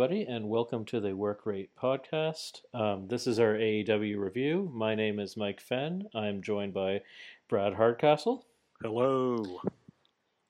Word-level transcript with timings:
everybody, 0.00 0.24
and 0.24 0.48
welcome 0.48 0.82
to 0.82 0.98
the 0.98 1.14
Work 1.14 1.44
Rate 1.44 1.68
Podcast. 1.78 2.62
Um, 2.72 3.08
this 3.08 3.26
is 3.26 3.38
our 3.38 3.52
AEW 3.52 4.16
review. 4.18 4.70
My 4.72 4.94
name 4.94 5.20
is 5.20 5.36
Mike 5.36 5.60
Fenn. 5.60 6.08
I'm 6.14 6.40
joined 6.40 6.72
by 6.72 7.02
Brad 7.50 7.74
Hardcastle. 7.74 8.46
Hello. 8.80 9.60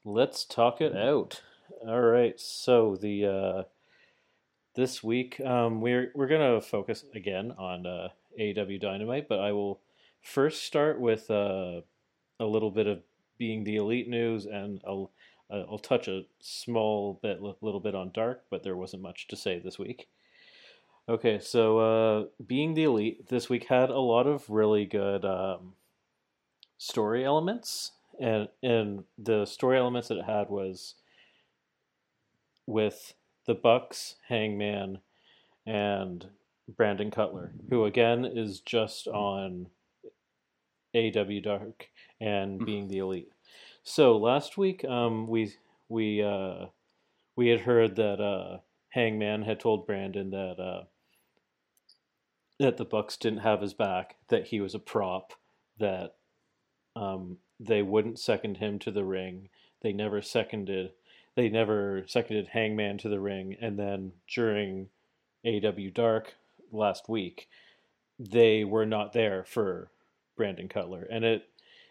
Let's 0.05 0.45
talk 0.45 0.81
it 0.81 0.96
out. 0.96 1.43
All 1.85 2.00
right, 2.00 2.39
so 2.39 2.95
the 2.95 3.27
uh, 3.27 3.63
this 4.77 5.03
week 5.03 5.41
um, 5.41 5.80
we're 5.80 6.12
we're 6.14 6.29
gonna 6.29 6.61
focus 6.61 7.05
again 7.12 7.53
on 7.59 7.87
uh, 7.87 8.11
AEW 8.39 8.81
Dynamite, 8.81 9.29
but 9.29 9.40
I 9.40 9.51
will 9.51 9.81
first 10.23 10.62
start 10.62 11.01
with 11.01 11.29
uh, 11.29 11.81
a 12.39 12.45
little 12.45 12.71
bit 12.71 12.87
of 12.87 13.01
being 13.37 13.64
the 13.64 13.79
elite 13.79 14.09
news, 14.09 14.46
and 14.46 14.81
I'll 14.87 15.11
uh, 15.50 15.64
I'll 15.71 15.79
touch 15.79 16.09
a 16.09 16.22
small 16.40 17.18
bit, 17.22 17.40
little 17.43 17.81
bit 17.81 17.95
on 17.95 18.11
Dark, 18.13 18.45
but 18.50 18.63
there 18.63 18.77
wasn't 18.77 19.03
much 19.03 19.27
to 19.29 19.36
say 19.36 19.59
this 19.59 19.79
week. 19.79 20.09
Okay, 21.09 21.39
so 21.40 21.79
uh, 21.79 22.25
being 22.46 22.75
the 22.75 22.85
elite 22.85 23.29
this 23.29 23.49
week 23.49 23.64
had 23.64 23.90
a 23.90 23.99
lot 23.99 24.26
of 24.26 24.49
really 24.49 24.85
good 24.85 25.25
um, 25.25 25.73
story 26.79 27.25
elements, 27.25 27.93
and 28.21 28.49
and 28.63 29.04
the 29.18 29.45
story 29.46 29.76
elements 29.79 30.09
that 30.09 30.18
it 30.18 30.25
had 30.25 30.50
was 30.50 30.95
with 32.67 33.14
the 33.47 33.55
Bucks, 33.55 34.17
Hangman, 34.28 34.98
and 35.67 36.28
Brandon 36.69 37.11
Cutler, 37.11 37.53
who 37.70 37.84
again 37.84 38.25
is 38.25 38.61
just 38.61 39.09
on 39.09 39.67
AW 40.95 41.41
Dark 41.43 41.89
and 42.21 42.56
Mm-hmm. 42.59 42.65
being 42.65 42.89
the 42.89 42.98
elite. 42.98 43.33
So 43.91 44.17
last 44.17 44.57
week, 44.57 44.85
um, 44.85 45.27
we 45.27 45.53
we 45.89 46.23
uh, 46.23 46.67
we 47.35 47.49
had 47.49 47.63
heard 47.63 47.97
that 47.97 48.21
uh, 48.21 48.59
Hangman 48.91 49.43
had 49.43 49.59
told 49.59 49.85
Brandon 49.85 50.31
that 50.31 50.61
uh, 50.61 50.85
that 52.61 52.77
the 52.77 52.85
Bucks 52.85 53.17
didn't 53.17 53.41
have 53.41 53.61
his 53.61 53.75
back, 53.75 54.15
that 54.29 54.47
he 54.47 54.61
was 54.61 54.77
a 54.77 54.79
prop, 54.79 55.33
that 55.81 56.15
um, 56.95 57.39
they 57.59 57.83
wouldn't 57.83 58.21
second 58.21 58.59
him 58.59 58.79
to 58.79 58.93
the 58.93 59.05
ring. 59.05 59.49
They 59.83 59.93
never 59.93 60.23
seconded. 60.23 60.93
They 61.35 61.49
never 61.49 62.05
seconded 62.07 62.51
Hangman 62.53 62.99
to 62.99 63.09
the 63.09 63.19
ring, 63.19 63.57
and 63.61 63.77
then 63.77 64.13
during 64.33 64.91
AW 65.45 65.91
Dark 65.93 66.35
last 66.71 67.09
week, 67.09 67.49
they 68.21 68.63
were 68.63 68.87
not 68.87 69.15
there 69.15 69.43
for 69.43 69.91
Brandon 70.37 70.69
Cutler, 70.69 71.09
and 71.11 71.25
it 71.25 71.49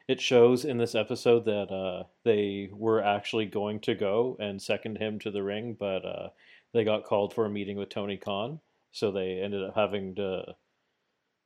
it 0.09 0.19
shows 0.19 0.65
in 0.65 0.79
this 0.79 0.95
episode 0.95 1.45
that 1.45 1.71
uh, 1.71 2.03
they 2.23 2.67
were 2.73 2.99
actually 2.99 3.45
going 3.45 3.79
to 3.79 3.93
go 3.93 4.35
and 4.39 4.59
second 4.59 4.97
him 4.97 5.19
to 5.19 5.29
the 5.29 5.43
ring, 5.43 5.77
but 5.79 6.03
uh, 6.03 6.29
they 6.73 6.83
got 6.83 7.03
called 7.03 7.31
for 7.31 7.45
a 7.45 7.49
meeting 7.49 7.77
with 7.77 7.89
Tony 7.89 8.17
Khan, 8.17 8.59
so 8.91 9.11
they 9.11 9.39
ended 9.39 9.63
up 9.63 9.75
having 9.75 10.15
to 10.15 10.55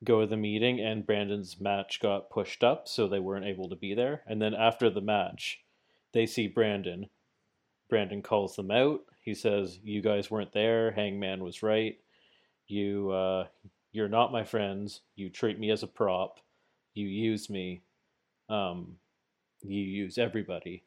go 0.06 0.22
to 0.22 0.28
the 0.28 0.38
meeting, 0.38 0.80
and 0.80 1.06
Brandon's 1.06 1.60
match 1.60 2.00
got 2.00 2.30
pushed 2.30 2.64
up, 2.64 2.88
so 2.88 3.06
they 3.06 3.20
weren't 3.20 3.46
able 3.46 3.68
to 3.68 3.76
be 3.76 3.94
there. 3.94 4.22
And 4.26 4.42
then 4.42 4.54
after 4.54 4.90
the 4.90 5.02
match, 5.02 5.60
they 6.14 6.26
see 6.26 6.48
Brandon. 6.48 7.10
Brandon 7.90 8.22
calls 8.22 8.56
them 8.56 8.72
out. 8.72 9.02
He 9.20 9.34
says, 9.34 9.78
"You 9.84 10.02
guys 10.02 10.32
weren't 10.32 10.54
there. 10.54 10.92
Hangman 10.92 11.44
was 11.44 11.64
right. 11.64 12.00
You, 12.68 13.12
uh, 13.12 13.48
you're 13.92 14.08
not 14.08 14.32
my 14.32 14.46
friends. 14.46 15.02
You 15.16 15.30
treat 15.30 15.60
me 15.60 15.70
as 15.70 15.84
a 15.84 15.88
prop. 15.88 16.40
You 16.94 17.08
use 17.08 17.50
me." 17.50 17.82
Um, 18.50 18.98
you 19.62 19.82
use 19.82 20.18
everybody. 20.18 20.84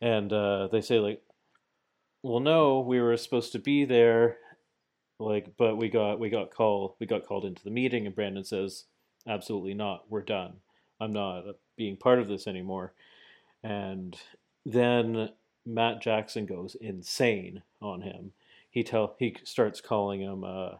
And 0.00 0.32
uh, 0.32 0.68
they 0.70 0.80
say 0.80 0.98
like, 0.98 1.22
well, 2.22 2.40
no, 2.40 2.80
we 2.80 3.00
were 3.00 3.16
supposed 3.16 3.52
to 3.52 3.58
be 3.58 3.84
there, 3.84 4.36
like, 5.18 5.56
but 5.56 5.76
we 5.76 5.88
got 5.88 6.20
we 6.20 6.28
got 6.28 6.54
called 6.54 6.94
we 7.00 7.06
got 7.06 7.24
called 7.24 7.46
into 7.46 7.64
the 7.64 7.70
meeting, 7.70 8.06
and 8.06 8.14
Brandon 8.14 8.44
says, 8.44 8.84
absolutely 9.26 9.74
not, 9.74 10.04
we're 10.10 10.20
done. 10.20 10.54
I'm 11.00 11.12
not 11.12 11.44
being 11.76 11.96
part 11.96 12.18
of 12.18 12.28
this 12.28 12.46
anymore. 12.46 12.92
And 13.62 14.18
then 14.66 15.30
Matt 15.64 16.02
Jackson 16.02 16.44
goes 16.46 16.74
insane 16.74 17.62
on 17.80 18.02
him. 18.02 18.32
He 18.70 18.82
tell 18.84 19.16
he 19.18 19.34
starts 19.44 19.80
calling 19.80 20.20
him 20.20 20.44
uh, 20.44 20.72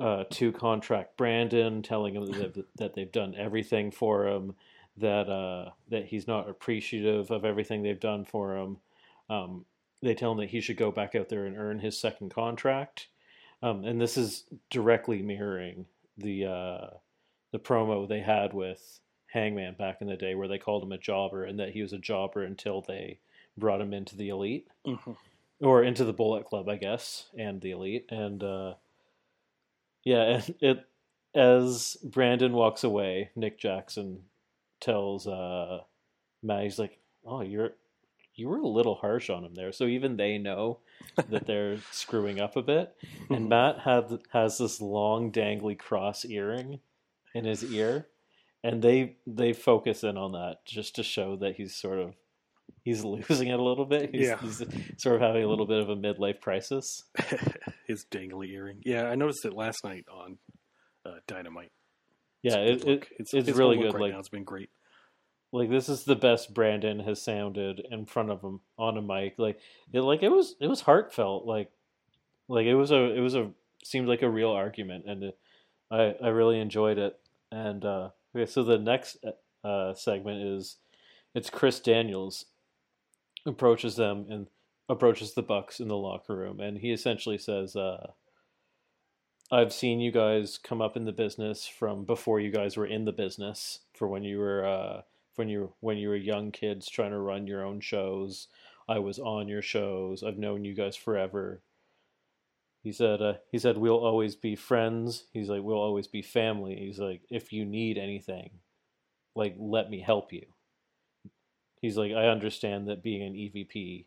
uh, 0.00 0.24
to 0.30 0.52
contract 0.52 1.16
Brandon, 1.16 1.82
telling 1.82 2.14
him 2.14 2.26
that 2.26 2.54
they've, 2.54 2.64
that 2.76 2.94
they've 2.94 3.12
done 3.12 3.34
everything 3.36 3.90
for 3.90 4.26
him 4.28 4.54
that 5.00 5.28
uh, 5.28 5.70
that 5.90 6.06
he's 6.06 6.26
not 6.26 6.48
appreciative 6.48 7.30
of 7.30 7.44
everything 7.44 7.82
they've 7.82 7.98
done 8.00 8.24
for 8.24 8.56
him. 8.56 8.76
Um, 9.30 9.64
they 10.02 10.14
tell 10.14 10.32
him 10.32 10.38
that 10.38 10.50
he 10.50 10.60
should 10.60 10.76
go 10.76 10.90
back 10.90 11.14
out 11.14 11.28
there 11.28 11.44
and 11.46 11.56
earn 11.56 11.80
his 11.80 11.98
second 11.98 12.32
contract, 12.32 13.08
um, 13.62 13.84
and 13.84 14.00
this 14.00 14.16
is 14.16 14.44
directly 14.70 15.22
mirroring 15.22 15.86
the 16.16 16.44
uh, 16.46 16.86
the 17.52 17.58
promo 17.58 18.08
they 18.08 18.20
had 18.20 18.52
with 18.54 19.00
Hangman 19.26 19.74
back 19.78 20.00
in 20.00 20.06
the 20.08 20.16
day, 20.16 20.34
where 20.34 20.48
they 20.48 20.58
called 20.58 20.82
him 20.82 20.92
a 20.92 20.98
jobber 20.98 21.44
and 21.44 21.58
that 21.58 21.70
he 21.70 21.82
was 21.82 21.92
a 21.92 21.98
jobber 21.98 22.42
until 22.44 22.80
they 22.80 23.18
brought 23.56 23.80
him 23.80 23.92
into 23.92 24.16
the 24.16 24.28
elite 24.28 24.68
Mhm. 24.86 25.16
or 25.60 25.82
into 25.82 26.04
the 26.04 26.12
Bullet 26.12 26.44
Club, 26.44 26.68
I 26.68 26.76
guess, 26.76 27.26
and 27.36 27.60
the 27.60 27.72
elite, 27.72 28.06
and 28.10 28.42
uh, 28.42 28.74
yeah, 30.04 30.22
and 30.40 30.54
it 30.60 30.84
as 31.34 31.96
Brandon 32.02 32.52
walks 32.52 32.84
away, 32.84 33.30
Nick 33.36 33.58
Jackson 33.58 34.22
tells 34.80 35.26
uh 35.26 35.80
Matt, 36.42 36.62
he's 36.64 36.78
like, 36.78 36.98
"Oh, 37.24 37.40
you're 37.42 37.70
you 38.34 38.48
were 38.48 38.58
a 38.58 38.66
little 38.68 38.94
harsh 38.94 39.30
on 39.30 39.44
him 39.44 39.54
there." 39.54 39.72
So 39.72 39.84
even 39.86 40.16
they 40.16 40.38
know 40.38 40.78
that 41.28 41.46
they're 41.46 41.78
screwing 41.90 42.40
up 42.40 42.56
a 42.56 42.62
bit. 42.62 42.94
And 43.30 43.48
Matt 43.48 43.80
had 43.80 44.18
has 44.32 44.58
this 44.58 44.80
long 44.80 45.32
dangly 45.32 45.78
cross 45.78 46.24
earring 46.24 46.80
in 47.34 47.44
his 47.44 47.64
ear, 47.64 48.06
and 48.62 48.80
they 48.82 49.16
they 49.26 49.52
focus 49.52 50.04
in 50.04 50.16
on 50.16 50.32
that 50.32 50.64
just 50.64 50.94
to 50.96 51.02
show 51.02 51.36
that 51.36 51.56
he's 51.56 51.74
sort 51.74 51.98
of 51.98 52.14
he's 52.84 53.02
losing 53.04 53.48
it 53.48 53.58
a 53.58 53.62
little 53.62 53.84
bit. 53.86 54.10
He's, 54.14 54.28
Yeah. 54.28 54.38
he's 54.40 54.62
sort 54.98 55.16
of 55.16 55.20
having 55.22 55.42
a 55.44 55.48
little 55.48 55.66
bit 55.66 55.80
of 55.80 55.88
a 55.90 55.96
midlife 55.96 56.40
crisis. 56.40 57.02
His 57.86 58.04
dangly 58.10 58.50
earring. 58.52 58.82
Yeah, 58.84 59.04
I 59.08 59.14
noticed 59.14 59.44
it 59.46 59.54
last 59.54 59.82
night 59.84 60.04
on 60.12 60.38
uh, 61.06 61.16
Dynamite. 61.26 61.72
Yeah, 62.42 62.58
It's 62.58 62.84
it, 62.84 62.88
it, 62.88 62.88
look. 62.88 63.08
it's, 63.18 63.32
his 63.32 63.52
really 63.52 63.76
good. 63.78 63.94
Right 63.94 64.02
like 64.02 64.12
now. 64.12 64.18
it's 64.18 64.28
been 64.28 64.44
great. 64.44 64.70
like 65.52 65.70
this 65.70 65.88
is 65.88 66.04
the 66.04 66.16
best 66.16 66.54
Brandon 66.54 67.00
has 67.00 67.20
sounded 67.22 67.80
in 67.90 68.06
front 68.06 68.30
of 68.30 68.42
him 68.42 68.60
on 68.78 68.96
a 68.98 69.02
mic. 69.02 69.34
Like 69.38 69.60
it 69.92 70.00
like 70.02 70.22
it 70.22 70.30
was 70.30 70.56
it 70.60 70.68
was 70.68 70.82
heartfelt. 70.82 71.46
Like 71.46 71.70
like 72.48 72.66
it 72.66 72.74
was 72.74 72.90
a 72.90 73.14
it 73.16 73.20
was 73.20 73.34
a 73.34 73.50
seemed 73.84 74.08
like 74.08 74.22
a 74.22 74.30
real 74.30 74.50
argument, 74.50 75.04
and 75.06 75.24
it, 75.24 75.38
I 75.90 76.14
I 76.22 76.28
really 76.28 76.60
enjoyed 76.60 76.98
it. 76.98 77.18
And 77.50 77.84
uh, 77.84 78.10
okay, 78.36 78.46
so 78.50 78.62
the 78.62 78.78
next 78.78 79.18
uh, 79.64 79.94
segment 79.94 80.42
is 80.42 80.76
it's 81.34 81.50
Chris 81.50 81.80
Daniels 81.80 82.46
approaches 83.46 83.96
them 83.96 84.26
and 84.30 84.46
approaches 84.88 85.34
the 85.34 85.42
Bucks 85.42 85.80
in 85.80 85.88
the 85.88 85.96
locker 85.96 86.36
room, 86.36 86.60
and 86.60 86.78
he 86.78 86.92
essentially 86.92 87.38
says. 87.38 87.74
Uh, 87.76 88.12
I've 89.50 89.72
seen 89.72 90.00
you 90.00 90.12
guys 90.12 90.58
come 90.58 90.82
up 90.82 90.96
in 90.96 91.06
the 91.06 91.12
business 91.12 91.66
from 91.66 92.04
before 92.04 92.38
you 92.38 92.50
guys 92.50 92.76
were 92.76 92.86
in 92.86 93.06
the 93.06 93.12
business 93.12 93.80
for 93.94 94.06
when 94.06 94.22
you 94.22 94.38
were 94.38 94.66
uh, 94.66 95.02
when 95.36 95.48
you 95.48 95.72
when 95.80 95.96
you 95.96 96.10
were 96.10 96.16
young 96.16 96.52
kids 96.52 96.88
trying 96.88 97.12
to 97.12 97.18
run 97.18 97.46
your 97.46 97.64
own 97.64 97.80
shows. 97.80 98.48
I 98.88 98.98
was 98.98 99.18
on 99.18 99.48
your 99.48 99.62
shows. 99.62 100.22
I've 100.22 100.38
known 100.38 100.64
you 100.64 100.74
guys 100.74 100.96
forever. 100.96 101.62
He 102.82 102.92
said 102.92 103.22
uh, 103.22 103.34
he 103.50 103.58
said 103.58 103.78
we'll 103.78 104.04
always 104.04 104.36
be 104.36 104.54
friends. 104.54 105.24
He's 105.32 105.48
like 105.48 105.62
we'll 105.62 105.76
always 105.78 106.06
be 106.06 106.20
family. 106.20 106.76
He's 106.76 106.98
like 106.98 107.22
if 107.30 107.50
you 107.50 107.64
need 107.64 107.96
anything, 107.96 108.50
like 109.34 109.56
let 109.58 109.88
me 109.88 110.00
help 110.00 110.30
you. 110.30 110.44
He's 111.80 111.96
like 111.96 112.12
I 112.12 112.28
understand 112.28 112.88
that 112.88 113.02
being 113.02 113.22
an 113.22 113.32
EVP 113.32 114.04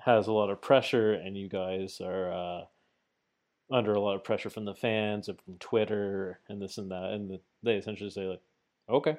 has 0.00 0.28
a 0.28 0.32
lot 0.32 0.50
of 0.50 0.62
pressure 0.62 1.12
and 1.12 1.36
you 1.36 1.48
guys 1.48 2.00
are 2.00 2.32
uh, 2.32 2.64
under 3.72 3.92
a 3.94 4.00
lot 4.00 4.14
of 4.16 4.24
pressure 4.24 4.50
from 4.50 4.64
the 4.64 4.74
fans 4.74 5.28
and 5.28 5.40
from 5.40 5.56
Twitter 5.58 6.38
and 6.48 6.60
this 6.60 6.78
and 6.78 6.90
that, 6.90 7.12
and 7.12 7.30
the, 7.30 7.40
they 7.62 7.74
essentially 7.76 8.10
say 8.10 8.26
like, 8.26 8.42
"Okay," 8.88 9.16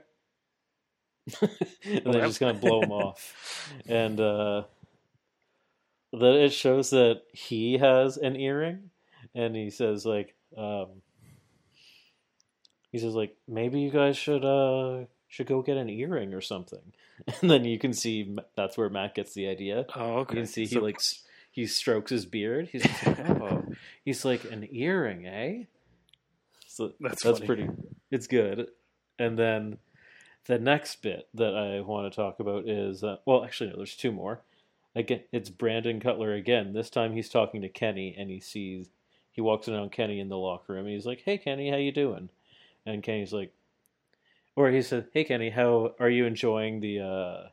and 1.41 2.13
they're 2.13 2.25
just 2.25 2.39
gonna 2.39 2.53
blow 2.53 2.81
him 2.81 2.91
off, 3.03 3.67
and 3.87 4.19
uh, 4.19 4.63
that 6.13 6.35
it 6.35 6.53
shows 6.53 6.91
that 6.91 7.21
he 7.31 7.77
has 7.77 8.17
an 8.17 8.35
earring, 8.35 8.89
and 9.33 9.55
he 9.55 9.69
says 9.69 10.05
like, 10.05 10.35
um, 10.57 10.87
he 12.91 12.99
says 12.99 13.13
like, 13.15 13.35
maybe 13.47 13.79
you 13.79 13.89
guys 13.89 14.17
should 14.17 14.45
uh 14.45 15.05
should 15.27 15.47
go 15.47 15.61
get 15.63 15.77
an 15.77 15.89
earring 15.89 16.33
or 16.33 16.41
something, 16.41 16.93
and 17.41 17.49
then 17.49 17.65
you 17.65 17.79
can 17.79 17.93
see 17.93 18.37
that's 18.55 18.77
where 18.77 18.89
Matt 18.89 19.15
gets 19.15 19.33
the 19.33 19.47
idea. 19.47 19.85
Oh, 19.95 20.19
okay. 20.19 20.35
You 20.35 20.41
can 20.41 20.47
see 20.47 20.65
he 20.65 20.75
So- 20.75 20.81
like 20.81 20.99
he 21.53 21.67
strokes 21.67 22.09
his 22.11 22.25
beard. 22.25 22.69
He's 22.71 22.83
like, 22.83 23.19
oh, 23.29 23.63
he's 24.03 24.25
like 24.25 24.43
an 24.51 24.67
earring, 24.71 25.27
eh? 25.27 25.63
So 26.67 26.93
That's 26.99 27.21
that's 27.21 27.37
funny. 27.37 27.45
pretty. 27.45 27.69
It's 28.11 28.27
good. 28.27 28.69
And 29.19 29.37
then 29.37 29.77
the 30.45 30.57
next 30.57 31.01
bit 31.03 31.27
that 31.35 31.55
I 31.55 31.81
want 31.81 32.11
to 32.11 32.15
talk 32.15 32.39
about 32.39 32.67
is 32.67 33.03
uh, 33.03 33.17
well, 33.25 33.45
actually, 33.45 33.69
no, 33.69 33.77
there's 33.77 33.95
two 33.95 34.11
more. 34.11 34.41
again, 34.95 35.21
it's 35.31 35.49
Brandon 35.51 35.99
Cutler 35.99 36.33
again. 36.33 36.73
This 36.73 36.89
time 36.89 37.13
he's 37.13 37.29
talking 37.29 37.61
to 37.61 37.69
Kenny, 37.69 38.15
and 38.17 38.29
he 38.31 38.39
sees 38.39 38.89
he 39.31 39.41
walks 39.41 39.67
around 39.69 39.91
Kenny 39.91 40.19
in 40.19 40.29
the 40.29 40.37
locker 40.37 40.73
room, 40.73 40.85
and 40.85 40.93
he's 40.95 41.05
like, 41.05 41.21
"Hey, 41.23 41.37
Kenny, 41.37 41.69
how 41.69 41.77
you 41.77 41.91
doing?" 41.91 42.29
And 42.85 43.03
Kenny's 43.03 43.31
like, 43.33 43.53
or 44.55 44.71
he 44.71 44.81
said, 44.81 45.07
"Hey, 45.13 45.23
Kenny, 45.23 45.51
how 45.51 45.93
are 45.99 46.09
you 46.09 46.25
enjoying 46.25 46.79
the 46.79 46.99
uh, 47.01 47.49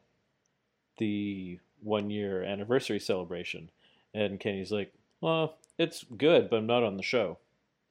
the 0.96 1.58
one 1.82 2.08
year 2.08 2.42
anniversary 2.42 2.98
celebration?" 3.00 3.70
And 4.14 4.40
Kenny's 4.40 4.72
like, 4.72 4.92
"Well, 5.20 5.56
it's 5.78 6.04
good, 6.16 6.50
but 6.50 6.56
I'm 6.56 6.66
not 6.66 6.82
on 6.82 6.96
the 6.96 7.02
show." 7.02 7.38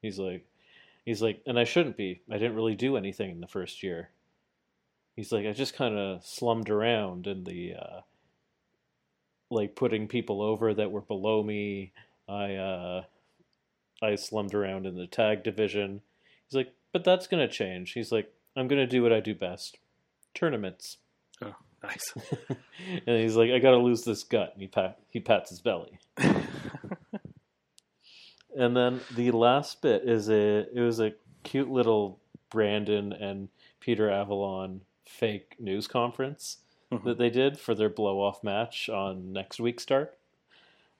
He's 0.02 0.18
like, 0.18 0.46
he's 1.04 1.22
like, 1.22 1.42
and 1.46 1.58
I 1.58 1.64
shouldn't 1.64 1.96
be. 1.96 2.22
I 2.30 2.34
didn't 2.34 2.54
really 2.56 2.74
do 2.74 2.96
anything 2.96 3.30
in 3.30 3.40
the 3.40 3.46
first 3.46 3.82
year. 3.82 4.10
He's 5.16 5.32
like, 5.32 5.46
I 5.46 5.52
just 5.52 5.74
kind 5.74 5.98
of 5.98 6.24
slummed 6.24 6.70
around 6.70 7.26
in 7.26 7.44
the, 7.44 7.74
uh, 7.74 8.00
like 9.50 9.74
putting 9.74 10.08
people 10.08 10.40
over 10.40 10.72
that 10.72 10.92
were 10.92 11.00
below 11.00 11.42
me. 11.42 11.92
I, 12.28 12.54
uh, 12.54 13.04
I 14.02 14.14
slummed 14.14 14.54
around 14.54 14.86
in 14.86 14.96
the 14.96 15.06
tag 15.06 15.42
division. 15.42 16.00
He's 16.46 16.56
like, 16.56 16.72
but 16.92 17.04
that's 17.04 17.26
gonna 17.26 17.48
change. 17.48 17.92
He's 17.92 18.12
like, 18.12 18.32
I'm 18.56 18.68
gonna 18.68 18.86
do 18.86 19.02
what 19.02 19.12
I 19.12 19.20
do 19.20 19.34
best, 19.34 19.78
tournaments. 20.34 20.98
Oh, 21.42 21.56
nice. 21.82 22.14
and 23.06 23.20
he's 23.20 23.36
like, 23.36 23.50
I 23.50 23.58
gotta 23.58 23.76
lose 23.78 24.04
this 24.04 24.22
gut. 24.24 24.52
And 24.52 24.62
he 24.62 24.68
pat 24.68 24.98
he 25.10 25.20
pats 25.20 25.50
his 25.50 25.60
belly. 25.60 25.98
and 28.56 28.76
then 28.76 29.00
the 29.14 29.30
last 29.30 29.80
bit 29.82 30.02
is 30.04 30.28
a 30.28 30.66
it 30.76 30.80
was 30.80 31.00
a 31.00 31.12
cute 31.44 31.70
little 31.70 32.18
Brandon 32.50 33.12
and 33.12 33.48
Peter 33.80 34.10
Avalon 34.10 34.80
fake 35.06 35.56
news 35.58 35.86
conference 35.86 36.58
Mhm. 36.92 37.04
that 37.04 37.18
they 37.18 37.30
did 37.30 37.56
for 37.58 37.72
their 37.74 37.88
blow 37.88 38.20
off 38.20 38.42
match 38.42 38.88
on 38.88 39.32
next 39.32 39.60
week's 39.60 39.86
Dark, 39.86 40.16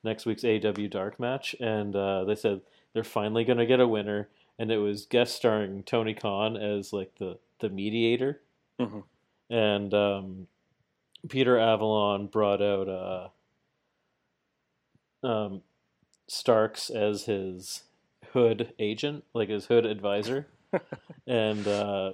next 0.05 0.25
week's 0.25 0.44
AW 0.44 0.87
Dark 0.88 1.19
match, 1.19 1.56
and 1.59 1.97
uh, 1.97 2.23
they 2.23 2.37
said 2.37 2.61
they're 2.93 3.03
finally 3.03 3.43
gonna 3.44 3.67
get 3.67 3.81
a 3.81 3.88
winner, 3.88 4.29
and 4.56 4.71
it 4.71 4.79
was 4.79 5.05
guest 5.05 5.35
starring 5.35 5.83
Tony 5.83 6.15
Khan 6.15 6.56
as 6.56 6.93
like 6.93 7.17
the 7.17 7.38
the 7.59 7.69
mediator, 7.71 8.41
Mhm. 8.79 9.03
and 9.50 9.93
um, 9.93 10.47
Peter 11.28 11.58
Avalon 11.58 12.26
brought 12.26 12.62
out 12.62 12.88
uh, 12.88 13.28
um, 15.26 15.62
Starks 16.28 16.90
as 16.90 17.25
his 17.25 17.82
hood 18.32 18.72
agent, 18.78 19.25
like 19.34 19.49
his 19.49 19.67
hood 19.67 19.87
advisor, 19.87 20.46
and 21.26 21.67
uh, 21.67 22.12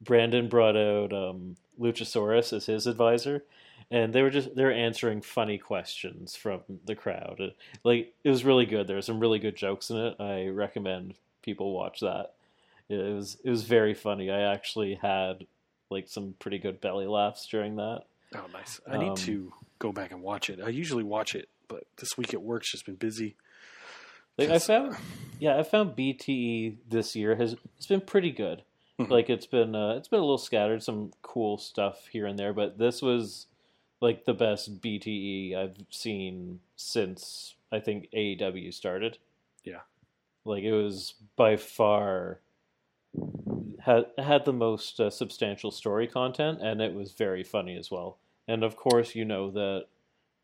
Brandon 0.00 0.48
brought 0.48 0.76
out 0.76 1.12
um, 1.12 1.56
Luchasaurus 1.80 2.52
as 2.52 2.66
his 2.66 2.86
advisor, 2.86 3.44
and 3.90 4.12
they 4.12 4.22
were 4.22 4.30
just 4.30 4.54
they 4.54 4.64
were 4.64 4.70
answering 4.72 5.20
funny 5.20 5.58
questions 5.58 6.36
from 6.36 6.60
the 6.86 6.94
crowd. 6.94 7.36
It- 7.40 7.56
like 7.82 8.14
it 8.22 8.30
was 8.30 8.44
really 8.44 8.66
good. 8.66 8.86
There 8.86 8.96
were 8.96 9.02
some 9.02 9.20
really 9.20 9.38
good 9.38 9.56
jokes 9.56 9.90
in 9.90 9.96
it. 9.96 10.16
I 10.20 10.46
recommend 10.48 11.14
people 11.42 11.72
watch 11.74 12.00
that. 12.00 12.34
It 12.88 13.14
was 13.14 13.38
it 13.44 13.50
was 13.50 13.64
very 13.64 13.94
funny. 13.94 14.30
I 14.30 14.40
actually 14.52 14.94
had 14.94 15.46
like 15.90 16.08
some 16.08 16.34
pretty 16.38 16.58
good 16.58 16.80
belly 16.80 17.06
laughs 17.06 17.46
during 17.46 17.76
that. 17.76 18.02
Oh, 18.34 18.46
nice. 18.52 18.80
I 18.90 18.98
need 18.98 19.10
Um, 19.10 19.16
to 19.16 19.52
go 19.78 19.92
back 19.92 20.10
and 20.10 20.22
watch 20.22 20.50
it. 20.50 20.60
I 20.60 20.68
usually 20.68 21.04
watch 21.04 21.34
it, 21.34 21.48
but 21.68 21.84
this 21.98 22.16
week 22.18 22.34
at 22.34 22.42
work's 22.42 22.70
just 22.70 22.86
been 22.86 22.96
busy. 22.96 23.36
Like 24.36 24.50
I 24.50 24.58
found, 24.58 24.96
yeah, 25.38 25.56
I 25.58 25.62
found 25.62 25.94
BTE 25.96 26.78
this 26.88 27.14
year 27.14 27.36
has 27.36 27.54
it's 27.76 27.86
been 27.86 28.00
pretty 28.00 28.30
good. 28.32 28.62
Mhm. 28.98 29.08
Like 29.10 29.30
it's 29.30 29.46
been 29.46 29.74
uh, 29.76 29.94
it's 29.96 30.08
been 30.08 30.18
a 30.18 30.22
little 30.22 30.38
scattered, 30.38 30.82
some 30.82 31.12
cool 31.22 31.58
stuff 31.58 32.06
here 32.08 32.26
and 32.26 32.36
there, 32.38 32.52
but 32.52 32.78
this 32.78 33.00
was 33.02 33.46
like 34.00 34.24
the 34.24 34.34
best 34.34 34.80
BTE 34.80 35.54
I've 35.56 35.76
seen 35.90 36.60
since 36.76 37.54
I 37.70 37.78
think 37.80 38.08
AEW 38.12 38.72
started. 38.74 39.18
Yeah. 39.64 39.80
like 40.44 40.62
it 40.64 40.72
was 40.72 41.14
by 41.36 41.56
far 41.56 42.40
had 43.84 44.06
had 44.18 44.44
the 44.44 44.52
most 44.52 44.98
uh, 45.00 45.10
substantial 45.10 45.70
story 45.70 46.06
content, 46.06 46.60
and 46.62 46.80
it 46.80 46.94
was 46.94 47.12
very 47.12 47.44
funny 47.44 47.76
as 47.76 47.90
well. 47.90 48.18
And 48.48 48.62
of 48.64 48.76
course, 48.76 49.14
you 49.14 49.24
know 49.24 49.50
that 49.52 49.86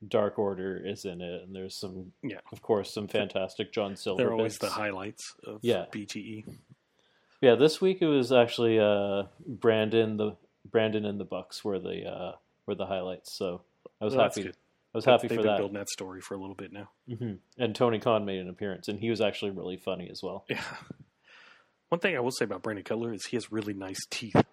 Dark 0.06 0.38
Order 0.38 0.76
is 0.84 1.04
in 1.04 1.20
it, 1.20 1.42
and 1.42 1.54
there's 1.54 1.74
some, 1.74 2.12
Yeah. 2.22 2.40
of 2.52 2.62
course, 2.62 2.92
some 2.92 3.08
fantastic 3.08 3.72
John 3.72 3.96
Silver. 3.96 4.22
They're 4.22 4.32
always 4.32 4.58
bits. 4.58 4.72
the 4.74 4.80
highlights 4.80 5.34
of. 5.44 5.60
Yeah. 5.62 5.86
BTE. 5.92 6.44
Yeah, 7.42 7.54
this 7.54 7.80
week 7.80 8.02
it 8.02 8.06
was 8.06 8.32
actually 8.32 8.78
uh, 8.78 9.24
Brandon 9.46 10.16
the 10.18 10.36
Brandon 10.70 11.06
and 11.06 11.18
the 11.18 11.24
Bucks 11.24 11.64
were 11.64 11.78
the 11.78 12.04
uh, 12.06 12.32
were 12.66 12.74
the 12.74 12.86
highlights. 12.86 13.32
So 13.36 13.62
I 14.00 14.04
was 14.04 14.14
Well, 14.14 14.24
happy. 14.24 14.48
I 14.48 14.98
was 14.98 15.04
happy 15.06 15.28
They've 15.28 15.38
for 15.38 15.44
that. 15.44 15.56
building 15.58 15.76
that 15.78 15.88
story 15.88 16.20
for 16.20 16.34
a 16.34 16.38
little 16.38 16.54
bit 16.56 16.72
now. 16.72 16.90
hmm 17.08 17.34
And 17.58 17.74
Tony 17.74 17.98
Khan 17.98 18.24
made 18.26 18.40
an 18.40 18.48
appearance, 18.50 18.88
and 18.88 18.98
he 19.00 19.08
was 19.08 19.20
actually 19.22 19.52
really 19.52 19.76
funny 19.78 20.10
as 20.10 20.22
well. 20.22 20.44
Yeah. 20.50 20.62
One 21.90 22.00
thing 22.00 22.16
I 22.16 22.20
will 22.20 22.30
say 22.30 22.44
about 22.44 22.62
Brandon 22.62 22.84
Cutler 22.84 23.12
is 23.12 23.26
he 23.26 23.36
has 23.36 23.52
really 23.52 23.74
nice 23.74 23.98
teeth. 24.10 24.44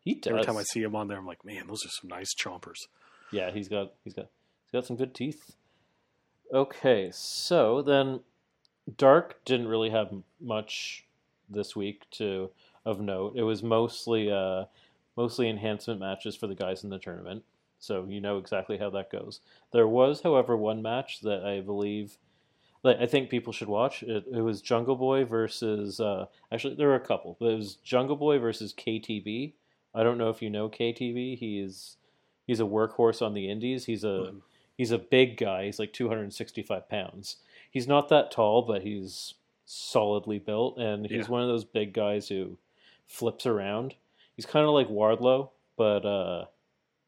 He 0.00 0.14
does. 0.14 0.30
Every 0.30 0.44
time 0.44 0.58
I 0.58 0.62
see 0.62 0.82
him 0.82 0.94
on 0.94 1.08
there, 1.08 1.18
I'm 1.18 1.26
like, 1.26 1.44
man, 1.44 1.66
those 1.66 1.84
are 1.86 1.90
some 2.00 2.08
nice 2.08 2.34
chompers. 2.34 2.86
Yeah, 3.30 3.50
he's 3.50 3.68
got 3.68 3.92
he's 4.04 4.14
got 4.14 4.28
he's 4.64 4.72
got 4.72 4.86
some 4.86 4.96
good 4.96 5.14
teeth. 5.14 5.56
Okay, 6.52 7.10
so 7.12 7.80
then 7.80 8.20
Dark 8.98 9.42
didn't 9.46 9.68
really 9.68 9.90
have 9.90 10.12
much 10.38 11.04
this 11.48 11.74
week 11.74 12.02
to 12.12 12.50
of 12.84 13.00
note. 13.00 13.34
It 13.36 13.44
was 13.44 13.62
mostly 13.62 14.30
uh 14.30 14.64
mostly 15.16 15.48
enhancement 15.48 15.98
matches 15.98 16.36
for 16.36 16.46
the 16.46 16.54
guys 16.54 16.84
in 16.84 16.90
the 16.90 16.98
tournament. 16.98 17.44
So 17.78 18.06
you 18.08 18.20
know 18.20 18.36
exactly 18.36 18.76
how 18.76 18.90
that 18.90 19.10
goes. 19.10 19.40
There 19.72 19.88
was, 19.88 20.20
however, 20.22 20.56
one 20.56 20.82
match 20.82 21.20
that 21.22 21.42
I 21.44 21.60
believe 21.60 22.18
that 22.82 23.00
I 23.00 23.06
think 23.06 23.30
people 23.30 23.52
should 23.52 23.68
watch. 23.68 24.02
It, 24.02 24.24
it 24.32 24.40
was 24.42 24.60
Jungle 24.60 24.96
Boy 24.96 25.24
versus 25.24 26.00
uh, 26.00 26.26
actually 26.50 26.74
there 26.74 26.88
were 26.88 26.94
a 26.96 27.00
couple, 27.00 27.36
but 27.40 27.46
it 27.52 27.56
was 27.56 27.76
Jungle 27.76 28.16
Boy 28.16 28.38
versus 28.38 28.72
KTB. 28.74 29.52
I 29.94 30.02
don't 30.02 30.18
know 30.18 30.30
if 30.30 30.42
you 30.42 30.50
know 30.50 30.68
KTB. 30.68 31.38
He 31.38 31.60
is 31.60 31.96
he's 32.46 32.60
a 32.60 32.64
workhorse 32.64 33.20
on 33.24 33.34
the 33.34 33.48
indies. 33.50 33.84
He's 33.86 34.04
a 34.04 34.06
Mhm. 34.32 34.40
he's 34.76 34.90
a 34.90 34.98
big 34.98 35.36
guy. 35.36 35.66
He's 35.66 35.78
like 35.78 35.92
265 35.92 36.88
pounds. 36.88 37.36
He's 37.70 37.86
not 37.88 38.08
that 38.08 38.30
tall, 38.30 38.62
but 38.62 38.82
he's 38.82 39.34
solidly 39.64 40.38
built, 40.38 40.76
and 40.78 41.06
he's 41.06 41.26
Yeah. 41.26 41.30
one 41.32 41.42
of 41.42 41.48
those 41.48 41.64
big 41.64 41.92
guys 41.92 42.28
who 42.28 42.58
flips 43.06 43.46
around. 43.46 43.94
He's 44.36 44.46
kind 44.46 44.66
of 44.66 44.72
like 44.72 44.88
Wardlow, 44.88 45.50
but 45.76 46.04
uh, 46.04 46.46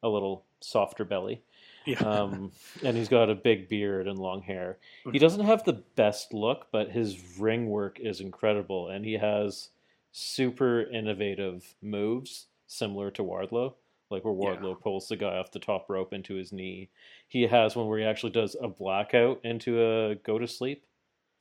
a 0.02 0.08
little 0.08 0.44
softer 0.60 1.04
belly. 1.04 1.42
Yeah. 1.86 1.98
Um, 1.98 2.52
and 2.84 2.96
he's 2.96 3.08
got 3.08 3.28
a 3.30 3.34
big 3.34 3.68
beard 3.68 4.08
and 4.08 4.18
long 4.18 4.42
hair. 4.42 4.78
He 5.04 5.10
Mhm. 5.18 5.20
doesn't 5.20 5.44
have 5.44 5.64
the 5.64 5.72
best 5.74 6.32
look, 6.32 6.68
but 6.72 6.90
his 6.90 7.38
ring 7.38 7.68
work 7.68 8.00
is 8.00 8.20
incredible, 8.20 8.88
and 8.88 9.04
he 9.04 9.14
has 9.14 9.70
super 10.12 10.80
innovative 10.82 11.74
moves 11.82 12.46
similar 12.66 13.10
to 13.12 13.22
Wardlow, 13.22 13.74
like 14.10 14.24
where 14.24 14.34
Yeah. 14.34 14.56
Wardlow 14.60 14.80
pulls 14.80 15.06
the 15.08 15.16
guy 15.16 15.36
off 15.36 15.50
the 15.50 15.58
top 15.58 15.90
rope 15.90 16.12
into 16.12 16.34
his 16.36 16.52
knee. 16.52 16.88
He 17.28 17.42
has 17.48 17.74
one 17.76 17.88
where 17.88 17.98
he 17.98 18.04
actually 18.04 18.32
does 18.32 18.56
a 18.60 18.68
blackout 18.68 19.44
into 19.44 19.82
a 19.82 20.14
go 20.14 20.38
to 20.38 20.46
sleep, 20.46 20.84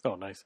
oh, 0.06 0.16
nice. 0.16 0.44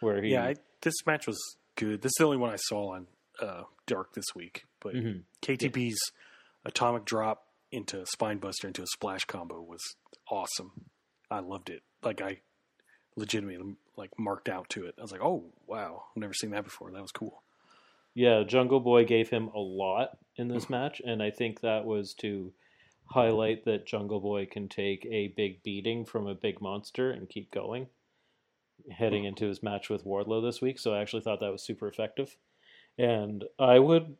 where 0.00 0.22
he 0.22 0.32
Yeah, 0.32 0.44
I, 0.44 0.54
this 0.82 0.94
match 1.06 1.26
was 1.26 1.38
good. 1.76 2.02
This 2.02 2.10
is 2.10 2.14
the 2.18 2.24
only 2.24 2.36
one 2.36 2.50
I 2.50 2.56
saw 2.56 2.94
on 2.94 3.06
uh, 3.40 3.64
Dark 3.86 4.12
this 4.12 4.26
week. 4.36 4.64
But 4.80 4.94
Mhm. 4.94 5.22
KTB's 5.40 5.98
atomic 6.66 7.04
drop 7.06 7.46
into 7.72 8.04
Spinebuster 8.16 8.66
into 8.66 8.82
a 8.82 8.86
splash 8.86 9.24
combo 9.24 9.60
was 9.60 9.96
awesome. 10.30 10.72
I 11.30 11.40
loved 11.40 11.70
it. 11.70 11.82
Like 12.02 12.20
I 12.20 12.40
legitimately 13.16 13.76
like 13.96 14.10
marked 14.18 14.48
out 14.48 14.68
to 14.70 14.86
it. 14.86 14.94
I 14.98 15.02
was 15.02 15.12
like, 15.12 15.22
oh 15.22 15.44
wow, 15.66 16.04
I've 16.10 16.20
never 16.20 16.34
seen 16.34 16.50
that 16.50 16.64
before. 16.64 16.90
That 16.90 17.02
was 17.02 17.12
cool. 17.12 17.42
Yeah, 18.14 18.42
Jungle 18.46 18.80
Boy 18.80 19.04
gave 19.04 19.30
him 19.30 19.48
a 19.48 19.58
lot 19.58 20.18
in 20.36 20.48
this 20.48 20.66
mm. 20.66 20.70
match, 20.70 21.00
and 21.04 21.22
I 21.22 21.30
think 21.30 21.60
that 21.60 21.86
was 21.86 22.12
to 22.20 22.52
highlight 23.06 23.64
that 23.64 23.86
Jungle 23.86 24.20
Boy 24.20 24.46
can 24.46 24.68
take 24.68 25.06
a 25.06 25.28
big 25.28 25.62
beating 25.62 26.04
from 26.04 26.26
a 26.26 26.34
big 26.34 26.60
monster 26.60 27.10
and 27.10 27.28
keep 27.28 27.50
going, 27.50 27.86
heading 28.90 29.24
mm. 29.24 29.28
into 29.28 29.46
his 29.46 29.62
match 29.62 29.88
with 29.88 30.04
Wardlow 30.04 30.42
this 30.42 30.60
week. 30.60 30.78
So 30.78 30.92
I 30.92 31.00
actually 31.00 31.22
thought 31.22 31.40
that 31.40 31.52
was 31.52 31.64
super 31.64 31.88
effective, 31.88 32.36
and 32.98 33.44
I 33.58 33.78
would 33.78 34.16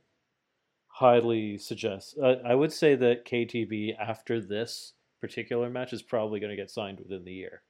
highly 0.96 1.58
suggest. 1.58 2.16
I 2.22 2.34
I 2.44 2.54
would 2.54 2.72
say 2.72 2.94
that 2.96 3.24
KTB 3.24 3.96
after 3.98 4.40
this 4.40 4.92
particular 5.20 5.70
match 5.70 5.92
is 5.92 6.02
probably 6.02 6.40
going 6.40 6.50
to 6.50 6.56
get 6.56 6.70
signed 6.70 6.98
within 6.98 7.24
the 7.24 7.32
year. 7.32 7.62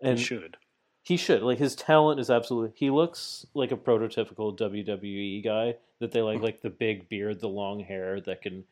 And 0.00 0.10
And 0.10 0.20
should. 0.20 0.56
he 1.02 1.16
should. 1.16 1.42
Like 1.42 1.58
his 1.58 1.74
talent 1.74 2.20
is 2.20 2.30
absolutely. 2.30 2.72
He 2.76 2.90
looks 2.90 3.46
like 3.54 3.72
a 3.72 3.76
prototypical 3.76 4.56
WWE 4.56 5.42
guy 5.42 5.76
that 6.00 6.12
they 6.12 6.22
like, 6.22 6.40
like 6.40 6.60
the 6.60 6.70
big 6.70 7.08
beard, 7.08 7.40
the 7.40 7.48
long 7.48 7.80
hair 7.80 8.20
that 8.20 8.42
can 8.42 8.64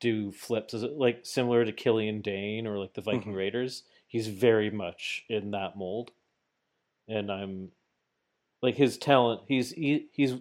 do 0.00 0.32
flips, 0.32 0.72
like 0.74 1.20
similar 1.24 1.64
to 1.64 1.72
Killian 1.72 2.22
Dain 2.22 2.66
or 2.66 2.78
like 2.78 2.94
the 2.94 3.02
Viking 3.02 3.32
Mhm. 3.32 3.36
Raiders. 3.36 3.82
He's 4.06 4.28
very 4.28 4.70
much 4.70 5.24
in 5.28 5.50
that 5.52 5.76
mold, 5.76 6.12
and 7.08 7.30
I'm 7.30 7.72
like 8.62 8.76
his 8.76 8.96
talent. 8.98 9.42
He's 9.48 9.72
he, 9.72 10.08
he's 10.12 10.34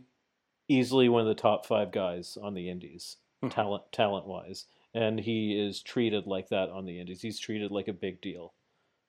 easily 0.72 1.10
one 1.10 1.22
of 1.22 1.28
the 1.28 1.42
top 1.42 1.66
five 1.66 1.92
guys 1.92 2.38
on 2.42 2.54
the 2.54 2.70
Indies, 2.70 3.18
Mhm. 3.44 3.52
talent 3.52 3.84
talent 3.92 4.26
wise, 4.28 4.68
and 4.94 5.20
he 5.20 5.60
is 5.60 5.82
treated 5.82 6.26
like 6.28 6.50
that 6.50 6.70
on 6.70 6.86
the 6.86 7.00
Indies. 7.00 7.22
He's 7.22 7.40
treated 7.40 7.72
like 7.72 7.88
a 7.88 7.94
big 7.94 8.22
deal, 8.22 8.54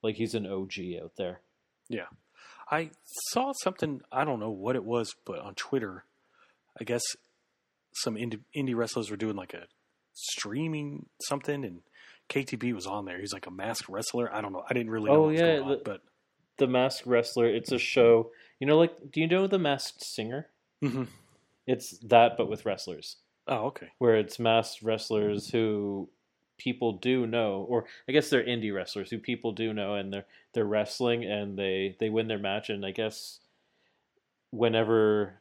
like 0.02 0.16
he's 0.16 0.34
an 0.34 0.46
OG 0.46 0.98
out 1.02 1.12
there. 1.16 1.40
Yeah. 1.88 2.06
I 2.70 2.90
saw 3.30 3.52
something, 3.62 4.00
I 4.10 4.24
don't 4.24 4.40
know 4.40 4.50
what 4.50 4.76
it 4.76 4.84
was, 4.84 5.14
but 5.26 5.38
on 5.40 5.54
Twitter, 5.54 6.04
I 6.80 6.84
guess 6.84 7.02
some 7.94 8.14
indie, 8.16 8.40
indie 8.56 8.74
wrestlers 8.74 9.10
were 9.10 9.16
doing 9.18 9.36
like 9.36 9.52
a 9.52 9.66
streaming 10.14 11.06
something 11.28 11.64
and 11.64 11.82
KTB 12.28 12.72
was 12.72 12.86
on 12.86 13.04
there. 13.04 13.18
He's 13.20 13.32
like 13.34 13.46
a 13.46 13.50
masked 13.50 13.88
wrestler. 13.90 14.32
I 14.34 14.40
don't 14.40 14.52
know. 14.52 14.64
I 14.68 14.72
didn't 14.72 14.90
really 14.90 15.10
know 15.10 15.24
Oh, 15.26 15.28
yeah, 15.28 15.58
on, 15.58 15.68
the- 15.70 15.82
but 15.84 16.02
The 16.58 16.66
Masked 16.66 17.06
Wrestler. 17.06 17.46
It's 17.46 17.72
a 17.72 17.78
show. 17.78 18.30
You 18.60 18.66
know, 18.66 18.78
like, 18.78 19.10
do 19.10 19.20
you 19.20 19.26
know 19.26 19.46
the 19.46 19.58
Masked 19.58 20.02
Singer? 20.04 20.48
Mhm. 20.82 21.08
It's 21.66 21.98
that, 22.08 22.36
but 22.36 22.48
with 22.48 22.66
wrestlers. 22.66 23.16
oh, 23.48 23.66
okay. 23.66 23.88
where 23.98 24.16
it's 24.16 24.38
masked 24.38 24.82
wrestlers 24.82 25.50
who 25.50 26.08
people 26.58 26.92
do 26.92 27.26
know, 27.26 27.66
or 27.68 27.84
I 28.08 28.12
guess 28.12 28.30
they're 28.30 28.44
indie 28.44 28.74
wrestlers 28.74 29.10
who 29.10 29.18
people 29.18 29.52
do 29.52 29.72
know, 29.72 29.94
and 29.94 30.12
they're 30.12 30.26
they're 30.54 30.64
wrestling 30.64 31.24
and 31.24 31.58
they 31.58 31.96
they 31.98 32.08
win 32.10 32.28
their 32.28 32.38
match, 32.38 32.70
and 32.70 32.84
I 32.84 32.90
guess 32.90 33.40
whenever 34.50 35.40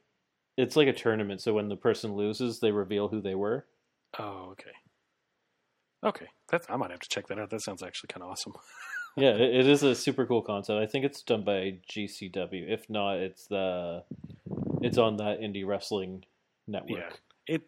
it's 0.58 0.76
like 0.76 0.88
a 0.88 0.94
tournament, 0.94 1.42
so 1.42 1.54
when 1.54 1.70
the 1.70 1.76
person 1.76 2.14
loses, 2.16 2.60
they 2.60 2.72
reveal 2.72 3.08
who 3.08 3.22
they 3.22 3.36
were. 3.36 3.66
Oh, 4.20 4.50
okay. 4.52 4.72
Okay. 6.04 6.28
That's, 6.50 6.68
I 6.70 6.76
might 6.76 6.92
have 6.92 7.00
to 7.00 7.10
check 7.10 7.28
that 7.28 7.40
out. 7.40 7.50
That 7.52 7.62
sounds 7.62 7.84
actually 7.84 8.10
kind 8.10 8.24
of 8.24 8.30
awesome. 8.30 8.54
Yeah, 9.18 9.32
it, 9.32 9.42
it 9.42 9.68
is 9.68 9.84
a 9.84 9.94
super 9.94 10.26
cool 10.26 10.42
concept. 10.42 10.82
I 10.82 10.86
think 10.86 11.04
it's 11.04 11.22
done 11.22 11.44
by 11.44 11.80
GCW. 11.90 12.72
If 12.72 12.90
not, 12.90 13.18
it's 13.18 13.46
the 13.46 14.06
it's 14.84 14.98
on 14.98 15.18
that 15.18 15.40
indie 15.42 15.66
wrestling 15.66 16.26
network. 16.68 17.00
Yeah. 17.48 17.56
It 17.56 17.62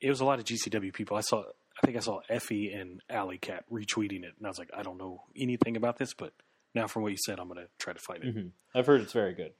it 0.00 0.08
was 0.08 0.20
a 0.20 0.24
lot 0.24 0.38
of 0.38 0.44
GCW 0.44 0.92
people. 0.92 1.16
I 1.16 1.20
saw 1.20 1.44
I 1.82 1.86
think 1.86 1.96
I 1.96 2.00
saw 2.00 2.20
EFFY 2.30 2.78
and 2.78 3.00
Allie 3.08 3.38
Katch 3.38 3.62
retweeting 3.72 4.22
it, 4.24 4.34
and 4.36 4.46
I 4.46 4.48
was 4.48 4.58
like, 4.58 4.70
I 4.76 4.82
don't 4.82 4.98
know 4.98 5.22
anything 5.36 5.76
about 5.76 5.98
this, 5.98 6.14
but 6.14 6.32
now 6.74 6.86
from 6.86 7.02
what 7.02 7.12
you 7.12 7.18
said, 7.18 7.38
I'm 7.38 7.48
gonna 7.48 7.66
try 7.78 7.92
to 7.92 7.98
find 7.98 8.24
it. 8.24 8.34
hmm 8.34 8.48
I've 8.74 8.86
heard 8.86 9.00
it's 9.00 9.12
very 9.12 9.34
good. 9.34 9.52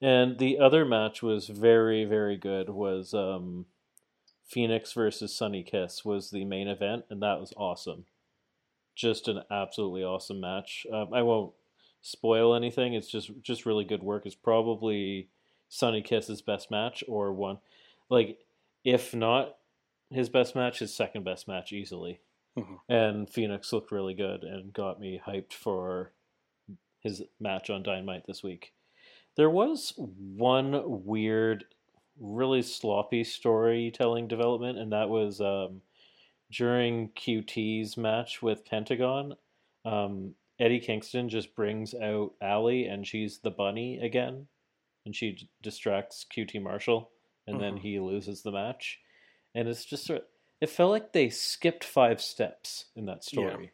And 0.00 0.38
the 0.38 0.58
other 0.58 0.84
match 0.84 1.22
was 1.22 1.48
very, 1.48 2.04
very 2.04 2.36
good. 2.36 2.68
Was 2.68 3.14
um, 3.14 3.66
Fenix 4.44 4.92
versus 4.92 5.36
Sunny 5.36 5.62
Kiss 5.62 6.04
was 6.04 6.30
the 6.30 6.44
main 6.44 6.68
event, 6.68 7.04
and 7.08 7.22
that 7.22 7.40
was 7.40 7.52
awesome. 7.56 8.06
Just 8.96 9.28
an 9.28 9.42
absolutely 9.50 10.02
awesome 10.02 10.40
match. 10.40 10.86
Um, 10.92 11.14
I 11.14 11.22
won't 11.22 11.52
spoil 12.02 12.54
anything. 12.54 12.94
It's 12.94 13.10
just 13.10 13.30
just 13.42 13.64
really 13.64 13.84
good 13.84 14.02
work. 14.02 14.26
It's 14.26 14.34
probably 14.34 15.28
Sunny 15.72 16.02
Kiss's 16.02 16.42
best 16.42 16.70
match, 16.70 17.02
or 17.08 17.32
one, 17.32 17.58
like 18.10 18.38
if 18.84 19.14
not 19.14 19.56
his 20.10 20.28
best 20.28 20.54
match, 20.54 20.80
his 20.80 20.94
second 20.94 21.24
best 21.24 21.48
match 21.48 21.72
easily. 21.72 22.20
Mhm. 22.58 22.78
And 22.90 23.30
Fenix 23.30 23.72
looked 23.72 23.90
really 23.90 24.12
good 24.12 24.44
and 24.44 24.74
got 24.74 25.00
me 25.00 25.18
hyped 25.24 25.54
for 25.54 26.12
his 27.00 27.22
match 27.40 27.70
on 27.70 27.82
Dynamite 27.82 28.26
this 28.26 28.42
week. 28.42 28.74
There 29.36 29.48
was 29.48 29.94
one 29.96 31.06
weird, 31.06 31.64
really 32.20 32.60
sloppy 32.60 33.24
storytelling 33.24 34.28
development, 34.28 34.78
and 34.78 34.92
that 34.92 35.08
was 35.08 35.40
um, 35.40 35.80
during 36.50 37.08
QT's 37.12 37.96
match 37.96 38.42
with 38.42 38.66
Pentagon. 38.66 39.36
Um, 39.86 40.34
Eddie 40.58 40.80
Kingston 40.80 41.30
just 41.30 41.54
brings 41.54 41.94
out 41.94 42.34
Allie, 42.42 42.84
and 42.84 43.06
she's 43.06 43.38
the 43.38 43.50
bunny 43.50 43.98
again, 44.00 44.48
and 45.04 45.14
she 45.16 45.32
d- 45.32 45.48
distracts 45.62 46.24
QT 46.30 46.60
Marshall, 46.62 47.10
and 47.46 47.60
then 47.60 47.74
Mhm. 47.76 47.80
he 47.80 47.98
loses 48.00 48.42
the 48.42 48.52
match. 48.52 49.00
And 49.54 49.68
it's 49.68 49.84
just 49.84 50.04
sort 50.06 50.20
of, 50.20 50.26
it 50.60 50.70
felt 50.70 50.90
like 50.92 51.12
they 51.12 51.28
skipped 51.28 51.84
five 51.84 52.20
steps 52.20 52.86
in 52.94 53.06
that 53.06 53.24
story. 53.24 53.72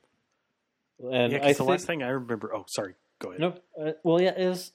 And 1.00 1.32
yeah, 1.32 1.44
I 1.44 1.48
the 1.52 1.54
think, 1.58 1.68
last 1.70 1.86
thing 1.86 2.02
I 2.02 2.08
remember. 2.08 2.54
Oh, 2.54 2.64
sorry. 2.66 2.94
Go 3.20 3.28
ahead. 3.30 3.40
Nope. 3.40 3.64
Uh, 3.80 3.92
well, 4.02 4.20
yeah, 4.20 4.34
it 4.36 4.48
was. 4.48 4.72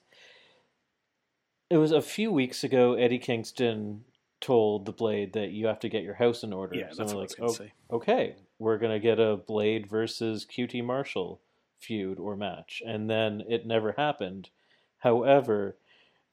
It 1.70 1.76
was 1.78 1.92
a 1.92 2.02
few 2.02 2.30
weeks 2.30 2.62
ago. 2.62 2.94
Eddie 2.94 3.18
Kingston 3.18 4.04
told 4.40 4.84
the 4.86 4.92
Blade 4.92 5.32
that 5.32 5.50
you 5.50 5.66
have 5.66 5.80
to 5.80 5.88
get 5.88 6.02
your 6.02 6.14
house 6.14 6.42
in 6.42 6.52
order. 6.52 6.76
Yeah, 6.76 6.90
So 6.90 6.96
that's 7.02 7.14
what 7.14 7.30
like, 7.30 7.40
I 7.40 7.42
was 7.42 7.60
"Oh, 7.60 7.64
say. 7.64 7.72
okay, 7.90 8.36
we're 8.58 8.78
gonna 8.78 8.98
get 9.00 9.18
a 9.18 9.36
Blade 9.36 9.86
versus 9.88 10.44
QT 10.46 10.82
Marshall 10.84 11.40
feud 11.78 12.18
or 12.18 12.36
match, 12.36 12.82
and 12.86 13.08
then 13.10 13.42
it 13.48 13.66
never 13.66 13.92
happened. 13.92 14.50
However, 14.98 15.76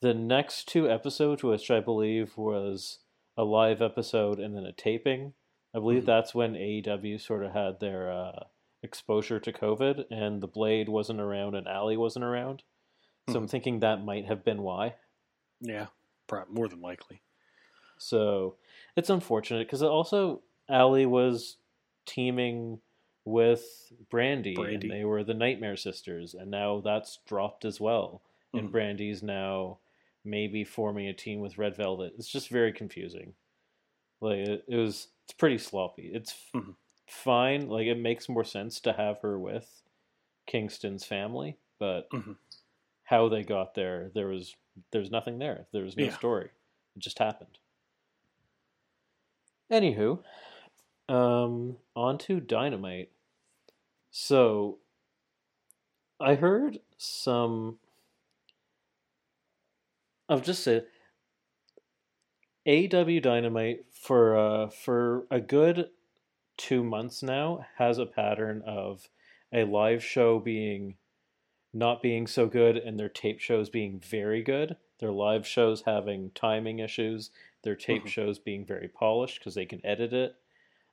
the 0.01 0.13
next 0.13 0.67
two 0.67 0.89
episodes, 0.89 1.43
which 1.43 1.70
I 1.72 1.79
believe 1.79 2.38
was 2.38 3.00
a 3.38 3.43
live 3.43 3.81
episode 3.81 4.39
and 4.39 4.55
then 4.55 4.65
a 4.65 4.72
taping, 4.74 5.34
I 5.74 5.79
believe 5.79 6.03
Mhm. 6.03 6.08
that's 6.08 6.36
when 6.36 6.55
AEW 6.55 7.17
sort 7.17 7.43
of 7.46 7.53
had 7.53 7.79
their 7.79 8.12
uh, 8.12 8.46
exposure 8.84 9.39
to 9.39 9.53
COVID, 9.53 10.05
and 10.12 10.41
the 10.41 10.48
Blade 10.48 10.89
wasn't 10.89 11.22
around 11.22 11.55
and 11.55 11.67
Allie 11.67 11.98
wasn't 11.98 12.25
around. 12.25 12.63
So 13.29 13.38
I'm 13.38 13.46
Mhm. 13.46 13.50
thinking 13.51 13.79
that 13.79 14.03
might 14.03 14.25
have 14.25 14.43
been 14.43 14.63
why. 14.63 14.96
Yeah, 15.62 15.88
prob- 16.27 16.50
more 16.50 16.67
than 16.67 16.81
likely. 16.81 17.22
So 17.98 18.58
it's 18.96 19.10
unfortunate 19.12 19.67
because 19.67 19.84
also 19.84 20.41
Allie 20.67 21.05
was 21.05 21.58
teaming 22.05 22.81
with 23.24 23.93
Brandi, 24.10 24.55
Brandi. 24.55 24.74
and 24.81 24.91
they 24.91 25.05
were 25.05 25.24
the 25.24 25.36
Nightmare 25.36 25.77
Sisters, 25.77 26.34
and 26.34 26.50
now 26.50 26.79
that's 26.81 27.17
dropped 27.27 27.63
as 27.63 27.79
well. 27.79 28.24
And 28.53 28.70
Mhm. 28.70 28.72
Brandi's 28.72 29.22
now 29.22 29.77
maybe 30.24 30.63
forming 30.63 31.08
a 31.08 31.13
team 31.13 31.40
with 31.40 31.58
Red 31.58 31.75
Velvet. 31.78 32.13
It's 32.18 32.28
just 32.30 32.50
very 32.50 32.74
confusing. 32.74 33.36
Like 34.22 34.40
it, 34.40 34.66
it 34.68 34.78
was, 34.78 35.10
it's 35.25 35.34
pretty 35.34 35.58
sloppy. 35.58 36.12
It's 36.13 36.36
Mhm. 36.54 36.75
fine. 37.10 37.68
Like 37.70 37.88
it 37.88 38.00
makes 38.00 38.30
more 38.30 38.44
sense 38.46 38.82
to 38.82 38.94
have 38.94 39.22
her 39.22 39.40
with 39.40 39.84
Kingston's 40.48 41.06
family, 41.06 41.60
but 41.80 42.13
Mhm. 42.13 42.38
how 43.04 43.30
they 43.30 43.44
got 43.44 43.75
there, 43.75 44.10
there 44.16 44.28
was 44.28 44.56
there's 44.92 45.12
nothing 45.12 45.40
there. 45.40 45.68
There 45.74 45.84
was 45.84 45.98
no 45.98 46.08
Yeah. 46.08 46.10
story. 46.10 46.51
It 46.96 47.00
just 47.00 47.20
happened. 47.20 47.60
Anywho, 49.72 50.24
um, 51.10 51.80
on 51.96 52.18
to 52.20 52.40
Dynamite. 52.42 53.12
So, 54.12 54.80
I 56.22 56.36
heard 56.36 56.82
some. 56.98 57.80
I'll 60.31 60.39
just 60.39 60.63
say, 60.63 60.83
AW 62.65 63.19
Dynamite 63.19 63.85
for 63.91 64.38
uh, 64.38 64.69
for 64.69 65.27
a 65.29 65.41
good 65.41 65.89
two 66.55 66.85
months 66.85 67.21
now 67.21 67.65
has 67.77 67.97
a 67.97 68.05
pattern 68.05 68.63
of 68.65 69.09
a 69.51 69.65
live 69.65 70.01
show 70.01 70.39
being 70.39 70.95
not 71.73 72.01
being 72.01 72.27
so 72.27 72.47
good 72.47 72.77
and 72.77 72.97
their 72.97 73.09
tape 73.09 73.41
shows 73.41 73.69
being 73.69 74.00
very 74.00 74.41
good. 74.41 74.77
Their 75.00 75.11
live 75.11 75.45
shows 75.45 75.81
having 75.81 76.31
timing 76.33 76.79
issues. 76.79 77.31
Their 77.63 77.75
tape 77.75 78.03
Mhm. 78.03 78.09
shows 78.09 78.39
being 78.39 78.65
very 78.65 78.88
polished 78.88 79.39
because 79.39 79.55
they 79.55 79.65
can 79.65 79.85
edit 79.85 80.13
it. 80.13 80.35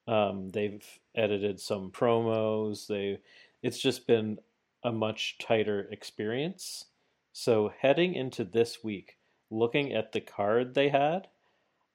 Um, 0.08 0.48
they've 0.50 0.98
edited 1.14 1.60
some 1.60 1.92
promos. 1.92 2.88
They, 2.88 3.20
it's 3.62 3.78
just 3.78 4.06
been 4.06 4.40
a 4.82 4.90
much 4.90 5.38
tighter 5.38 5.88
experience. 5.92 6.86
So 7.32 7.68
heading 7.68 8.14
into 8.14 8.42
this 8.44 8.82
week, 8.82 9.17
looking 9.50 9.92
at 9.92 10.12
the 10.12 10.20
card 10.20 10.74
they 10.74 10.88
had, 10.88 11.28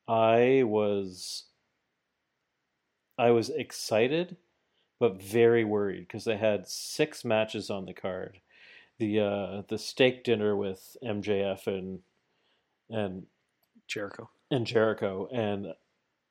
I 0.07 0.63
was, 0.65 1.45
I 3.17 3.31
was 3.31 3.49
excited, 3.49 4.37
but 4.99 5.21
very 5.21 5.63
worried 5.63 6.07
because 6.07 6.25
they 6.25 6.37
had 6.37 6.67
six 6.67 7.23
matches 7.23 7.69
on 7.69 7.85
the 7.85 7.93
card 7.93 8.39
the 8.99 9.19
uh, 9.19 9.61
the 9.67 9.77
steak 9.77 10.23
dinner 10.23 10.55
with 10.55 10.95
MJF 11.03 11.67
and 11.67 11.99
and 12.89 13.25
Jericho. 13.87 14.29
and 14.51 14.65
Jericho, 14.65 15.27
and 15.33 15.67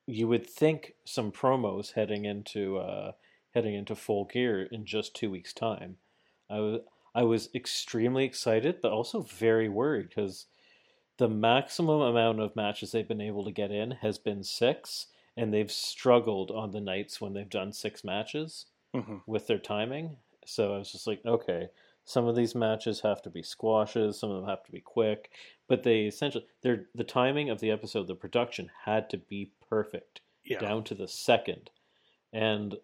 you 0.07 0.27
would 0.27 0.49
think 0.49 0.93
some 1.05 1.31
promos 1.31 1.93
heading 1.93 2.25
into 2.25 2.77
uh, 2.77 3.11
heading 3.53 3.75
into 3.75 3.95
full 3.95 4.25
gear 4.25 4.63
in 4.63 4.85
just 4.85 5.15
two 5.15 5.29
weeks' 5.29 5.53
time. 5.53 5.97
I 6.49 6.59
was 6.59 6.79
I 7.15 7.23
was 7.23 7.49
extremely 7.53 8.25
excited, 8.25 8.79
but 8.81 8.91
also 8.91 9.21
very 9.21 9.69
worried 9.69 10.09
because 10.09 10.47
the 11.23 11.29
maximum 11.29 12.01
amount 12.01 12.41
of 12.41 12.53
matches 12.53 12.91
they've 12.91 13.07
been 13.07 13.21
able 13.21 13.45
to 13.45 13.51
get 13.51 13.71
in 13.71 13.91
has 13.91 14.17
been 14.17 14.43
six, 14.43 15.07
and 15.37 15.53
they've 15.53 15.71
struggled 15.71 16.51
on 16.51 16.71
the 16.71 16.81
nights 16.81 17.21
when 17.21 17.31
they've 17.31 17.49
done 17.49 17.71
six 17.71 18.03
matches 18.03 18.65
hmm 18.93 19.19
with 19.25 19.47
their 19.47 19.57
timing. 19.57 20.17
So 20.45 20.73
I 20.75 20.79
was 20.79 20.91
just 20.91 21.07
like, 21.07 21.21
okay, 21.25 21.69
some 22.03 22.27
of 22.27 22.35
these 22.35 22.53
matches 22.55 22.99
have 22.99 23.21
to 23.21 23.29
be 23.29 23.41
squashes, 23.41 24.19
some 24.19 24.31
of 24.31 24.41
them 24.41 24.49
have 24.49 24.65
to 24.65 24.71
be 24.73 24.81
quick, 24.81 25.29
but 25.69 25.83
they 25.83 26.01
essentially 26.01 26.45
they're 26.61 26.87
the 26.93 27.05
timing 27.05 27.49
of 27.49 27.61
the 27.61 27.71
episode, 27.71 28.07
the 28.07 28.15
production 28.15 28.69
had 28.83 29.09
to 29.11 29.17
be 29.17 29.53
perfect 29.69 30.19
Yeah. 30.43 30.59
down 30.59 30.83
to 30.83 30.93
the 30.93 31.07
second. 31.07 31.69
And 32.33 32.75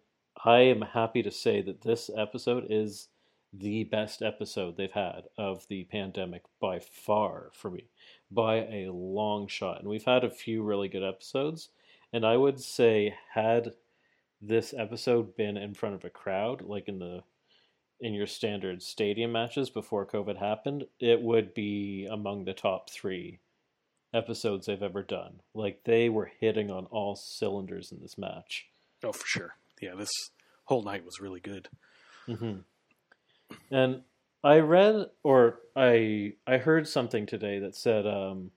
I 0.45 0.59
am 0.59 0.81
happy 0.81 1.21
to 1.23 1.31
say 1.31 1.61
that 1.63 1.81
this 1.81 2.09
episode 2.15 2.67
is 2.69 3.09
the 3.51 3.83
best 3.83 4.21
episode 4.21 4.77
they've 4.77 4.91
had 4.91 5.23
of 5.37 5.67
the 5.67 5.83
pandemic 5.85 6.43
by 6.61 6.79
far 6.79 7.49
for 7.53 7.71
me, 7.71 7.89
by 8.31 8.57
a 8.57 8.91
long 8.91 9.47
shot. 9.47 9.79
And 9.79 9.89
we've 9.89 10.05
had 10.05 10.23
a 10.23 10.29
few 10.29 10.63
really 10.63 10.87
good 10.87 11.03
episodes, 11.03 11.69
and 12.13 12.25
I 12.25 12.37
would 12.37 12.59
say 12.59 13.15
had 13.33 13.73
this 14.41 14.73
episode 14.77 15.35
been 15.35 15.57
in 15.57 15.73
front 15.73 15.95
of 15.95 16.05
a 16.05 16.09
crowd, 16.09 16.61
like 16.61 16.87
in 16.87 16.99
the 16.99 17.23
in 17.99 18.13
your 18.13 18.27
standard 18.27 18.81
stadium 18.81 19.31
matches 19.31 19.69
before 19.69 20.05
COVID 20.05 20.37
happened, 20.37 20.85
it 20.99 21.21
would 21.21 21.53
be 21.53 22.07
among 22.09 22.45
the 22.45 22.53
top 22.53 22.89
three 22.89 23.39
episodes 24.13 24.65
they've 24.65 24.81
ever 24.81 25.03
done. 25.03 25.41
Like 25.53 25.83
they 25.83 26.07
were 26.09 26.31
hitting 26.39 26.71
on 26.71 26.85
all 26.85 27.15
cylinders 27.15 27.91
in 27.91 27.99
this 28.01 28.17
match. 28.17 28.67
Oh, 29.03 29.11
for 29.11 29.27
sure. 29.27 29.55
Yeah, 29.81 29.95
this 29.95 30.11
whole 30.65 30.83
night 30.83 31.05
was 31.05 31.19
really 31.19 31.39
good. 31.39 31.67
Mm-hmm. 32.27 32.59
And 33.71 34.01
I 34.43 34.59
read 34.59 35.09
or 35.23 35.59
I 35.75 36.33
I 36.47 36.57
heard 36.57 36.87
something 36.87 37.25
today 37.25 37.59
that 37.59 37.75
said 37.75 38.07
um, 38.07 38.51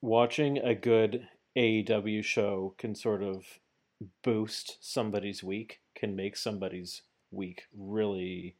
watching 0.00 0.58
a 0.58 0.74
good 0.74 1.28
AEW 1.56 2.24
show 2.24 2.74
can 2.78 2.94
sort 2.94 3.22
of 3.22 3.44
boost 4.22 4.78
somebody's 4.80 5.42
week, 5.42 5.80
can 5.94 6.14
make 6.16 6.36
somebody's 6.36 7.02
week 7.30 7.64
really 7.76 8.56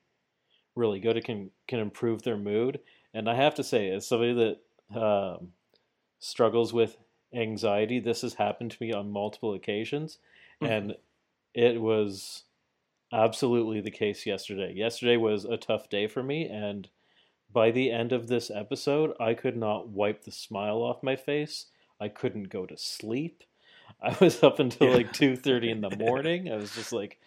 really 0.75 1.00
good. 1.00 1.16
It 1.16 1.25
can 1.25 1.50
can 1.69 1.78
improve 1.78 2.23
their 2.23 2.37
mood. 2.37 2.81
And 3.14 3.31
I 3.31 3.35
have 3.35 3.55
to 3.55 3.64
say, 3.64 3.90
as 3.90 4.07
somebody 4.07 4.35
that 4.35 5.00
um, 5.00 5.52
struggles 6.19 6.73
with 6.73 6.99
anxiety, 7.35 7.99
this 7.99 8.21
has 8.23 8.35
happened 8.35 8.73
to 8.73 8.76
me 8.81 8.93
on 8.93 9.11
multiple 9.11 9.55
occasions, 9.55 10.19
Mhm. 10.62 10.69
and 10.71 10.97
it 11.55 11.81
was 11.81 12.45
absolutely 13.13 13.81
the 13.81 13.91
case 13.91 14.27
yesterday. 14.27 14.73
Yesterday 14.75 15.17
was 15.17 15.45
a 15.45 15.57
tough 15.57 15.89
day 15.89 16.07
for 16.07 16.23
me, 16.23 16.49
and 16.49 16.89
by 17.53 17.71
the 17.71 17.91
end 17.91 18.13
of 18.13 18.27
this 18.27 18.51
episode, 18.51 19.13
I 19.21 19.35
could 19.35 19.57
not 19.57 19.89
wipe 19.89 20.25
the 20.25 20.33
smile 20.33 20.79
off 20.83 21.03
my 21.03 21.17
face. 21.17 21.67
I 22.01 22.09
couldn't 22.09 22.49
go 22.51 22.67
to 22.67 22.77
sleep. 22.77 23.43
I 24.03 24.17
was 24.21 24.43
up 24.43 24.59
until 24.59 24.89
Yeah. 24.89 24.95
like 24.97 25.13
two 25.13 25.37
thirty 25.37 25.71
in 25.71 25.81
the 25.81 25.97
morning. 25.99 26.51
I 26.53 26.57
was 26.57 26.75
just 26.75 26.93
like, 26.93 27.19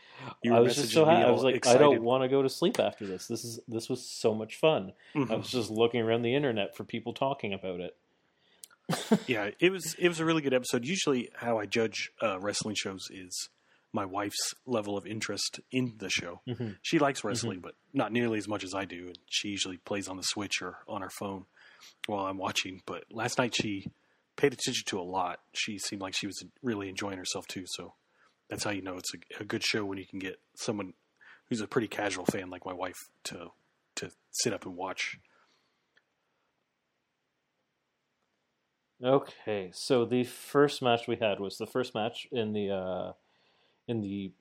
I 0.46 0.60
was 0.60 0.76
just 0.76 0.92
so 0.92 1.06
happy. 1.06 1.24
I 1.24 1.32
was 1.32 1.42
like, 1.42 1.56
excited. 1.56 1.78
I 1.78 1.82
don't 1.82 2.04
want 2.04 2.24
to 2.24 2.28
go 2.28 2.42
to 2.44 2.50
sleep 2.50 2.80
after 2.80 3.08
this. 3.08 3.28
This 3.28 3.46
is 3.46 3.60
this 3.68 3.90
was 3.90 4.06
so 4.06 4.36
much 4.36 4.58
fun. 4.58 4.92
I 5.16 5.20
Mhm. 5.20 5.38
was 5.38 5.50
just 5.50 5.72
looking 5.72 6.02
around 6.02 6.22
the 6.24 6.36
internet 6.36 6.76
for 6.76 6.84
people 6.84 7.14
talking 7.14 7.54
about 7.54 7.80
it. 7.80 7.96
yeah, 9.28 9.52
it 9.60 9.72
was 9.72 9.96
it 9.98 10.08
was 10.10 10.20
a 10.20 10.26
really 10.26 10.42
good 10.42 10.54
episode. 10.54 10.86
Usually, 10.86 11.30
how 11.36 11.58
I 11.60 11.66
judge 11.66 12.12
uh, 12.22 12.40
wrestling 12.40 12.76
shows 12.76 13.08
is 13.12 13.50
my 13.92 14.06
wife's 14.06 14.54
level 14.66 14.98
of 14.98 15.06
interest 15.08 15.60
in 15.72 15.94
the 15.98 16.10
show. 16.10 16.42
Mhm. 16.48 16.78
She 16.82 17.00
likes 17.00 17.24
wrestling, 17.24 17.60
but 17.60 17.76
not 17.94 18.12
nearly 18.12 18.38
as 18.38 18.48
much 18.48 18.64
as 18.64 18.74
I 18.76 18.86
do. 18.86 19.08
And 19.08 19.18
she 19.30 19.50
usually 19.50 19.78
plays 19.78 20.08
on 20.08 20.18
the 20.18 20.24
Switch 20.24 20.62
or 20.62 20.84
on 20.88 21.02
her 21.02 21.10
phone 21.10 21.46
while 22.06 22.26
I'm 22.26 22.38
watching. 22.38 22.82
But 22.86 23.06
last 23.12 23.38
night 23.40 23.56
she 23.56 23.88
paid 24.36 24.54
attention 24.54 24.84
to 24.88 25.00
a 25.00 25.02
lot. 25.02 25.40
She 25.54 25.78
seemed 25.80 26.02
like 26.02 26.14
she 26.16 26.28
was 26.28 26.44
really 26.62 26.88
enjoying 26.90 27.18
herself 27.18 27.48
too. 27.48 27.64
So 27.66 27.96
that's 28.48 28.64
how 28.64 28.72
you 28.72 28.82
know 28.82 28.98
it's 28.98 29.12
a, 29.14 29.42
a 29.42 29.46
good 29.46 29.64
show 29.64 29.84
when 29.86 29.98
you 29.98 30.06
can 30.06 30.20
get 30.20 30.40
someone 30.56 30.94
who's 31.50 31.62
a 31.62 31.68
pretty 31.68 31.88
casual 31.88 32.26
fan 32.26 32.50
like 32.50 32.66
my 32.66 32.74
wife 32.74 32.98
to 33.26 33.52
to 33.96 34.12
sit 34.32 34.54
up 34.54 34.66
and 34.66 34.76
watch. 34.76 35.18
Okay, 39.04 39.72
so 39.74 40.04
the 40.06 40.26
first 40.26 40.82
match 40.82 41.08
we 41.08 41.16
had 41.16 41.40
was 41.40 41.56
the 41.58 41.66
first 41.66 41.96
match 41.96 42.28
in 42.32 42.52
the 42.52 42.70
uh, 42.72 43.14
in 43.90 44.02
the. 44.02 44.32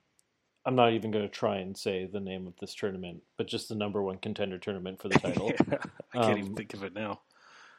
I'm 0.65 0.75
not 0.75 0.91
even 0.93 1.09
going 1.11 1.25
to 1.25 1.29
try 1.33 1.57
and 1.57 1.75
say 1.75 2.05
the 2.05 2.19
name 2.19 2.45
of 2.45 2.53
this 2.59 2.75
tournament, 2.75 3.23
but 3.37 3.47
just 3.47 3.69
the 3.69 3.75
number 3.75 4.03
one 4.03 4.17
contender 4.17 4.57
tournament 4.59 5.01
for 5.01 5.07
the 5.09 5.17
title. 5.19 5.51
I 6.13 6.17
can't 6.21 6.37
even 6.37 6.49
Um, 6.51 6.55
think 6.55 6.73
of 6.73 6.83
it 6.83 6.93
now. 6.93 7.21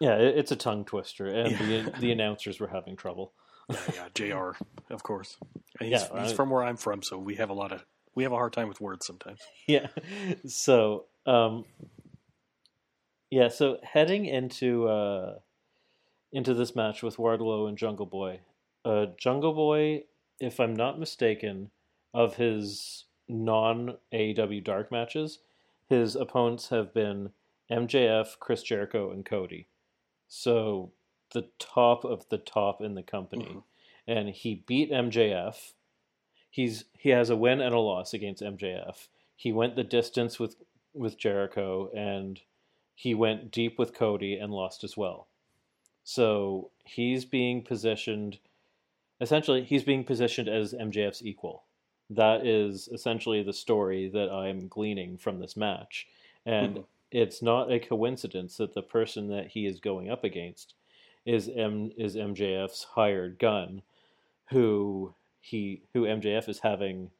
yeah, 0.00 0.16
it, 0.16 0.38
it's 0.38 0.50
a 0.50 0.56
tongue 0.56 0.84
twister, 0.84 1.26
and 1.26 1.50
Yeah. 1.52 1.82
the 1.82 1.94
the 2.00 2.12
announcers 2.12 2.58
were 2.60 2.68
having 2.68 2.96
trouble. 2.96 3.32
Yeah, 3.68 3.78
yeah, 3.94 4.08
Jr. 4.14 4.50
Of 4.92 5.02
course. 5.04 5.36
And 5.78 5.88
Yeah, 5.90 5.98
he's, 6.00 6.08
he's 6.22 6.32
I- 6.32 6.34
from 6.34 6.50
where 6.50 6.64
I'm 6.64 6.76
from, 6.76 7.02
so 7.02 7.18
we 7.18 7.36
have 7.36 7.50
a 7.50 7.54
lot 7.54 7.70
of 7.72 7.84
we 8.16 8.24
have 8.24 8.32
a 8.32 8.36
hard 8.36 8.52
time 8.52 8.66
with 8.68 8.80
words 8.80 9.06
sometimes. 9.06 9.40
yeah. 9.68 9.86
So, 10.46 11.04
um, 11.26 11.64
yeah. 13.30 13.48
So 13.48 13.78
heading 13.82 14.24
into 14.26 14.88
uh, 14.88 15.34
into 16.32 16.54
this 16.54 16.74
match 16.74 17.02
with 17.02 17.16
Wardlow 17.18 17.68
and 17.68 17.78
Jungle 17.78 18.06
Boy, 18.06 18.40
uh, 18.84 19.06
Jungle 19.18 19.52
Boy, 19.54 20.04
if 20.40 20.58
I'm 20.58 20.74
not 20.74 20.98
mistaken, 20.98 21.70
of 22.12 22.36
his 22.36 23.04
non 23.28 23.96
AEW 24.12 24.64
dark 24.64 24.90
matches, 24.90 25.38
his 25.88 26.16
opponents 26.16 26.68
have 26.70 26.92
been 26.92 27.30
MJF, 27.70 28.38
Chris 28.40 28.62
Jericho, 28.62 29.10
and 29.12 29.24
Cody. 29.24 29.68
So 30.26 30.90
the 31.32 31.48
top 31.58 32.04
of 32.04 32.28
the 32.28 32.38
top 32.38 32.80
in 32.80 32.94
the 32.94 33.02
company, 33.02 33.44
Mhm. 33.44 33.62
and 34.06 34.28
he 34.30 34.56
beat 34.56 34.90
MJF. 34.90 35.74
He's 36.50 36.86
he 36.98 37.10
has 37.10 37.30
a 37.30 37.36
win 37.36 37.60
and 37.60 37.74
a 37.74 37.78
loss 37.78 38.12
against 38.12 38.42
MJF. 38.42 39.08
He 39.36 39.52
went 39.52 39.76
the 39.76 39.84
distance 39.84 40.40
with 40.40 40.56
with 40.92 41.16
Jericho, 41.16 41.88
and 41.94 42.42
he 42.96 43.14
went 43.14 43.52
deep 43.52 43.78
with 43.78 43.94
Cody 43.94 44.34
and 44.34 44.52
lost 44.52 44.82
as 44.82 44.96
well. 44.96 45.28
So 46.02 46.70
he's 46.84 47.24
being 47.24 47.62
positioned. 47.62 48.40
Essentially, 49.20 49.64
he's 49.64 49.84
being 49.84 50.04
positioned 50.04 50.48
as 50.48 50.72
MJF's 50.74 51.24
equal. 51.24 51.64
That 52.08 52.46
is 52.46 52.88
essentially 52.88 53.42
the 53.42 53.52
story 53.52 54.08
that 54.08 54.30
I'm 54.30 54.66
gleaning 54.68 55.16
from 55.18 55.38
this 55.38 55.56
match, 55.56 56.08
and 56.44 56.78
Mhm. 56.78 56.86
it's 57.10 57.42
not 57.42 57.70
a 57.70 57.78
coincidence 57.78 58.56
that 58.56 58.72
the 58.74 58.82
person 58.82 59.28
that 59.28 59.48
he 59.48 59.66
is 59.66 59.78
going 59.80 60.10
up 60.10 60.24
against 60.24 60.74
is 61.24 61.48
M 61.48 61.92
is 61.96 62.16
MJF's 62.16 62.84
hired 62.84 63.38
gun, 63.38 63.82
who 64.50 65.14
he 65.40 65.82
who 65.92 66.06
MJF 66.06 66.48
is 66.48 66.60
having 66.60 67.10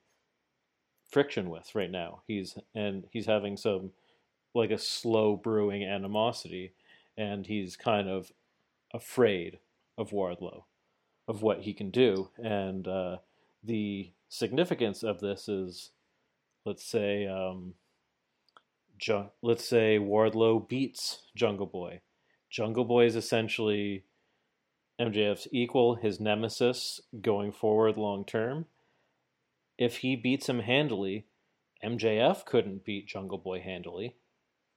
friction 1.05 1.51
with 1.51 1.75
right 1.75 1.91
now. 1.91 2.23
He's 2.27 2.59
and 2.75 3.07
he's 3.13 3.27
having 3.27 3.57
some 3.57 3.93
like 4.55 4.71
a 4.71 4.79
slow 4.79 5.37
brewing 5.37 5.85
animosity, 5.85 6.73
and 7.17 7.47
he's 7.47 7.77
kind 7.77 8.09
of 8.09 8.33
afraid 8.93 9.61
of 9.99 10.11
Wardlow, 10.11 10.65
of 11.31 11.43
what 11.43 11.61
he 11.61 11.73
can 11.73 11.91
do, 11.91 12.29
and 12.43 12.89
uh, 12.89 13.19
the 13.63 14.11
significance 14.29 15.05
of 15.05 15.21
this 15.21 15.49
is, 15.49 15.91
let's 16.67 16.85
say, 16.85 17.25
um, 17.27 17.75
Ju- 18.99 19.31
let's 19.41 19.65
say 19.65 19.99
Wardlow 19.99 20.69
beats 20.69 21.23
Jungle 21.37 21.67
Boy. 21.67 22.01
Jungle 22.51 22.85
Boy 22.85 23.07
is 23.07 23.15
essentially 23.15 24.03
MJF's 25.01 25.47
equal, 25.53 25.95
his 25.95 26.19
nemesis 26.19 27.01
going 27.23 27.53
forward 27.53 27.97
long 27.97 28.25
term. 28.25 28.67
If 29.79 29.99
he 29.99 30.17
beats 30.17 30.49
him 30.49 30.59
handily, 30.59 31.27
MJF 31.83 32.45
couldn't 32.45 32.85
beat 32.85 33.07
Jungle 33.07 33.39
Boy 33.39 33.61
handily. 33.61 34.17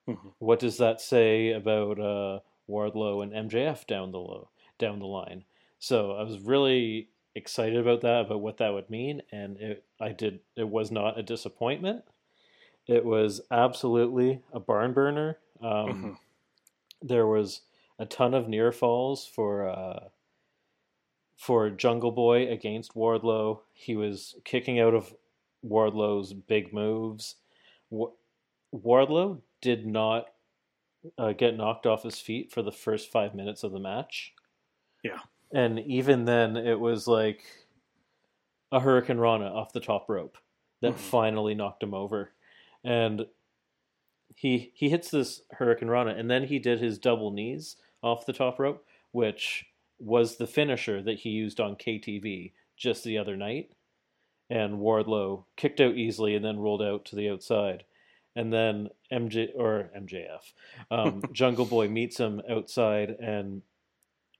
Mhm. 0.07 0.33
What 0.37 0.59
does 0.59 0.77
that 0.77 1.01
say 1.01 1.51
about 1.51 1.99
uh, 1.99 2.39
Wardlow 2.69 3.23
and 3.23 3.33
MJF 3.49 3.87
down 3.87 4.11
the 4.11 4.19
low, 4.19 4.49
down 4.77 4.99
the 4.99 5.07
line? 5.07 5.45
So 5.83 6.13
I 6.13 6.23
was 6.23 6.39
really 6.39 7.09
excited 7.35 7.75
about 7.75 7.99
that, 8.03 8.27
about 8.27 8.39
what 8.39 8.55
that 8.59 8.71
would 8.73 8.89
mean, 8.89 9.21
and 9.33 9.57
it 9.57 9.83
I 9.99 10.13
did. 10.13 10.39
It 10.55 10.69
was 10.69 10.91
not 10.91 11.19
a 11.19 11.23
disappointment. 11.23 12.05
It 12.87 13.03
was 13.03 13.41
absolutely 13.51 14.41
a 14.53 14.61
barn 14.61 14.93
burner. 14.93 15.39
Um, 15.59 15.87
Mhm. 15.87 16.17
There 17.01 17.27
was 17.27 17.63
a 17.99 18.05
ton 18.05 18.33
of 18.33 18.47
near 18.47 18.71
falls 18.71 19.27
for 19.27 19.67
uh, 19.67 20.07
for 21.35 21.69
Jungle 21.69 22.11
Boy 22.11 22.47
against 22.49 22.95
Wardlow. 22.95 23.59
He 23.73 23.97
was 23.97 24.35
kicking 24.45 24.79
out 24.79 24.93
of 24.93 25.13
Wardlow's 25.65 26.31
big 26.31 26.71
moves. 26.71 27.35
Wa- 27.89 28.13
Wardlow 28.73 29.41
did 29.59 29.85
not 29.85 30.33
uh, 31.17 31.33
get 31.33 31.57
knocked 31.57 31.85
off 31.85 32.03
his 32.03 32.21
feet 32.21 32.53
for 32.53 32.61
the 32.61 32.71
first 32.71 33.11
five 33.11 33.35
minutes 33.35 33.63
of 33.63 33.73
the 33.73 33.79
match. 33.79 34.33
Yeah. 35.03 35.19
And 35.53 35.79
even 35.79 36.25
then, 36.25 36.57
it 36.57 36.79
was 36.79 37.07
like 37.07 37.43
a 38.71 38.79
Hurricane 38.79 39.19
Rana 39.19 39.45
off 39.45 39.71
the 39.71 39.79
top 39.79 40.09
rope 40.09 40.37
that 40.81 40.93
Mhm. 40.93 40.97
finally 40.97 41.53
knocked 41.53 41.83
him 41.83 41.93
over. 41.93 42.31
And 42.83 43.27
he 44.35 44.71
he 44.73 44.89
hits 44.89 45.11
this 45.11 45.43
Hurricane 45.51 45.89
Rana, 45.89 46.11
and 46.15 46.29
then 46.29 46.45
he 46.45 46.57
did 46.59 46.79
his 46.79 46.97
double 46.97 47.31
knees 47.31 47.77
off 48.01 48.25
the 48.25 48.33
top 48.33 48.59
rope, 48.59 48.85
which 49.11 49.65
was 49.99 50.37
the 50.37 50.47
finisher 50.47 51.01
that 51.03 51.19
he 51.19 51.29
used 51.29 51.59
on 51.59 51.75
KTB 51.75 52.51
just 52.75 53.03
the 53.03 53.17
other 53.17 53.37
night. 53.37 53.71
And 54.49 54.79
Wardlow 54.79 55.45
kicked 55.55 55.79
out 55.79 55.95
easily 55.95 56.35
and 56.35 56.43
then 56.43 56.59
rolled 56.59 56.81
out 56.81 57.05
to 57.05 57.15
the 57.15 57.29
outside. 57.29 57.85
And 58.35 58.51
then 58.51 58.89
MJ 59.11 59.51
or 59.55 59.91
MJF, 59.95 60.53
um, 60.89 61.21
Jungle 61.31 61.65
Boy 61.65 61.87
meets 61.87 62.17
him 62.19 62.41
outside, 62.49 63.11
and 63.11 63.61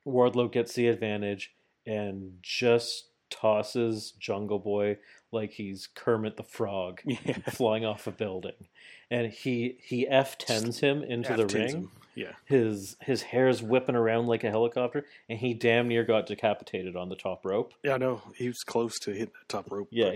Wardlow 0.07 0.51
gets 0.51 0.73
the 0.73 0.87
advantage 0.87 1.53
and 1.85 2.37
just 2.41 3.09
tosses 3.29 4.11
Jungle 4.19 4.59
Boy 4.59 4.97
like 5.31 5.51
he's 5.51 5.87
Kermit 5.87 6.37
the 6.37 6.43
Frog 6.43 7.01
Yeah. 7.05 7.37
flying 7.49 7.85
off 7.85 8.05
a 8.07 8.11
building, 8.11 8.67
and 9.09 9.31
he 9.31 9.77
he 9.83 10.07
f 10.07 10.37
tens 10.37 10.79
him 10.79 11.03
into 11.03 11.35
the 11.35 11.43
F10s 11.45 11.53
ring. 11.55 11.69
him. 11.75 11.91
Yeah. 12.15 12.33
His 12.45 12.95
his 13.01 13.23
hair's 13.23 13.63
whipping 13.63 13.95
around 13.95 14.27
like 14.27 14.43
a 14.43 14.51
helicopter, 14.51 15.03
and 15.27 15.39
he 15.39 15.55
damn 15.55 15.87
near 15.87 16.03
got 16.03 16.27
decapitated 16.27 16.95
on 16.95 17.09
the 17.09 17.15
top 17.15 17.43
rope. 17.43 17.73
Yeah, 17.83 17.95
I 17.95 17.97
know. 17.97 18.21
He 18.35 18.47
was 18.47 18.63
close 18.63 18.99
to 18.99 19.11
hitting 19.11 19.33
the 19.39 19.47
top 19.47 19.71
rope. 19.71 19.87
Yeah, 19.91 20.11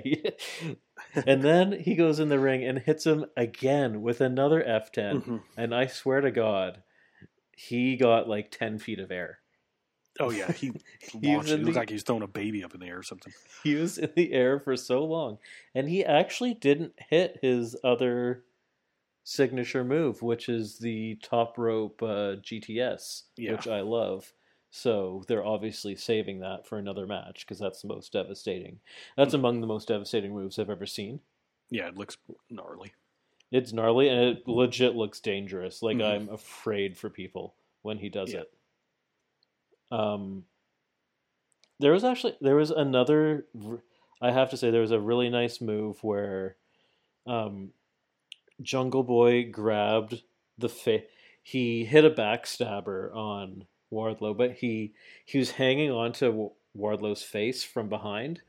and 1.26 1.42
then 1.42 1.72
he 1.72 1.96
goes 1.96 2.20
in 2.20 2.30
the 2.30 2.38
ring 2.40 2.64
and 2.64 2.78
hits 2.78 3.06
him 3.08 3.26
again 3.36 4.04
with 4.04 4.22
another 4.22 4.62
F10, 4.64 5.24
Mhm. 5.24 5.42
and 5.58 5.74
I 5.74 5.88
swear 5.88 6.22
to 6.22 6.30
God, 6.30 6.84
he 7.56 7.96
got 7.96 8.30
like 8.30 8.52
ten 8.52 8.78
feet 8.78 9.00
of 9.00 9.12
air. 9.12 9.40
Oh 10.20 10.30
yeah, 10.32 10.52
he 10.52 10.72
He 11.22 11.36
launched. 11.36 11.50
It 11.52 11.58
looked 11.62 11.74
the- 11.74 11.80
like 11.80 11.90
he 11.90 11.96
was 11.96 12.04
throwing 12.04 12.24
a 12.24 12.28
baby 12.28 12.64
up 12.64 12.74
in 12.74 12.80
the 12.80 12.88
air 12.88 12.98
or 13.00 13.04
something. 13.04 13.34
He 13.64 13.76
was 13.76 13.98
in 13.98 14.12
the 14.16 14.34
air 14.34 14.60
for 14.60 14.76
so 14.78 15.04
long, 15.06 15.38
and 15.76 15.88
he 15.90 16.04
actually 16.06 16.54
didn't 16.54 16.94
hit 17.10 17.40
his 17.42 17.76
other 17.84 18.44
signature 19.24 19.84
move, 19.84 20.22
which 20.22 20.48
is 20.50 20.78
the 20.80 21.16
top 21.22 21.58
rope 21.58 22.02
uh, 22.02 22.38
GTS, 22.42 23.24
Yeah. 23.36 23.52
which 23.54 23.68
I 23.68 23.82
love. 23.82 24.32
So 24.70 25.24
they're 25.28 25.46
obviously 25.46 25.96
saving 25.96 26.40
that 26.40 26.66
for 26.68 26.78
another 26.78 27.06
match 27.08 27.46
because 27.46 27.60
that's 27.60 27.82
the 27.82 27.88
most 27.88 28.12
devastating. 28.14 28.80
That's 29.18 29.34
Hmm. 29.34 29.40
among 29.40 29.62
the 29.62 29.68
most 29.68 29.88
devastating 29.88 30.34
moves 30.34 30.60
I've 30.60 30.70
ever 30.70 30.86
seen. 30.86 31.20
Yeah, 31.70 31.88
it 31.88 31.98
looks 31.98 32.18
gnarly. 32.50 32.94
It's 33.52 33.74
gnarly 33.74 34.10
and 34.10 34.20
it 34.38 34.48
legit 34.48 34.96
looks 34.96 35.20
dangerous. 35.20 35.82
Like 35.82 35.98
Mhm. 35.98 36.06
I'm 36.06 36.30
afraid 36.30 36.98
for 36.98 37.10
people 37.10 37.56
when 37.82 37.98
he 37.98 38.10
does 38.10 38.34
Yeah. 38.34 38.42
it. 38.42 38.54
Um, 39.92 40.46
there 41.80 41.92
was 41.92 42.04
actually 42.04 42.36
there 42.42 42.56
was 42.56 42.72
another. 42.72 43.46
I 44.22 44.32
have 44.32 44.50
to 44.50 44.58
say 44.58 44.72
there 44.72 44.82
was 44.82 44.92
a 44.92 45.00
really 45.00 45.30
nice 45.30 45.62
move 45.62 46.04
where, 46.04 46.56
um, 47.28 47.72
Jungle 48.62 49.04
Boy 49.04 49.50
grabbed 49.52 50.24
the 50.58 50.70
fa- 50.70 51.04
He 51.44 51.86
hit 51.86 52.06
a 52.06 52.10
backstabber 52.10 53.16
on 53.16 53.66
Wardlow, 53.94 54.36
but 54.38 54.54
he 54.54 54.94
he 55.26 55.38
was 55.40 55.52
hanging 55.52 55.92
onto 55.92 56.52
Wardlow's 56.78 57.24
face 57.24 57.64
from 57.64 57.90
behind, 57.90 58.42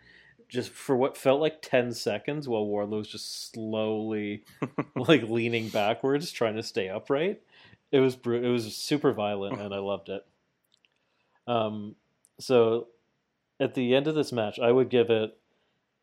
just 0.49 0.71
for 0.71 0.97
what 0.97 1.17
felt 1.17 1.41
like 1.41 1.63
ten 1.63 1.93
seconds, 1.93 2.49
while 2.49 2.67
Wardlow 2.67 2.99
was 2.99 3.09
just 3.09 3.53
slowly 3.53 4.45
like 4.97 5.23
leaning 5.25 5.69
backwards, 5.69 6.33
trying 6.33 6.57
to 6.57 6.63
stay 6.63 6.89
upright. 6.89 7.43
It 7.93 8.01
was 8.01 8.17
bru- 8.17 8.43
it 8.45 8.51
was 8.51 8.75
super 8.77 9.13
violent, 9.13 9.61
and 9.61 9.75
I 9.75 9.79
loved 9.79 10.09
it. 10.09 10.25
Um, 11.49 11.97
so 12.39 12.89
at 13.59 13.75
the 13.75 13.95
end 13.95 14.07
of 14.07 14.15
this 14.15 14.31
match, 14.33 14.59
I 14.59 14.71
would 14.71 14.91
give 14.91 15.11
it 15.11 15.37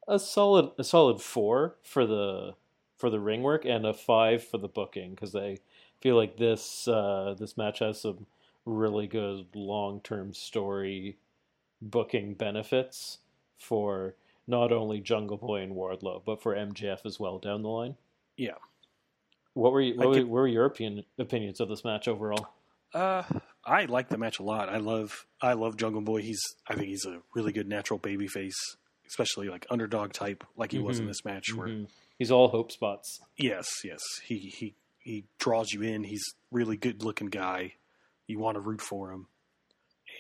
a 0.08 0.20
solid 0.20 0.72
a 0.78 0.84
solid 0.84 1.22
four 1.22 1.76
for 1.84 2.06
the 2.06 2.56
for 2.98 3.10
the 3.10 3.20
ring 3.20 3.44
work 3.44 3.66
and 3.66 3.86
a 3.86 3.94
five 3.94 4.44
for 4.44 4.58
the 4.58 4.68
booking 4.68 5.12
because 5.12 5.36
I 5.36 5.58
feel 6.02 6.16
like 6.16 6.38
this 6.38 6.88
uh, 6.88 7.36
this 7.38 7.58
match 7.58 7.80
has 7.80 8.02
some 8.02 8.26
really 8.66 9.08
good 9.08 9.46
long 9.54 10.02
term 10.02 10.34
story 10.34 11.18
booking 11.82 12.34
benefits 12.34 13.20
for 13.58 14.16
not 14.48 14.72
only 14.72 15.00
Jungle 15.00 15.38
Boy 15.38 15.62
and 15.62 15.76
Wardlow 15.76 16.22
but 16.26 16.42
for 16.42 16.56
MJF 16.56 17.06
as 17.06 17.20
well 17.20 17.40
down 17.40 17.62
the 17.62 17.70
line. 17.70 17.96
Yeah. 18.38 18.56
What 19.54 19.72
were 19.72 19.82
you, 19.82 19.96
what, 19.96 20.10
were, 20.10 20.14
could- 20.16 20.28
what 20.28 20.40
were 20.42 20.48
your 20.48 20.66
opinion, 20.66 21.06
opinions 21.18 21.60
of 21.62 21.70
this 21.70 21.86
match 21.86 22.08
overall? 22.08 22.48
Uh, 22.94 23.24
I 23.66 23.86
like 23.86 24.10
the 24.10 24.18
match 24.18 24.40
a 24.40 24.44
lot. 24.44 24.70
I 24.70 24.78
love 24.78 25.26
I 25.42 25.54
love 25.54 25.78
Jungle 25.78 26.02
Boy. 26.02 26.22
He's 26.22 26.42
I 26.68 26.76
think 26.76 26.88
he's 26.88 27.06
a 27.06 27.22
really 27.34 27.52
good 27.52 27.68
natural 27.68 27.98
baby 28.00 28.28
face, 28.28 28.58
especially 29.08 29.50
like 29.50 29.66
underdog 29.70 30.14
type, 30.14 30.44
like 30.56 30.72
he 30.72 30.80
was 30.80 31.00
in 31.00 31.06
Mhm. 31.06 31.10
this 31.10 31.26
match. 31.26 31.54
Where 31.54 31.68
Mhm. 31.68 31.88
He's 32.20 32.32
all 32.32 32.48
hope 32.50 32.72
spots. 32.72 33.20
yes, 33.38 33.68
yes, 33.84 34.02
he 34.24 34.38
he 34.38 34.76
he 35.00 35.26
draws 35.40 35.72
you 35.72 35.82
in. 35.82 36.04
He's 36.04 36.24
really 36.52 36.78
good 36.78 37.04
looking 37.04 37.28
guy. 37.28 37.76
You 38.28 38.40
want 38.40 38.56
to 38.56 38.62
root 38.62 38.82
for 38.82 39.12
him, 39.12 39.28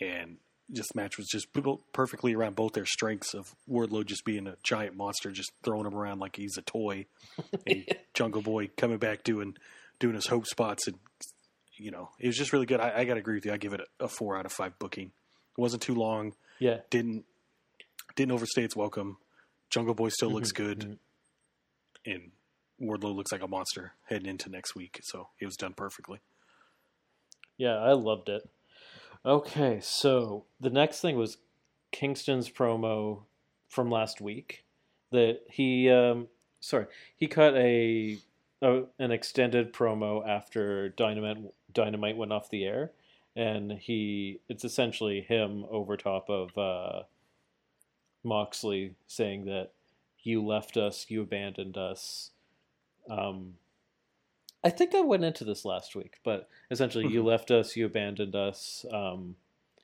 and 0.01 0.37
this 0.67 0.93
match 0.95 1.17
was 1.17 1.27
just 1.27 1.47
perfectly 1.93 2.33
around 2.33 2.55
both 2.55 2.73
their 2.73 2.85
strengths 2.85 3.33
of 3.35 3.55
Wardlow 3.69 4.05
just 4.05 4.25
being 4.25 4.47
a 4.47 4.57
giant 4.63 4.95
monster, 4.97 5.31
just 5.31 5.51
throwing 5.63 5.85
him 5.85 5.95
around 5.95 6.19
like 6.19 6.35
he's 6.35 6.57
a 6.57 6.61
toy, 6.63 7.05
and 7.67 7.85
Jungle 8.13 8.41
Boy 8.41 8.69
coming 8.77 8.97
back 8.97 9.23
doing 9.23 9.55
doing 9.99 10.15
his 10.15 10.27
hope 10.27 10.45
spots 10.47 10.87
and 10.87 10.99
you 11.77 11.91
know 11.91 12.09
it 12.19 12.27
was 12.27 12.37
just 12.37 12.53
really 12.53 12.65
good. 12.65 12.79
I, 12.79 12.99
I 12.99 13.03
got 13.05 13.15
to 13.15 13.19
agree 13.19 13.35
with 13.35 13.45
you. 13.45 13.53
I 13.53 13.57
give 13.57 13.73
it 13.73 13.81
a, 13.99 14.05
a 14.05 14.07
four 14.07 14.37
out 14.37 14.45
of 14.45 14.51
five 14.51 14.77
booking. 14.79 15.11
It 15.57 15.61
wasn't 15.61 15.81
too 15.83 15.95
long. 15.95 16.33
Yeah. 16.59 16.79
Didn't 16.89 17.25
didn't 18.15 18.31
overstay 18.31 18.63
its 18.63 18.75
welcome. 18.75 19.17
Jungle 19.69 19.93
Boy 19.95 20.09
still 20.09 20.29
looks 20.31 20.51
Mhm, 20.51 20.55
good, 20.55 20.79
mhm. 20.79 20.97
and 22.05 22.31
Wardlow 22.81 23.15
looks 23.15 23.31
like 23.31 23.41
a 23.41 23.47
monster 23.47 23.93
heading 24.05 24.27
into 24.27 24.49
next 24.49 24.75
week. 24.75 24.99
So 25.03 25.29
it 25.39 25.45
was 25.45 25.55
done 25.55 25.73
perfectly. 25.73 26.19
Yeah, 27.57 27.77
I 27.77 27.93
loved 27.93 28.29
it. 28.29 28.47
Okay, 29.25 29.79
so 29.81 30.45
the 30.59 30.69
next 30.69 31.01
thing 31.01 31.15
was 31.17 31.37
Kingston's 31.91 32.49
promo 32.49 33.23
from 33.69 33.89
last 33.89 34.21
week. 34.21 34.65
That 35.11 35.39
he, 35.49 35.89
um, 35.89 36.27
sorry, 36.59 36.87
he 37.15 37.27
cut 37.27 37.55
a, 37.55 38.17
a 38.61 38.83
an 38.99 39.11
extended 39.11 39.73
promo 39.73 40.27
after 40.27 40.89
Dynamite 40.89 41.37
Dynamite 41.79 42.17
went 42.17 42.33
off 42.33 42.49
the 42.49 42.65
air, 42.65 42.91
and 43.35 43.73
he 43.73 44.39
it's 44.49 44.63
essentially 44.65 45.21
him 45.21 45.65
over 45.69 45.95
top 45.95 46.27
of 46.29 46.57
uh, 46.57 47.03
Moxley 48.23 48.95
saying 49.05 49.45
that 49.45 49.71
you 50.23 50.43
left 50.43 50.75
us, 50.77 51.05
you 51.09 51.21
abandoned 51.21 51.77
us. 51.77 52.31
Um, 53.07 53.53
I 54.63 54.71
think 54.71 54.95
I 54.95 55.01
went 55.01 55.23
into 55.23 55.43
this 55.43 55.63
last 55.63 55.95
week, 55.95 56.17
but 56.23 56.49
essentially, 56.71 57.05
you 57.07 57.21
Mhm. 57.21 57.25
left 57.25 57.51
us, 57.51 57.75
you 57.75 57.85
abandoned 57.85 58.35
us. 58.35 58.83
Um, 58.89 59.35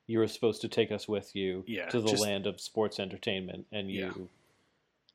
you 0.08 0.17
were 0.17 0.27
supposed 0.27 0.62
to 0.62 0.67
take 0.67 0.91
us 0.91 1.08
with 1.08 1.36
you 1.36 1.63
Yeah, 1.67 1.88
to 1.89 2.01
the 2.01 2.10
just- 2.10 2.23
land 2.23 2.47
of 2.47 2.60
sports 2.60 2.99
entertainment, 2.99 3.67
and 3.71 3.91
you 3.91 4.06
Yeah. 4.06 4.25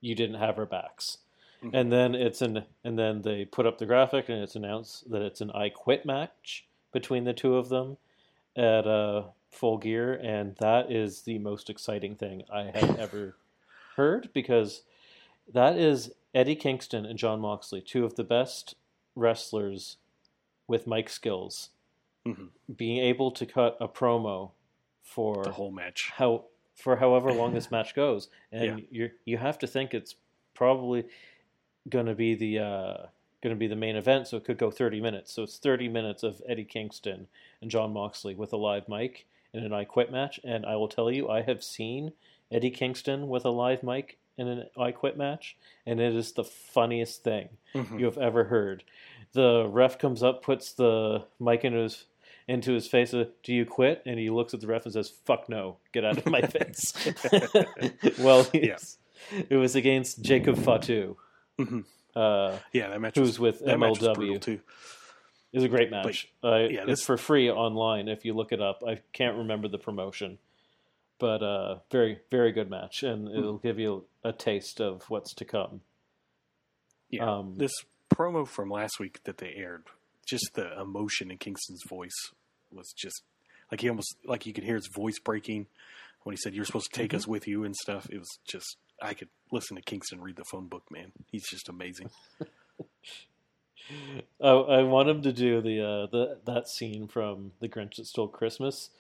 you 0.01 0.15
didn't 0.15 0.37
have 0.37 0.59
our 0.59 0.67
backs. 0.67 1.19
Mhm. 1.63 1.71
And 1.73 1.93
then 1.93 2.15
it's 2.15 2.43
an 2.43 2.65
and 2.85 2.99
then 2.99 3.23
they 3.23 3.45
put 3.45 3.67
up 3.67 3.79
the 3.79 3.87
graphic, 3.87 4.29
and 4.29 4.43
it's 4.43 4.57
announced 4.57 5.11
that 5.11 5.23
it's 5.23 5.41
an 5.41 5.51
I 5.53 5.69
Quit 5.71 6.05
match 6.05 6.67
between 6.93 7.25
the 7.25 7.33
two 7.33 7.57
of 7.57 7.69
them 7.69 7.97
at 8.55 8.87
uh, 8.87 9.25
Full 9.51 9.79
Gear, 9.79 10.15
and 10.15 10.55
that 10.57 10.91
is 10.93 11.23
the 11.23 11.39
most 11.39 11.69
exciting 11.71 12.15
thing 12.17 12.43
I 12.53 12.65
have 12.75 12.99
ever 12.99 13.37
heard 13.97 14.31
because 14.33 14.83
that 15.53 15.77
is 15.79 16.13
Eddie 16.35 16.57
Kingston 16.57 17.07
and 17.07 17.19
Jon 17.19 17.41
Moxley, 17.41 17.81
two 17.81 18.05
of 18.05 18.17
the 18.17 18.25
best 18.25 18.75
wrestlers 19.15 19.97
with 20.69 20.87
mic 20.87 21.09
skills, 21.09 21.71
Mhm. 22.27 22.51
being 22.77 22.99
able 22.99 23.31
to 23.31 23.47
cut 23.47 23.77
a 23.81 23.89
promo 23.89 24.51
for 25.03 25.43
The 25.45 25.53
whole 25.53 25.71
match. 25.71 26.11
how 26.17 26.45
for 26.75 26.97
however 26.97 27.33
long 27.33 27.55
this 27.55 27.71
match 27.71 27.95
goes, 27.95 28.29
and 28.53 28.81
Yeah. 28.81 28.87
you 28.91 29.11
you 29.25 29.39
have 29.39 29.59
to 29.61 29.67
think 29.67 29.95
it's 29.95 30.17
probably 30.55 31.09
going 31.89 32.07
to 32.07 32.15
be 32.15 32.35
the 32.35 32.59
uh, 32.59 32.97
going 33.43 33.55
to 33.55 33.59
be 33.59 33.67
the 33.67 33.77
main 33.77 33.97
event, 33.97 34.29
so 34.29 34.37
it 34.37 34.45
could 34.45 34.59
go 34.59 34.71
thirty 34.71 35.01
minutes. 35.01 35.33
So 35.33 35.43
it's 35.43 35.59
thirty 35.59 35.89
minutes 35.89 36.23
of 36.23 36.41
Eddie 36.49 36.65
Kingston 36.65 37.29
and 37.63 37.71
Jon 37.71 37.93
Moxley 37.93 38.35
with 38.35 38.53
a 38.53 38.57
live 38.57 38.89
mic 38.89 39.27
in 39.53 39.65
an 39.65 39.73
I 39.73 39.85
Quit 39.85 40.11
match, 40.13 40.39
and 40.45 40.67
I 40.67 40.77
will 40.77 40.89
tell 40.89 41.11
you, 41.11 41.29
I 41.29 41.43
have 41.43 41.63
seen 41.63 42.13
Eddie 42.53 42.71
Kingston 42.71 43.29
with 43.29 43.45
a 43.45 43.51
live 43.51 43.83
mic 43.83 44.19
in 44.39 44.49
an 44.49 44.65
I 44.79 44.93
Quit 44.93 45.17
match, 45.17 45.57
and 45.87 45.99
it 46.01 46.15
is 46.15 46.33
the 46.33 46.45
funniest 46.45 47.25
thing 47.25 47.49
Mhm. 47.75 47.99
you 47.99 48.05
have 48.05 48.19
ever 48.19 48.45
heard. 48.45 48.85
The 49.33 49.67
ref 49.69 49.99
comes 49.99 50.23
up, 50.23 50.43
puts 50.43 50.73
the 50.73 51.25
mic 51.41 51.65
into 51.65 51.79
his 51.79 52.05
into 52.49 52.73
his 52.73 52.87
face. 52.87 53.13
Uh, 53.13 53.25
Do 53.43 53.53
you 53.53 53.65
quit? 53.67 54.03
And 54.07 54.19
he 54.21 54.31
looks 54.31 54.55
at 54.55 54.61
the 54.61 54.67
ref 54.69 54.85
and 54.85 54.93
says, 54.93 55.09
"Fuck 55.11 55.49
no, 55.49 55.79
get 55.93 56.05
out 56.05 56.19
of 56.19 56.27
my 56.27 56.41
face." 56.47 56.93
well, 58.19 58.47
Yeah. 58.53 58.77
it 59.49 59.57
was 59.57 59.75
against 59.75 60.23
Jacob 60.23 60.57
Fatu, 60.59 61.17
Mhm. 61.59 61.85
uh, 62.15 62.59
Yeah, 62.73 62.89
that 62.91 63.01
match 63.01 63.15
who's 63.17 63.29
was 63.29 63.39
with 63.41 63.59
that 63.61 63.79
match 63.79 64.01
was 64.01 64.09
MLW. 64.09 64.39
too. 64.41 64.61
It 65.53 65.59
was 65.59 65.65
a 65.65 65.69
great 65.69 65.91
match. 65.91 66.29
uh, 66.45 66.67
yeah, 66.71 66.85
it's 66.87 67.03
for 67.05 67.17
free 67.17 67.51
online 67.51 68.09
if 68.09 68.25
you 68.25 68.35
look 68.35 68.53
it 68.53 68.61
up. 68.61 68.83
I 68.87 69.01
can't 69.13 69.37
remember 69.39 69.69
the 69.69 69.79
promotion, 69.79 70.39
but 71.19 71.43
uh, 71.43 71.79
very 71.91 72.21
very 72.31 72.53
good 72.53 72.69
match, 72.69 73.03
and 73.03 73.29
Hmm. 73.29 73.39
it'll 73.39 73.59
give 73.59 73.79
you 73.79 74.05
a 74.23 74.33
taste 74.33 74.81
of 74.81 75.09
what's 75.09 75.33
to 75.35 75.45
come. 75.45 75.81
Yeah, 77.09 77.37
Um, 77.39 77.55
this 77.57 77.73
promo 78.11 78.47
from 78.47 78.69
last 78.71 78.99
week 78.99 79.23
that 79.25 79.39
they 79.39 79.55
aired, 79.55 79.85
just 80.27 80.51
the 80.55 80.79
emotion 80.81 81.31
in 81.31 81.39
Kingston's 81.39 81.85
voice 81.89 82.33
was 82.71 82.93
just 82.93 83.23
like 83.71 83.81
he 83.81 83.89
almost 83.89 84.17
like 84.25 84.45
you 84.45 84.53
could 84.53 84.65
hear 84.65 84.75
his 84.75 84.89
voice 84.89 85.19
breaking 85.21 85.67
when 86.25 86.33
he 86.35 86.37
said 86.37 86.53
you're 86.55 86.65
supposed 86.65 86.93
to 86.93 86.99
take 86.99 87.11
Mm-hmm. 87.11 87.17
us 87.17 87.27
with 87.29 87.47
you 87.47 87.65
and 87.65 87.75
stuff. 87.77 88.09
It 88.11 88.19
was 88.19 88.39
just 88.47 88.77
I 89.03 89.15
could 89.15 89.29
listen 89.53 89.77
to 89.77 89.83
Kingston 89.83 90.21
read 90.21 90.37
the 90.37 90.45
phone 90.45 90.67
book, 90.69 90.85
man. 90.91 91.13
He's 91.31 91.49
just 91.49 91.69
amazing. 91.69 92.11
I, 94.43 94.49
I 94.49 94.83
want 94.83 95.09
him 95.09 95.23
to 95.23 95.33
do 95.33 95.61
the 95.61 95.81
uh, 95.81 96.07
the 96.11 96.39
that 96.47 96.69
scene 96.69 97.07
from 97.09 97.53
The 97.61 97.69
Grinch 97.69 97.97
That 97.97 98.07
Stole 98.07 98.29
Christmas. 98.29 98.91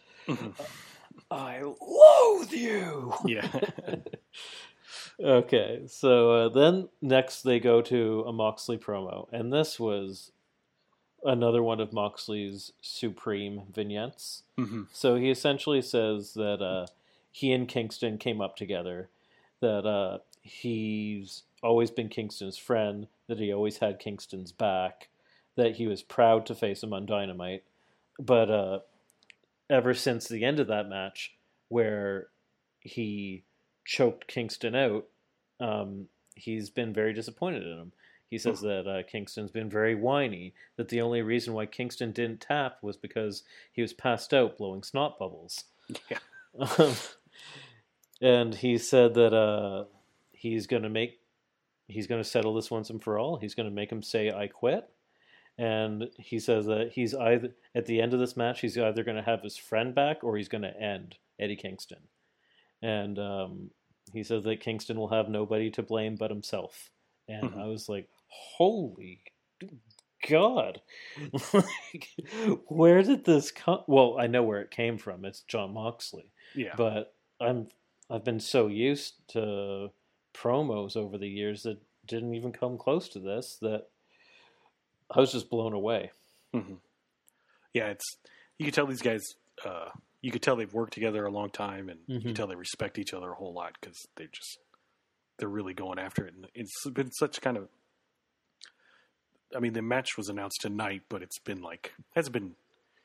I 1.31 1.61
loathe 1.63 2.53
you. 2.53 3.15
yeah, 3.25 3.49
Okay, 5.21 5.83
so 5.87 6.31
uh, 6.33 6.49
then 6.51 6.89
next 7.01 7.43
they 7.43 7.59
go 7.59 7.81
to 7.83 8.25
a 8.27 8.33
Moxley 8.33 8.77
promo, 8.77 9.27
and 9.33 9.53
this 9.53 9.81
was 9.81 10.31
another 11.25 11.63
one 11.63 11.81
of 11.81 11.93
Moxley's 11.93 12.73
supreme 12.83 13.63
vignettes. 13.73 14.43
hmm 14.59 14.83
So 14.93 15.17
he 15.17 15.31
essentially 15.31 15.81
says 15.83 16.35
that 16.35 16.63
uh, 16.63 16.87
he 17.33 17.53
and 17.53 17.67
Kingston 17.67 18.19
came 18.19 18.41
up 18.41 18.57
together, 18.57 19.09
that 19.61 19.87
uh, 19.87 20.19
he's 20.43 21.43
always 21.63 21.91
been 21.91 22.09
Kingston's 22.09 22.59
friend, 22.59 23.07
that 23.29 23.39
he 23.39 23.53
always 23.53 23.79
had 23.79 23.99
Kingston's 23.99 24.53
back, 24.53 25.09
that 25.57 25.77
he 25.77 25.87
was 25.87 26.03
proud 26.03 26.47
to 26.47 26.55
face 26.55 26.83
him 26.83 26.93
on 26.93 27.07
Dynamite. 27.07 27.65
But 28.19 28.51
uh, 28.51 28.79
ever 29.69 29.95
since 29.95 30.29
the 30.29 30.45
end 30.45 30.61
of 30.61 30.69
that 30.69 30.89
match, 30.89 31.35
where 31.69 32.29
he 32.81 33.45
choked 33.85 34.27
Kingston 34.27 34.75
out, 34.75 35.07
um, 35.61 36.07
he's 36.35 36.71
been 36.71 36.93
very 36.93 37.13
disappointed 37.13 37.63
in 37.65 37.79
him. 37.79 37.93
He 38.29 38.39
says 38.39 38.61
that 38.63 38.89
uh, 38.89 39.03
Kingston's 39.09 39.53
been 39.53 39.71
very 39.71 39.95
whiny, 39.95 40.53
that 40.77 40.89
the 40.89 41.01
only 41.01 41.23
reason 41.23 41.55
why 41.55 41.67
Kingston 41.67 42.11
didn't 42.11 42.41
tap 42.41 42.79
was 42.83 42.97
because 42.97 43.45
he 43.73 43.83
was 43.83 43.93
passed 43.93 44.35
out 44.35 44.59
blowing 44.59 44.83
snot 44.83 45.19
bubbles. 45.19 45.65
Yeah. 46.11 46.19
And 48.21 48.55
he 48.55 48.79
said 48.79 49.15
that 49.15 49.35
uh, 49.35 49.85
he's 50.33 50.67
going 50.67 50.83
to 50.85 50.89
make, 50.89 51.19
he's 51.89 52.07
going 52.07 52.23
to 52.23 52.29
settle 52.29 52.55
this 52.55 52.71
once 52.71 52.91
and 52.91 53.03
for 53.03 53.19
all. 53.19 53.37
He's 53.39 53.55
going 53.55 53.69
to 53.69 53.75
make 53.75 53.91
him 53.93 54.03
say, 54.03 54.31
I 54.31 54.47
quit. 54.47 54.89
And 55.59 56.09
he 56.19 56.39
says 56.39 56.67
that 56.67 56.91
he's 56.93 57.15
either, 57.15 57.55
at 57.75 57.87
the 57.87 58.01
end 58.01 58.13
of 58.15 58.21
this 58.21 58.37
match, 58.37 58.61
he's 58.61 58.77
either 58.77 59.03
going 59.03 59.17
to 59.17 59.23
have 59.23 59.43
his 59.43 59.57
friend 59.57 59.95
back 59.95 60.23
or 60.23 60.37
he's 60.37 60.49
going 60.49 60.63
to 60.63 60.81
end 60.81 61.17
Eddie 61.41 61.57
Kingston. 61.57 62.01
And 62.83 63.19
um, 63.19 63.71
he 64.13 64.23
says 64.23 64.45
that 64.45 64.61
Kingston 64.61 64.99
will 64.99 65.09
have 65.09 65.29
nobody 65.29 65.71
to 65.73 65.83
blame 65.83 66.17
but 66.17 66.31
himself. 66.31 66.91
And 67.29 67.51
Mhm. 67.51 67.59
I 67.61 67.67
was 67.67 67.89
like, 67.89 68.09
holy 68.29 69.21
God. 70.29 70.81
like, 71.53 72.09
where 72.69 73.03
did 73.03 73.25
this 73.25 73.51
come? 73.51 73.81
Well, 73.87 74.17
I 74.19 74.27
know 74.27 74.43
where 74.43 74.61
it 74.61 74.71
came 74.71 74.99
from. 74.99 75.25
It's 75.25 75.41
John 75.43 75.73
Moxley. 75.75 76.31
Yeah. 76.55 76.75
But 76.77 77.15
I'm 77.41 77.69
I've 78.09 78.25
been 78.25 78.41
so 78.41 78.67
used 78.69 79.15
to 79.29 79.91
promos 80.35 80.97
over 80.97 81.19
the 81.19 81.29
years 81.29 81.63
that 81.63 81.79
didn't 82.07 82.35
even 82.35 82.53
come 82.53 82.79
close 82.79 83.09
to 83.11 83.19
this 83.19 83.59
that 83.63 83.89
I 85.11 85.21
was 85.21 85.33
just 85.33 85.51
blown 85.51 85.73
away. 85.73 86.11
hmm 86.53 86.75
Yeah, 87.73 87.89
it's 87.89 88.17
you 88.59 88.65
can 88.67 88.73
tell 88.75 88.87
these 88.87 89.03
guys. 89.03 89.23
Uh, 89.65 89.91
you 90.23 90.31
could 90.31 90.43
tell 90.43 90.57
they've 90.57 90.73
worked 90.73 90.93
together 90.95 91.25
a 91.25 91.31
long 91.31 91.51
time, 91.51 91.89
and 91.89 92.01
you 92.07 92.19
Mhm. 92.19 92.23
can 92.23 92.35
tell 92.35 92.47
they 92.47 92.55
respect 92.57 92.99
each 92.99 93.13
other 93.15 93.31
a 93.31 93.35
whole 93.35 93.53
lot 93.53 93.77
because 93.81 94.07
they 94.17 94.27
just 94.27 94.59
they're 95.39 95.49
really 95.49 95.75
going 95.75 95.99
after 95.99 96.27
it. 96.27 96.35
And 96.35 96.49
it's 96.55 96.73
been 96.91 97.11
such 97.13 97.41
kind 97.41 97.57
of. 97.57 97.69
I 99.55 99.61
mean, 99.61 99.75
the 99.75 99.83
match 99.83 100.17
was 100.17 100.29
announced 100.29 100.61
tonight, 100.61 101.03
but 101.09 101.23
it's 101.23 101.39
been 101.39 101.63
like 101.63 101.93
has 102.15 102.29
been, 102.29 102.57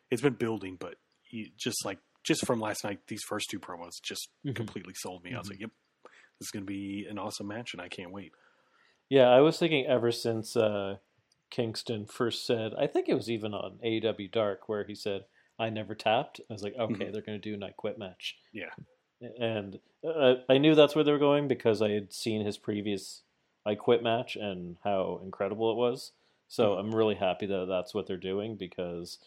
it's 0.09 0.21
been 0.23 0.33
building, 0.33 0.75
but 0.79 0.95
you, 1.29 1.49
just 1.55 1.85
like 1.85 1.99
just 2.23 2.45
from 2.45 2.59
last 2.59 2.83
night, 2.83 2.99
these 3.07 3.23
first 3.23 3.49
two 3.49 3.59
promos 3.59 4.01
just 4.01 4.29
Mhm. 4.45 4.55
completely 4.55 4.93
sold 4.95 5.23
me. 5.23 5.33
I 5.33 5.39
was 5.39 5.47
Mhm. 5.47 5.51
like, 5.51 5.59
"Yep, 5.61 5.71
this 6.39 6.47
is 6.47 6.51
going 6.51 6.63
to 6.65 6.71
be 6.71 7.05
an 7.09 7.17
awesome 7.19 7.47
match, 7.47 7.73
and 7.73 7.81
I 7.81 7.89
can't 7.89 8.11
wait." 8.11 8.33
Yeah, 9.09 9.29
I 9.29 9.41
was 9.41 9.59
thinking 9.59 9.85
ever 9.87 10.11
since 10.11 10.55
uh, 10.55 10.97
Kingston 11.49 12.05
first 12.05 12.45
said, 12.45 12.73
I 12.75 12.87
think 12.87 13.09
it 13.09 13.13
was 13.15 13.29
even 13.29 13.53
on 13.53 13.79
AEW 13.83 14.29
Dark 14.31 14.69
where 14.69 14.85
he 14.85 14.95
said, 14.95 15.25
"I 15.59 15.69
never 15.69 15.95
tapped." 15.95 16.39
I 16.49 16.53
was 16.53 16.63
like, 16.63 16.75
okay, 16.75 17.05
Mhm. 17.05 17.11
they're 17.11 17.21
going 17.21 17.39
to 17.41 17.49
do 17.49 17.53
an 17.55 17.63
I 17.63 17.71
Quit 17.71 17.97
match. 17.97 18.37
Yeah. 18.53 18.73
and 19.39 19.79
uh, 20.03 20.35
I 20.49 20.57
knew 20.57 20.73
that's 20.73 20.95
where 20.95 21.03
they 21.03 21.11
were 21.11 21.19
going 21.19 21.47
because 21.47 21.81
I 21.81 21.91
had 21.91 22.11
seen 22.11 22.43
his 22.45 22.57
previous 22.57 23.23
I 23.65 23.75
Quit 23.75 24.01
match 24.01 24.35
and 24.35 24.77
how 24.83 25.19
incredible 25.23 25.71
it 25.71 25.75
was. 25.77 26.13
So 26.47 26.73
Mhm. 26.73 26.77
I'm 26.77 26.93
really 26.95 27.15
happy 27.15 27.45
that 27.45 27.65
that's 27.67 27.93
what 27.93 28.07
they're 28.07 28.17
doing 28.17 28.55
because 28.55 29.19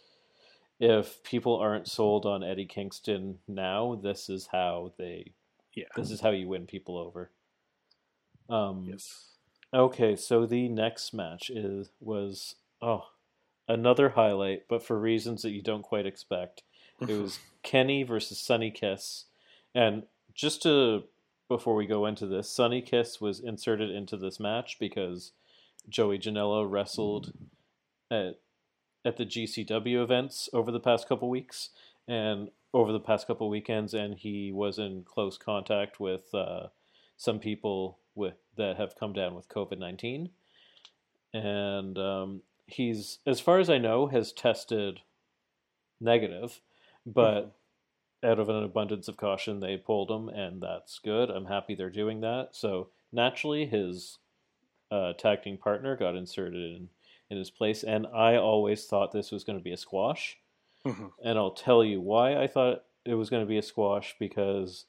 if 0.80 1.22
people 1.22 1.56
aren't 1.56 1.88
sold 1.88 2.26
on 2.26 2.42
Eddie 2.42 2.66
Kingston 2.66 3.38
now, 3.48 3.94
this 4.02 4.28
is 4.28 4.48
how 4.52 4.92
they 4.98 5.32
Yeah. 5.74 5.84
this 5.96 6.10
is 6.10 6.20
how 6.20 6.30
you 6.30 6.48
win 6.48 6.66
people 6.66 6.96
over. 6.98 7.30
Um, 8.48 8.84
Yes. 8.88 9.30
Okay, 9.72 10.14
so 10.14 10.46
the 10.46 10.68
next 10.68 11.12
match 11.12 11.50
is 11.50 11.90
was 12.00 12.56
oh 12.80 13.08
another 13.66 14.10
highlight, 14.10 14.68
but 14.68 14.82
for 14.82 14.98
reasons 14.98 15.42
that 15.42 15.50
you 15.50 15.62
don't 15.62 15.82
quite 15.82 16.06
expect. 16.06 16.62
It 17.00 17.08
was 17.20 17.40
Kenny 17.62 18.02
versus 18.02 18.38
Sunny 18.38 18.70
Kiss, 18.70 19.24
and 19.74 20.04
just 20.34 20.62
to 20.62 21.04
before 21.48 21.74
we 21.74 21.86
go 21.86 22.06
into 22.06 22.26
this, 22.26 22.48
Sunny 22.48 22.80
Kiss 22.82 23.20
was 23.20 23.40
inserted 23.40 23.90
into 23.90 24.16
this 24.16 24.38
match 24.40 24.78
because 24.78 25.32
Joey 25.88 26.18
Janela 26.18 26.68
wrestled 26.70 27.32
at 28.10 28.40
at 29.04 29.16
the 29.16 29.26
GCW 29.26 30.02
events 30.02 30.48
over 30.52 30.70
the 30.70 30.80
past 30.80 31.08
couple 31.08 31.28
weeks 31.28 31.70
and 32.08 32.50
over 32.72 32.92
the 32.92 33.00
past 33.00 33.26
couple 33.26 33.48
weekends, 33.48 33.94
and 33.94 34.14
he 34.18 34.50
was 34.52 34.78
in 34.78 35.04
close 35.04 35.38
contact 35.38 36.00
with 36.00 36.34
uh, 36.34 36.68
some 37.16 37.38
people 37.38 37.98
with 38.14 38.34
that 38.56 38.76
have 38.76 38.96
come 38.96 39.12
down 39.12 39.34
with 39.34 39.48
COVID 39.48 39.78
nineteen, 39.78 40.30
and 41.32 41.98
um, 41.98 42.42
he's, 42.66 43.18
as 43.26 43.40
far 43.40 43.58
as 43.58 43.70
I 43.70 43.78
know, 43.78 44.06
has 44.08 44.32
tested 44.32 45.00
negative, 46.00 46.60
but 47.06 47.54
out 48.24 48.38
of 48.38 48.48
an 48.48 48.62
abundance 48.62 49.06
of 49.08 49.16
caution, 49.16 49.60
they 49.60 49.76
pulled 49.76 50.10
him, 50.10 50.28
and 50.28 50.62
that's 50.62 50.98
good. 50.98 51.30
I'm 51.30 51.46
happy 51.46 51.74
they're 51.74 51.90
doing 51.90 52.20
that. 52.22 52.50
So 52.52 52.88
naturally, 53.12 53.66
his 53.66 54.18
uh, 54.90 55.12
tag 55.12 55.42
team 55.42 55.58
partner 55.58 55.96
got 55.96 56.16
inserted 56.16 56.76
in 56.76 56.88
in 57.34 57.38
his 57.38 57.50
place, 57.50 57.82
and 57.82 58.06
I 58.06 58.36
always 58.36 58.86
thought 58.86 59.12
this 59.12 59.30
was 59.30 59.44
going 59.44 59.58
to 59.58 59.62
be 59.64 59.72
a 59.72 59.76
squash, 59.76 60.38
Mhm. 60.84 61.12
and 61.22 61.38
I'll 61.38 61.50
tell 61.50 61.84
you 61.84 62.00
why 62.00 62.36
I 62.42 62.46
thought 62.46 62.84
it 63.04 63.14
was 63.14 63.28
going 63.30 63.42
to 63.42 63.48
be 63.48 63.58
a 63.58 63.62
squash 63.62 64.16
because 64.18 64.86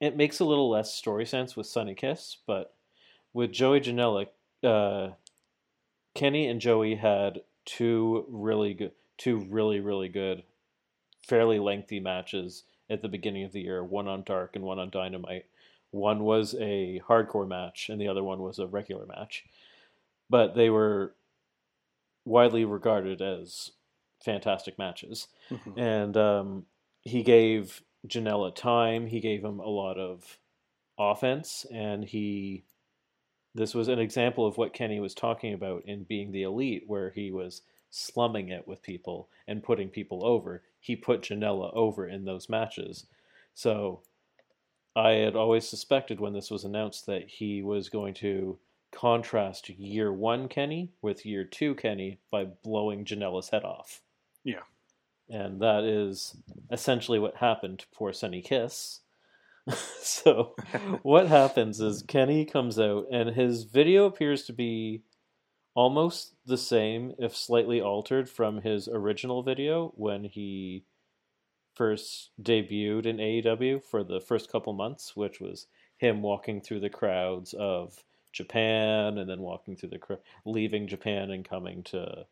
it 0.00 0.16
makes 0.16 0.40
a 0.40 0.44
little 0.44 0.70
less 0.70 0.94
story 0.94 1.26
sense 1.26 1.56
with 1.56 1.66
Sunny 1.66 1.94
Kiss, 1.94 2.36
but 2.46 2.74
with 3.32 3.52
Joey 3.52 3.80
Janela, 3.80 4.28
uh, 4.62 5.10
Kenny 6.14 6.46
and 6.46 6.60
Joey 6.60 6.96
had 6.96 7.42
two 7.64 8.24
really 8.28 8.74
good, 8.74 8.92
two 9.16 9.38
really 9.38 9.80
really 9.80 10.08
good, 10.08 10.42
fairly 11.22 11.58
lengthy 11.58 12.00
matches 12.00 12.64
at 12.88 13.02
the 13.02 13.08
beginning 13.08 13.44
of 13.44 13.52
the 13.52 13.60
year. 13.60 13.84
One 13.84 14.08
on 14.08 14.22
Dark 14.24 14.56
and 14.56 14.64
one 14.64 14.78
on 14.78 14.90
Dynamite. 14.90 15.46
One 15.92 16.24
was 16.24 16.54
a 16.54 17.00
hardcore 17.08 17.46
match, 17.46 17.88
and 17.88 18.00
the 18.00 18.08
other 18.08 18.22
one 18.22 18.40
was 18.40 18.58
a 18.58 18.66
regular 18.66 19.06
match. 19.06 19.44
But 20.30 20.54
they 20.54 20.70
were 20.70 21.14
widely 22.24 22.64
regarded 22.64 23.20
as 23.20 23.72
fantastic 24.24 24.78
matches 24.78 25.28
Mhm. 25.50 25.78
and 25.78 26.16
um, 26.16 26.66
he 27.02 27.22
gave 27.22 27.82
Janela 28.06 28.54
time. 28.54 29.06
He 29.06 29.20
gave 29.20 29.44
him 29.44 29.58
a 29.60 29.68
lot 29.68 29.98
of 29.98 30.38
offense, 30.98 31.66
and 31.72 32.04
he. 32.04 32.64
This 33.54 33.74
was 33.74 33.88
an 33.88 33.98
example 33.98 34.46
of 34.46 34.56
what 34.58 34.72
Kenny 34.72 35.00
was 35.00 35.12
talking 35.14 35.52
about 35.54 35.84
in 35.84 36.04
being 36.04 36.30
the 36.30 36.42
elite, 36.44 36.84
where 36.86 37.10
he 37.10 37.32
was 37.32 37.62
slumming 37.90 38.48
it 38.50 38.68
with 38.68 38.80
people 38.80 39.28
and 39.48 39.62
putting 39.62 39.88
people 39.88 40.24
over. 40.24 40.62
He 40.78 40.94
put 40.94 41.22
Janela 41.22 41.74
over 41.74 42.06
in 42.06 42.24
those 42.24 42.48
matches. 42.48 43.06
So 43.54 44.02
I 44.94 45.10
had 45.12 45.34
always 45.34 45.66
suspected 45.68 46.20
when 46.20 46.32
this 46.32 46.48
was 46.50 46.64
announced 46.64 47.06
that 47.06 47.28
he 47.28 47.60
was 47.62 47.88
going 47.88 48.14
to 48.14 48.56
contrast 48.92 49.68
year 49.68 50.12
one 50.12 50.48
Kenny 50.48 50.92
with 51.02 51.26
year 51.26 51.44
two 51.44 51.74
Kenny 51.74 52.18
by 52.30 52.44
blowing 52.44 53.04
Janela's 53.04 53.50
head 53.50 53.64
off. 53.64 54.02
Yeah. 54.44 54.62
And 55.28 55.60
that 55.60 55.84
is 55.84 56.36
essentially 56.70 57.18
what 57.18 57.36
happened 57.36 57.80
to 57.80 57.86
poor 57.94 58.12
Sunny 58.12 58.42
Kiss. 58.42 59.00
so 60.02 60.54
what 61.02 61.28
happens 61.28 61.80
is 61.80 62.02
Kenny 62.02 62.44
comes 62.44 62.78
out 62.78 63.06
and 63.12 63.30
his 63.30 63.64
video 63.64 64.06
appears 64.06 64.44
to 64.44 64.52
be 64.52 65.02
almost 65.74 66.34
the 66.46 66.58
same, 66.58 67.14
if 67.18 67.36
slightly 67.36 67.80
altered 67.80 68.28
from 68.28 68.62
his 68.62 68.88
original 68.88 69.42
video 69.42 69.92
when 69.96 70.24
he 70.24 70.84
first 71.74 72.30
debuted 72.42 73.06
in 73.06 73.18
AEW 73.18 73.82
for 73.82 74.02
the 74.02 74.20
first 74.20 74.50
couple 74.50 74.72
months, 74.72 75.16
which 75.16 75.40
was 75.40 75.66
him 75.96 76.22
walking 76.22 76.60
through 76.60 76.80
the 76.80 76.90
crowds 76.90 77.54
of 77.58 78.04
Japan 78.32 79.18
and 79.18 79.28
then 79.28 79.40
walking 79.40 79.76
through 79.76 79.90
the 79.90 80.18
leaving 80.44 80.86
Japan 80.86 81.30
and 81.30 81.48
coming 81.48 81.82
to 81.84 82.26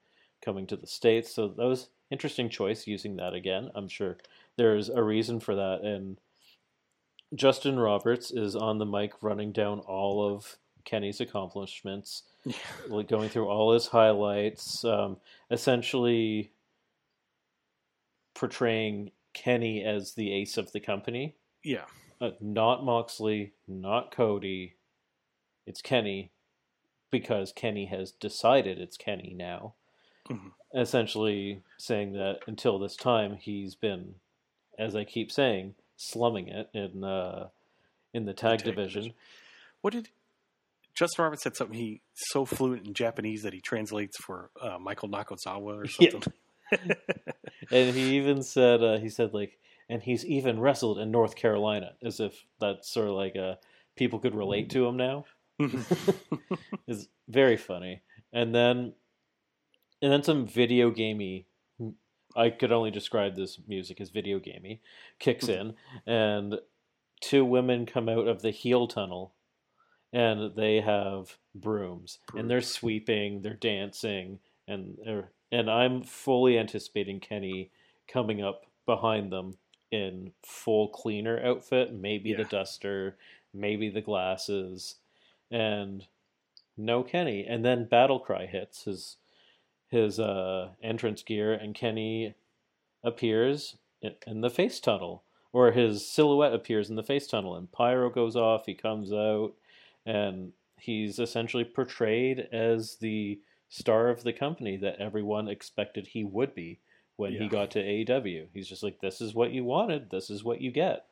coming 0.44 0.66
to 0.68 0.76
the 0.76 0.86
states. 0.86 1.34
So 1.34 1.48
that 1.48 1.66
was 1.66 1.88
interesting 2.10 2.48
choice 2.48 2.86
using 2.86 3.16
that 3.16 3.34
again. 3.34 3.70
I'm 3.74 3.88
sure 3.88 4.18
there's 4.56 4.88
a 4.88 5.02
reason 5.02 5.40
for 5.40 5.54
that 5.56 5.80
and 5.82 6.18
Justin 7.34 7.78
Roberts 7.78 8.30
is 8.30 8.56
on 8.56 8.78
the 8.78 8.86
mic 8.86 9.12
running 9.22 9.52
down 9.52 9.80
all 9.80 10.34
of 10.34 10.56
Kenny's 10.84 11.20
accomplishments, 11.20 12.22
like 12.88 13.08
going 13.08 13.28
through 13.28 13.48
all 13.48 13.72
his 13.74 13.86
highlights, 13.86 14.84
um, 14.84 15.18
essentially 15.50 16.52
portraying 18.34 19.10
Kenny 19.34 19.84
as 19.84 20.14
the 20.14 20.32
ace 20.32 20.56
of 20.56 20.72
the 20.72 20.80
company. 20.80 21.36
Yeah. 21.62 21.84
Uh, 22.20 22.30
not 22.40 22.84
Moxley, 22.84 23.52
not 23.66 24.10
Cody. 24.10 24.76
It's 25.68 25.82
Kenny 25.82 26.30
because 27.10 27.52
Kenny 27.52 27.86
has 27.86 28.10
decided 28.12 28.78
it's 28.78 28.96
Kenny 28.96 29.34
now. 29.36 29.74
Mhm. 30.28 30.52
Essentially 30.74 31.62
saying 31.78 32.12
that 32.14 32.40
until 32.46 32.78
this 32.78 32.96
time 32.96 33.36
he's 33.36 33.74
been, 33.74 34.14
as 34.78 34.94
I 34.96 35.04
keep 35.04 35.30
saying, 35.30 35.74
slumming 35.96 36.48
it 36.48 36.68
in 36.74 37.04
uh, 37.04 37.48
in 38.14 38.24
the 38.24 38.32
tag, 38.34 38.58
tag 38.60 38.64
division. 38.66 39.02
division. 39.02 39.14
What 39.82 39.92
did 39.94 40.08
Justin 40.94 41.22
Roberts 41.24 41.42
said 41.42 41.56
something? 41.56 41.76
He's 41.78 42.00
so 42.14 42.44
fluent 42.44 42.86
in 42.86 42.94
Japanese 42.94 43.42
that 43.42 43.52
he 43.52 43.60
translates 43.60 44.16
for 44.18 44.50
uh, 44.60 44.78
Michael 44.78 45.08
Nakazawa 45.08 45.60
or 45.62 45.86
Yeah. 46.00 46.10
something. 46.10 46.32
and 47.70 47.94
he 47.96 48.16
even 48.16 48.42
said 48.42 48.82
uh, 48.82 48.98
he 48.98 49.08
said 49.08 49.32
like, 49.32 49.58
and 49.88 50.02
he's 50.02 50.24
even 50.26 50.60
wrestled 50.60 50.98
in 50.98 51.10
North 51.10 51.36
Carolina, 51.36 51.92
as 52.02 52.20
if 52.20 52.44
that's 52.60 52.92
sort 52.92 53.08
of 53.08 53.14
like 53.14 53.36
uh, 53.36 53.54
people 53.96 54.18
could 54.18 54.34
relate 54.34 54.68
to 54.70 54.86
him 54.86 54.96
now. 54.98 55.24
is 56.88 57.08
very 57.28 57.56
funny. 57.56 58.02
And 58.32 58.54
then 58.54 58.94
and 60.00 60.12
then 60.12 60.22
some 60.22 60.46
video 60.46 60.90
gamey 60.90 61.46
I 62.36 62.50
could 62.50 62.72
only 62.72 62.90
describe 62.90 63.34
this 63.34 63.58
music 63.66 64.00
as 64.00 64.10
video 64.10 64.38
gamey 64.38 64.80
kicks 65.18 65.46
hmm. 65.46 65.52
in 65.52 65.74
and 66.06 66.60
two 67.20 67.44
women 67.44 67.86
come 67.86 68.08
out 68.08 68.28
of 68.28 68.42
the 68.42 68.50
heel 68.50 68.86
tunnel 68.86 69.34
and 70.12 70.54
they 70.56 70.80
have 70.80 71.36
brooms 71.54 72.18
and 72.34 72.48
they're 72.48 72.60
sweeping, 72.60 73.42
they're 73.42 73.54
dancing 73.54 74.38
and 74.66 74.96
they're, 75.04 75.30
and 75.50 75.70
I'm 75.70 76.02
fully 76.02 76.58
anticipating 76.58 77.20
Kenny 77.20 77.70
coming 78.06 78.42
up 78.42 78.66
behind 78.86 79.32
them 79.32 79.58
in 79.90 80.32
full 80.44 80.88
cleaner 80.88 81.42
outfit, 81.44 81.92
maybe 81.92 82.34
the 82.34 82.44
duster, 82.44 83.16
maybe 83.52 83.88
the 83.88 84.00
glasses 84.02 84.96
and 85.50 86.06
no 86.76 87.02
Kenny. 87.02 87.44
And 87.46 87.64
then 87.64 87.88
Battle 87.88 88.20
Cry 88.20 88.46
hits 88.46 88.84
his 88.84 89.16
his 89.88 90.20
uh, 90.20 90.70
entrance 90.82 91.22
gear, 91.22 91.54
and 91.54 91.74
Kenny 91.74 92.34
appears 93.02 93.76
in, 94.02 94.14
in 94.26 94.42
the 94.42 94.50
face 94.50 94.80
tunnel, 94.80 95.24
or 95.52 95.72
his 95.72 96.06
silhouette 96.06 96.52
appears 96.52 96.90
in 96.90 96.96
the 96.96 97.02
face 97.02 97.26
tunnel, 97.26 97.56
and 97.56 97.72
pyro 97.72 98.10
goes 98.10 98.36
off. 98.36 98.66
He 98.66 98.74
comes 98.74 99.12
out, 99.12 99.54
and 100.04 100.52
he's 100.78 101.18
essentially 101.18 101.64
portrayed 101.64 102.48
as 102.52 102.96
the 102.96 103.40
star 103.70 104.08
of 104.08 104.24
the 104.24 104.32
company 104.32 104.76
that 104.76 105.00
everyone 105.00 105.48
expected 105.48 106.08
he 106.08 106.24
would 106.24 106.54
be 106.54 106.80
when 107.16 107.32
he 107.32 107.48
got 107.48 107.70
to 107.72 107.82
AEW. 107.82 108.46
He's 108.52 108.68
just 108.68 108.82
like, 108.82 109.00
"This 109.00 109.20
is 109.20 109.34
what 109.34 109.52
you 109.52 109.64
wanted. 109.64 110.10
This 110.10 110.30
is 110.30 110.44
what 110.44 110.60
you 110.60 110.70
get." 110.70 111.06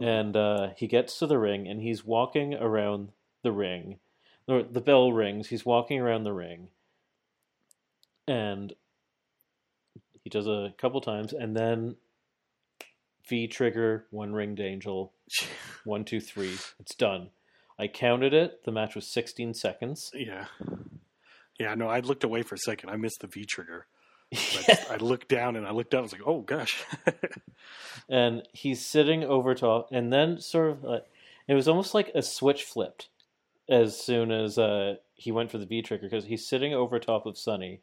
And 0.00 0.36
uh, 0.36 0.70
he 0.76 0.86
gets 0.86 1.18
to 1.18 1.26
the 1.26 1.38
ring, 1.38 1.66
and 1.66 1.82
he's 1.82 2.04
walking 2.04 2.54
around 2.54 3.10
the 3.42 3.52
ring. 3.52 3.98
The, 4.46 4.66
the 4.70 4.80
bell 4.80 5.12
rings. 5.12 5.48
He's 5.48 5.66
walking 5.66 6.00
around 6.00 6.24
the 6.24 6.32
ring, 6.32 6.68
and 8.26 8.72
he 10.22 10.30
does 10.30 10.46
a 10.46 10.74
couple 10.78 11.00
times, 11.00 11.32
and 11.32 11.56
then 11.56 11.96
V 13.28 13.46
trigger, 13.46 14.06
one 14.10 14.32
winged 14.32 14.60
angel, 14.60 15.12
one, 15.84 16.04
two, 16.04 16.20
three. 16.20 16.56
It's 16.80 16.94
done. 16.94 17.30
I 17.78 17.86
counted 17.86 18.34
it. 18.34 18.64
The 18.64 18.72
match 18.72 18.94
was 18.94 19.12
16 19.12 19.54
seconds. 19.54 20.10
yeah. 20.14 20.46
Yeah, 21.60 21.74
no, 21.74 21.88
I 21.88 22.00
looked 22.00 22.24
away 22.24 22.42
for 22.42 22.54
a 22.54 22.58
second. 22.58 22.90
I 22.90 22.96
missed 22.96 23.20
the 23.20 23.26
V 23.26 23.44
trigger. 23.44 23.86
But 24.30 24.86
I 24.90 24.96
looked 24.96 25.28
down 25.28 25.56
and 25.56 25.66
I 25.66 25.72
looked 25.72 25.94
up. 25.94 25.98
I 25.98 26.02
was 26.02 26.12
like, 26.12 26.26
oh 26.26 26.40
gosh. 26.40 26.84
and 28.08 28.42
he's 28.52 28.84
sitting 28.84 29.24
over 29.24 29.54
top, 29.54 29.88
and 29.90 30.12
then 30.12 30.40
sort 30.40 30.70
of 30.70 30.84
like 30.84 31.04
it 31.48 31.54
was 31.54 31.68
almost 31.68 31.94
like 31.94 32.10
a 32.14 32.22
switch 32.22 32.62
flipped 32.62 33.08
as 33.68 33.98
soon 33.98 34.30
as 34.30 34.58
uh, 34.58 34.96
he 35.14 35.32
went 35.32 35.50
for 35.50 35.58
the 35.58 35.66
V 35.66 35.82
trigger 35.82 36.08
because 36.08 36.24
he's 36.24 36.46
sitting 36.46 36.74
over 36.74 36.98
top 36.98 37.26
of 37.26 37.38
Sonny, 37.38 37.80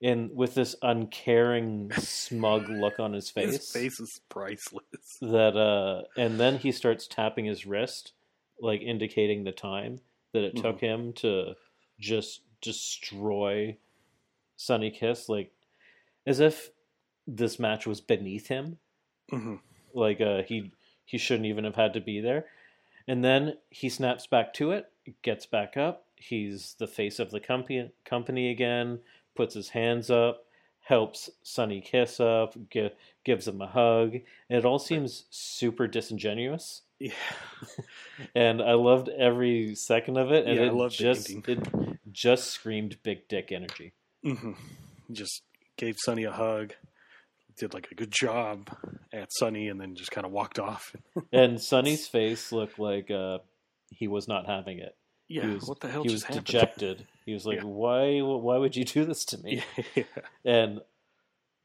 in 0.00 0.30
with 0.34 0.54
this 0.54 0.76
uncaring, 0.82 1.90
smug 1.92 2.68
look 2.68 2.98
on 2.98 3.12
his 3.12 3.30
face. 3.30 3.56
His 3.56 3.70
face 3.70 4.00
is 4.00 4.20
priceless. 4.28 5.18
That 5.20 5.56
uh, 5.56 6.02
and 6.20 6.38
then 6.38 6.58
he 6.58 6.72
starts 6.72 7.06
tapping 7.06 7.44
his 7.44 7.66
wrist, 7.66 8.12
like 8.60 8.82
indicating 8.82 9.44
the 9.44 9.52
time 9.52 10.00
that 10.32 10.44
it 10.44 10.56
took 10.56 10.80
him 10.80 11.12
to 11.14 11.54
just 12.00 12.40
destroy 12.60 13.76
Sonny 14.56 14.90
Kiss, 14.90 15.28
like 15.28 15.52
as 16.26 16.40
if 16.40 16.70
this 17.26 17.58
match 17.58 17.86
was 17.86 18.00
beneath 18.00 18.48
him 18.48 18.78
hmm 19.30 19.54
like 19.94 20.20
uh, 20.20 20.42
he 20.42 20.72
he 21.04 21.18
shouldn't 21.18 21.46
even 21.46 21.64
have 21.64 21.76
had 21.76 21.94
to 21.94 22.00
be 22.00 22.20
there. 22.20 22.46
And 23.06 23.24
then 23.24 23.54
he 23.70 23.88
snaps 23.88 24.26
back 24.26 24.54
to 24.54 24.72
it, 24.72 24.90
gets 25.22 25.46
back 25.46 25.76
up. 25.76 26.06
He's 26.16 26.74
the 26.78 26.86
face 26.86 27.18
of 27.18 27.30
the 27.30 27.40
company 27.40 27.90
company 28.04 28.50
again. 28.50 29.00
Puts 29.36 29.54
his 29.54 29.70
hands 29.70 30.10
up, 30.10 30.44
helps 30.80 31.28
Sonny 31.42 31.80
Kiss 31.80 32.20
up, 32.20 32.54
gi- 32.70 32.92
gives 33.24 33.48
him 33.48 33.60
a 33.60 33.66
hug. 33.66 34.14
And 34.48 34.58
it 34.58 34.64
all 34.64 34.78
seems 34.78 35.24
super 35.30 35.86
disingenuous. 35.86 36.82
Yeah. 37.00 37.12
And 38.34 38.62
I 38.62 38.74
loved 38.74 39.08
every 39.08 39.74
second 39.74 40.16
of 40.16 40.30
it. 40.30 40.46
And 40.46 40.56
Yeah, 40.56 40.70
I 40.70 40.84
it 40.86 40.90
just 40.92 41.30
it 41.48 41.58
just 42.12 42.50
screamed 42.50 42.98
big 43.02 43.26
dick 43.28 43.50
energy. 43.50 43.92
hmm 44.22 44.52
Just 45.10 45.42
gave 45.76 45.96
Sonny 45.98 46.22
a 46.24 46.30
hug. 46.32 46.74
Did 47.56 47.74
like 47.74 47.88
a 47.90 47.94
good 47.96 48.12
job 48.12 48.68
at 49.12 49.28
Sonny, 49.32 49.68
and 49.68 49.80
then 49.80 49.94
just 49.96 50.10
kind 50.12 50.24
of 50.26 50.32
walked 50.32 50.58
off. 50.58 50.94
And 51.32 51.60
Sonny's 51.60 52.06
face 52.08 52.52
looked 52.52 52.78
like 52.78 53.10
uh, 53.10 53.38
he 53.96 54.08
was 54.08 54.28
not 54.28 54.46
having 54.46 54.78
it. 54.78 54.96
Yeah, 55.28 55.46
he 55.46 55.54
was, 55.54 55.64
what 55.66 55.80
the 55.80 55.88
hell 55.88 56.02
he 56.02 56.12
was 56.12 56.24
happened? 56.24 56.44
dejected. 56.46 57.06
He 57.24 57.32
was 57.32 57.46
like, 57.46 57.58
Yeah. 57.58 57.64
"Why? 57.64 58.20
Why 58.20 58.58
would 58.58 58.76
you 58.76 58.84
do 58.84 59.04
this 59.04 59.24
to 59.26 59.38
me?" 59.38 59.62
yeah. 59.94 60.04
And 60.44 60.80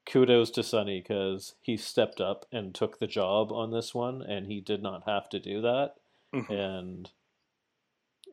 kudos 0.05 0.49
to 0.51 0.63
Sonny 0.63 1.01
because 1.01 1.55
he 1.61 1.75
stepped 1.77 2.21
up 2.21 2.45
and 2.51 2.73
took 2.73 2.99
the 2.99 3.07
job 3.07 3.51
on 3.51 3.71
this 3.71 3.93
one, 3.93 4.21
and 4.21 4.47
he 4.47 4.61
did 4.61 4.81
not 4.81 5.03
have 5.05 5.29
to 5.29 5.39
do 5.39 5.61
that. 5.61 5.95
Mhm. 6.33 6.49
And 6.49 7.09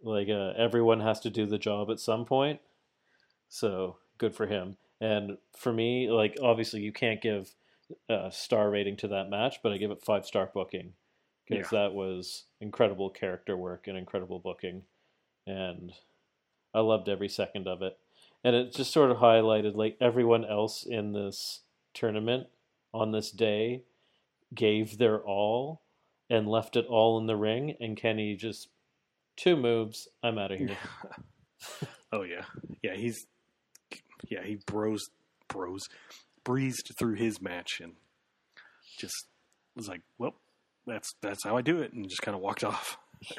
like 0.02 0.28
uh, 0.28 0.52
everyone 0.56 1.00
has 1.00 1.20
to 1.20 1.30
do 1.30 1.46
the 1.46 1.59
job 1.59 1.90
at 1.90 1.98
some 2.00 2.24
point, 2.24 2.61
so 3.48 3.96
good 4.18 4.35
for 4.35 4.46
him. 4.46 4.76
And 5.00 5.38
for 5.56 5.72
me, 5.72 6.11
like 6.11 6.37
obviously 6.42 6.80
you 6.80 6.92
can't 6.92 7.20
give 7.20 7.54
a 8.09 8.30
star 8.32 8.70
rating 8.70 8.96
to 8.98 9.09
that 9.09 9.28
match, 9.30 9.56
but 9.62 9.72
I 9.72 9.76
give 9.78 9.90
it 9.90 10.02
five 10.04 10.24
star 10.26 10.50
booking 10.52 10.92
because 11.48 11.70
that 11.70 11.92
was 11.92 12.44
incredible 12.61 13.11
character 13.11 13.56
work 13.56 13.87
and 13.87 13.96
incredible 13.96 14.38
booking, 14.38 14.82
and 15.46 15.92
I 16.74 16.80
loved 16.80 17.09
every 17.09 17.28
second 17.28 17.66
of 17.66 17.82
it. 17.82 17.98
And 18.44 18.54
it 18.54 18.72
just 18.72 18.92
sort 18.92 19.11
of 19.11 19.18
highlighted 19.18 19.74
like 19.74 19.96
everyone 20.00 20.44
else 20.44 20.85
in 20.85 21.12
this 21.12 21.62
tournament 21.94 22.46
on 22.92 23.12
this 23.12 23.30
day 23.30 23.82
gave 24.54 24.98
their 24.98 25.18
all 25.20 25.82
and 26.28 26.48
left 26.48 26.76
it 26.76 26.87
all 26.87 27.18
in 27.18 27.26
the 27.26 27.37
ring, 27.37 27.76
and 27.80 27.96
Kenny 27.96 28.37
just 28.37 28.68
two 29.37 29.56
moves, 29.56 30.09
I'm 30.22 30.38
out 30.38 30.52
of 30.52 30.59
here. 30.59 30.76
oh 32.12 32.22
yeah, 32.22 32.44
yeah. 32.82 32.94
He's 32.94 33.26
yeah. 34.28 34.42
He 34.44 34.56
bros 34.66 35.11
bros 35.48 35.88
breezed 36.44 36.92
through 36.98 37.14
his 37.14 37.40
match 37.40 37.80
and 37.80 37.94
just 38.98 39.26
was 39.74 39.88
like, 39.88 40.02
well, 40.18 40.35
that's 40.87 41.14
that's 41.22 41.44
how 41.44 41.57
I 41.57 41.62
do 41.62 41.81
it, 41.81 41.92
and 41.92 42.09
just 42.09 42.22
kind 42.22 42.35
of 42.35 42.40
walked 42.42 42.64
off. 42.64 42.99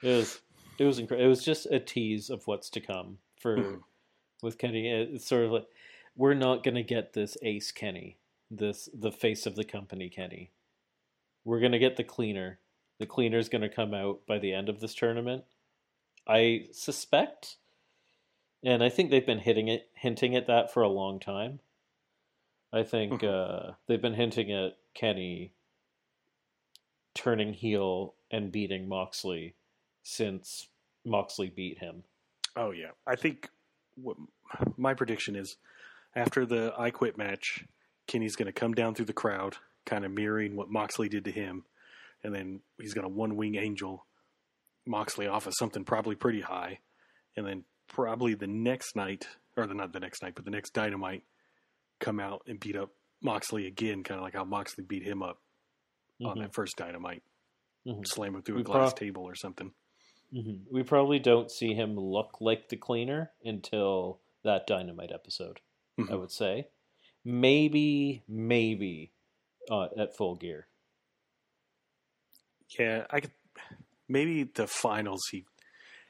It 0.00 0.16
was 0.16 0.40
it 0.78 0.84
was 0.84 0.98
incredible. 1.00 1.26
It 1.26 1.28
was 1.28 1.44
just 1.44 1.66
a 1.66 1.80
tease 1.80 2.30
of 2.30 2.46
what's 2.46 2.70
to 2.70 2.80
come 2.80 3.18
for 3.40 3.56
Mhm. 3.56 3.82
with 4.42 4.56
Kenny. 4.58 4.88
It's 4.88 5.26
sort 5.26 5.44
of 5.46 5.50
like 5.50 5.66
we're 6.14 6.34
not 6.34 6.62
gonna 6.62 6.84
get 6.84 7.14
this 7.14 7.36
ace 7.42 7.72
Kenny, 7.72 8.16
this 8.48 8.88
the 8.94 9.10
face 9.10 9.44
of 9.44 9.56
the 9.56 9.64
company 9.64 10.08
Kenny. 10.08 10.52
We're 11.44 11.58
gonna 11.58 11.80
get 11.80 11.96
the 11.96 12.04
cleaner. 12.04 12.60
The 12.98 13.06
cleaner 13.06 13.38
is 13.38 13.48
gonna 13.48 13.68
come 13.68 13.92
out 13.92 14.24
by 14.26 14.38
the 14.38 14.52
end 14.52 14.68
of 14.68 14.78
this 14.78 14.94
tournament. 14.94 15.44
I 16.28 16.68
suspect, 16.70 17.56
and 18.62 18.84
I 18.84 18.88
think 18.88 19.10
they've 19.10 19.26
been 19.26 19.38
hitting 19.40 19.66
it, 19.66 19.88
hinting 19.94 20.36
at 20.36 20.46
that 20.46 20.72
for 20.72 20.82
a 20.84 20.88
long 20.88 21.18
time. 21.18 21.58
I 22.72 22.84
think 22.84 23.24
uh, 23.24 23.72
they've 23.86 24.00
been 24.02 24.14
hinting 24.14 24.52
at 24.52 24.76
Kenny 24.94 25.52
turning 27.14 27.52
heel 27.52 28.14
and 28.30 28.52
beating 28.52 28.88
Moxley 28.88 29.54
since 30.02 30.68
Moxley 31.04 31.50
beat 31.50 31.78
him. 31.78 32.04
Oh 32.56 32.70
yeah, 32.70 32.90
I 33.06 33.16
think 33.16 33.48
what 33.96 34.16
my 34.76 34.94
prediction 34.94 35.36
is 35.36 35.56
after 36.14 36.46
the 36.46 36.72
I 36.78 36.90
Quit 36.90 37.18
match, 37.18 37.64
Kenny's 38.06 38.36
going 38.36 38.46
to 38.46 38.52
come 38.52 38.72
down 38.72 38.94
through 38.94 39.06
the 39.06 39.12
crowd, 39.12 39.56
kind 39.84 40.04
of 40.04 40.10
mirroring 40.10 40.56
what 40.56 40.70
Moxley 40.70 41.08
did 41.08 41.24
to 41.24 41.30
him, 41.30 41.64
and 42.24 42.34
then 42.34 42.60
he's 42.80 42.94
going 42.94 43.04
to 43.04 43.08
one 43.08 43.36
wing 43.36 43.56
angel 43.56 44.06
Moxley 44.86 45.26
off 45.26 45.46
of 45.46 45.54
something 45.58 45.84
probably 45.84 46.14
pretty 46.14 46.40
high, 46.40 46.78
and 47.36 47.46
then 47.46 47.64
probably 47.88 48.34
the 48.34 48.46
next 48.46 48.96
night, 48.96 49.26
or 49.56 49.66
the, 49.66 49.74
not 49.74 49.92
the 49.92 50.00
next 50.00 50.22
night, 50.22 50.34
but 50.34 50.44
the 50.44 50.50
next 50.50 50.72
Dynamite, 50.72 51.22
come 52.00 52.20
out 52.20 52.42
and 52.46 52.60
beat 52.60 52.76
up 52.76 52.90
Moxley 53.20 53.66
again, 53.66 54.02
kind 54.02 54.18
of 54.18 54.24
like 54.24 54.34
how 54.34 54.44
Moxley 54.44 54.84
beat 54.84 55.02
him 55.02 55.22
up 55.22 55.40
on 56.24 56.36
Mhm. 56.36 56.40
that 56.42 56.54
first 56.54 56.76
Dynamite, 56.76 57.22
Mhm. 57.86 58.06
slam 58.06 58.34
him 58.36 58.42
through 58.42 58.56
We 58.56 58.60
a 58.62 58.64
glass 58.64 58.90
prob- 58.92 58.98
table 58.98 59.22
or 59.24 59.34
something. 59.34 59.72
hmm 60.32 60.56
We 60.70 60.82
probably 60.82 61.18
don't 61.18 61.50
see 61.50 61.74
him 61.74 61.98
look 61.98 62.40
like 62.40 62.68
the 62.68 62.76
cleaner 62.76 63.32
until 63.44 64.20
that 64.42 64.66
Dynamite 64.66 65.12
episode. 65.12 65.60
I 65.98 66.02
Mhm. 66.02 66.20
would 66.20 66.30
say, 66.32 66.68
maybe, 67.24 68.22
maybe 68.28 69.12
uh, 69.70 69.88
at 69.96 70.16
Full 70.16 70.34
Gear. 70.36 70.66
Yeah, 72.78 73.06
I 73.10 73.20
could 73.20 73.32
maybe 74.08 74.44
the 74.44 74.66
finals 74.66 75.26
he 75.30 75.44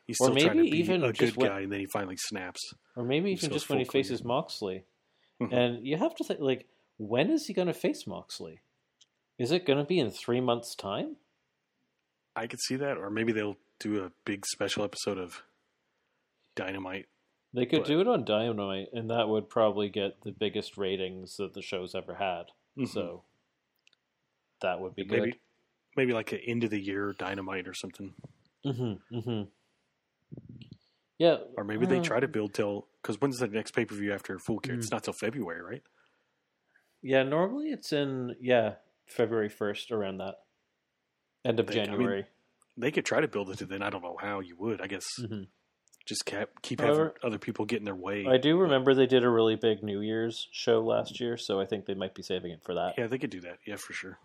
he's 0.06 0.20
Or 0.20 0.26
still 0.30 0.36
trying 0.36 0.56
to 0.58 0.62
maybe 0.64 0.70
be 0.70 0.78
even 0.78 1.04
a 1.04 1.12
good 1.12 1.36
when- 1.36 1.48
guy, 1.48 1.60
and 1.60 1.72
then 1.72 1.80
he 1.80 1.86
finally 1.86 2.16
snaps. 2.16 2.74
Or 2.96 3.04
maybe 3.04 3.30
even 3.32 3.50
just 3.50 3.68
when 3.68 3.78
he 3.78 3.84
faces 3.84 4.24
Moxley. 4.24 4.84
Mhm. 5.40 5.52
And 5.52 5.86
you 5.86 5.96
have 5.96 6.14
to 6.16 6.24
think, 6.24 6.40
like, 6.40 6.66
when 6.96 7.30
is 7.30 7.46
he 7.46 7.52
going 7.52 7.68
to 7.68 7.74
face 7.74 8.06
Moxley? 8.06 8.60
Is 9.38 9.52
it 9.52 9.66
going 9.66 9.78
to 9.78 9.84
be 9.84 9.98
in 9.98 10.10
three 10.10 10.40
months' 10.40 10.74
time? 10.74 11.16
I 12.34 12.46
could 12.46 12.60
see 12.60 12.76
that, 12.76 12.96
or 12.96 13.10
maybe 13.10 13.32
they'll 13.32 13.56
do 13.78 14.02
a 14.04 14.10
big 14.24 14.44
special 14.46 14.84
episode 14.84 15.18
of 15.18 15.42
Dynamite. 16.56 17.06
They 17.54 17.66
could 17.66 17.80
But- 17.80 17.88
do 17.88 18.00
it 18.00 18.08
on 18.08 18.24
Dynamite, 18.24 18.88
and 18.92 19.08
that 19.10 19.28
would 19.28 19.48
probably 19.48 19.88
get 19.88 20.20
the 20.22 20.32
biggest 20.32 20.76
ratings 20.76 21.36
that 21.36 21.54
the 21.54 21.62
show's 21.62 21.94
ever 21.94 22.14
had. 22.16 22.50
Mhm. 22.76 22.88
So 22.88 23.24
that 24.60 24.80
would 24.80 24.94
be 24.94 25.04
good. 25.04 25.20
maybe 25.20 25.40
maybe 25.96 26.12
like 26.12 26.30
an 26.32 26.38
end 26.40 26.62
of 26.62 26.70
the 26.70 26.80
year 26.80 27.12
Dynamite 27.18 27.66
or 27.66 27.74
something, 27.74 28.14
Mm-hmm. 28.64 29.16
Mm-hmm. 29.16 29.48
Yeah. 31.18 31.38
or 31.56 31.64
maybe 31.64 31.86
they 31.86 31.98
uh, 31.98 32.02
try 32.04 32.20
to 32.20 32.28
build 32.28 32.54
till 32.54 32.86
because 33.02 33.20
when's 33.20 33.38
the 33.38 33.48
next 33.48 33.72
pay 33.72 33.84
per 33.84 33.96
view 33.96 34.12
after 34.12 34.38
Full 34.38 34.60
Gear? 34.60 34.74
Mm. 34.74 34.78
It's 34.78 34.90
not 34.92 35.02
till 35.02 35.12
February, 35.14 35.60
right? 35.60 35.82
Yeah, 37.02 37.24
normally 37.24 37.70
it's 37.70 37.92
in 37.92 38.36
yeah 38.40 38.76
February 39.08 39.48
first 39.48 39.90
around 39.90 40.18
that 40.18 40.36
end 41.44 41.58
of 41.60 41.66
They- 41.66 41.74
I 41.74 41.76
mean, 41.84 41.86
January. 41.86 42.26
They 42.76 42.90
could 42.92 43.04
try 43.04 43.20
to 43.20 43.26
build 43.28 43.50
it 43.50 43.58
to 43.58 43.66
then. 43.66 43.82
I 43.82 43.90
don't 43.90 44.02
know 44.02 44.16
how 44.20 44.38
you 44.40 44.54
would. 44.56 44.80
I 44.80 44.86
guess 44.86 45.04
Mhm. 45.20 45.48
just 46.06 46.24
keep 46.26 46.48
keep 46.62 46.80
However, 46.80 47.06
having 47.06 47.20
other 47.24 47.38
people 47.38 47.64
get 47.64 47.78
in 47.80 47.84
their 47.84 47.94
way. 47.96 48.24
I 48.26 48.36
do 48.36 48.56
remember 48.58 48.94
they 48.94 49.06
did 49.06 49.24
a 49.24 49.28
really 49.28 49.56
big 49.56 49.82
New 49.82 50.00
Year's 50.00 50.48
show 50.52 50.80
last 50.80 51.18
year, 51.20 51.36
so 51.36 51.60
I 51.60 51.66
think 51.66 51.86
they 51.86 51.94
might 51.94 52.14
be 52.14 52.22
saving 52.22 52.52
it 52.52 52.62
for 52.62 52.74
that. 52.74 52.94
Yeah, 52.96 53.08
they 53.08 53.18
could 53.18 53.30
do 53.30 53.40
that. 53.40 53.58
Yeah, 53.66 53.76
for 53.76 53.92
sure. 53.92 54.18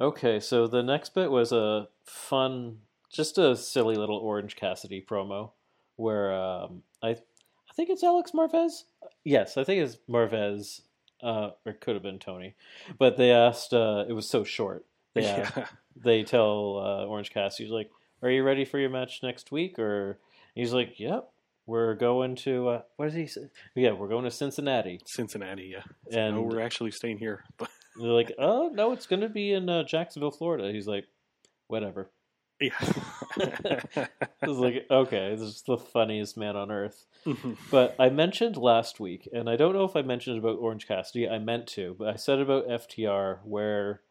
Okay, 0.00 0.40
so 0.40 0.66
the 0.66 0.82
next 0.82 1.14
bit 1.14 1.30
was 1.30 1.52
a 1.52 1.88
fun, 2.04 2.80
just 3.12 3.38
a 3.38 3.54
silly 3.56 3.94
little 3.94 4.16
Orange 4.18 4.56
Cassidy 4.56 5.00
promo 5.00 5.52
where 5.96 6.32
um, 6.32 6.82
I, 7.02 7.10
I 7.10 7.72
think 7.76 7.90
it's 7.90 8.02
Alex 8.02 8.32
Marvez. 8.32 8.84
Yes, 9.22 9.56
I 9.56 9.62
think 9.64 9.82
it's 9.82 9.96
Marvez, 10.08 10.80
uh, 11.24 11.50
or 11.64 11.72
it 11.72 11.80
could 11.80 11.94
have 11.94 12.02
been 12.02 12.18
Tony, 12.18 12.54
but 12.98 13.16
they 13.16 13.30
asked. 13.32 13.72
Uh, 13.72 14.04
it 14.08 14.12
was 14.12 14.28
so 14.28 14.44
short. 14.44 14.84
They 15.14 15.24
asked, 15.26 15.56
Yeah. 15.56 15.66
they 15.96 16.22
tell 16.24 16.78
uh, 16.78 17.06
Orange 17.06 17.30
Cassidy, 17.30 17.64
he's 17.64 17.72
like, 17.72 17.90
"Are 18.22 18.30
you 18.30 18.42
ready 18.42 18.64
for 18.64 18.78
your 18.80 18.90
match 18.90 19.20
next 19.22 19.52
week?" 19.52 19.78
Or 19.78 20.18
he's 20.54 20.72
like, 20.72 20.98
"Yep, 20.98 21.30
we're 21.66 21.94
going 21.94 22.34
to 22.36 22.68
uh, 22.68 22.82
what 22.96 23.06
did 23.12 23.14
he 23.14 23.26
say? 23.28 23.42
Yeah, 23.76 23.92
we're 23.92 24.08
going 24.08 24.24
to 24.24 24.30
Cincinnati." 24.32 25.00
Cincinnati. 25.06 25.72
Yeah, 25.72 25.82
And 26.18 26.34
no, 26.36 26.42
we're 26.42 26.60
actually 26.60 26.90
staying 26.90 27.18
here. 27.18 27.44
They're 27.60 28.10
like, 28.10 28.32
"Oh 28.38 28.70
no, 28.74 28.90
it's 28.92 29.06
going 29.06 29.22
to 29.22 29.28
be 29.28 29.52
in 29.52 29.68
uh, 29.68 29.84
Jacksonville, 29.84 30.32
Florida." 30.32 30.72
He's 30.72 30.88
like, 30.88 31.06
"Whatever." 31.68 32.10
Yeah, 32.60 32.72
I 32.78 34.46
was 34.46 34.58
like, 34.58 34.86
"Okay, 34.90 35.30
this 35.30 35.40
is 35.40 35.62
the 35.62 35.76
funniest 35.78 36.36
man 36.36 36.56
on 36.56 36.70
earth." 36.70 37.06
Mhm. 37.26 37.56
But 37.70 37.96
I 37.98 38.08
mentioned 38.10 38.56
last 38.56 39.00
week, 39.00 39.28
and 39.32 39.48
I 39.48 39.56
don't 39.56 39.72
know 39.74 39.84
if 39.84 39.96
I 39.96 40.02
mentioned 40.02 40.38
about 40.38 40.58
Orange 40.58 40.86
Cassidy. 40.86 41.28
I 41.28 41.38
meant 41.38 41.66
to, 41.68 41.94
but 41.98 42.08
I 42.08 42.16
said 42.16 42.38
about 42.40 42.68
FTR 42.68 43.40
where 43.44 44.02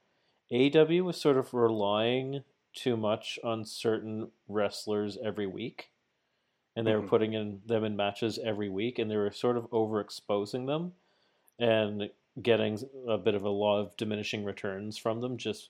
AW 0.52 1.04
was 1.04 1.20
sort 1.20 1.38
of 1.38 1.54
relying 1.54 2.44
too 2.74 2.98
much 2.98 3.38
on 3.44 3.64
certain 3.66 4.32
wrestlers 4.48 5.18
every 5.24 5.48
week, 5.48 5.92
and 6.76 6.86
they 6.88 6.96
were 6.96 7.04
Mhm. 7.04 7.08
putting 7.10 7.34
in 7.34 7.62
them 7.66 7.84
in 7.84 7.96
matches 7.96 8.40
every 8.40 8.70
week, 8.70 8.98
and 9.00 9.10
they 9.10 9.18
were 9.18 9.32
sort 9.32 9.58
of 9.58 9.70
overexposing 9.70 10.66
them 10.68 10.94
and 11.60 12.10
getting 12.42 12.80
a 13.08 13.18
bit 13.18 13.36
of 13.36 13.44
a 13.44 13.50
law 13.50 13.80
of 13.80 13.96
diminishing 13.96 14.44
returns 14.44 14.98
from 14.98 15.22
them 15.22 15.38
just 15.38 15.70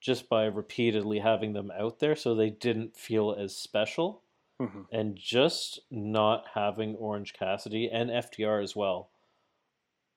just 0.00 0.28
by 0.28 0.44
repeatedly 0.44 1.18
having 1.18 1.52
them 1.52 1.70
out 1.72 1.98
there, 1.98 2.14
so 2.16 2.34
they 2.34 2.50
didn't 2.50 2.96
feel 2.96 3.32
as 3.32 3.56
special 3.56 4.22
Mhm. 4.60 4.86
and 4.92 5.16
just 5.16 5.80
not 5.90 6.46
having 6.54 6.94
Orange 6.96 7.32
Cassidy 7.32 7.88
and 7.90 8.10
FTR 8.10 8.60
as 8.62 8.74
well 8.76 9.10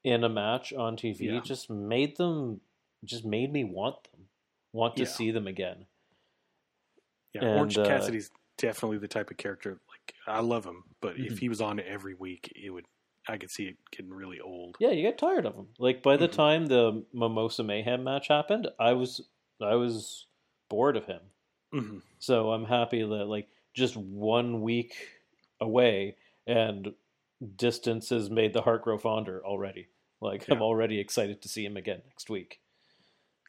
in 0.03 0.23
a 0.23 0.29
match 0.29 0.73
on 0.73 0.95
TV 0.97 1.25
Yeah. 1.25 1.41
just 1.41 1.69
made 1.69 2.17
them 2.17 2.61
just 3.03 3.25
made 3.25 3.51
me 3.51 3.63
want 3.63 4.03
them, 4.11 4.29
want 4.73 4.95
to 4.97 5.03
Yeah. 5.03 5.09
see 5.09 5.31
them 5.31 5.47
again. 5.47 5.87
yeah. 7.33 7.43
And, 7.45 7.57
Orange 7.57 7.77
uh, 7.77 7.85
Cassidy's 7.85 8.29
definitely 8.57 8.97
the 8.97 9.07
type 9.07 9.31
of 9.31 9.37
character. 9.37 9.79
Like 9.89 10.13
I 10.27 10.41
love 10.41 10.65
him, 10.65 10.83
but 11.01 11.15
Mhm. 11.15 11.31
if 11.31 11.39
he 11.39 11.49
was 11.49 11.61
on 11.61 11.79
every 11.79 12.13
week, 12.13 12.51
it 12.55 12.69
would. 12.69 12.85
I 13.27 13.37
could 13.37 13.51
see 13.51 13.67
it 13.67 13.77
getting 13.91 14.11
really 14.13 14.39
old. 14.39 14.75
Yeah, 14.79 14.89
you 14.89 15.01
get 15.03 15.17
tired 15.17 15.45
of 15.45 15.55
them. 15.55 15.73
Like 15.77 16.01
by 16.03 16.17
the 16.17 16.27
Mhm. 16.27 16.31
time 16.33 16.65
the 16.65 17.05
Mimosa 17.13 17.63
Mayhem 17.63 18.03
match 18.03 18.27
happened, 18.27 18.67
I 18.79 18.93
was 18.93 19.30
I 19.63 19.75
was 19.75 20.25
bored 20.69 20.97
of 20.97 21.05
him. 21.05 21.21
hmm 21.71 21.97
So 22.19 22.51
I'm 22.51 22.65
happy 22.65 23.01
that 23.01 23.25
like 23.25 23.47
just 23.73 23.95
one 23.95 24.61
week 24.61 24.93
away 25.59 26.15
and 26.47 26.93
distance 27.55 28.09
has 28.09 28.29
made 28.29 28.53
the 28.53 28.61
heart 28.61 28.83
grow 28.83 28.97
fonder 28.97 29.41
already. 29.45 29.87
Like 30.21 30.45
I'm 30.49 30.61
already 30.61 30.99
excited 30.99 31.41
to 31.41 31.49
see 31.49 31.65
him 31.65 31.77
again 31.77 32.01
next 32.07 32.29
week. 32.29 32.59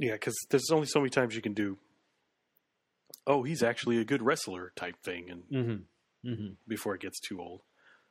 Yeah, 0.01 0.13
because 0.13 0.37
there's 0.51 0.71
only 0.71 0.87
so 0.87 1.01
many 1.01 1.11
times 1.11 1.35
you 1.37 1.43
can 1.43 1.53
do. 1.55 1.79
Oh, 3.27 3.43
he's 3.43 3.63
actually 3.63 3.99
a 3.99 4.05
good 4.05 4.23
wrestler 4.23 4.73
type 4.75 4.97
thing, 5.03 5.31
and 5.31 5.43
Mm-hmm. 5.53 6.29
Mm-hmm. 6.31 6.53
before 6.67 6.95
it 6.95 7.01
gets 7.03 7.21
too 7.21 7.41
old. 7.41 7.63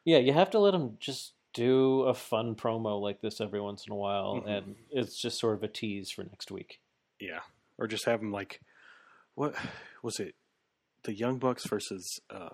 Yeah, 0.06 0.18
you 0.20 0.34
have 0.34 0.49
to 0.52 0.60
let 0.60 0.74
him 0.74 0.97
just 0.99 1.34
do 1.54 2.02
a 2.04 2.14
fun 2.14 2.56
promo 2.56 2.99
like 3.02 3.22
this 3.22 3.41
every 3.41 3.60
once 3.62 3.86
in 3.88 3.93
a 3.93 3.95
while, 3.95 4.36
Mhm. 4.41 4.47
and 4.47 4.76
it's 4.89 5.20
just 5.22 5.39
sort 5.39 5.56
of 5.56 5.64
a 5.64 5.68
tease 5.68 6.12
for 6.12 6.24
next 6.24 6.52
week. 6.52 6.80
Yeah, 7.20 7.41
or 7.82 7.88
just 7.88 8.06
have 8.06 8.22
him 8.22 8.32
like, 8.32 8.62
what 9.36 9.56
was 10.04 10.20
it? 10.20 10.36
The 11.04 11.14
Young 11.14 11.40
Bucks 11.40 11.66
versus 11.68 12.20
uh, 12.30 12.50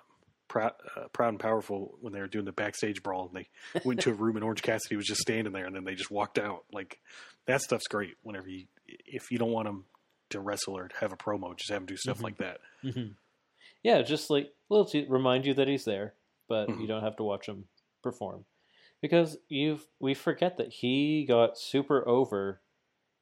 Proud, 0.47 0.71
uh, 0.95 1.07
Proud 1.11 1.29
and 1.29 1.39
Powerful 1.39 1.97
when 1.99 2.13
they 2.13 2.19
were 2.21 2.27
doing 2.27 2.45
the 2.45 2.53
backstage 2.53 3.03
brawl, 3.03 3.27
and 3.27 3.35
they 3.35 3.81
went 3.83 3.99
to 4.01 4.11
a 4.11 4.13
room 4.13 4.37
and 4.37 4.45
Orange 4.45 4.61
Cassidy 4.61 4.95
was 4.95 5.05
just 5.05 5.19
standing 5.21 5.51
there, 5.51 5.65
and 5.65 5.75
then 5.75 5.83
they 5.83 5.95
just 5.95 6.09
walked 6.09 6.39
out. 6.39 6.63
Like 6.71 6.99
that 7.45 7.61
stuff's 7.61 7.87
great. 7.87 8.15
Whenever 8.23 8.47
you, 8.47 8.65
if 8.87 9.29
you 9.31 9.37
don't 9.37 9.51
want 9.51 9.67
him 9.67 9.83
to 10.29 10.39
wrestle 10.39 10.77
or 10.77 10.89
have 11.01 11.11
a 11.11 11.17
promo, 11.17 11.55
just 11.57 11.69
have 11.71 11.81
him 11.81 11.85
do 11.87 11.97
stuff 11.97 12.19
Mhm. 12.19 12.23
like 12.23 12.37
that. 12.37 12.59
Mm-hmm. 12.83 13.11
Yeah, 13.83 14.01
just 14.01 14.29
like 14.29 14.53
to 14.71 15.05
remind 15.09 15.45
you 15.45 15.53
that 15.55 15.67
he's 15.67 15.83
there, 15.85 16.13
but 16.47 16.69
you 16.69 16.75
Mhm. 16.75 16.87
don't 16.87 17.03
have 17.03 17.17
to 17.17 17.23
watch 17.23 17.47
him 17.47 17.67
perform 18.01 18.45
because 19.01 19.37
you've 19.49 19.85
we 19.99 20.13
forget 20.13 20.55
that 20.57 20.69
he 20.71 21.25
got 21.25 21.57
super 21.57 22.07
over 22.07 22.61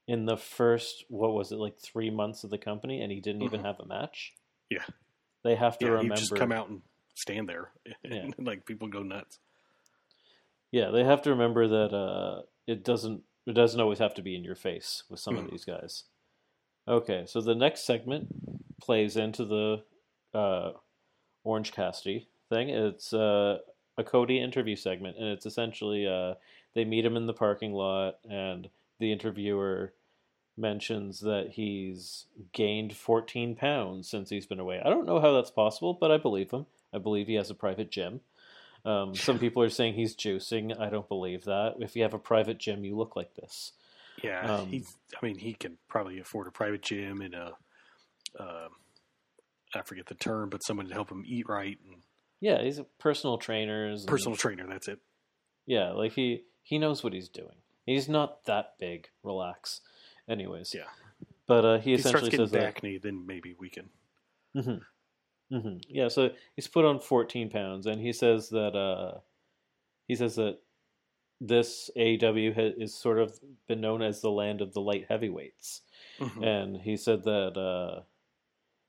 in 0.08 0.26
the 0.26 0.38
first 0.38 1.03
what 1.10 1.34
was 1.34 1.51
it 1.51 1.58
like 1.58 1.78
three 1.80 2.10
months 2.10 2.43
of 2.43 2.49
the 2.49 2.58
company, 2.58 3.01
and 3.01 3.12
he 3.12 3.20
didn't 3.22 3.41
even 3.43 3.62
Mhm. 3.62 3.66
have 3.66 3.80
a 3.80 3.86
match. 3.86 4.34
Yeah. 4.70 4.84
they 5.43 5.56
have 5.56 5.78
to 5.78 5.86
Yeah, 5.86 5.91
remember. 5.91 6.16
just 6.16 6.36
come 6.36 6.51
out 6.51 6.70
and 6.70 6.82
stand 7.14 7.47
there, 7.47 7.72
Yeah. 8.03 8.24
and 8.24 8.36
like 8.39 8.66
people 8.66 8.88
go 8.88 9.03
nuts. 9.03 9.39
Yeah, 10.72 10.89
they 10.89 11.03
have 11.03 11.22
to 11.24 11.30
remember 11.32 11.68
that 11.68 11.93
uh, 11.95 12.41
it 12.68 12.84
doesn't 12.84 13.24
it 13.45 13.53
doesn't 13.53 13.80
always 13.80 13.99
have 13.99 14.16
to 14.16 14.24
be 14.24 14.36
in 14.36 14.43
your 14.43 14.56
face 14.56 15.03
with 15.10 15.20
some 15.20 15.38
of 15.38 15.45
Mhm. 15.45 15.51
these 15.51 15.66
guys. 15.66 16.06
Okay, 16.88 17.26
so 17.28 17.41
the 17.41 17.53
next 17.56 17.86
segment 17.86 18.28
plays 18.82 19.18
into 19.18 19.45
the 19.45 19.84
uh, 20.34 20.74
Orange 21.43 21.72
Cassidy 21.72 22.28
thing. 22.49 22.70
It's 22.70 23.14
uh, 23.14 23.60
a 23.97 24.03
Cody 24.03 24.39
interview 24.39 24.76
segment, 24.76 25.18
and 25.18 25.28
it's 25.28 25.45
essentially 25.45 26.06
uh, 26.08 26.36
they 26.74 26.86
meet 26.86 27.06
him 27.06 27.16
in 27.18 27.26
the 27.28 27.34
parking 27.34 27.74
lot, 27.74 28.20
and 28.30 28.70
the 28.99 29.12
interviewer 29.12 29.93
mentions 30.58 31.20
that 31.22 31.51
he's 31.53 32.26
gained 32.53 32.95
14 32.95 33.56
pounds 33.56 34.10
since 34.10 34.30
he's 34.30 34.45
been 34.45 34.60
away. 34.60 34.82
I 34.84 34.89
don't 34.89 35.06
know 35.06 35.20
how 35.20 35.34
that's 35.34 35.51
possible, 35.51 35.93
but 35.93 36.12
I 36.12 36.18
believe 36.18 36.51
him. 36.51 36.66
I 36.93 36.97
believe 36.97 37.28
he 37.28 37.34
has 37.36 37.49
a 37.49 37.56
private 37.56 37.91
gym. 37.91 38.22
Um, 38.86 39.16
some 39.16 39.39
people 39.39 39.62
are 39.64 39.70
saying 39.70 39.95
he's 39.95 40.16
juicing. 40.16 40.80
I 40.80 40.89
don't 40.89 41.10
believe 41.10 41.45
that. 41.45 41.76
If 41.80 41.95
you 41.95 42.03
have 42.03 42.14
a 42.14 42.20
private 42.20 42.58
gym, 42.60 42.86
you 42.86 42.95
look 42.95 43.16
like 43.16 43.34
this. 43.36 43.72
Yeah, 44.24 44.58
Um, 44.60 44.68
he's. 44.68 44.95
I 45.22 45.26
mean, 45.26 45.38
he 45.39 45.53
can 45.53 45.78
probably 45.89 46.20
afford 46.20 46.47
a 46.47 46.51
private 46.51 46.82
gym 46.84 47.22
and 47.22 47.34
a. 47.34 47.53
Uh, 48.39 48.68
I 49.74 49.82
forget 49.82 50.06
the 50.06 50.16
term, 50.16 50.49
but 50.49 50.64
someone 50.64 50.88
to 50.88 50.93
help 50.93 51.10
him 51.12 51.24
eat 51.28 51.49
right 51.49 51.78
and 51.86 52.01
Yeah, 52.39 52.62
he's 52.62 52.78
a 52.80 52.86
personal 52.99 53.38
trainers. 53.38 54.01
and- 54.01 54.08
personal 54.10 54.38
trainer. 54.38 54.68
That's 54.68 54.88
it. 54.88 54.99
Yeah, 55.66 55.91
like 55.91 56.14
he 56.14 56.43
he 56.62 56.78
knows 56.78 57.03
what 57.03 57.12
he's 57.14 57.28
doing. 57.28 57.56
He's 57.86 58.08
not 58.08 58.45
that 58.45 58.76
big. 58.80 59.10
Relax. 59.24 59.82
Anyways. 60.30 60.73
Yeah. 60.73 60.86
But 61.47 61.65
uh, 61.65 61.78
he 61.80 61.93
If 61.93 61.97
he 61.99 62.01
starts 62.01 62.28
essentially 62.28 62.32
getting 62.32 62.45
says 62.45 62.51
that. 62.51 62.63
acne, 62.78 62.97
then 62.97 63.26
maybe 63.26 63.55
we 63.59 63.69
can. 63.69 63.89
hmm 64.53 64.78
hmm 65.51 65.78
Yeah, 65.88 66.07
so 66.07 66.32
he's 66.55 66.67
put 66.67 66.86
on 66.86 66.99
14 66.99 67.49
pounds, 67.49 67.86
and 67.86 68.01
he 68.01 68.11
says 68.13 68.49
that 68.49 68.76
uh, 68.76 69.19
he 70.07 70.15
says 70.15 70.36
that 70.38 70.57
this 71.39 71.91
AEW 71.95 72.55
has, 72.55 72.73
is 72.78 72.93
sort 72.95 73.19
of 73.19 73.39
been 73.67 73.82
known 73.82 74.01
as 74.01 74.21
the 74.21 74.32
land 74.32 74.61
of 74.61 74.73
the 74.73 74.82
light 74.82 75.05
heavyweights, 75.07 75.82
Mhm. 76.19 76.43
and 76.43 76.78
he 76.82 76.97
said 76.97 77.23
that 77.26 77.57
uh, 77.57 78.01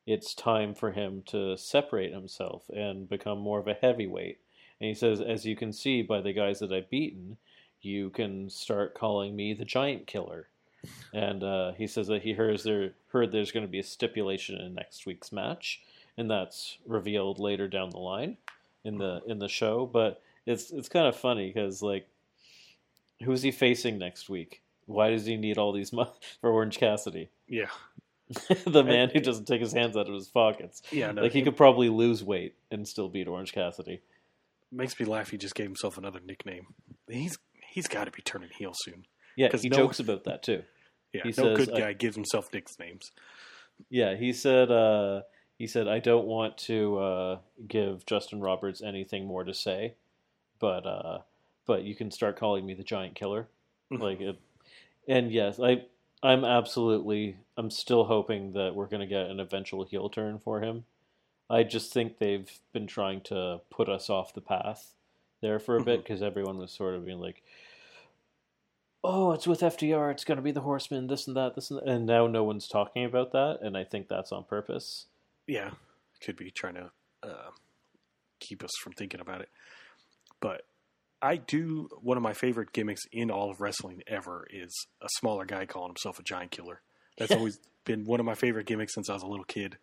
it's 0.07 0.34
time 0.34 0.74
for 0.74 0.93
him 0.93 1.22
to 1.26 1.57
separate 1.59 2.12
himself 2.14 2.62
and 2.70 3.09
become 3.09 3.39
more 3.39 3.59
of 3.59 3.66
a 3.68 3.74
heavyweight. 3.74 4.39
And 4.80 4.89
he 4.89 4.95
says, 4.95 5.20
as 5.20 5.45
you 5.45 5.57
can 5.57 5.72
see 5.72 6.03
by 6.03 6.20
the 6.20 6.32
guys 6.32 6.61
that 6.61 6.72
I've 6.72 6.89
beaten, 6.91 7.37
you 7.82 8.11
can 8.11 8.49
start 8.49 8.95
calling 8.95 9.34
me 9.34 9.53
the 9.53 9.64
Giant 9.64 10.07
Killer. 10.07 10.49
And 11.12 11.43
uh, 11.43 11.72
he 11.72 11.87
says 11.87 12.07
that 12.09 12.22
he 12.22 12.34
hears 12.34 12.62
there 12.64 12.93
heard 13.09 13.32
there's 13.32 13.53
going 13.53 13.64
to 13.66 13.70
be 13.70 13.78
a 13.78 13.82
stipulation 13.84 14.57
in 14.61 14.74
next 14.74 15.07
week's 15.07 15.32
match, 15.32 15.82
and 16.16 16.30
that's 16.30 16.78
revealed 16.87 17.39
later 17.39 17.68
down 17.68 17.91
the 17.91 17.99
line 17.99 18.37
in 18.84 18.99
the 18.99 19.20
in 19.26 19.39
the 19.39 19.49
show. 19.49 19.87
But 19.87 20.20
it's 20.47 20.70
it's 20.70 20.89
kind 20.89 21.07
of 21.07 21.16
funny 21.16 21.49
because 21.53 21.82
like, 21.82 22.07
who's 23.24 23.43
he 23.43 23.51
facing 23.51 23.99
next 23.99 24.28
week? 24.28 24.62
Why 24.87 25.11
does 25.11 25.26
he 25.26 25.37
need 25.37 25.59
all 25.59 25.72
these 25.72 25.93
money 25.93 26.11
for 26.41 26.51
Orange 26.51 26.78
Cassidy? 26.78 27.30
Yeah, 27.49 27.66
the 28.66 28.84
man 28.84 29.11
who 29.11 29.20
doesn't 29.20 29.47
take 29.47 29.61
his 29.61 29.72
hands 29.72 29.97
out 29.97 30.09
of 30.09 30.14
his 30.14 30.28
pockets. 30.28 30.82
yeah. 30.91 31.11
No, 31.12 31.22
Like 31.22 31.32
he 31.32 31.41
it 31.41 31.45
could 31.45 31.57
probably 31.57 31.89
lose 31.89 32.22
weight 32.24 32.55
and 32.70 32.87
still 32.87 33.09
beat 33.09 33.28
Orange 33.28 33.53
Cassidy. 33.53 34.01
makes 34.72 34.99
me 34.99 35.07
laugh. 35.07 35.30
He 35.30 35.39
just 35.39 35.55
gave 35.55 35.66
himself 35.66 35.97
another 35.99 36.20
nickname. 36.24 36.66
He's 37.09 37.39
he's 37.70 37.89
got 37.89 38.05
to 38.05 38.11
be 38.11 38.22
turning 38.22 38.51
heel 38.57 38.72
soon. 38.74 39.07
Yeah, 39.37 39.49
he 39.57 39.68
no- 39.68 39.76
jokes 39.76 40.01
about 40.01 40.24
that 40.24 40.43
too. 40.43 40.62
Yeah, 41.17 41.23
He 41.25 41.29
no 41.43 41.55
says, 41.57 41.67
good 41.67 41.77
guy 41.77 41.93
gives 41.93 42.17
himself 42.17 42.53
nicknames. 42.53 43.12
Yeah, 43.91 44.14
he 44.17 44.33
said. 44.33 44.71
Uh, 44.71 45.23
he 45.59 45.67
said, 45.67 45.89
"I 45.89 45.99
don't 46.01 46.27
want 46.27 46.59
to 46.59 46.99
uh, 46.99 47.39
give 47.67 48.05
Justin 48.07 48.41
Roberts 48.41 48.83
anything 48.83 49.27
more 49.27 49.45
to 49.45 49.55
say, 49.55 49.95
but 50.59 50.87
uh, 50.87 51.19
but 51.67 51.83
you 51.85 51.95
can 51.95 52.11
start 52.11 52.39
calling 52.39 52.67
me 52.67 52.75
the 52.75 52.85
Giant 52.85 53.14
Killer." 53.14 53.49
Mhm. 53.91 54.01
like 54.01 54.21
it, 54.21 54.39
and 55.07 55.31
yes, 55.31 55.61
I 55.61 55.85
I'm 56.23 56.45
absolutely 56.45 57.37
I'm 57.57 57.71
still 57.71 58.05
hoping 58.05 58.53
that 58.53 58.75
we're 58.75 58.87
going 58.87 59.01
to 59.01 59.07
get 59.07 59.31
an 59.31 59.39
eventual 59.41 59.85
heel 59.85 60.09
turn 60.09 60.39
for 60.39 60.61
him. 60.61 60.85
I 61.49 61.62
just 61.62 61.93
think 61.93 62.19
they've 62.19 62.51
been 62.73 62.87
trying 62.89 63.21
to 63.23 63.61
put 63.71 63.89
us 63.89 64.11
off 64.11 64.35
the 64.35 64.41
path 64.41 64.93
there 65.41 65.59
for 65.61 65.77
a 65.77 65.85
bit 65.85 66.03
because 66.03 66.21
everyone 66.23 66.59
was 66.59 66.73
sort 66.73 66.95
of 66.97 67.05
being 67.05 67.21
like, 67.21 67.43
"Oh, 69.09 69.33
it's 69.33 69.47
with 69.47 69.61
FTR. 69.61 70.11
It's 70.11 70.25
going 70.25 70.37
to 70.37 70.43
be 70.43 70.51
the 70.51 70.61
Horsemen, 70.63 71.07
This 71.07 71.27
and 71.29 71.37
that. 71.37 71.55
This 71.55 71.71
and 71.71 71.81
that. 71.81 71.89
and 71.89 72.07
now 72.07 72.27
no 72.27 72.43
one's 72.43 72.67
talking 72.67 73.05
about 73.05 73.33
that, 73.33 73.59
and 73.63 73.77
I 73.77 73.85
think 73.85 74.09
that's 74.09 74.33
on 74.33 74.45
purpose. 74.45 75.07
Yeah, 75.47 75.71
could 76.21 76.37
be 76.37 76.51
trying 76.51 76.75
to 76.75 76.91
uh, 77.23 77.51
keep 78.41 78.65
us 78.65 78.73
from 78.83 78.93
thinking 78.93 79.21
about 79.21 79.41
it. 79.43 79.49
But 80.41 80.63
I 81.23 81.37
do. 81.37 81.89
One 82.03 82.17
of 82.17 82.23
my 82.23 82.33
favorite 82.33 82.73
gimmicks 82.73 83.03
in 83.13 83.31
all 83.31 83.51
of 83.51 83.61
wrestling 83.61 84.03
ever 84.07 84.47
is 84.51 84.73
a 85.01 85.09
smaller 85.19 85.45
guy 85.45 85.67
calling 85.67 85.91
himself 85.91 86.19
a 86.19 86.23
giant 86.23 86.51
killer. 86.51 86.81
That's 87.17 87.33
always 87.37 87.61
been 87.85 88.05
one 88.05 88.21
of 88.21 88.27
my 88.27 88.35
favorite 88.35 88.67
gimmicks 88.67 88.95
since 88.95 89.09
I 89.09 89.15
was 89.15 89.23
a 89.23 89.29
little 89.29 89.45
kid. 89.45 89.79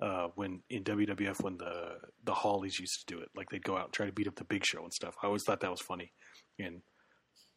Uh, 0.00 0.28
when 0.36 0.60
in 0.70 0.84
WWF, 0.84 1.42
when 1.42 1.56
the 1.58 1.96
the 2.24 2.34
Hollies 2.34 2.78
used 2.78 3.00
to 3.00 3.14
do 3.16 3.20
it, 3.20 3.30
like 3.34 3.50
they'd 3.50 3.64
go 3.64 3.76
out 3.76 3.86
and 3.86 3.92
try 3.92 4.06
to 4.06 4.12
beat 4.12 4.28
up 4.28 4.36
the 4.36 4.44
Big 4.44 4.64
Show 4.64 4.84
and 4.84 4.92
stuff. 4.92 5.16
I 5.20 5.26
always 5.26 5.42
thought 5.42 5.60
that 5.60 5.70
was 5.70 5.80
funny. 5.80 6.12
And 6.60 6.82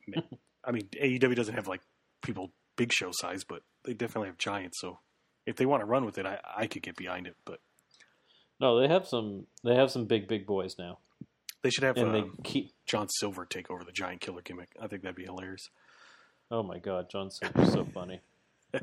I 0.64 0.72
mean, 0.72 0.88
AEW 1.02 1.36
doesn't 1.36 1.56
have 1.56 1.68
like 1.68 1.82
people 2.22 2.52
Big 2.76 2.92
Show 2.94 3.12
size, 3.12 3.44
but 3.44 3.64
they 3.84 3.94
definitely 3.94 4.28
have 4.30 4.38
giants. 4.38 4.80
So 4.80 5.00
if 5.46 5.56
they 5.56 5.66
want 5.66 5.82
to 5.82 5.86
run 5.86 6.06
with 6.06 6.18
it, 6.18 6.26
I, 6.26 6.40
I 6.56 6.68
could 6.68 6.82
get 6.84 6.96
behind 6.96 7.28
it. 7.28 7.36
But 7.46 7.60
No, 8.60 8.80
they 8.80 8.88
have 8.88 9.08
some. 9.08 9.48
They 9.64 9.76
have 9.76 9.92
some 9.92 10.06
big, 10.06 10.28
big 10.28 10.46
boys 10.46 10.76
now, 10.78 11.00
They 11.64 11.70
should 11.70 11.84
have 11.84 11.98
and 11.98 12.08
um, 12.08 12.14
they 12.14 12.50
keep. 12.50 12.72
John 12.86 13.08
Silver 13.10 13.46
take 13.46 13.72
over 13.72 13.84
the 13.84 13.92
giant 13.92 14.22
killer 14.22 14.42
gimmick. 14.42 14.70
I 14.82 14.88
think 14.88 15.02
that'd 15.04 15.16
be 15.16 15.24
hilarious. 15.26 15.70
Oh 16.50 16.62
my 16.64 16.78
God, 16.80 17.10
John 17.10 17.30
Silver's 17.32 17.72
so 17.74 17.86
funny. 17.86 18.20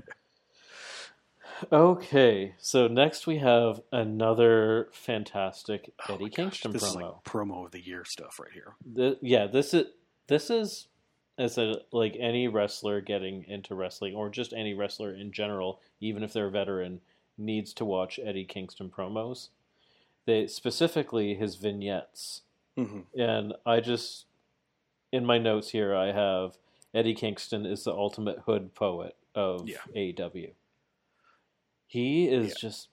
Okay, 1.72 2.54
so 2.58 2.86
next 2.86 3.26
we 3.26 3.38
have 3.38 3.80
another 3.90 4.88
fantastic 4.92 5.92
Oh 6.08 6.14
Eddie 6.14 6.26
gosh, 6.26 6.34
Kingston 6.36 6.72
this 6.72 6.84
promo. 6.84 6.88
is 6.88 6.94
like 6.94 7.24
promo 7.24 7.64
of 7.64 7.72
the 7.72 7.84
year 7.84 8.04
stuff 8.04 8.38
right 8.38 8.52
here. 8.52 8.74
Th- 8.94 9.18
yeah, 9.22 9.48
this 9.48 9.74
is 9.74 9.86
this 10.28 10.50
is 10.50 10.86
as 11.38 11.56
a 11.56 11.76
like 11.92 12.16
any 12.18 12.48
wrestler 12.48 13.00
getting 13.00 13.44
into 13.44 13.74
wrestling 13.74 14.14
or 14.14 14.28
just 14.28 14.52
any 14.52 14.74
wrestler 14.74 15.14
in 15.14 15.32
general, 15.32 15.80
even 16.00 16.22
if 16.22 16.32
they're 16.32 16.48
a 16.48 16.50
veteran, 16.50 17.00
needs 17.38 17.72
to 17.74 17.84
watch 17.84 18.18
Eddie 18.22 18.44
Kingston 18.44 18.90
promos. 18.90 19.48
They 20.26 20.46
specifically 20.48 21.34
his 21.34 21.56
vignettes. 21.56 22.42
hmm 22.76 23.00
And 23.16 23.54
I 23.64 23.80
just 23.80 24.26
in 25.12 25.24
my 25.24 25.38
notes 25.38 25.70
here 25.70 25.94
I 25.94 26.12
have 26.12 26.58
Eddie 26.92 27.14
Kingston 27.14 27.64
is 27.64 27.84
the 27.84 27.92
ultimate 27.92 28.40
hood 28.40 28.74
poet 28.74 29.16
of 29.34 29.68
Yeah. 29.68 29.78
AEW. 29.94 30.52
He 31.86 32.28
is 32.28 32.48
Yeah. 32.48 32.54
just 32.60 32.88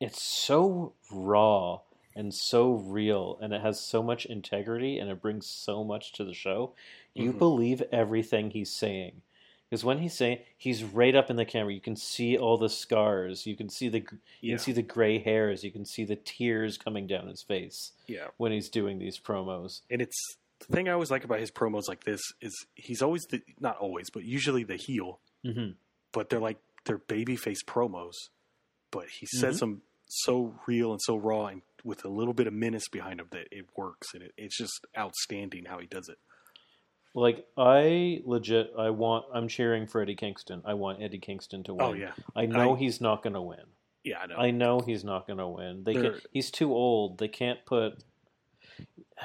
it's 0.00 0.22
so 0.22 0.92
raw 1.10 1.80
and 2.16 2.32
so 2.32 2.72
real 2.72 3.38
and 3.42 3.52
it 3.52 3.60
has 3.60 3.80
so 3.80 4.02
much 4.02 4.26
integrity 4.26 4.98
and 4.98 5.10
it 5.10 5.20
brings 5.20 5.46
so 5.46 5.82
much 5.84 6.12
to 6.12 6.24
the 6.24 6.34
show. 6.34 6.74
You 7.14 7.32
Mhm. 7.32 7.38
believe 7.38 7.82
everything 7.92 8.50
he's 8.50 8.74
saying. 8.76 9.22
Because 9.70 9.84
when 9.84 9.98
he's 9.98 10.16
saying 10.16 10.40
he's 10.56 10.84
right 10.84 11.14
up 11.14 11.30
in 11.30 11.36
the 11.36 11.44
camera, 11.44 11.72
you 11.72 11.80
can 11.80 11.96
see 11.96 12.36
all 12.36 12.56
the 12.58 12.68
scars, 12.68 13.46
you 13.46 13.56
can 13.56 13.68
see 13.68 13.88
the 13.88 13.98
you 14.00 14.18
Yeah, 14.40 14.52
can 14.56 14.58
see 14.64 14.72
the 14.72 14.82
gray 14.82 15.18
hairs, 15.18 15.64
you 15.64 15.70
can 15.72 15.84
see 15.84 16.04
the 16.04 16.16
tears 16.16 16.76
coming 16.78 17.06
down 17.06 17.26
his 17.28 17.42
face 17.42 17.92
yeah. 18.06 18.28
when 18.36 18.52
he's 18.52 18.68
doing 18.68 18.98
these 18.98 19.18
promos. 19.18 19.80
And 19.90 20.00
it's 20.02 20.36
the 20.60 20.66
thing 20.66 20.88
I 20.88 20.92
always 20.92 21.10
like 21.10 21.24
about 21.24 21.40
his 21.40 21.50
promos 21.50 21.88
like 21.88 22.04
this 22.04 22.20
is 22.40 22.66
he's 22.74 23.02
always 23.02 23.22
the 23.24 23.42
not 23.58 23.76
always, 23.78 24.10
but 24.10 24.24
usually 24.24 24.62
the 24.64 24.76
heel. 24.76 25.18
Mm-hmm. 25.44 25.72
But 26.12 26.30
they're 26.30 26.40
like 26.40 26.58
they're 26.84 26.98
babyface 26.98 27.64
promos. 27.66 28.28
But 28.90 29.08
he 29.08 29.26
says 29.26 29.56
Mhm. 29.56 29.60
them 29.60 29.82
so 30.06 30.60
real 30.66 30.92
and 30.92 31.00
so 31.02 31.16
raw 31.16 31.46
and 31.46 31.62
with 31.82 32.04
a 32.04 32.08
little 32.08 32.34
bit 32.34 32.46
of 32.46 32.52
menace 32.52 32.88
behind 32.88 33.18
him 33.20 33.26
that 33.30 33.48
it 33.50 33.66
works 33.76 34.14
and 34.14 34.22
it, 34.22 34.32
it's 34.36 34.56
just 34.56 34.86
outstanding 34.96 35.64
how 35.64 35.78
he 35.78 35.86
does 35.86 36.08
it. 36.08 36.18
Like 37.14 37.46
I 37.56 38.20
legit, 38.24 38.72
I 38.76 38.90
want. 38.90 39.26
I'm 39.32 39.46
cheering 39.48 39.86
for 39.86 40.00
Eddie 40.02 40.16
Kingston. 40.16 40.62
I 40.64 40.74
want 40.74 41.00
Eddie 41.00 41.18
Kingston 41.18 41.62
to 41.64 41.74
win. 41.74 41.86
Oh 41.86 41.92
yeah, 41.92 42.12
I 42.34 42.46
know 42.46 42.74
I- 42.74 42.78
he's 42.78 43.00
not 43.00 43.22
going 43.22 43.34
to 43.34 43.40
win. 43.40 43.60
yeah. 44.02 44.18
I 44.18 44.26
know. 44.26 44.36
I 44.36 44.50
know 44.50 44.80
he's 44.80 45.04
not 45.04 45.26
going 45.26 45.38
to 45.38 45.46
win. 45.48 45.84
They 45.84 45.94
can, 45.94 46.20
he's 46.32 46.50
too 46.50 46.72
old. 46.72 47.18
They 47.18 47.28
can't 47.28 47.64
put. 47.64 48.02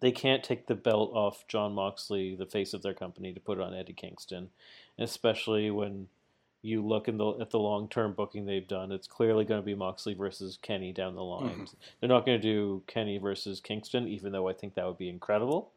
They 0.00 0.10
can't 0.10 0.42
take 0.42 0.66
the 0.66 0.74
belt 0.74 1.12
off 1.14 1.46
Jon 1.46 1.74
Moxley, 1.74 2.34
the 2.34 2.46
face 2.46 2.74
of 2.74 2.82
their 2.82 2.94
company, 2.94 3.32
to 3.32 3.38
put 3.38 3.58
it 3.58 3.62
on 3.62 3.72
Eddie 3.72 3.92
Kingston, 3.92 4.48
especially 4.98 5.70
when 5.70 6.08
you 6.62 6.84
look 6.84 7.06
in 7.06 7.18
the 7.18 7.38
at 7.40 7.50
the 7.50 7.58
long 7.60 7.88
term 7.88 8.12
booking 8.12 8.46
they've 8.46 8.66
done. 8.66 8.90
It's 8.90 9.06
clearly 9.06 9.44
going 9.44 9.60
to 9.60 9.64
be 9.64 9.76
Moxley 9.76 10.14
versus 10.14 10.58
Kenny 10.60 10.92
down 10.92 11.14
the 11.14 11.22
line. 11.22 11.66
Mhm. 11.66 11.74
They're 12.00 12.08
not 12.08 12.26
going 12.26 12.40
to 12.40 12.42
do 12.42 12.82
Kenny 12.88 13.18
versus 13.18 13.60
Kingston, 13.60 14.08
even 14.08 14.32
though 14.32 14.48
I 14.48 14.54
think 14.54 14.74
that 14.74 14.86
would 14.86 14.98
be 14.98 15.08
incredible. 15.08 15.70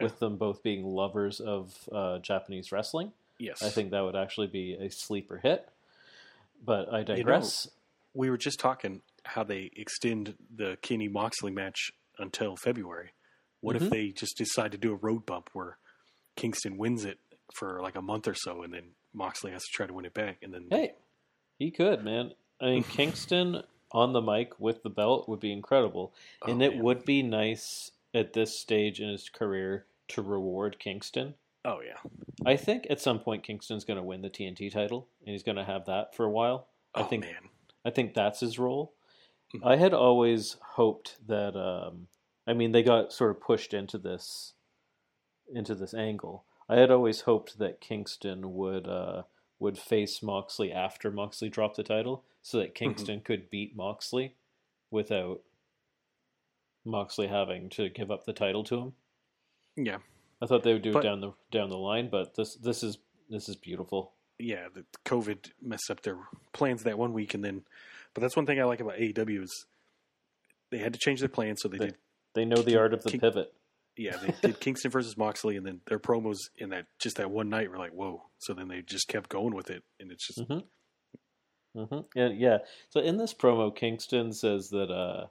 Yeah. 0.00 0.04
With 0.04 0.18
them 0.18 0.36
both 0.36 0.62
being 0.62 0.84
lovers 0.84 1.38
of 1.40 1.72
uh, 1.92 2.18
Japanese 2.18 2.72
wrestling, 2.72 3.12
yes, 3.38 3.62
I 3.62 3.68
think 3.68 3.90
that 3.92 4.00
would 4.02 4.16
actually 4.16 4.48
be 4.48 4.74
a 4.74 4.90
sleeper 4.90 5.38
hit. 5.38 5.68
But 6.64 6.92
I 6.92 7.02
digress. 7.02 7.68
we 8.14 8.30
were 8.30 8.38
just 8.38 8.58
talking 8.58 9.02
how 9.24 9.44
they 9.44 9.70
extend 9.76 10.34
the 10.54 10.76
Kenny 10.82 11.08
Moxley 11.08 11.50
match 11.52 11.92
until 12.18 12.56
February. 12.56 13.10
What 13.60 13.76
Mhm. 13.76 13.82
if 13.82 13.90
they 13.90 14.08
just 14.10 14.36
decide 14.36 14.72
to 14.72 14.78
do 14.78 14.92
a 14.92 14.96
road 14.96 15.24
bump 15.26 15.50
where 15.52 15.78
Kingston 16.36 16.76
wins 16.76 17.04
it 17.04 17.18
for 17.54 17.80
like 17.80 17.94
a 17.96 18.02
month 18.02 18.26
or 18.26 18.34
so, 18.34 18.62
and 18.62 18.72
then 18.74 18.94
Moxley 19.12 19.52
has 19.52 19.62
to 19.62 19.70
try 19.72 19.86
to 19.86 19.92
win 19.92 20.04
it 20.04 20.14
back, 20.14 20.38
and 20.42 20.52
then 20.52 20.66
Hey, 20.70 20.94
he 21.58 21.70
could, 21.70 22.02
man. 22.04 22.32
I 22.60 22.66
mean, 22.66 22.82
Kingston 22.84 23.62
on 23.92 24.12
the 24.12 24.20
mic 24.20 24.58
with 24.58 24.82
the 24.82 24.90
belt 24.90 25.28
would 25.28 25.40
be 25.40 25.52
incredible, 25.52 26.12
Oh, 26.42 26.50
and 26.50 26.62
it 26.62 26.74
man. 26.74 26.82
would 26.82 27.04
be 27.04 27.22
nice 27.22 27.90
at 28.14 28.32
this 28.32 28.58
stage 28.58 29.00
in 29.00 29.08
his 29.08 29.28
career 29.28 29.86
to 30.08 30.22
reward 30.22 30.78
Kingston. 30.78 31.34
Oh 31.64 31.80
yeah, 31.80 31.98
I 32.46 32.56
think 32.56 32.86
at 32.90 33.00
some 33.00 33.18
point 33.18 33.42
Kingston's 33.42 33.84
going 33.84 33.96
to 33.96 34.02
win 34.02 34.22
the 34.22 34.30
TNT 34.30 34.70
title, 34.70 35.08
and 35.20 35.32
he's 35.32 35.42
going 35.42 35.56
to 35.56 35.64
have 35.64 35.86
that 35.86 36.14
for 36.14 36.24
a 36.24 36.30
while. 36.30 36.68
I 36.94 37.00
oh 37.00 37.04
think 37.04 37.24
man, 37.24 37.48
I 37.84 37.90
think 37.90 38.14
that's 38.14 38.40
his 38.40 38.58
role. 38.58 38.92
Mhm. 39.54 39.60
I 39.64 39.76
had 39.76 39.94
always 39.94 40.56
hoped 40.74 41.26
that. 41.26 41.56
Um, 41.56 42.08
I 42.46 42.52
mean, 42.52 42.72
they 42.72 42.82
got 42.82 43.12
sort 43.12 43.30
of 43.30 43.40
pushed 43.40 43.72
into 43.72 43.96
this, 43.96 44.52
into 45.52 45.74
this 45.74 45.94
angle. 45.94 46.44
I 46.68 46.76
had 46.76 46.90
always 46.90 47.22
hoped 47.22 47.58
that 47.58 47.80
Kingston 47.80 48.54
would 48.54 48.86
uh, 48.86 49.22
would 49.58 49.78
face 49.78 50.22
Moxley 50.22 50.70
after 50.70 51.10
Moxley 51.10 51.48
dropped 51.48 51.76
the 51.76 51.82
title, 51.82 52.24
so 52.42 52.58
that 52.58 52.74
Kingston 52.74 53.20
could 53.22 53.48
beat 53.48 53.74
Moxley 53.74 54.34
without 54.90 55.40
Moxley 56.84 57.26
having 57.26 57.68
to 57.70 57.88
give 57.88 58.10
up 58.10 58.24
the 58.24 58.32
title 58.32 58.64
to 58.64 58.76
him. 58.78 58.92
yeah, 59.76 59.98
I 60.42 60.46
thought 60.46 60.62
they 60.62 60.72
would 60.72 60.82
do 60.82 60.92
But- 60.92 61.04
it 61.04 61.08
down 61.08 61.20
the 61.20 61.32
down 61.50 61.70
the 61.70 61.78
line, 61.78 62.08
but 62.10 62.34
this 62.34 62.54
this 62.56 62.82
is 62.82 62.98
this 63.30 63.48
is 63.48 63.56
beautiful. 63.56 64.12
yeah. 64.38 64.68
The 64.72 64.84
COVID 65.04 65.52
messed 65.62 65.90
up 65.90 66.02
their 66.02 66.18
plans 66.52 66.82
that 66.84 66.98
one 66.98 67.12
week, 67.12 67.34
and 67.34 67.42
then, 67.44 67.64
but 68.12 68.20
that's 68.20 68.36
one 68.36 68.46
thing 68.46 68.60
I 68.60 68.64
like 68.64 68.80
about 68.80 68.98
AEW 68.98 69.42
is 69.42 69.66
they 70.70 70.78
had 70.78 70.92
to 70.92 70.98
change 70.98 71.20
their 71.20 71.28
plans, 71.28 71.60
so 71.62 71.68
they 71.68 71.78
They- 71.78 71.86
did. 71.86 71.96
They 72.34 72.44
know 72.44 72.56
the 72.62 72.76
art 72.76 72.92
of 72.92 73.02
the 73.04 73.10
King- 73.12 73.20
pivot. 73.20 73.54
Yeah, 73.96 74.16
they 74.16 74.34
did 74.42 74.58
Kingston 74.60 74.90
versus 74.90 75.16
Moxley, 75.16 75.56
and 75.56 75.64
then 75.64 75.80
their 75.86 76.00
promos 76.00 76.38
in 76.58 76.70
that 76.70 76.86
just 76.98 77.16
that 77.18 77.30
one 77.30 77.48
night 77.48 77.70
were 77.70 77.78
like, 77.78 77.92
whoa. 77.92 78.28
So 78.38 78.52
then 78.52 78.66
they 78.66 78.82
just 78.82 79.06
kept 79.06 79.30
going 79.30 79.54
with 79.54 79.70
it, 79.70 79.84
and 80.00 80.10
it's 80.10 80.26
just 80.26 80.40
Mhm. 80.48 80.64
hmm 81.76 82.00
And 82.16 82.38
yeah, 82.38 82.58
so 82.88 83.00
in 83.00 83.16
this 83.18 83.32
promo, 83.32 83.74
Kingston 83.74 84.32
says 84.32 84.68
that 84.70 84.90
uh, 84.90 85.28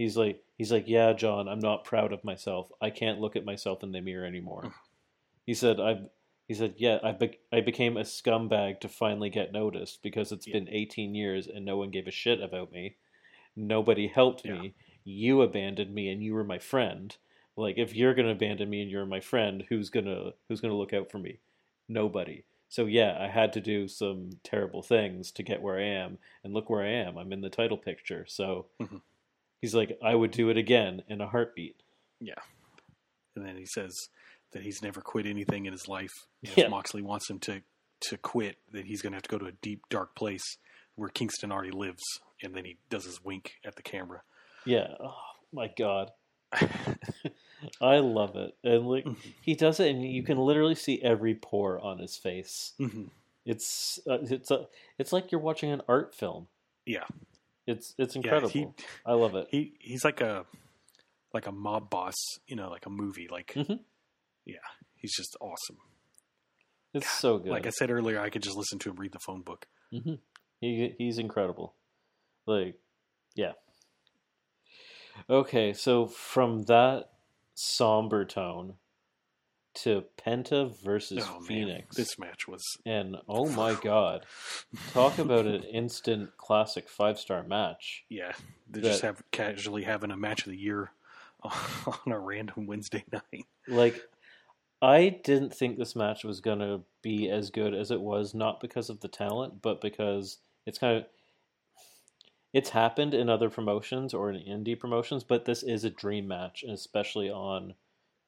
he's 0.00 0.16
like 0.16 0.42
he's 0.56 0.72
like, 0.72 0.88
yeah, 0.88 1.12
John, 1.12 1.46
I'm 1.48 1.60
not 1.60 1.84
proud 1.84 2.12
of 2.12 2.24
myself. 2.24 2.70
I 2.80 2.88
can't 2.90 3.20
look 3.20 3.36
at 3.36 3.44
myself 3.44 3.82
in 3.82 3.92
the 3.92 4.00
mirror 4.00 4.24
anymore. 4.26 4.72
he 5.46 5.54
said, 5.54 5.78
I've. 5.78 6.08
He 6.48 6.54
said, 6.54 6.74
"Yeah, 6.78 6.98
I 7.04 7.12
be- 7.12 7.38
I 7.52 7.60
became 7.60 7.96
a 7.96 8.00
scumbag 8.02 8.80
to 8.80 8.88
finally 8.88 9.30
get 9.30 9.52
noticed 9.52 10.02
because 10.02 10.32
it's 10.32 10.48
Yeah. 10.48 10.54
been 10.54 10.68
18 10.68 11.14
years 11.14 11.46
and 11.46 11.64
no 11.64 11.76
one 11.76 11.90
gave 11.90 12.08
a 12.08 12.10
shit 12.10 12.40
about 12.42 12.72
me. 12.72 12.96
Nobody 13.54 14.08
helped 14.08 14.44
Yeah. 14.44 14.54
me. 14.54 14.74
You 15.04 15.42
abandoned 15.42 15.94
me 15.94 16.08
and 16.08 16.20
you 16.24 16.34
were 16.34 16.42
my 16.42 16.58
friend. 16.58 17.16
Like 17.56 17.78
if 17.78 17.94
you're 17.94 18.14
gonna 18.14 18.32
abandon 18.32 18.68
me 18.68 18.82
and 18.82 18.90
you're 18.90 19.06
my 19.06 19.20
friend, 19.20 19.64
who's 19.68 19.90
gonna 19.90 20.32
who's 20.48 20.60
gonna 20.60 20.74
look 20.74 20.92
out 20.92 21.08
for 21.10 21.18
me? 21.20 21.38
Nobody. 21.88 22.42
So 22.68 22.86
yeah, 22.86 23.16
I 23.20 23.28
had 23.28 23.52
to 23.52 23.60
do 23.60 23.86
some 23.86 24.30
terrible 24.42 24.82
things 24.82 25.30
to 25.32 25.44
get 25.44 25.62
where 25.62 25.78
I 25.78 25.84
am, 25.84 26.18
and 26.42 26.52
look 26.52 26.68
where 26.68 26.82
I 26.82 26.90
am. 26.90 27.16
I'm 27.16 27.32
in 27.32 27.42
the 27.42 27.50
title 27.50 27.78
picture. 27.78 28.24
So 28.26 28.66
Mhm. 28.80 29.02
He's 29.60 29.74
like, 29.74 29.98
I 30.02 30.14
would 30.14 30.30
do 30.30 30.48
it 30.50 30.56
again 30.56 31.02
in 31.08 31.20
a 31.20 31.26
heartbeat. 31.28 31.76
Yeah. 32.20 32.34
And 33.36 33.46
then 33.46 33.56
he 33.56 33.66
says 33.66 33.94
that 34.52 34.62
he's 34.62 34.82
never 34.82 35.00
quit 35.00 35.26
anything 35.26 35.66
in 35.66 35.72
his 35.72 35.88
life. 35.88 36.26
And 36.44 36.56
Yeah. 36.56 36.64
If 36.64 36.70
Moxley 36.70 37.02
wants 37.02 37.30
him 37.30 37.38
to, 37.40 37.62
to 38.08 38.16
quit, 38.18 38.56
that 38.72 38.86
he's 38.86 39.02
going 39.02 39.12
to 39.12 39.16
have 39.16 39.22
to 39.22 39.28
go 39.30 39.38
to 39.38 39.46
a 39.46 39.52
deep, 39.52 39.82
dark 39.88 40.14
place 40.14 40.58
where 40.96 41.08
Kingston 41.08 41.52
already 41.52 41.70
lives. 41.70 42.02
And 42.42 42.54
then 42.54 42.64
he 42.64 42.78
does 42.88 43.04
his 43.04 43.22
wink 43.24 43.54
at 43.64 43.76
the 43.76 43.82
camera. 43.82 44.22
Yeah. 44.64 44.88
Oh 45.00 45.14
my 45.52 45.70
god. 45.78 46.10
I 47.80 47.98
love 47.98 48.36
it. 48.36 48.56
And 48.64 48.86
like 48.86 49.06
he 49.42 49.54
does 49.54 49.80
it, 49.80 49.90
and 49.90 50.04
you 50.04 50.22
can 50.22 50.38
literally 50.38 50.74
see 50.74 51.00
every 51.02 51.34
pore 51.34 51.78
on 51.80 51.98
his 51.98 52.16
face. 52.16 52.72
hmm 52.78 53.04
It's 53.44 53.98
uh, 54.08 54.18
it's 54.22 54.50
a, 54.50 54.66
it's 54.98 55.12
like 55.12 55.30
you're 55.30 55.40
watching 55.40 55.70
an 55.70 55.82
art 55.88 56.14
film. 56.14 56.48
Yeah. 56.86 57.04
It's 57.70 57.94
it's 57.98 58.16
Yeah, 58.16 58.22
incredible. 58.22 58.50
he, 58.50 58.84
I 59.06 59.12
love 59.14 59.34
it. 59.36 59.46
he 59.50 59.74
he's 59.80 60.04
like 60.04 60.20
a 60.20 60.44
like 61.32 61.46
a 61.46 61.52
mob 61.52 61.88
boss, 61.90 62.16
you 62.46 62.56
know, 62.56 62.68
like 62.68 62.86
a 62.86 62.90
movie. 62.90 63.28
Like, 63.30 63.52
Mhm. 63.54 63.80
yeah, 64.44 64.56
he's 64.96 65.14
just 65.14 65.36
awesome. 65.40 65.76
It's 66.92 67.08
so 67.08 67.38
good. 67.38 67.52
Like 67.52 67.66
I 67.66 67.70
said 67.70 67.90
earlier, 67.90 68.18
I 68.20 68.30
could 68.30 68.42
just 68.42 68.56
listen 68.56 68.78
to 68.80 68.90
him 68.90 68.96
read 68.96 69.12
the 69.12 69.20
phone 69.24 69.42
book. 69.42 69.66
hmm 69.92 70.14
He 70.60 70.94
he's 70.98 71.18
incredible. 71.18 71.74
Like, 72.46 72.80
yeah. 73.36 73.52
Okay, 75.28 75.72
so 75.72 76.06
from 76.06 76.62
that 76.64 77.10
somber 77.54 78.24
tone 78.24 78.74
to 79.82 80.04
Penta 80.18 80.70
versus 80.82 81.24
Oh, 81.28 81.34
man, 81.40 81.42
Fenix, 81.46 81.96
this 81.96 82.18
match 82.18 82.46
was 82.48 82.62
and 82.84 83.16
oh 83.28 83.48
my 83.50 83.74
god, 83.82 84.26
talk 84.92 85.18
about 85.18 85.46
an 85.46 85.62
instant 85.64 86.36
classic 86.36 86.88
five 86.88 87.18
star 87.18 87.42
match. 87.42 88.04
yeah. 88.08 88.32
They 88.68 88.82
just 88.82 89.02
have 89.02 89.22
casually 89.32 89.82
having 89.82 90.10
a 90.12 90.16
match 90.16 90.46
of 90.46 90.52
the 90.52 90.58
year 90.58 90.92
on 91.42 92.12
a 92.12 92.18
random 92.18 92.66
Wednesday 92.66 93.04
night. 93.12 93.46
Like, 93.66 94.00
I 94.80 95.08
didn't 95.24 95.54
think 95.54 95.76
this 95.76 95.96
match 95.96 96.22
was 96.24 96.40
gonna 96.40 96.80
be 97.02 97.28
as 97.28 97.50
good 97.50 97.74
as 97.74 97.90
it 97.90 98.00
was, 98.00 98.32
not 98.34 98.60
because 98.60 98.88
of 98.90 99.00
the 99.00 99.08
talent, 99.08 99.60
but 99.60 99.80
because 99.80 100.38
it's 100.66 100.78
kind 100.78 100.98
of 100.98 101.06
it's 102.52 102.70
happened 102.70 103.14
in 103.14 103.28
other 103.28 103.48
promotions 103.50 104.12
or 104.12 104.30
in 104.30 104.40
indie 104.42 104.78
promotions, 104.78 105.22
but 105.22 105.44
this 105.44 105.62
is 105.62 105.84
a 105.84 105.90
dream 105.90 106.26
match, 106.26 106.62
and 106.62 106.72
especially 106.72 107.30
on 107.30 107.74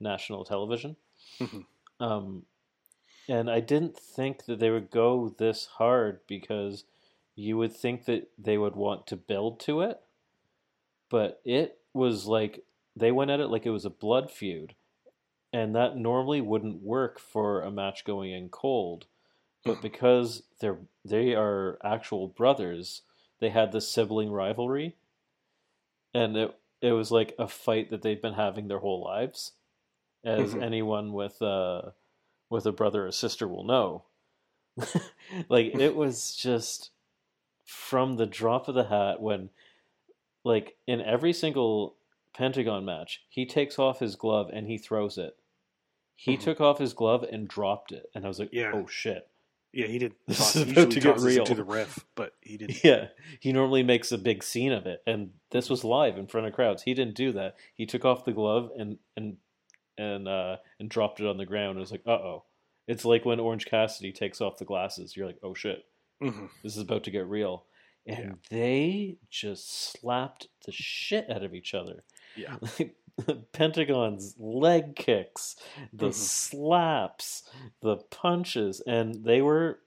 national 0.00 0.44
television. 0.44 0.96
Mhm. 1.41 1.66
um, 2.01 2.47
and 3.28 3.51
I 3.51 3.61
didn't 3.61 3.99
think 3.99 4.47
that 4.47 4.61
they 4.61 4.70
would 4.70 4.91
go 4.91 5.30
this 5.30 5.66
hard 5.66 6.20
because 6.28 6.85
you 7.37 7.57
would 7.59 7.74
think 7.74 8.07
that 8.07 8.30
they 8.39 8.59
would 8.59 8.76
want 8.76 9.07
to 9.09 9.16
build 9.16 9.61
to 9.61 9.83
it, 9.83 10.01
but 11.09 11.41
it 11.45 11.78
was 11.93 12.26
like 12.26 12.64
they 12.97 13.12
went 13.12 13.30
at 13.30 13.41
it 13.41 13.49
like 13.49 13.66
it 13.66 13.70
was 13.70 13.85
a 13.85 13.91
blood 13.91 14.30
feud, 14.30 14.74
and 15.53 15.74
that 15.76 15.97
normally 15.97 16.41
wouldn't 16.41 16.83
work 16.83 17.18
for 17.20 17.62
a 17.62 17.70
match 17.72 18.05
going 18.05 18.33
in 18.33 18.49
cold. 18.51 19.07
But 19.64 19.78
Mhm. 19.78 19.83
because 19.83 20.45
they're 20.61 20.80
they 21.05 21.35
are 21.35 21.78
actual 21.85 22.28
brothers, 22.28 23.03
they 23.41 23.51
had 23.51 23.72
this 23.72 23.91
sibling 23.91 24.33
rivalry, 24.33 24.97
and 26.14 26.37
it 26.37 26.59
it 26.80 26.93
was 26.93 27.11
like 27.12 27.35
a 27.39 27.47
fight 27.47 27.91
that 27.91 28.03
they've 28.03 28.20
been 28.20 28.33
having 28.35 28.66
their 28.68 28.80
whole 28.80 29.03
lives, 29.03 29.53
as 30.25 30.55
Mhm. 30.55 30.62
anyone 30.62 31.12
with 31.12 31.41
uh 31.43 31.91
with 32.51 32.66
a 32.66 32.73
brother 32.73 33.07
or 33.07 33.12
sister 33.12 33.49
will 33.49 33.64
know. 33.64 34.05
like 35.49 35.75
it 35.75 35.95
was 35.97 36.35
just 36.37 36.91
from 37.64 38.16
the 38.16 38.27
drop 38.27 38.68
of 38.68 38.75
the 38.75 38.85
hat 38.85 39.20
when 39.20 39.51
like 40.45 40.77
in 40.87 41.01
every 41.01 41.33
single 41.33 41.97
Pentagon 42.35 42.85
match, 42.85 43.20
he 43.29 43.45
takes 43.47 43.79
off 43.79 44.01
his 44.01 44.16
glove 44.16 44.51
and 44.53 44.66
he 44.66 44.79
throws 44.79 45.18
it. 45.18 45.37
He 46.16 46.37
Mhm. 46.37 46.41
took 46.41 46.61
off 46.61 46.79
his 46.79 46.93
glove 46.95 47.23
and 47.25 47.47
dropped 47.49 47.93
it, 47.93 48.11
and 48.14 48.25
I 48.25 48.29
was 48.29 48.39
like, 48.39 48.51
Yeah. 48.53 48.73
"Oh 48.75 48.87
shit!" 48.87 49.29
Yeah, 49.73 49.87
he 49.87 49.99
did. 49.99 50.14
This 50.27 50.57
is 50.57 50.70
about 50.70 50.91
to 50.91 51.01
get 51.01 51.18
real. 51.20 51.45
to 51.45 51.55
the 51.55 51.64
ref, 51.64 52.05
but 52.14 52.35
he 52.41 52.57
didn't. 52.59 52.79
Yeah, 52.85 53.09
he 53.41 53.53
normally 53.53 53.83
makes 53.83 54.12
a 54.12 54.18
big 54.18 54.43
scene 54.43 54.73
of 54.73 54.87
it, 54.87 55.03
and 55.07 55.33
this 55.51 55.68
was 55.70 55.85
live 55.85 56.16
in 56.18 56.27
front 56.27 56.47
of 56.47 56.53
crowds. 56.55 56.83
He 56.85 56.95
didn't 56.95 57.14
do 57.16 57.33
that. 57.33 57.57
He 57.75 57.87
took 57.87 58.05
off 58.05 58.25
the 58.25 58.33
glove 58.33 58.70
and 58.77 58.99
and 59.16 59.37
and 59.99 60.26
uh, 60.28 60.57
and 60.80 60.88
dropped 60.88 61.20
it 61.20 61.26
on 61.26 61.36
the 61.36 61.47
ground. 61.47 61.76
It 61.76 61.80
was 61.80 61.93
like, 61.93 62.03
uh 62.07 62.11
oh. 62.12 62.45
It's 62.88 63.05
like 63.05 63.24
when 63.24 63.38
Orange 63.40 63.66
Cassidy 63.66 64.12
takes 64.12 64.40
off 64.40 64.59
the 64.59 64.64
glasses. 64.64 65.16
You're 65.16 65.26
like, 65.26 65.38
oh 65.43 65.55
shit, 65.55 65.84
hmm 66.20 66.47
this 66.62 66.76
is 66.76 66.82
about 66.82 67.05
to 67.05 67.11
get 67.11 67.26
real. 67.26 67.64
And 68.07 68.18
Yeah. 68.18 68.32
they 68.51 69.16
just 69.30 69.93
slapped 69.93 70.49
the 70.66 70.72
shit 70.72 71.30
out 71.30 71.45
of 71.45 71.55
each 71.55 71.74
other. 71.74 72.03
Yeah. 72.36 72.57
Pentagon's 73.53 74.34
leg 74.38 74.97
kicks, 74.97 75.57
the 75.93 76.09
Mhm. 76.09 76.14
slaps, 76.14 77.49
the 77.80 77.97
punches, 77.99 78.80
and 78.80 79.24
they 79.24 79.43
were 79.43 79.80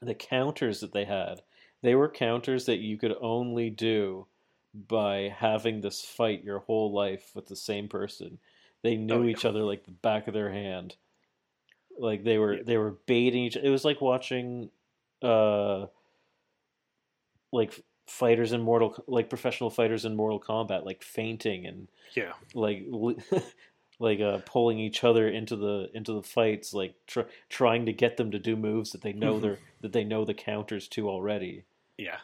the 0.00 0.14
counters 0.14 0.80
that 0.80 0.92
they 0.92 1.04
had. 1.04 1.42
They 1.82 1.94
were 1.94 2.08
counters 2.08 2.66
that 2.66 2.78
you 2.78 2.96
could 2.98 3.14
only 3.20 3.70
do 3.70 4.26
by 4.74 5.28
having 5.36 5.80
this 5.80 6.04
fight 6.04 6.42
your 6.44 6.60
whole 6.60 6.92
life 6.92 7.30
with 7.34 7.46
the 7.46 7.56
same 7.56 7.88
person. 7.88 8.38
They 8.82 8.96
knew 8.96 9.14
Oh, 9.14 9.22
yeah. 9.22 9.30
each 9.30 9.44
other 9.44 9.62
like 9.64 9.84
the 9.84 9.90
back 9.92 10.28
of 10.28 10.34
their 10.34 10.50
hand. 10.52 10.96
Like 11.98 12.22
they 12.24 12.38
were 12.38 12.54
Yeah. 12.54 12.62
they 12.64 12.76
were 12.78 12.92
baiting 13.06 13.44
each 13.44 13.56
it 13.56 13.70
was 13.70 13.84
like 13.84 14.00
watching 14.00 14.70
uh 15.22 15.86
like 17.52 17.82
fighters 18.06 18.52
in 18.52 18.62
mortal 18.62 19.02
like 19.06 19.28
professional 19.28 19.68
fighters 19.70 20.04
in 20.04 20.14
mortal 20.16 20.40
kombat 20.40 20.84
like 20.84 21.02
fainting 21.02 21.66
and 21.66 21.88
Yeah. 22.14 22.32
like 22.54 22.86
like 23.98 24.20
uh 24.20 24.38
pulling 24.46 24.78
each 24.78 25.02
other 25.02 25.28
into 25.28 25.56
the 25.56 25.90
into 25.92 26.12
the 26.12 26.22
fights 26.22 26.72
like 26.72 26.94
tr- 27.06 27.22
trying 27.48 27.86
to 27.86 27.92
get 27.92 28.16
them 28.16 28.30
to 28.30 28.38
do 28.38 28.54
moves 28.56 28.92
that 28.92 29.02
they 29.02 29.12
know 29.12 29.34
Mhm. 29.38 29.42
they're 29.42 29.58
that 29.80 29.92
they 29.92 30.04
know 30.04 30.24
the 30.24 30.34
counters 30.34 30.86
to 30.88 31.08
already 31.08 31.64
Yeah. 31.96 32.18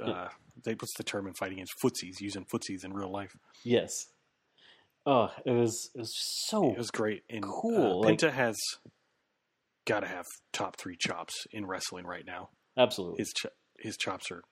Uh, 0.00 0.28
they 0.62 0.74
what's 0.74 0.94
the 0.94 1.02
term 1.02 1.26
in 1.26 1.34
fighting 1.34 1.58
against 1.58 1.76
footsies? 1.80 2.20
Using 2.20 2.44
footsies 2.44 2.84
in 2.84 2.92
real 2.92 3.10
life. 3.10 3.36
yes 3.64 4.06
oh 5.12 5.30
it 5.44 5.50
was 5.52 5.90
it 5.94 5.98
was 6.00 6.14
so 6.48 6.70
It 6.72 6.78
was 6.78 6.90
great. 6.90 7.22
And 7.28 7.42
Cool, 7.42 7.76
Uh, 7.76 7.94
like- 8.08 8.18
Penta 8.18 8.30
has 8.32 8.56
got 9.86 10.00
to 10.00 10.06
have 10.06 10.26
top 10.52 10.76
three 10.76 10.96
chops 10.96 11.46
in 11.50 11.66
wrestling 11.66 12.06
right 12.06 12.24
now. 12.26 12.50
absolutely 12.76 13.18
His 13.18 13.32
ch- 13.32 13.46
his 13.78 13.96
chops 13.96 14.30
are 14.30 14.42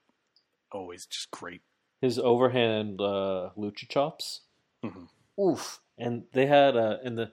always 0.72 1.06
just 1.06 1.30
great. 1.30 1.62
his 2.00 2.18
overhand 2.18 3.00
uh 3.00 3.50
lucha 3.56 3.88
chops 3.88 4.42
Mhm. 4.84 5.08
oof 5.40 5.80
and 5.96 6.24
they 6.32 6.46
had 6.46 6.76
uh 6.76 6.98
in 7.04 7.14
the 7.16 7.32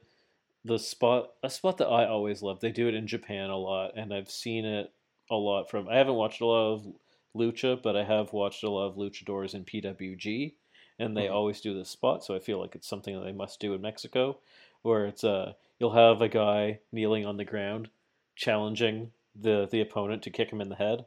the 0.64 0.80
spot 0.80 1.34
a 1.44 1.50
spot 1.50 1.78
that 1.78 1.88
i 1.88 2.06
always 2.08 2.42
love 2.42 2.60
they 2.62 2.72
do 2.72 2.88
it 2.88 2.96
in 2.96 3.06
japan 3.08 3.50
a 3.50 3.58
lot 3.58 3.92
and 3.96 4.14
i've 4.14 4.30
seen 4.32 4.66
it 4.66 4.92
a 5.30 5.36
lot 5.36 5.70
from 5.70 5.88
i 5.90 5.96
haven't 5.98 6.16
watched 6.16 6.42
a 6.42 6.46
lot 6.46 6.74
of 6.74 6.88
lucha 7.36 7.80
but 7.82 7.96
i 7.96 8.04
have 8.04 8.32
watched 8.34 8.64
a 8.64 8.70
lot 8.70 8.88
of 8.88 8.96
luchadors 8.96 9.54
in 9.54 9.64
pwg 9.66 10.56
and 11.00 11.16
they 11.16 11.28
Mhm. 11.28 11.30
always 11.30 11.62
do 11.62 11.74
this 11.74 11.90
spot 11.90 12.24
so 12.24 12.36
i 12.36 12.40
feel 12.40 12.60
like 12.60 12.76
it's 12.76 12.88
something 12.88 13.16
that 13.16 13.26
they 13.26 13.32
must 13.32 13.60
do 13.60 13.74
in 13.74 13.82
mexico 13.82 14.40
where 14.82 15.06
it's 15.06 15.24
uh 15.24 15.54
you'll 15.80 15.92
have 15.94 16.22
a 16.22 16.30
guy 16.30 16.80
kneeling 16.92 17.26
on 17.26 17.38
the 17.38 17.46
ground 17.46 17.90
challenging 18.36 19.12
the 19.36 19.68
the 19.72 19.82
opponent 19.82 20.24
to 20.24 20.30
kick 20.30 20.52
him 20.52 20.62
in 20.62 20.70
the 20.70 20.76
head 20.76 21.06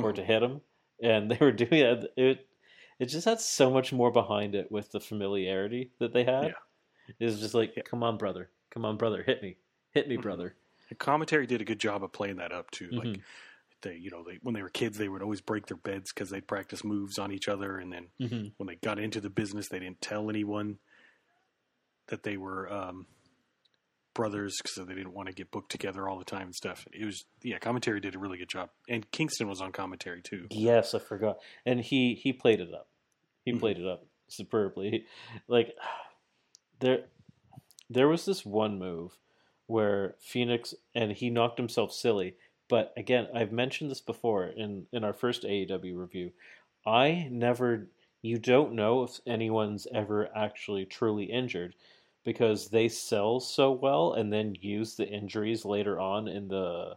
or 0.00 0.12
Mhm. 0.12 0.14
to 0.14 0.24
hit 0.24 0.42
him 0.42 0.60
and 1.02 1.30
they 1.30 1.38
were 1.40 1.52
doing 1.64 1.72
it 1.82 2.12
it 2.16 2.46
it 2.98 3.06
just 3.06 3.24
had 3.26 3.40
so 3.40 3.70
much 3.70 3.92
more 3.92 4.10
behind 4.10 4.54
it 4.54 4.70
with 4.72 4.90
the 4.90 5.00
familiarity 5.00 5.92
that 5.98 6.12
they 6.12 6.24
had 6.24 6.44
Yeah. 6.46 6.58
it 7.20 7.24
was 7.24 7.40
just 7.40 7.54
like 7.54 7.76
Yeah. 7.76 7.82
come 7.84 8.02
on 8.02 8.18
brother 8.18 8.50
come 8.70 8.84
on 8.84 8.96
brother 8.96 9.22
hit 9.22 9.42
me 9.42 9.58
hit 9.92 10.08
me 10.08 10.16
Mhm. 10.16 10.22
brother 10.22 10.56
The 10.88 10.94
commentary 10.96 11.46
did 11.46 11.60
a 11.60 11.64
good 11.66 11.80
job 11.80 12.02
of 12.04 12.12
playing 12.12 12.36
that 12.36 12.52
up 12.52 12.70
too. 12.70 12.92
Like 12.96 13.08
Mhm. 13.08 13.24
They, 13.82 13.94
you 13.96 14.10
know, 14.10 14.24
they 14.24 14.38
when 14.42 14.54
they 14.54 14.62
were 14.62 14.68
kids, 14.68 14.98
they 14.98 15.08
would 15.08 15.22
always 15.22 15.40
break 15.40 15.66
their 15.66 15.76
beds 15.76 16.12
because 16.12 16.30
they'd 16.30 16.46
practice 16.46 16.84
moves 16.84 17.18
on 17.18 17.32
each 17.32 17.48
other, 17.48 17.78
and 17.78 17.92
then 17.92 18.06
mm-hmm. 18.20 18.48
when 18.56 18.66
they 18.66 18.76
got 18.76 18.98
into 18.98 19.20
the 19.20 19.30
business, 19.30 19.68
they 19.68 19.78
didn't 19.78 20.00
tell 20.00 20.28
anyone 20.28 20.78
that 22.08 22.22
they 22.22 22.36
were 22.36 22.72
um, 22.72 23.06
brothers 24.14 24.56
because 24.60 24.84
they 24.84 24.94
didn't 24.94 25.12
want 25.14 25.28
to 25.28 25.34
get 25.34 25.50
booked 25.50 25.70
together 25.70 26.08
all 26.08 26.18
the 26.18 26.24
time 26.24 26.46
and 26.46 26.54
stuff. 26.54 26.86
It 26.92 27.04
was 27.04 27.24
yeah, 27.42 27.58
commentary 27.58 28.00
did 28.00 28.16
a 28.16 28.18
really 28.18 28.38
good 28.38 28.48
job, 28.48 28.70
and 28.88 29.08
Kingston 29.12 29.48
was 29.48 29.60
on 29.60 29.72
commentary 29.72 30.22
too. 30.22 30.46
Yes, 30.50 30.94
I 30.94 30.98
forgot, 30.98 31.38
and 31.64 31.80
he 31.80 32.14
he 32.14 32.32
played 32.32 32.60
it 32.60 32.74
up. 32.74 32.88
He 33.44 33.52
Mhm. 33.52 33.60
played 33.60 33.78
it 33.78 33.86
up 33.86 34.04
superbly. 34.26 35.06
Like 35.46 35.74
there, 36.80 37.04
there 37.88 38.08
was 38.08 38.24
this 38.24 38.44
one 38.44 38.78
move 38.78 39.16
where 39.66 40.16
Fenix 40.20 40.74
and 40.94 41.12
he 41.12 41.30
knocked 41.30 41.58
himself 41.58 41.92
silly. 41.92 42.34
But 42.68 42.92
again, 42.96 43.28
I've 43.34 43.52
mentioned 43.52 43.90
this 43.90 44.00
before 44.00 44.46
in 44.46 44.86
in 44.92 45.04
our 45.04 45.12
first 45.14 45.44
AEW 45.44 45.96
review. 45.98 46.32
I 46.86 47.28
never. 47.30 47.88
You 48.20 48.38
don't 48.38 48.72
know 48.72 49.04
if 49.04 49.20
anyone's 49.26 49.86
ever 49.94 50.28
actually 50.36 50.84
truly 50.86 51.24
injured 51.24 51.76
because 52.24 52.68
they 52.68 52.88
sell 52.88 53.38
so 53.40 53.70
well 53.70 54.12
and 54.14 54.32
then 54.32 54.56
use 54.60 54.96
the 54.96 55.08
injuries 55.08 55.64
later 55.64 56.00
on 56.00 56.26
in 56.28 56.48
the 56.48 56.96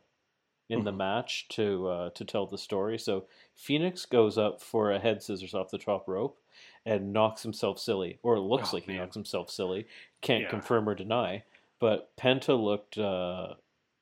in 0.70 0.84
the 0.84 0.92
Mhm. 0.92 0.98
match 0.98 1.48
to 1.50 1.88
uh, 1.88 2.10
to 2.12 2.26
tell 2.26 2.48
the 2.48 2.58
story. 2.58 2.98
So 2.98 3.28
Fenix 3.56 4.06
goes 4.06 4.38
up 4.38 4.62
for 4.62 4.92
a 4.92 5.00
head 5.00 5.22
scissors 5.22 5.54
off 5.54 5.70
the 5.70 5.78
top 5.78 6.08
rope 6.08 6.40
and 6.86 7.14
knocks 7.14 7.44
himself 7.44 7.78
silly, 7.80 8.20
or 8.24 8.36
it 8.38 8.42
looks 8.42 8.74
Oh, 8.74 8.78
like 8.78 8.86
he 8.86 8.98
knocks 8.98 9.16
himself 9.16 9.50
silly. 9.52 9.86
Can't 10.22 10.44
Yeah. 10.44 10.50
confirm 10.50 10.90
or 10.90 10.96
deny, 10.96 11.44
but 11.80 12.16
Penta 12.18 12.58
looked 12.62 12.98
uh, 12.98 13.56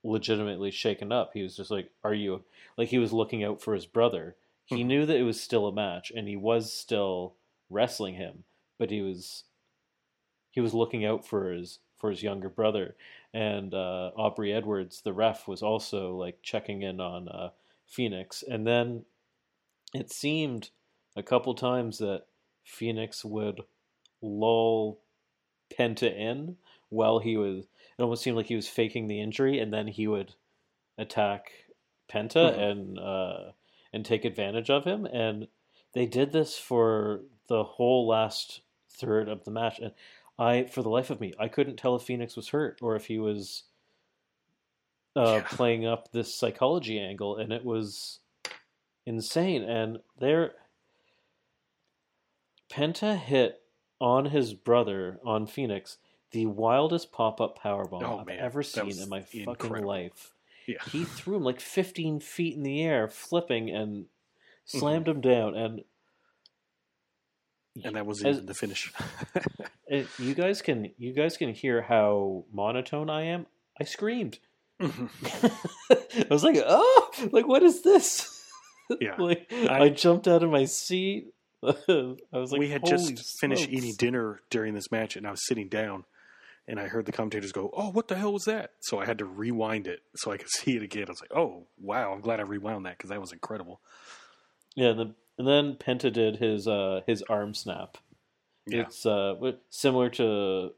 legitimately 0.04 0.72
shaken 0.72 1.12
up. 1.12 1.32
He 1.34 1.44
was 1.44 1.56
just 1.56 1.72
like, 1.72 1.92
"Are 2.04 2.14
you?" 2.14 2.44
Like 2.78 2.90
he 2.90 2.98
was 2.98 3.14
looking 3.14 3.44
out 3.44 3.62
for 3.62 3.74
his 3.74 3.86
brother. 3.86 4.36
He 4.66 4.84
Mhm. 4.84 4.86
knew 4.86 5.06
that 5.06 5.18
it 5.18 5.24
was 5.24 5.42
still 5.42 5.68
a 5.68 5.74
match, 5.74 6.12
and 6.12 6.28
he 6.28 6.36
was 6.36 6.72
still 6.72 7.36
wrestling 7.70 8.16
him, 8.16 8.44
but 8.78 8.92
he 8.92 9.02
was 9.02 9.46
he 10.52 10.62
was 10.62 10.74
looking 10.74 11.06
out 11.06 11.26
for 11.26 11.52
his 11.52 11.80
for 11.98 12.10
his 12.10 12.24
younger 12.24 12.50
brother. 12.50 12.96
And 13.34 13.74
uh, 13.74 14.12
Aubrey 14.16 14.54
Edwards, 14.54 15.02
the 15.02 15.14
ref, 15.14 15.48
was 15.48 15.62
also 15.62 16.16
like 16.16 16.42
checking 16.42 16.82
in 16.82 17.00
on 17.00 17.28
uh, 17.28 17.52
Fenix. 17.86 18.42
And 18.44 18.66
then 18.66 19.06
it 19.94 20.12
seemed 20.12 20.70
a 21.16 21.24
couple 21.24 21.54
times 21.54 21.98
that 22.00 22.26
Fenix 22.64 23.26
would 23.26 23.62
lull 24.22 25.00
Penta 25.70 26.12
in 26.16 26.58
while 26.90 27.20
he 27.20 27.38
was. 27.38 27.66
It 28.00 28.02
almost 28.02 28.24
seemed 28.24 28.38
like 28.38 28.46
he 28.46 28.56
was 28.56 28.70
faking 28.70 29.08
the 29.08 29.20
injury, 29.20 29.60
and 29.60 29.74
then 29.74 29.88
he 29.88 30.08
would 30.08 30.34
attack 30.98 31.52
Penta 32.08 32.56
Mhm. 32.56 32.72
and 32.72 33.00
uh, 33.00 33.52
and 33.92 34.06
take 34.06 34.24
advantage 34.24 34.70
of 34.70 34.86
him. 34.86 35.06
And 35.06 35.50
they 35.92 36.06
did 36.06 36.32
this 36.32 36.58
for 36.58 37.26
the 37.48 37.64
whole 37.64 38.08
last 38.08 38.62
third 38.88 39.28
of 39.28 39.44
the 39.44 39.52
match. 39.52 39.80
And 39.80 39.94
I, 40.38 40.64
for 40.64 40.82
the 40.82 40.90
life 40.90 41.10
of 41.10 41.20
me, 41.20 41.34
I 41.38 41.50
couldn't 41.50 41.76
tell 41.76 41.96
if 41.98 42.04
Fenix 42.04 42.38
was 42.38 42.50
hurt 42.50 42.80
or 42.82 42.96
if 42.96 43.08
he 43.08 43.20
was 43.20 43.64
uh, 45.16 45.42
Yeah. 45.42 45.48
playing 45.50 45.86
up 45.86 46.12
this 46.12 46.34
psychology 46.34 47.00
angle, 47.00 47.36
and 47.36 47.52
it 47.52 47.66
was 47.66 48.20
insane. 49.06 49.64
And 49.64 50.02
there, 50.18 50.56
Penta 52.70 53.18
hit 53.18 53.62
on 54.00 54.28
his 54.28 54.54
brother 54.54 55.20
on 55.26 55.48
Fenix 55.48 55.98
the 56.32 56.46
wildest 56.46 57.12
pop 57.12 57.42
up 57.42 57.60
powerbomb 57.60 58.04
Oh, 58.04 58.20
I've 58.20 58.28
man. 58.28 58.40
ever 58.40 58.62
seen 58.64 58.92
in 59.00 59.10
my 59.10 59.22
fucking 59.22 59.84
life. 59.84 60.34
Yeah, 60.68 60.78
He 60.92 61.04
threw 61.04 61.38
him 61.38 61.44
like 61.44 61.60
15 61.60 62.20
feet 62.20 62.56
in 62.56 62.64
the 62.64 62.84
air, 62.84 63.08
flipping 63.08 63.70
and 63.72 64.06
slammed 64.66 65.06
Mm-hmm. 65.08 65.16
him 65.16 65.22
down. 65.22 65.56
And 65.56 65.82
and 67.84 67.96
that 67.96 68.06
was 68.06 68.24
As- 68.24 68.44
the 68.46 68.54
finish. 68.54 68.92
it, 69.88 70.08
you 70.20 70.34
guys 70.34 70.62
can 70.62 70.92
you 70.98 71.14
guys 71.14 71.38
can 71.38 71.54
hear 71.54 71.82
how 71.82 72.46
monotone 72.52 73.10
I 73.10 73.24
am. 73.24 73.46
I 73.80 73.84
screamed. 73.86 74.40
Mhm. 74.82 75.10
I 76.30 76.34
was 76.34 76.44
like, 76.44 76.58
"Oh, 76.66 77.12
like 77.32 77.48
what 77.48 77.64
is 77.64 77.82
this?" 77.82 78.36
Yeah. 79.00 79.16
like 79.20 79.46
I- 79.54 79.82
I, 79.84 79.90
jumped 79.90 80.28
out 80.28 80.42
of 80.42 80.50
my 80.50 80.66
seat. 80.66 81.28
I 81.64 81.76
was 82.32 82.52
like, 82.52 82.58
we 82.60 82.70
had 82.70 82.82
"Holy 82.82 83.14
just 83.14 83.40
finished 83.40 83.70
eating 83.70 83.94
dinner 83.96 84.40
during 84.50 84.74
this 84.74 84.92
match, 84.92 85.16
and 85.16 85.28
I 85.28 85.32
was 85.32 85.46
sitting 85.46 85.70
down, 85.70 86.06
and 86.70 86.80
I 86.80 86.88
heard 86.88 87.06
the 87.06 87.12
commentators 87.12 87.52
go, 87.52 87.70
"Oh, 87.74 87.90
what 87.90 88.08
the 88.08 88.16
hell 88.16 88.32
was 88.32 88.46
that?" 88.46 88.72
So 88.80 89.00
I 89.00 89.06
had 89.06 89.18
to 89.18 89.26
rewind 89.26 89.88
it 89.88 90.00
so 90.16 90.32
I 90.32 90.38
could 90.38 90.50
see 90.60 90.78
it 90.78 90.84
again. 90.84 91.06
I 91.08 91.12
was 91.12 91.22
like, 91.22 91.36
"Oh, 91.36 91.68
wow! 91.78 92.14
I'm 92.14 92.22
glad 92.22 92.40
I 92.40 92.44
rewound 92.44 92.86
that 92.86 92.98
because 92.98 93.10
that 93.10 93.20
was 93.20 93.34
incredible." 93.34 93.82
Yeah, 94.76 94.90
and, 94.90 95.00
the, 95.00 95.16
and 95.38 95.48
then 95.48 95.76
Penta 95.76 96.14
did 96.14 96.38
his 96.38 96.68
uh, 96.68 97.02
his 97.06 97.22
arm 97.24 97.54
snap. 97.54 97.98
Yeah, 98.68 98.82
It's 98.82 99.06
uh, 99.06 99.34
similar 99.70 100.10
to 100.12 100.74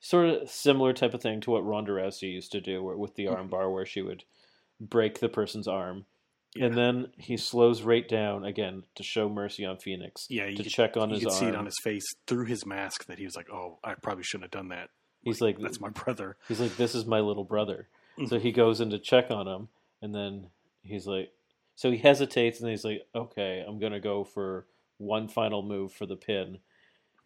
sort 0.00 0.28
of 0.28 0.50
similar 0.50 0.92
type 0.92 1.14
of 1.14 1.20
thing 1.22 1.40
to 1.42 1.50
what 1.50 1.64
Ronda 1.64 1.92
Rousey 1.92 2.32
used 2.32 2.52
to 2.52 2.60
do, 2.60 2.82
with 2.82 3.14
the 3.16 3.28
arm 3.28 3.48
Mhm. 3.48 3.50
bar, 3.50 3.70
where 3.70 3.86
she 3.86 4.02
would 4.02 4.24
break 4.80 5.20
the 5.20 5.28
person's 5.28 5.68
arm, 5.68 6.06
Yeah. 6.58 6.66
and 6.66 6.76
then 6.76 7.06
he 7.18 7.36
slows 7.36 7.82
right 7.82 8.06
down 8.08 8.44
again 8.44 8.84
to 8.94 9.02
show 9.02 9.28
mercy 9.28 9.64
on 9.64 9.78
Fenix. 9.78 10.26
yeah. 10.30 10.46
You 10.46 10.56
to 10.56 10.62
could, 10.62 10.72
check 10.72 10.96
on 10.96 11.10
his. 11.10 11.20
you 11.22 11.28
could 11.28 11.36
see 11.36 11.46
it 11.46 11.54
on 11.54 11.64
his 11.66 11.78
face 11.82 12.04
through 12.26 12.46
his 12.46 12.64
mask 12.66 13.06
that 13.06 13.18
he 13.18 13.24
was 13.24 13.36
like, 13.36 13.50
"Oh, 13.50 13.78
I 13.84 13.94
probably 13.94 14.24
shouldn't 14.24 14.44
have 14.44 14.50
done 14.62 14.68
that." 14.68 14.90
He's 15.22 15.40
like, 15.40 15.58
"That's 15.58 15.80
my 15.80 15.88
brother." 15.90 16.36
He's 16.48 16.60
like, 16.60 16.76
"This 16.76 16.94
is 16.94 17.04
my 17.06 17.20
little 17.20 17.44
brother." 17.44 17.88
So 18.28 18.38
Mhm. 18.38 18.40
he 18.40 18.52
goes 18.52 18.80
in 18.80 18.90
to 18.90 18.98
check 18.98 19.30
on 19.30 19.46
him, 19.46 19.68
and 20.00 20.14
then 20.14 20.50
he's 20.82 21.06
like, 21.06 21.32
so 21.74 21.90
he 21.90 21.98
hesitates, 21.98 22.60
and 22.60 22.70
he's 22.70 22.84
like, 22.84 23.06
"Okay, 23.14 23.62
I'm 23.66 23.78
gonna 23.78 24.00
go 24.00 24.24
for 24.24 24.66
one 24.98 25.28
final 25.28 25.62
move 25.62 25.92
for 25.92 26.06
the 26.06 26.16
pin." 26.16 26.58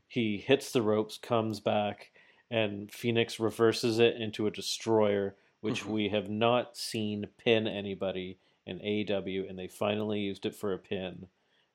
He 0.08 0.38
hits 0.38 0.72
the 0.72 0.82
ropes, 0.82 1.16
comes 1.18 1.60
back, 1.60 2.10
and 2.50 2.90
Fenix 2.92 3.38
reverses 3.38 4.00
it 4.00 4.16
into 4.16 4.46
a 4.46 4.50
destroyer, 4.50 5.36
which 5.60 5.84
Mhm. 5.84 5.90
we 5.90 6.08
have 6.08 6.28
not 6.28 6.76
seen 6.76 7.28
pin 7.38 7.68
anybody 7.68 8.38
in 8.70 8.78
AEW, 8.80 9.48
and 9.48 9.58
they 9.58 9.68
finally 9.68 10.20
used 10.20 10.46
it 10.46 10.54
for 10.54 10.72
a 10.72 10.78
pin. 10.78 11.26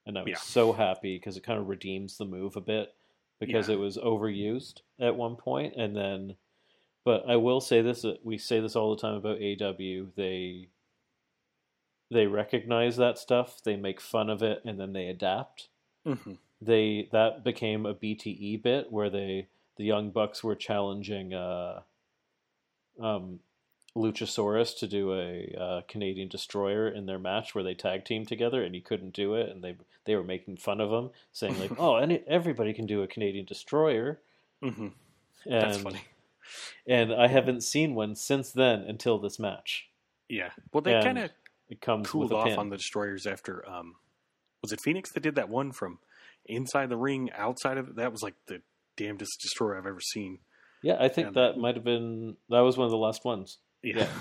And 0.05 0.17
I 0.17 0.21
was 0.23 0.31
Yeah. 0.31 0.37
so 0.37 0.71
happy 0.73 1.17
because 1.17 1.35
it 1.37 1.43
kind 1.43 1.59
of 1.59 1.67
redeems 1.67 2.17
the 2.17 2.25
move 2.25 2.55
a 2.55 2.61
bit 2.61 2.95
because 3.39 3.67
Yeah. 3.69 3.75
it 3.75 3.79
was 3.79 3.97
overused 3.97 4.81
at 4.99 5.15
one 5.15 5.35
point, 5.35 5.75
and 5.75 5.95
then. 5.95 6.35
But 7.03 7.27
I 7.29 7.35
will 7.35 7.61
say 7.61 7.81
this: 7.81 8.01
that 8.01 8.25
we 8.25 8.37
say 8.37 8.59
this 8.59 8.75
all 8.75 8.95
the 8.95 9.01
time 9.01 9.15
about 9.15 9.39
AEW. 9.39 10.11
They 10.15 10.69
they 12.11 12.27
recognize 12.27 12.97
that 12.97 13.17
stuff, 13.17 13.61
they 13.63 13.75
make 13.75 13.99
fun 13.99 14.29
of 14.29 14.41
it, 14.43 14.61
and 14.63 14.79
then 14.79 14.93
they 14.93 15.07
adapt 15.07 15.69
Mhm. 16.05 16.37
they 16.61 17.09
that 17.11 17.43
became 17.43 17.85
a 17.85 17.93
BTE 17.93 18.57
bit 18.61 18.91
where 18.91 19.09
they 19.09 19.47
the 19.77 19.83
young 19.83 20.09
bucks 20.11 20.43
were 20.43 20.55
challenging 20.55 21.33
uh, 21.33 21.81
um, 22.99 23.39
Luchasaurus 23.95 24.77
to 24.79 24.87
do 24.87 25.13
a 25.13 25.55
uh, 25.59 25.81
Canadian 25.87 26.27
Destroyer 26.27 26.87
in 26.89 27.05
their 27.05 27.19
match 27.19 27.55
where 27.55 27.63
they 27.63 27.73
tag 27.73 28.03
team 28.05 28.25
together 28.25 28.61
and 28.63 28.75
he 28.75 28.81
couldn't 28.81 29.13
do 29.13 29.35
it 29.35 29.49
and 29.49 29.63
they 29.63 29.75
they 30.05 30.15
were 30.15 30.23
making 30.23 30.57
fun 30.57 30.81
of 30.81 30.91
him 30.91 31.11
saying 31.31 31.57
like 31.59 31.71
oh 31.79 31.95
any, 31.95 32.21
everybody 32.27 32.73
can 32.73 32.85
do 32.85 33.01
a 33.01 33.07
Canadian 33.07 33.45
Destroyer 33.45 34.19
Mhm. 34.61 34.91
and 35.45 35.53
That's 35.63 35.77
funny. 35.77 36.01
and 36.85 37.13
I 37.13 37.27
haven't 37.27 37.61
seen 37.61 37.95
one 37.95 38.15
since 38.15 38.51
then 38.51 38.81
until 38.81 39.17
this 39.17 39.39
match 39.39 39.87
Yeah. 40.29 40.49
Well, 40.73 40.81
they 40.81 40.93
kind 41.01 41.17
of 41.17 41.31
it 41.69 41.81
comes 41.81 42.09
cooled 42.09 42.33
off 42.33 42.45
pin 42.47 42.59
on 42.59 42.69
the 42.69 42.77
destroyers 42.77 43.25
after. 43.25 43.67
Um, 43.67 43.95
was 44.61 44.71
it 44.71 44.79
Fenix 44.81 45.11
that 45.13 45.23
did 45.23 45.35
that 45.35 45.49
one 45.49 45.71
from 45.71 45.97
inside 46.45 46.89
the 46.89 46.97
ring, 46.97 47.31
outside 47.33 47.77
of 47.77 47.89
it? 47.89 47.95
That 47.95 48.11
was 48.11 48.21
like 48.21 48.35
the 48.47 48.61
damnedest 48.97 49.41
destroyer 49.41 49.77
I've 49.77 49.87
ever 49.87 49.99
seen. 50.01 50.39
yeah 50.83 50.97
I 50.99 51.07
think 51.07 51.27
and- 51.27 51.35
that 51.37 51.57
might 51.57 51.75
have 51.75 51.83
been 51.85 52.35
that 52.49 52.59
was 52.59 52.77
one 52.77 52.85
of 52.85 52.91
the 52.91 52.97
last 52.97 53.23
ones 53.25 53.57
Yeah. 53.85 54.07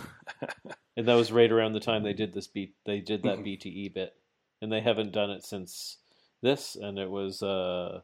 And 0.96 1.08
that 1.08 1.14
was 1.14 1.32
right 1.32 1.50
around 1.50 1.72
the 1.72 1.80
time 1.80 2.04
they 2.04 2.12
did 2.12 2.32
this 2.32 2.46
beat. 2.46 2.76
They 2.86 3.00
did 3.00 3.24
that 3.24 3.38
Mhm. 3.38 3.58
BTE 3.58 3.92
bit, 3.94 4.14
and 4.62 4.70
they 4.70 4.80
haven't 4.80 5.10
done 5.10 5.28
it 5.32 5.42
since 5.44 5.96
this. 6.40 6.76
And 6.76 7.00
it 7.00 7.10
was 7.10 7.42
uh, 7.42 8.02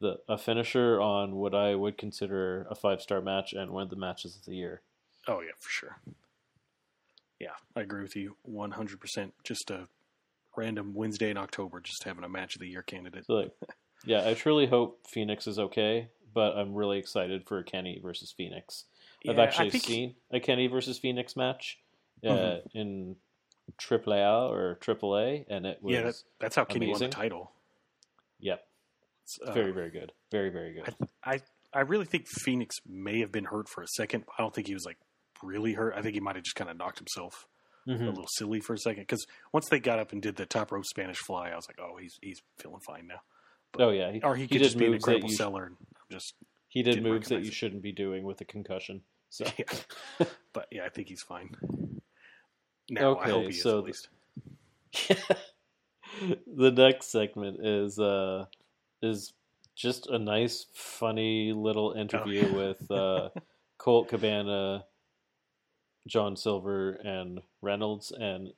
the 0.00 0.18
a 0.26 0.38
finisher 0.38 0.98
on 0.98 1.36
what 1.36 1.54
I 1.54 1.74
would 1.74 1.98
consider 1.98 2.66
a 2.70 2.74
five 2.74 3.02
star 3.02 3.20
match 3.20 3.52
and 3.52 3.70
one 3.70 3.82
of 3.82 3.90
the 3.90 3.96
matches 3.96 4.34
of 4.34 4.46
the 4.46 4.56
year. 4.56 4.80
oh 5.28 5.40
yeah, 5.40 5.50
for 5.58 5.68
sure. 5.68 5.98
Yeah, 7.38 7.52
I 7.76 7.80
agree 7.82 8.00
with 8.02 8.16
you 8.16 8.36
one 8.42 8.70
hundred 8.70 8.98
percent. 8.98 9.34
Just 9.44 9.70
a 9.70 9.88
random 10.56 10.94
Wednesday 10.94 11.30
in 11.30 11.36
October, 11.36 11.80
just 11.80 12.04
having 12.04 12.24
a 12.24 12.28
match 12.30 12.54
of 12.54 12.62
the 12.62 12.68
year 12.68 12.82
candidate. 12.82 13.26
So 13.26 13.34
like, 13.34 13.52
yeah, 14.06 14.26
I 14.26 14.32
truly 14.32 14.66
hope 14.66 15.06
Fenix 15.06 15.46
is 15.46 15.58
okay, 15.58 16.08
but 16.32 16.56
I'm 16.56 16.74
really 16.74 16.98
excited 16.98 17.46
for 17.46 17.62
Kenny 17.62 18.00
versus 18.02 18.32
Fenix. 18.34 18.84
I've 19.28 19.36
Yeah, 19.36 19.42
I 19.42 19.46
actually 19.46 19.70
think- 19.70 19.84
seen 19.84 20.16
a 20.30 20.40
Kenny 20.40 20.66
versus 20.66 20.98
Fenix 20.98 21.36
match 21.36 21.78
uh, 22.24 22.28
Mhm. 22.28 22.62
in 22.74 23.16
AAA 23.78 24.48
or 24.50 24.76
AAA, 24.80 25.44
and 25.48 25.66
it 25.66 25.82
was 25.82 25.92
Yeah, 25.94 26.02
that, 26.02 26.14
that's 26.40 26.56
how 26.56 26.64
Kenny 26.64 26.86
amazing. 26.86 27.04
won 27.04 27.10
the 27.10 27.16
title. 27.16 27.52
yep, 28.38 28.66
It's, 29.24 29.38
uh, 29.38 29.52
very 29.52 29.72
very 29.72 29.90
good, 29.90 30.12
very 30.30 30.50
very 30.50 30.72
good. 30.74 30.94
I 31.24 31.40
I 31.74 31.80
really 31.80 32.04
think 32.04 32.26
Fenix 32.28 32.76
may 32.86 33.20
have 33.20 33.32
been 33.32 33.44
hurt 33.46 33.68
for 33.68 33.82
a 33.82 33.88
second. 33.88 34.24
I 34.38 34.42
don't 34.42 34.54
think 34.54 34.66
he 34.66 34.74
was 34.74 34.84
like 34.84 34.98
really 35.42 35.72
hurt. 35.72 35.94
I 35.96 36.02
think 36.02 36.14
he 36.14 36.20
might 36.20 36.36
have 36.36 36.44
just 36.44 36.54
kind 36.56 36.68
of 36.70 36.76
knocked 36.76 36.98
himself 36.98 37.48
Mhm. 37.88 38.02
a 38.02 38.10
little 38.10 38.26
silly 38.36 38.60
for 38.60 38.74
a 38.74 38.78
second 38.78 39.02
because 39.04 39.26
once 39.52 39.68
they 39.68 39.80
got 39.80 39.98
up 39.98 40.12
and 40.12 40.20
did 40.22 40.36
the 40.36 40.46
top 40.46 40.70
rope 40.70 40.84
Spanish 40.84 41.18
fly, 41.18 41.50
I 41.50 41.56
was 41.56 41.66
like, 41.68 41.78
oh, 41.80 41.96
he's 41.96 42.18
he's 42.22 42.42
feeling 42.58 42.80
fine 42.80 43.06
now. 43.06 43.22
Oh 43.78 43.90
yeah, 43.90 44.12
he, 44.12 44.20
Or 44.22 44.36
he, 44.36 44.42
he 44.42 44.48
could 44.48 44.58
just 44.62 44.76
be 44.78 44.86
an 44.86 44.94
incredible 44.94 45.30
seller. 45.30 45.64
And 45.66 45.76
just 46.10 46.34
He 46.68 46.82
did 46.82 47.02
moves 47.02 47.28
that 47.30 47.40
you 47.42 47.48
it. 47.48 47.54
shouldn't 47.54 47.82
be 47.82 47.92
doing 47.92 48.22
with 48.24 48.40
a 48.40 48.44
concussion. 48.44 49.02
So 49.32 49.46
Yeah. 49.58 50.26
but 50.52 50.66
yeah, 50.70 50.84
I 50.84 50.90
think 50.90 51.08
he's 51.08 51.22
fine. 51.22 51.56
Now 52.90 53.16
I 53.16 53.30
hope 53.30 53.44
he 53.44 53.48
is 53.48 53.62
so 53.62 53.78
at 53.78 53.84
the- 53.84 53.86
least. 53.86 54.08
the 56.54 56.70
next 56.70 57.06
segment 57.06 57.64
is 57.64 57.98
uh 57.98 58.44
is 59.00 59.32
just 59.74 60.06
a 60.08 60.18
nice, 60.18 60.66
funny 60.74 61.54
little 61.54 61.92
interview 61.92 62.46
yeah. 62.46 62.54
with 62.54 62.90
uh, 62.90 63.30
Colt 63.78 64.08
Cabana, 64.08 64.84
John 66.06 66.36
Silver, 66.36 67.00
and 67.02 67.40
Reynolds, 67.62 68.12
and 68.12 68.52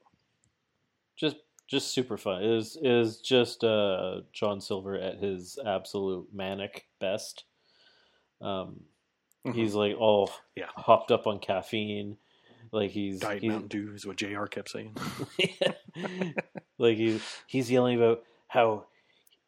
just 1.17 1.37
just 1.69 1.95
super 1.95 2.17
fun. 2.17 2.43
It 2.43 2.51
is 2.51 2.77
is 2.83 3.19
just 3.19 3.63
uh, 3.63 4.23
John 4.33 4.61
Silver 4.61 4.97
at 4.97 5.19
his 5.19 5.57
absolute 5.65 6.27
manic 6.33 6.89
best. 6.99 7.45
Um, 8.41 8.81
Mhm. 9.45 9.55
He's 9.55 9.75
like 9.75 9.97
all 9.99 10.31
Yeah. 10.57 10.69
hopped 10.77 11.11
up 11.11 11.27
on 11.27 11.39
caffeine. 11.39 12.17
Like 12.73 12.91
he's 12.91 13.21
Diet 13.21 13.43
he's, 13.43 13.51
Mountain 13.51 13.69
Dew 13.69 13.93
is 13.95 14.07
what 14.07 14.17
Jr. 14.17 14.47
kept 14.47 14.71
saying. 14.71 14.97
like 16.79 16.97
he's 16.97 17.23
he's 17.47 17.71
yelling 17.71 17.97
about 17.97 18.23
how 18.49 18.87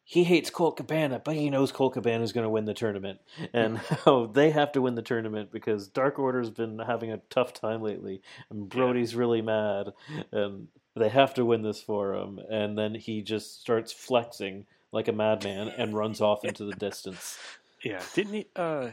he 0.03 0.23
hates 0.23 0.49
Colt 0.49 0.77
Cabana, 0.77 1.19
but 1.23 1.35
he 1.35 1.49
knows 1.49 1.73
Colt 1.73 1.93
Cabana 1.93 2.23
is 2.23 2.31
going 2.31 2.45
to 2.45 2.49
win 2.49 2.63
the 2.63 2.73
tournament, 2.73 3.19
and 3.53 3.77
how 4.05 4.25
they 4.27 4.51
have 4.51 4.71
to 4.73 4.81
win 4.81 4.95
the 4.95 5.01
tournament 5.01 5.51
because 5.51 5.89
Dark 5.89 6.17
Order's 6.17 6.49
been 6.49 6.79
having 6.79 7.11
a 7.11 7.17
tough 7.29 7.53
time 7.53 7.81
lately, 7.81 8.21
and 8.49 8.69
Brodie's 8.69 9.15
really 9.15 9.41
mad, 9.41 9.91
and 10.31 10.69
they 10.95 11.09
have 11.09 11.33
to 11.33 11.43
win 11.43 11.61
this 11.61 11.81
for 11.81 12.15
him. 12.15 12.39
And 12.49 12.77
then 12.77 12.95
he 12.95 13.21
just 13.21 13.59
starts 13.59 13.91
flexing 13.91 14.65
like 14.93 15.09
a 15.09 15.11
madman 15.11 15.67
and 15.67 15.93
runs 15.93 16.21
off 16.21 16.45
into 16.45 16.63
the 16.63 16.75
distance. 16.75 17.37
Yeah, 17.83 18.01
didn't 18.13 18.33
he? 18.33 18.47
Uh, 18.55 18.91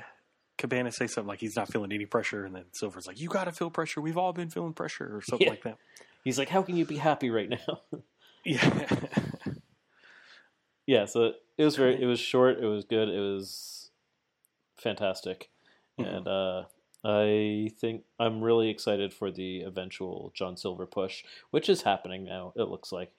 Cabana 0.58 0.92
say 0.92 1.06
something 1.06 1.28
like 1.28 1.40
he's 1.40 1.56
not 1.56 1.68
feeling 1.70 1.92
any 1.92 2.06
pressure, 2.06 2.44
and 2.44 2.54
then 2.54 2.64
Silver's 2.72 3.06
like, 3.06 3.20
"You 3.20 3.28
got 3.28 3.44
to 3.44 3.52
feel 3.52 3.70
pressure. 3.70 4.00
We've 4.00 4.16
all 4.18 4.32
been 4.32 4.50
feeling 4.50 4.72
pressure," 4.72 5.16
or 5.16 5.20
something 5.22 5.46
Yeah. 5.46 5.50
like 5.50 5.62
that. 5.64 5.78
He's 6.22 6.38
like, 6.38 6.48
"How 6.48 6.62
can 6.62 6.76
you 6.76 6.84
be 6.84 6.96
happy 6.96 7.30
right 7.30 7.48
now?" 7.48 7.82
Yeah, 8.46 8.86
yeah, 10.86 11.06
so 11.06 11.32
it 11.56 11.64
was 11.64 11.76
very, 11.76 12.00
it 12.00 12.06
was 12.06 12.20
short, 12.20 12.58
it 12.60 12.66
was 12.66 12.84
good, 12.84 13.08
it 13.08 13.18
was 13.20 13.90
fantastic, 14.76 15.50
Mhm. 15.98 16.16
and 16.16 16.28
uh, 16.28 16.64
I 17.04 17.70
think 17.78 18.04
I'm 18.18 18.42
really 18.42 18.68
excited 18.68 19.14
for 19.14 19.30
the 19.30 19.62
eventual 19.62 20.30
John 20.34 20.56
Silver 20.56 20.86
push, 20.86 21.24
which 21.50 21.68
is 21.68 21.82
happening 21.82 22.24
now. 22.24 22.52
It 22.56 22.64
looks 22.64 22.92
like. 22.92 23.12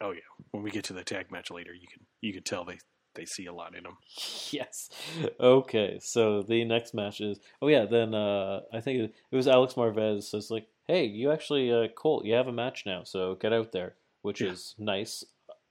oh 0.00 0.10
yeah. 0.12 0.20
When 0.52 0.62
we 0.62 0.70
get 0.70 0.84
to 0.84 0.92
the 0.94 1.04
tag 1.04 1.30
match 1.30 1.50
later, 1.50 1.72
you 1.74 1.86
can 1.86 2.06
you 2.20 2.32
can 2.32 2.42
tell 2.42 2.64
they 2.64 2.78
they 3.14 3.24
see 3.24 3.46
a 3.46 3.52
lot 3.52 3.74
in 3.76 3.84
him. 3.84 3.96
Yes. 4.50 4.90
Okay, 5.38 5.98
so 6.02 6.42
the 6.42 6.64
next 6.64 6.92
match 6.94 7.20
is 7.20 7.38
oh 7.62 7.68
yeah, 7.68 7.84
then 7.84 8.14
uh, 8.14 8.60
I 8.72 8.80
think 8.80 8.98
it, 9.00 9.14
it 9.30 9.36
was 9.36 9.46
Alex 9.48 9.74
Marvez 9.74 10.24
So 10.24 10.38
it's 10.38 10.50
like, 10.50 10.66
hey, 10.86 11.04
you 11.04 11.30
actually 11.30 11.70
uh, 11.72 11.88
Colt, 11.96 12.24
you 12.24 12.34
have 12.34 12.48
a 12.48 12.52
match 12.52 12.84
now, 12.86 13.04
so 13.04 13.36
get 13.36 13.52
out 13.52 13.70
there, 13.72 13.94
which 14.22 14.40
Yeah. 14.40 14.50
is 14.50 14.74
nice. 14.78 15.24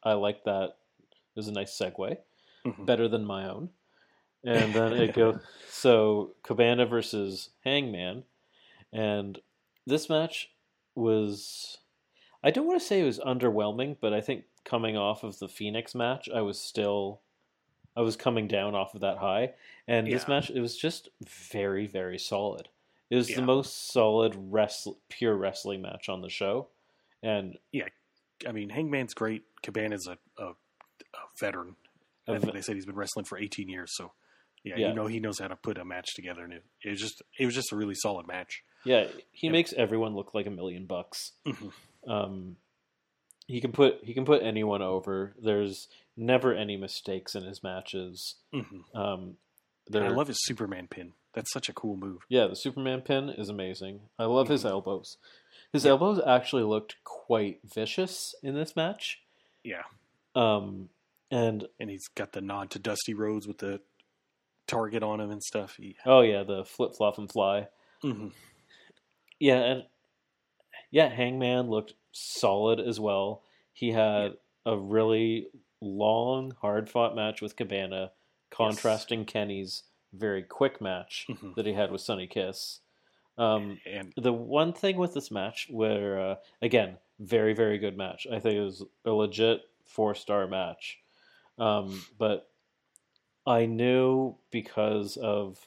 I 0.04 0.14
like 0.14 0.44
that. 0.46 0.78
It 1.02 1.36
was 1.36 1.48
a 1.50 1.52
nice 1.54 1.78
segue. 1.78 2.18
Mhm. 2.66 2.86
better 2.86 3.08
than 3.08 3.26
my 3.26 3.50
own. 3.50 3.70
And 4.46 4.74
then 4.74 4.94
it 4.94 5.14
goes 5.16 5.38
so 5.70 6.36
Cabana 6.44 6.86
versus 6.86 7.50
Hangman, 7.66 8.24
and 8.94 9.38
this 9.86 10.08
match 10.10 10.50
was 10.96 11.78
I 12.42 12.52
don't 12.52 12.66
want 12.68 12.80
to 12.80 12.86
say 12.88 13.02
it 13.02 13.06
was 13.06 13.20
underwhelming, 13.20 13.98
but 14.00 14.14
I 14.14 14.22
think 14.22 14.46
coming 14.64 14.96
off 14.96 15.24
of 15.26 15.40
the 15.40 15.50
Fenix 15.50 15.94
match, 15.94 16.30
I 16.34 16.42
was 16.42 16.58
still 16.60 17.20
I 18.00 18.02
was 18.02 18.16
coming 18.16 18.48
down 18.48 18.76
off 18.76 18.96
of 18.96 19.02
that 19.02 19.18
high, 19.18 19.54
and 19.88 20.08
this 20.08 20.28
match 20.28 20.50
it 20.50 20.62
was 20.62 20.78
just 20.78 21.10
very 21.52 21.86
very 21.86 22.18
solid. 22.18 22.70
It 23.10 23.16
was 23.18 23.30
Yeah. 23.30 23.38
the 23.38 23.42
most 23.42 23.92
solid 23.92 24.34
wrestle, 24.38 25.00
pure 25.10 25.36
wrestling 25.36 25.82
match 25.82 26.08
on 26.08 26.22
the 26.22 26.30
show, 26.30 26.70
and 27.22 27.58
yeah, 27.72 27.88
I 28.48 28.52
mean, 28.54 28.70
Hangman's 28.70 29.14
great. 29.14 29.44
Cabana's 29.64 30.08
a, 30.08 30.18
a, 30.42 30.50
a 30.52 30.56
veteran. 31.40 31.76
I 32.28 32.36
A 32.36 32.40
think 32.40 32.54
they 32.54 32.62
said 32.62 32.76
he's 32.76 32.86
been 32.86 32.96
wrestling 32.96 33.26
for 33.26 33.38
18 33.38 33.68
years, 33.68 33.92
so 33.96 34.12
yeah, 34.64 34.76
Yeah. 34.78 34.88
you 34.90 34.94
know 34.94 35.08
he 35.08 35.20
knows 35.20 35.40
how 35.40 35.48
to 35.50 35.56
put 35.56 35.78
a 35.78 35.84
match 35.84 36.14
together, 36.16 36.44
and 36.44 36.54
it, 36.54 36.64
it 36.86 36.90
was 36.92 37.00
just 37.02 37.22
it 37.38 37.46
was 37.46 37.56
just 37.56 37.72
a 37.74 37.76
really 37.76 37.96
solid 37.96 38.28
match. 38.28 38.64
yeah, 38.86 39.08
he 39.32 39.48
Yep. 39.48 39.52
makes 39.52 39.74
everyone 39.74 40.16
look 40.16 40.34
like 40.34 40.46
a 40.46 40.52
million 40.52 40.86
bucks. 40.86 41.34
Mhm. 41.46 41.72
Um, 42.08 42.56
he 43.50 43.60
can 43.62 43.72
put 43.72 44.04
he 44.04 44.14
can 44.14 44.26
put 44.26 44.44
anyone 44.44 44.82
over. 44.82 45.34
There's 45.42 45.88
never 46.16 46.54
any 46.54 46.78
mistakes 46.78 47.34
in 47.36 47.44
his 47.44 47.64
matches. 47.64 48.36
Mhm. 48.54 48.84
Um, 48.96 49.38
I 49.94 50.10
love 50.10 50.28
his 50.28 50.44
Superman 50.46 50.88
pin. 50.88 51.14
That's 51.34 51.52
such 51.52 51.68
a 51.70 51.74
cool 51.74 51.96
move. 51.98 52.22
yeah, 52.30 52.46
the 52.48 52.56
Superman 52.56 53.02
pin 53.02 53.30
is 53.30 53.50
amazing. 53.50 54.02
I 54.20 54.26
love 54.26 54.48
his 54.50 54.64
Mhm. 54.64 54.70
elbows. 54.70 55.18
His 55.74 55.86
elbows 55.86 56.20
actually 56.26 56.64
looked 56.64 57.04
quite 57.04 57.60
vicious 57.64 58.34
in 58.44 58.54
this 58.56 58.76
match. 58.76 59.22
Yeah, 59.64 59.84
Um, 60.36 60.90
and 61.32 61.68
and 61.80 61.90
he's 61.90 62.08
got 62.08 62.32
the 62.34 62.42
nod 62.42 62.70
to 62.72 62.80
Dusty 62.80 63.14
Rhodes 63.14 63.48
with 63.48 63.58
the 63.60 63.82
target 64.68 65.02
on 65.04 65.20
him 65.20 65.32
and 65.32 65.44
stuff. 65.44 65.76
He, 65.78 65.96
oh 66.06 66.22
yeah, 66.22 66.44
the 66.44 66.64
flip 66.66 66.92
flop 66.96 67.18
and 67.18 67.32
fly. 67.32 67.68
Mhm. 68.04 68.32
Yeah, 69.40 69.60
and 69.64 69.88
yeah, 70.92 71.10
Hangman 71.10 71.70
looked 71.70 71.94
solid 72.12 72.80
as 72.80 73.00
well. 73.00 73.44
He 73.74 73.92
had 73.92 74.38
a 74.66 74.78
really 74.78 75.48
long, 75.82 76.52
hard 76.62 76.90
fought 76.90 77.16
match 77.16 77.42
with 77.42 77.56
Cabana, 77.56 78.12
contrasting 78.50 79.26
Kenny's 79.26 79.84
very 80.14 80.44
quick 80.44 80.82
match 80.82 81.28
Mhm. 81.30 81.56
that 81.56 81.66
he 81.66 81.74
had 81.74 81.92
with 81.92 82.02
Sonny 82.02 82.28
Kiss. 82.28 82.82
Um, 83.38 83.80
and 83.86 84.12
the 84.18 84.34
one 84.34 84.74
thing 84.74 84.98
with 84.98 85.14
this 85.14 85.32
match, 85.32 85.68
where 85.70 86.20
uh, 86.20 86.36
again, 86.62 86.98
very 87.20 87.54
very 87.54 87.78
good 87.78 87.96
match. 87.96 88.28
I 88.28 88.40
think 88.40 88.56
it 88.56 88.62
was 88.62 88.84
a 89.06 89.12
legit 89.12 89.62
four 89.86 90.14
star 90.16 90.46
match, 90.48 91.00
um, 91.58 92.04
but 92.18 92.50
I 93.46 93.66
knew 93.66 94.36
because 94.52 95.16
of 95.18 95.66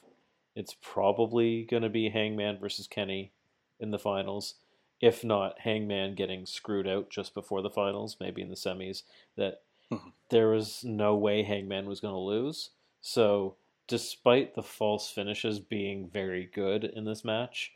it's 0.55 0.75
probably 0.81 1.63
going 1.63 1.83
to 1.83 1.89
be 1.89 2.09
Hangman 2.09 2.59
versus 2.59 2.87
Kenny 2.87 3.31
in 3.79 3.89
the 3.91 3.97
finals, 3.99 4.55
if 5.03 5.23
not 5.23 5.59
Hangman 5.59 6.15
getting 6.15 6.45
screwed 6.45 6.87
out 6.87 7.09
just 7.09 7.33
before 7.33 7.61
the 7.61 7.69
finals, 7.69 8.15
maybe 8.21 8.41
in 8.41 8.49
the 8.49 8.55
semis. 8.55 9.03
That 9.35 9.63
Mhm. 9.91 10.13
there 10.29 10.49
was 10.49 10.83
no 10.83 11.15
way 11.15 11.43
Hangman 11.43 11.87
was 11.87 11.99
going 12.01 12.13
to 12.13 12.19
lose. 12.19 12.71
So 13.01 13.57
despite 13.87 14.55
the 14.55 14.63
false 14.63 15.11
finishes 15.11 15.59
being 15.59 16.09
very 16.09 16.45
good 16.45 16.85
in 16.85 17.05
this 17.05 17.25
match, 17.25 17.73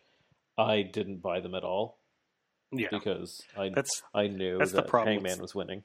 I 0.57 0.83
didn't 0.83 1.17
buy 1.19 1.41
them 1.41 1.55
at 1.55 1.63
all 1.65 1.99
yeah, 2.71 2.89
because 2.89 3.47
I 3.57 3.75
that's 3.75 4.03
I 4.13 4.27
knew 4.27 4.59
that's 4.59 4.73
the 4.73 4.83
that 4.83 4.83
problem 4.83 5.23
Hangman 5.23 5.41
was 5.41 5.55
winning. 5.55 5.83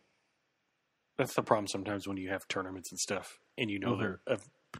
that's 1.19 1.35
the 1.35 1.43
problem 1.43 1.67
sometimes 1.67 2.09
when 2.09 2.17
you 2.17 2.31
have 2.31 2.49
tournaments 2.49 2.91
and 2.91 2.99
stuff, 2.99 3.39
and 3.59 3.71
you 3.71 3.79
know 3.79 3.97
Mhm. 3.97 3.97
they're 3.97 4.21
uh, 4.27 4.37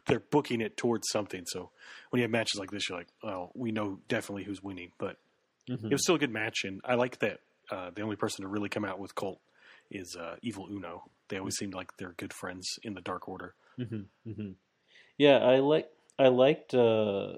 they're 0.07 0.19
booking 0.19 0.61
it 0.61 0.75
towards 0.75 1.07
something. 1.09 1.43
So 1.45 1.71
when 2.09 2.19
you 2.19 2.23
have 2.23 2.31
matches 2.31 2.59
like 2.59 2.71
this, 2.71 2.89
you're 2.89 2.97
like, 2.97 3.09
well, 3.23 3.51
we 3.53 3.71
know 3.71 3.99
definitely 4.07 4.43
who's 4.43 4.63
winning, 4.63 4.91
but 4.97 5.17
Mhm. 5.67 5.85
it 5.89 5.93
was 5.93 6.03
still 6.03 6.15
a 6.15 6.19
good 6.19 6.31
match, 6.31 6.63
and 6.63 6.81
I 6.83 6.95
like 6.95 7.19
that. 7.19 7.39
Uh, 7.69 7.89
the 7.91 8.01
only 8.01 8.15
person 8.15 8.43
to 8.43 8.47
really 8.49 8.69
come 8.69 8.85
out 8.85 8.99
with 8.99 9.15
Colt 9.15 9.39
is 9.89 10.15
uh, 10.15 10.35
Evil 10.41 10.67
Uno. 10.69 11.09
They 11.29 11.37
always 11.37 11.55
seem 11.55 11.71
like 11.71 11.95
they're 11.97 12.13
good 12.13 12.33
friends 12.33 12.79
in 12.83 12.93
the 12.93 13.01
Dark 13.01 13.27
Order. 13.27 13.55
hmm 13.77 14.03
hmm 14.25 14.51
Yeah, 15.17 15.37
I 15.39 15.59
like 15.59 15.91
I 16.19 16.29
liked 16.29 16.73
uh 16.75 17.37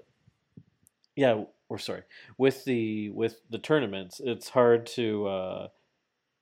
yeah, 1.16 1.44
or 1.70 1.80
sorry, 1.80 2.04
with 2.38 2.66
the 2.66 3.10
with 3.12 3.42
the 3.50 3.58
tournaments, 3.60 4.20
it's 4.24 4.50
hard 4.50 4.86
to 4.88 5.28
uh 5.28 5.68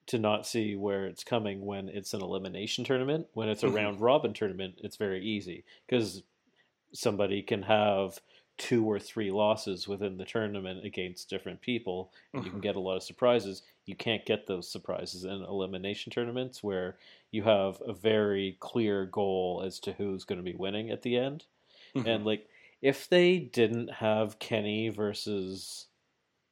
to 0.08 0.20
not 0.20 0.48
see 0.48 0.76
where 0.76 1.08
it's 1.08 1.24
coming 1.24 1.66
when 1.66 1.90
it's 1.90 2.14
an 2.14 2.22
elimination 2.22 2.84
tournament. 2.86 3.28
When 3.34 3.50
it's 3.50 3.64
a 3.64 3.70
Mhm. 3.70 3.74
round 3.76 4.02
robin 4.02 4.34
tournament, 4.34 4.76
it's 4.84 4.98
very 4.98 5.26
easy 5.26 5.66
because 5.88 6.24
somebody 6.94 7.44
can 7.44 7.64
have 7.64 8.22
two 8.58 8.86
or 8.86 9.00
three 9.00 9.32
losses 9.32 9.88
within 9.88 10.18
the 10.18 10.26
tournament 10.26 10.86
against 10.86 11.30
different 11.30 11.60
people 11.62 12.12
and 12.34 12.44
you 12.46 12.52
can 12.52 12.60
Mhm. 12.60 12.64
get 12.64 12.76
a 12.76 12.80
lot 12.80 12.96
of 12.98 13.04
surprises 13.04 13.64
you 13.86 13.96
can't 13.96 14.26
get 14.26 14.46
those 14.48 14.68
surprises 14.70 15.26
in 15.26 15.42
elimination 15.44 16.12
tournaments 16.12 16.64
where 16.64 16.98
you 17.32 17.44
have 17.44 17.82
a 17.86 17.94
very 17.94 18.56
clear 18.60 19.06
goal 19.06 19.62
as 19.66 19.80
to 19.80 19.94
who's 19.94 20.24
going 20.24 20.38
to 20.38 20.44
be 20.44 20.56
winning 20.56 20.90
at 20.92 21.02
the 21.02 21.18
end 21.18 21.46
Mhm. 21.96 22.06
and 22.08 22.26
like 22.26 22.48
if 22.82 23.08
they 23.10 23.40
didn't 23.40 23.88
have 23.90 24.40
Kenny 24.40 24.90
versus 24.90 25.88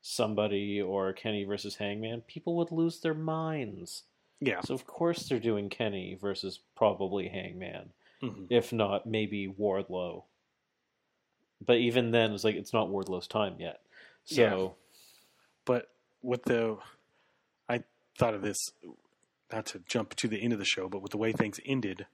somebody 0.01 0.81
or 0.81 1.13
Kenny 1.13 1.43
versus 1.43 1.75
Hangman, 1.75 2.21
people 2.21 2.55
would 2.57 2.71
lose 2.71 3.01
their 3.01 3.13
minds. 3.13 4.03
yeah, 4.39 4.61
So 4.61 4.73
of 4.73 4.87
course 4.87 5.27
they're 5.29 5.39
doing 5.39 5.69
Kenny 5.69 6.15
versus 6.15 6.57
probably 6.75 7.27
Hangman, 7.27 7.93
Mhm. 8.23 8.47
if 8.49 8.73
not 8.73 9.05
maybe 9.05 9.47
Wardlow. 9.47 10.23
But 11.65 11.77
even 11.77 12.11
then, 12.11 12.31
it's 12.33 12.43
like 12.43 12.55
it's 12.55 12.73
not 12.73 12.89
Wardlow's 12.89 13.27
time 13.27 13.55
yet. 13.59 13.81
So 14.25 14.75
But 15.65 15.89
with 16.21 16.43
the 16.43 16.77
I 17.69 17.83
thought 18.17 18.33
of 18.33 18.41
this 18.41 18.57
not 19.51 19.65
to 19.67 19.79
jump 19.87 20.15
to 20.15 20.27
the 20.27 20.41
end 20.41 20.53
of 20.53 20.59
the 20.59 20.65
show, 20.65 20.87
but 20.89 21.01
with 21.01 21.11
the 21.11 21.17
way 21.17 21.31
things 21.33 21.59
ended, 21.65 22.05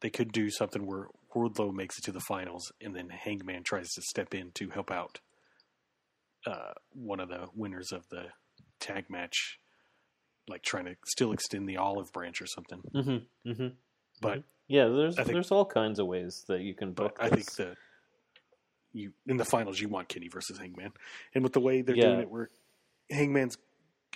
they 0.00 0.10
could 0.10 0.32
do 0.32 0.50
something 0.50 0.84
where 0.86 1.08
Wardlow 1.34 1.72
makes 1.72 1.96
it 1.98 2.04
to 2.06 2.12
the 2.12 2.20
finals, 2.20 2.72
and 2.80 2.94
then 2.96 3.08
Hangman 3.10 3.62
tries 3.62 3.88
to 3.94 4.02
step 4.02 4.34
in 4.34 4.50
to 4.54 4.70
help 4.70 4.90
out 4.90 5.20
uh, 6.46 6.72
one 6.92 7.20
of 7.20 7.28
the 7.28 7.46
winners 7.54 7.92
of 7.92 8.08
the 8.10 8.26
tag 8.80 9.08
match, 9.08 9.60
like 10.48 10.62
trying 10.62 10.86
to 10.86 10.96
still 11.06 11.32
extend 11.32 11.68
the 11.68 11.76
olive 11.76 12.12
branch 12.12 12.40
or 12.42 12.46
something. 12.46 12.80
Mm-hmm. 12.94 13.50
Mm-hmm. 13.50 13.68
But 14.20 14.42
Yeah, 14.66 14.88
there's 14.88 15.16
think- 15.16 15.28
there's 15.28 15.50
all 15.52 15.66
kinds 15.66 15.98
of 15.98 16.06
ways 16.06 16.44
that 16.48 16.62
you 16.62 16.74
can 16.74 16.92
book. 16.92 17.18
I 17.20 17.28
think 17.28 17.52
the 17.52 17.76
you 18.92 19.12
in 19.26 19.36
the 19.36 19.44
finals 19.44 19.80
you 19.80 19.88
want 19.88 20.08
Kenny 20.08 20.28
versus 20.28 20.58
Hangman, 20.58 20.92
and 21.34 21.44
with 21.44 21.52
the 21.52 21.60
way 21.60 21.82
they're 21.82 21.96
Yeah. 21.96 22.08
doing 22.08 22.20
it, 22.20 22.30
where 22.30 22.50
Hangman's, 23.10 23.56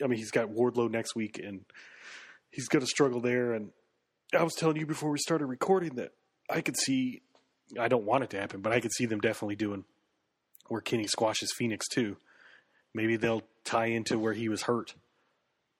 I 0.02 0.06
mean, 0.06 0.18
he's 0.18 0.30
got 0.30 0.48
Wardlow 0.48 0.90
next 0.90 1.14
week, 1.14 1.38
and 1.38 1.64
he's 2.50 2.68
going 2.68 2.80
to 2.80 2.86
struggle 2.86 3.20
there. 3.20 3.52
And 3.52 3.72
I 4.32 4.42
was 4.42 4.54
telling 4.54 4.76
you 4.76 4.86
before 4.86 5.10
we 5.10 5.18
started 5.18 5.46
recording 5.46 5.96
that 5.96 6.12
I 6.50 6.60
could 6.60 6.76
see, 6.76 7.22
I 7.78 7.88
don't 7.88 8.04
want 8.04 8.24
it 8.24 8.30
to 8.30 8.40
happen, 8.40 8.60
but 8.60 8.72
I 8.72 8.80
could 8.80 8.92
see 8.92 9.06
them 9.06 9.20
definitely 9.20 9.56
doing 9.56 9.84
where 10.68 10.80
Kenny 10.80 11.06
squashes 11.06 11.52
Fenix 11.56 11.86
too. 11.88 12.16
Maybe 12.92 13.16
they'll 13.16 13.42
tie 13.64 13.86
into 13.86 14.18
where 14.18 14.32
he 14.32 14.48
was 14.48 14.62
hurt 14.62 14.94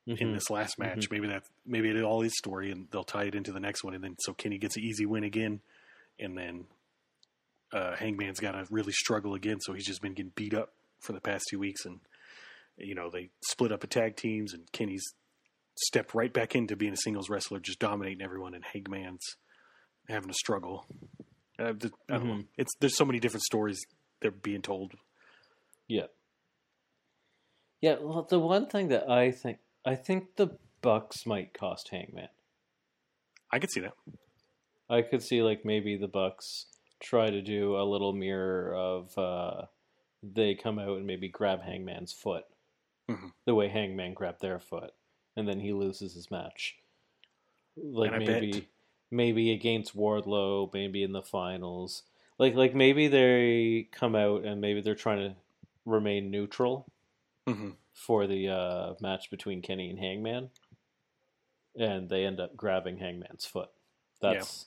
in 0.07 0.17
Mhm. 0.17 0.35
this 0.35 0.51
last 0.51 0.79
match. 0.79 1.11
Maybe 1.11 1.29
that 1.29 1.45
maybe 1.65 1.89
it's 1.89 2.03
all 2.03 2.21
his 2.21 2.37
story, 2.37 2.71
and 2.71 2.89
they'll 2.91 3.05
tie 3.05 3.25
it 3.25 3.35
into 3.35 3.53
the 3.53 3.61
next 3.61 3.83
one, 3.85 3.95
and 3.95 4.05
then 4.05 4.17
so 4.19 4.35
Kenny 4.35 4.59
gets 4.59 4.77
an 4.77 4.83
easy 4.83 5.07
win 5.07 5.25
again, 5.25 5.61
and 6.19 6.37
then 6.37 6.67
uh, 7.75 7.97
Hangman's 7.97 8.41
got 8.41 8.53
to 8.53 8.65
really 8.71 8.93
struggle 8.93 9.35
again. 9.35 9.59
So 9.61 9.73
he's 9.73 9.87
just 9.87 10.01
been 10.01 10.15
getting 10.15 10.33
beat 10.35 10.55
up 10.55 10.71
for 11.01 11.13
the 11.13 11.21
past 11.21 11.47
two 11.51 11.59
weeks, 11.59 11.85
and 11.85 12.01
you 12.77 12.95
know 12.95 13.11
they 13.11 13.31
split 13.49 13.73
up 13.73 13.83
a 13.85 13.87
tag 13.87 14.17
teams, 14.17 14.55
and 14.55 14.71
Kenny's 14.73 15.05
stepped 15.77 16.15
right 16.15 16.33
back 16.33 16.55
into 16.55 16.77
being 16.77 16.93
a 16.93 16.97
singles 16.97 17.29
wrestler, 17.29 17.59
just 17.59 17.81
dominating 17.81 18.23
everyone, 18.23 18.55
and 18.55 18.65
Hangman's 18.65 19.25
having 20.09 20.31
a 20.31 20.35
struggle. 20.35 20.87
Uh, 21.59 21.73
the, 21.73 21.91
I 22.09 22.19
don't 22.19 22.27
know. 22.27 22.35
Mhm. 22.35 22.47
It's 22.57 22.73
there's 22.81 22.97
so 22.97 23.05
many 23.05 23.19
different 23.21 23.43
stories 23.45 23.81
they're 24.21 24.31
being 24.31 24.63
told. 24.63 24.93
Yeah. 25.89 26.07
Yeah, 27.81 27.97
well, 28.01 28.27
the 28.29 28.39
one 28.39 28.67
thing 28.67 28.89
that 28.89 29.11
I 29.11 29.31
think 29.31 29.59
I 29.85 29.95
think 29.97 30.37
the 30.37 30.57
Bucks 30.81 31.27
might 31.27 31.53
cost 31.55 31.89
Hangman. 31.91 32.29
I 33.53 33.59
could 33.59 33.71
see 33.71 33.81
that. 33.81 33.95
I 34.89 35.03
could 35.03 35.23
see 35.23 35.43
like 35.43 35.65
maybe 35.65 35.97
the 35.97 36.09
Bucks 36.09 36.67
try 37.01 37.31
to 37.31 37.43
do 37.43 37.77
a 37.77 37.85
little 37.85 38.13
mirror 38.13 38.75
of 38.75 39.17
uh 39.19 39.67
they 40.23 40.55
come 40.55 40.79
out 40.79 40.97
and 40.99 41.07
maybe 41.07 41.29
grab 41.29 41.63
Hangman's 41.63 42.13
foot. 42.13 42.47
Mhm. 43.09 43.33
The 43.47 43.55
way 43.55 43.69
Hangman 43.69 44.15
grabbed 44.15 44.41
their 44.43 44.59
foot 44.61 44.95
and 45.37 45.49
then 45.49 45.61
he 45.61 45.73
loses 45.73 46.15
his 46.15 46.31
match. 46.31 46.79
Like 47.77 48.17
maybe 48.17 48.53
bet- 48.53 48.69
maybe 49.11 49.53
against 49.53 49.97
Wardlow, 49.97 50.73
maybe 50.73 51.03
in 51.03 51.13
the 51.13 51.23
finals. 51.23 52.03
Like 52.39 52.55
like 52.55 52.75
maybe 52.75 53.09
they 53.09 53.89
come 53.93 54.15
out 54.17 54.45
and 54.45 54.61
maybe 54.61 54.81
they're 54.81 54.95
trying 54.95 55.31
to 55.31 55.37
remain 55.85 56.31
neutral 56.31 56.87
hmm 57.47 57.71
for 57.93 58.27
the 58.27 58.49
uh, 58.49 58.95
match 59.01 59.31
between 59.31 59.63
Kenny 59.63 59.89
and 59.89 59.99
Hangman, 59.99 60.51
and 61.77 62.09
they 62.09 62.25
end 62.25 62.41
up 62.41 62.57
grabbing 62.57 62.99
Hangman's 62.99 63.45
foot. 63.47 63.71
That's 64.21 64.67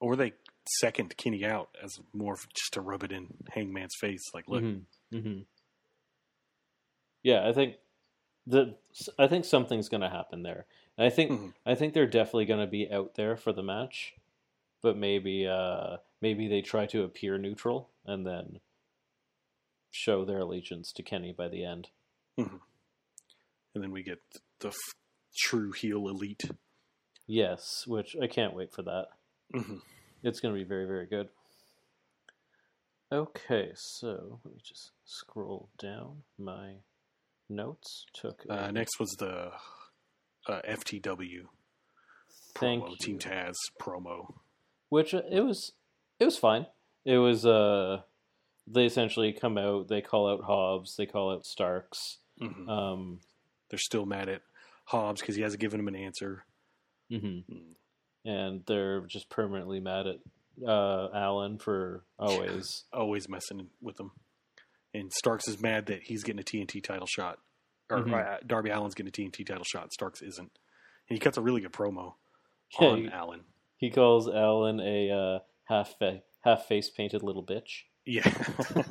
Or 0.00 0.16
they 0.16 0.32
second 0.80 1.16
Kenny 1.16 1.44
out 1.44 1.70
as 1.82 1.98
more 2.12 2.34
of 2.34 2.40
just 2.54 2.72
to 2.74 2.80
rub 2.80 3.02
it 3.02 3.12
in 3.12 3.28
Hangman's 3.50 3.94
face. 4.00 4.22
Like, 4.34 4.48
look, 4.48 4.62
Mhm, 4.62 4.82
mhm. 5.12 5.46
yeah. 7.22 7.46
I 7.48 7.52
think 7.52 7.76
the 8.46 8.76
I 9.18 9.26
think 9.28 9.44
something's 9.44 9.88
going 9.88 10.00
to 10.02 10.08
happen 10.10 10.42
there. 10.42 10.66
And 10.98 11.06
I 11.06 11.10
think 11.10 11.30
Mhm. 11.30 11.54
I 11.66 11.74
think 11.74 11.94
they're 11.94 12.06
definitely 12.06 12.46
going 12.46 12.60
to 12.60 12.70
be 12.70 12.90
out 12.90 13.14
there 13.14 13.36
for 13.36 13.52
the 13.52 13.62
match, 13.62 14.14
but 14.82 14.96
maybe 14.96 15.46
uh, 15.46 15.98
maybe 16.20 16.48
they 16.48 16.60
try 16.62 16.86
to 16.86 17.02
appear 17.04 17.38
neutral 17.38 17.90
and 18.04 18.26
then 18.26 18.60
show 19.90 20.24
their 20.24 20.38
allegiance 20.40 20.92
to 20.92 21.02
Kenny 21.02 21.32
by 21.32 21.48
the 21.48 21.64
end. 21.64 21.90
and 22.38 22.60
then 23.74 23.90
we 23.90 24.02
get 24.02 24.18
the 24.60 24.68
f- 24.68 24.74
true 25.36 25.72
heel 25.72 26.08
elite. 26.08 26.42
Yes, 27.26 27.86
which 27.86 28.16
I 28.20 28.26
can't 28.26 28.54
wait 28.54 28.72
for 28.72 28.82
that. 28.82 29.06
hmm 29.54 29.78
It's 30.22 30.40
going 30.40 30.54
to 30.54 30.58
be 30.58 30.64
very, 30.66 30.86
very 30.86 31.06
good. 31.06 31.28
Okay, 33.10 33.72
so 33.74 34.40
let 34.44 34.54
me 34.54 34.60
just 34.64 34.92
scroll 35.04 35.68
down 35.78 36.22
my 36.38 36.76
notes. 37.50 38.06
Took 38.14 38.44
Uh, 38.48 38.70
next 38.70 38.98
was 38.98 39.10
the 39.18 39.50
uh, 40.48 40.60
FTW 40.66 41.42
thank 42.54 42.84
promo, 42.84 42.90
you. 42.90 42.96
Team 43.00 43.18
Taz 43.18 43.54
promo. 43.80 44.34
Which 44.88 45.12
uh, 45.12 45.22
it 45.30 45.40
was, 45.40 45.72
it 46.18 46.24
was 46.24 46.38
fine. 46.38 46.66
It 47.04 47.18
was. 47.18 47.44
Uh, 47.44 48.02
they 48.66 48.86
essentially 48.86 49.32
come 49.32 49.58
out. 49.58 49.88
They 49.88 50.00
call 50.00 50.28
out 50.30 50.44
Hobbs. 50.44 50.94
They 50.96 51.04
call 51.06 51.32
out 51.32 51.44
Starks. 51.44 52.18
hmm 52.40 52.68
Um, 52.68 53.20
They're 53.68 53.78
still 53.78 54.06
mad 54.06 54.28
at 54.30 54.42
Hobbs 54.86 55.20
because 55.20 55.34
he 55.36 55.42
hasn't 55.42 55.60
given 55.60 55.80
him 55.80 55.88
an 55.88 55.96
answer. 55.96 56.44
mhm. 57.10 57.44
And 58.24 58.62
they're 58.66 59.00
just 59.06 59.28
permanently 59.30 59.80
mad 59.80 60.06
at 60.06 60.18
uh, 60.66 61.08
Allin 61.12 61.58
for 61.58 62.04
always. 62.18 62.84
Always 62.92 63.28
messing 63.28 63.68
with 63.80 63.96
them. 63.96 64.12
And 64.94 65.12
Starks 65.12 65.48
is 65.48 65.60
mad 65.60 65.86
that 65.86 66.02
he's 66.04 66.22
getting 66.22 66.40
a 66.40 66.44
TNT 66.44 66.82
title 66.82 67.06
shot. 67.06 67.38
Or 67.90 67.98
Mhm. 67.98 68.14
uh, 68.14 68.38
Darby 68.46 68.70
Allin's 68.70 68.94
getting 68.94 69.08
a 69.08 69.12
TNT 69.12 69.44
title 69.46 69.64
shot. 69.64 69.92
Starks 69.92 70.22
isn't. 70.22 70.50
And 71.08 71.16
he 71.16 71.18
cuts 71.18 71.36
a 71.36 71.40
really 71.42 71.60
good 71.60 71.72
promo 71.72 72.14
Yeah, 72.80 72.88
on 72.88 72.98
he- 73.02 73.08
Allin. 73.08 73.40
he 73.76 73.90
calls 73.90 74.26
Allin 74.28 74.80
a 74.80 75.10
uh, 75.10 75.38
half 75.64 75.98
fa- 75.98 76.22
half 76.42 76.66
face 76.66 76.88
painted 76.90 77.22
little 77.22 77.44
bitch. 77.44 77.84
Yeah. 78.04 78.22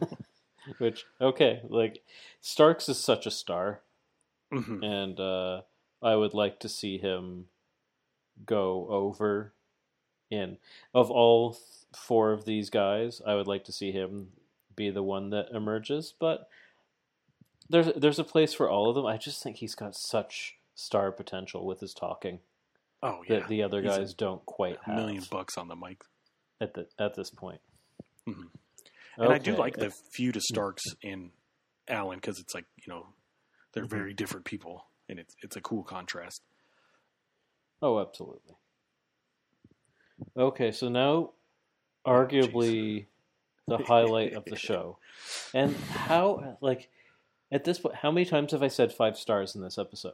Which 0.77 1.05
okay, 1.19 1.61
like 1.67 2.03
Starks 2.41 2.87
is 2.89 2.99
such 3.03 3.25
a 3.25 3.31
star, 3.31 3.81
Mhm. 4.53 4.83
and 4.85 5.19
uh, 5.19 5.61
I 6.03 6.15
would 6.15 6.33
like 6.33 6.59
to 6.59 6.69
see 6.69 6.97
him 6.97 7.47
go 8.45 8.87
over. 8.89 9.53
In 10.29 10.57
of 10.93 11.11
all 11.11 11.57
four 11.93 12.31
of 12.31 12.45
these 12.45 12.69
guys, 12.69 13.21
I 13.27 13.35
would 13.35 13.47
like 13.47 13.65
to 13.65 13.73
see 13.73 13.91
him 13.91 14.29
be 14.77 14.89
the 14.89 15.03
one 15.03 15.29
that 15.31 15.49
emerges. 15.51 16.13
But 16.17 16.47
there's 17.69 17.89
there's 17.97 18.19
a 18.19 18.23
place 18.23 18.53
for 18.53 18.69
all 18.69 18.87
of 18.89 18.95
them. 18.95 19.05
I 19.05 19.17
just 19.17 19.43
think 19.43 19.57
he's 19.57 19.75
got 19.75 19.93
such 20.09 20.55
star 20.73 21.11
potential 21.11 21.65
with 21.65 21.81
his 21.81 21.93
talking 21.93 22.39
Oh, 23.03 23.23
yeah. 23.27 23.39
that 23.39 23.49
the 23.49 23.61
other 23.63 23.81
He's 23.81 23.91
guys 23.91 24.13
don't 24.13 24.45
quite 24.45 24.77
a 24.81 24.85
have 24.85 24.95
million 24.95 25.23
bucks 25.29 25.57
on 25.57 25.67
the 25.67 25.75
mic. 25.75 26.03
at 26.61 26.73
the 26.75 26.87
at 26.97 27.15
this 27.15 27.29
point. 27.29 27.59
Mhm. 28.27 28.47
And 29.17 29.33
I 29.33 29.37
do 29.37 29.55
like 29.57 29.75
the 29.75 29.91
feud 30.13 30.37
of 30.37 30.43
Starks 30.43 30.83
and 31.03 31.31
Allin 31.89 32.19
because 32.19 32.39
it's 32.39 32.53
like 32.55 32.65
you 32.77 32.93
know 32.93 33.07
they're 33.73 33.85
Mhm. 33.85 33.89
very 33.89 34.13
different 34.13 34.45
people, 34.45 34.85
and 35.09 35.19
it's 35.19 35.35
it's 35.41 35.55
a 35.57 35.61
cool 35.61 35.83
contrast. 35.83 36.41
Oh, 37.81 37.99
absolutely. 37.99 38.55
Okay, 40.37 40.71
so 40.71 40.87
now, 40.89 41.31
arguably, 42.05 43.07
the 43.67 43.77
highlight 43.77 44.33
of 44.33 44.45
the 44.45 44.55
show, 44.69 44.97
and 45.53 45.75
how 45.75 46.57
like 46.61 46.89
at 47.51 47.63
this 47.63 47.79
point, 47.79 47.95
how 47.95 48.11
many 48.11 48.25
times 48.25 48.51
have 48.51 48.63
I 48.63 48.67
said 48.67 48.93
five 48.93 49.17
stars 49.17 49.55
in 49.55 49.61
this 49.61 49.77
episode? 49.77 50.13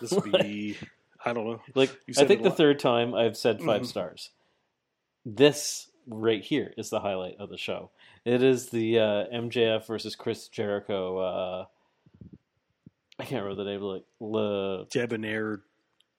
This 0.00 0.12
would 0.12 0.32
be 0.32 0.76
I 1.24 1.32
don't 1.32 1.46
know. 1.46 1.60
Like 1.74 1.90
I 2.18 2.24
think 2.24 2.42
the 2.42 2.48
lot. 2.50 2.56
third 2.56 2.78
time 2.78 3.14
I've 3.14 3.36
said 3.36 3.60
5 3.62 3.82
Mhm. 3.82 3.86
stars. 3.86 4.30
This 5.24 5.88
right 6.08 6.42
here 6.42 6.74
is 6.76 6.90
the 6.90 6.98
highlight 7.00 7.36
of 7.38 7.48
the 7.48 7.56
show. 7.58 7.90
It 8.24 8.42
is 8.42 8.70
the 8.70 8.98
uh, 8.98 9.24
MJF 9.32 9.86
versus 9.86 10.16
Chris 10.16 10.48
Jericho. 10.48 11.18
Uh, 11.18 11.64
I 13.20 13.24
can't 13.24 13.44
remember 13.44 13.62
the 13.62 13.70
name. 13.70 13.80
Like 13.82 14.04
Le, 14.18 14.86
Debonair 14.86 15.62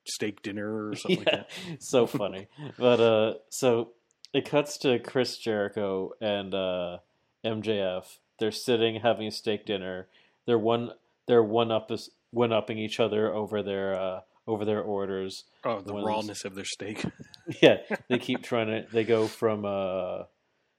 steak 0.06 0.42
dinner 0.42 0.88
or 0.88 0.96
something 0.96 1.18
like 1.18 1.26
yeah, 1.26 1.42
that. 1.70 1.82
so 1.82 2.06
funny. 2.06 2.48
but 2.78 3.00
uh, 3.00 3.34
so 3.50 3.90
it 4.32 4.48
cuts 4.48 4.78
to 4.78 4.98
Chris 4.98 5.38
Jericho 5.38 6.12
and 6.20 6.54
uh, 6.54 6.98
MJF. 7.44 8.18
They're 8.38 8.50
sitting 8.52 9.00
having 9.00 9.28
a 9.28 9.32
steak 9.32 9.64
dinner. 9.64 10.08
They're 10.46 10.58
one. 10.58 10.90
They're 11.26 11.42
one 11.42 11.70
up 11.70 11.90
one 12.30 12.52
upping 12.52 12.78
each 12.78 12.98
other 13.00 13.32
over 13.32 13.62
their 13.62 13.94
uh, 13.94 14.20
over 14.46 14.64
their 14.64 14.82
orders. 14.82 15.44
Oh, 15.64 15.80
the 15.80 15.94
rawness 15.94 16.44
of 16.44 16.54
their 16.54 16.64
steak. 16.64 17.04
Yeah, 17.60 17.80
they 18.08 18.18
keep 18.18 18.42
trying 18.42 18.68
to. 18.68 18.86
They 18.90 19.04
go 19.04 19.26
from 19.26 19.66
uh, 19.66 20.22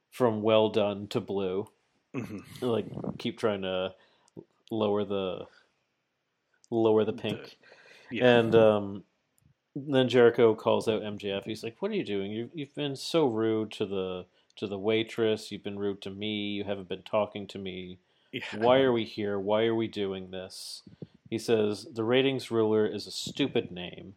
from 0.09 0.41
well 0.41 0.69
done 0.69 1.05
to 1.09 1.21
blue. 1.21 1.67
Mhm. 2.15 2.41
Like 2.59 2.87
keep 3.19 3.37
trying 3.37 3.61
to 3.61 3.93
lower 4.71 5.05
the 5.05 5.45
lower 6.71 7.05
the 7.05 7.13
pink. 7.13 7.57
Yeah. 8.09 8.39
And 8.39 8.55
um, 8.55 9.03
then 9.75 10.07
Jericho 10.09 10.55
calls 10.55 10.87
out 10.87 11.01
MJF. 11.01 11.43
He's 11.43 11.63
like, 11.63 11.81
"What 11.81 11.91
are 11.91 11.95
you 11.95 12.05
doing? 12.05 12.31
You, 12.31 12.49
you've 12.53 12.75
been 12.75 12.95
so 12.95 13.27
rude 13.27 13.71
to 13.73 13.85
the 13.85 14.25
to 14.57 14.67
the 14.67 14.79
waitress. 14.79 15.51
You've 15.51 15.63
been 15.63 15.79
rude 15.79 16.01
to 16.03 16.09
me. 16.09 16.51
You 16.51 16.63
haven't 16.63 16.87
been 16.89 17.03
talking 17.03 17.45
to 17.47 17.59
me. 17.59 17.99
yeah. 18.31 18.41
Why 18.57 18.79
are 18.79 18.91
we 18.91 19.03
here? 19.03 19.37
Why 19.39 19.65
are 19.65 19.75
we 19.75 19.87
doing 19.87 20.31
this?" 20.31 20.83
He 21.29 21.37
says, 21.37 21.87
"The 21.93 22.03
ratings 22.03 22.51
ruler 22.51 22.85
is 22.87 23.05
a 23.07 23.11
stupid 23.11 23.71
name." 23.71 24.15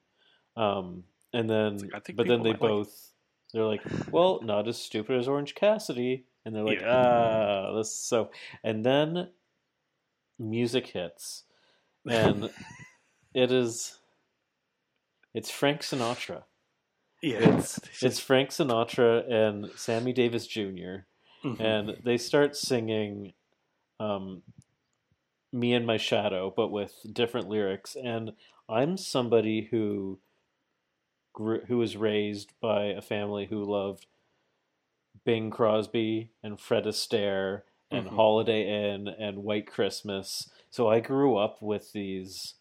Um, 0.57 1.05
and 1.33 1.49
then, 1.49 1.79
like, 1.93 2.11
but 2.17 2.27
then 2.27 2.43
they 2.43 2.51
might 2.53 2.61
like 2.61 2.71
both 2.71 3.13
They're 3.53 3.65
like, 3.65 3.83
well, 4.11 4.41
not 4.43 4.67
as 4.69 4.77
stupid 4.79 5.17
as 5.19 5.29
Orange 5.29 5.55
Cassidy, 5.55 6.25
and 6.45 6.55
they're 6.55 6.65
like, 6.65 6.81
Yeah. 6.81 6.91
ah, 7.71 7.77
this 7.77 7.95
so. 7.95 8.31
And 8.65 8.85
then 8.85 9.31
music 10.39 10.87
hits, 10.89 11.45
and 12.09 12.51
it 13.35 13.53
is, 13.53 13.99
it's 15.35 15.51
Frank 15.51 15.81
Sinatra. 15.83 16.45
yeah, 17.23 17.57
It's 17.59 17.79
it's 18.03 18.19
Frank 18.21 18.51
Sinatra 18.51 19.31
and 19.31 19.71
Sammy 19.77 20.13
Davis 20.13 20.47
Jr. 20.47 21.05
Mhm. 21.45 21.61
and 21.61 21.97
they 22.05 22.17
start 22.19 22.57
singing 22.57 23.33
um, 24.01 24.43
"Me 25.53 25.73
and 25.75 25.87
My 25.87 25.97
Shadow," 25.97 26.53
but 26.55 26.69
with 26.69 26.95
different 27.13 27.49
lyrics. 27.49 27.95
And 27.97 28.33
I'm 28.69 28.97
somebody 28.97 29.63
who 29.71 30.19
grew, 31.33 31.61
who 31.67 31.79
was 31.79 31.97
raised 31.97 32.53
by 32.61 32.87
a 32.87 33.01
family 33.01 33.47
who 33.47 33.65
loved 33.65 34.07
Bing 35.25 35.51
Crosby 35.51 36.31
and 36.43 36.61
Fred 36.61 36.85
Astaire 36.85 37.63
and 37.91 38.07
Mhm. 38.07 38.15
Holiday 38.17 38.93
Inn 38.95 39.09
and 39.09 39.43
White 39.45 39.67
Christmas. 39.67 40.51
So 40.71 40.89
I 40.89 41.01
grew 41.01 41.37
up 41.37 41.63
with 41.63 41.93
these 41.93 42.55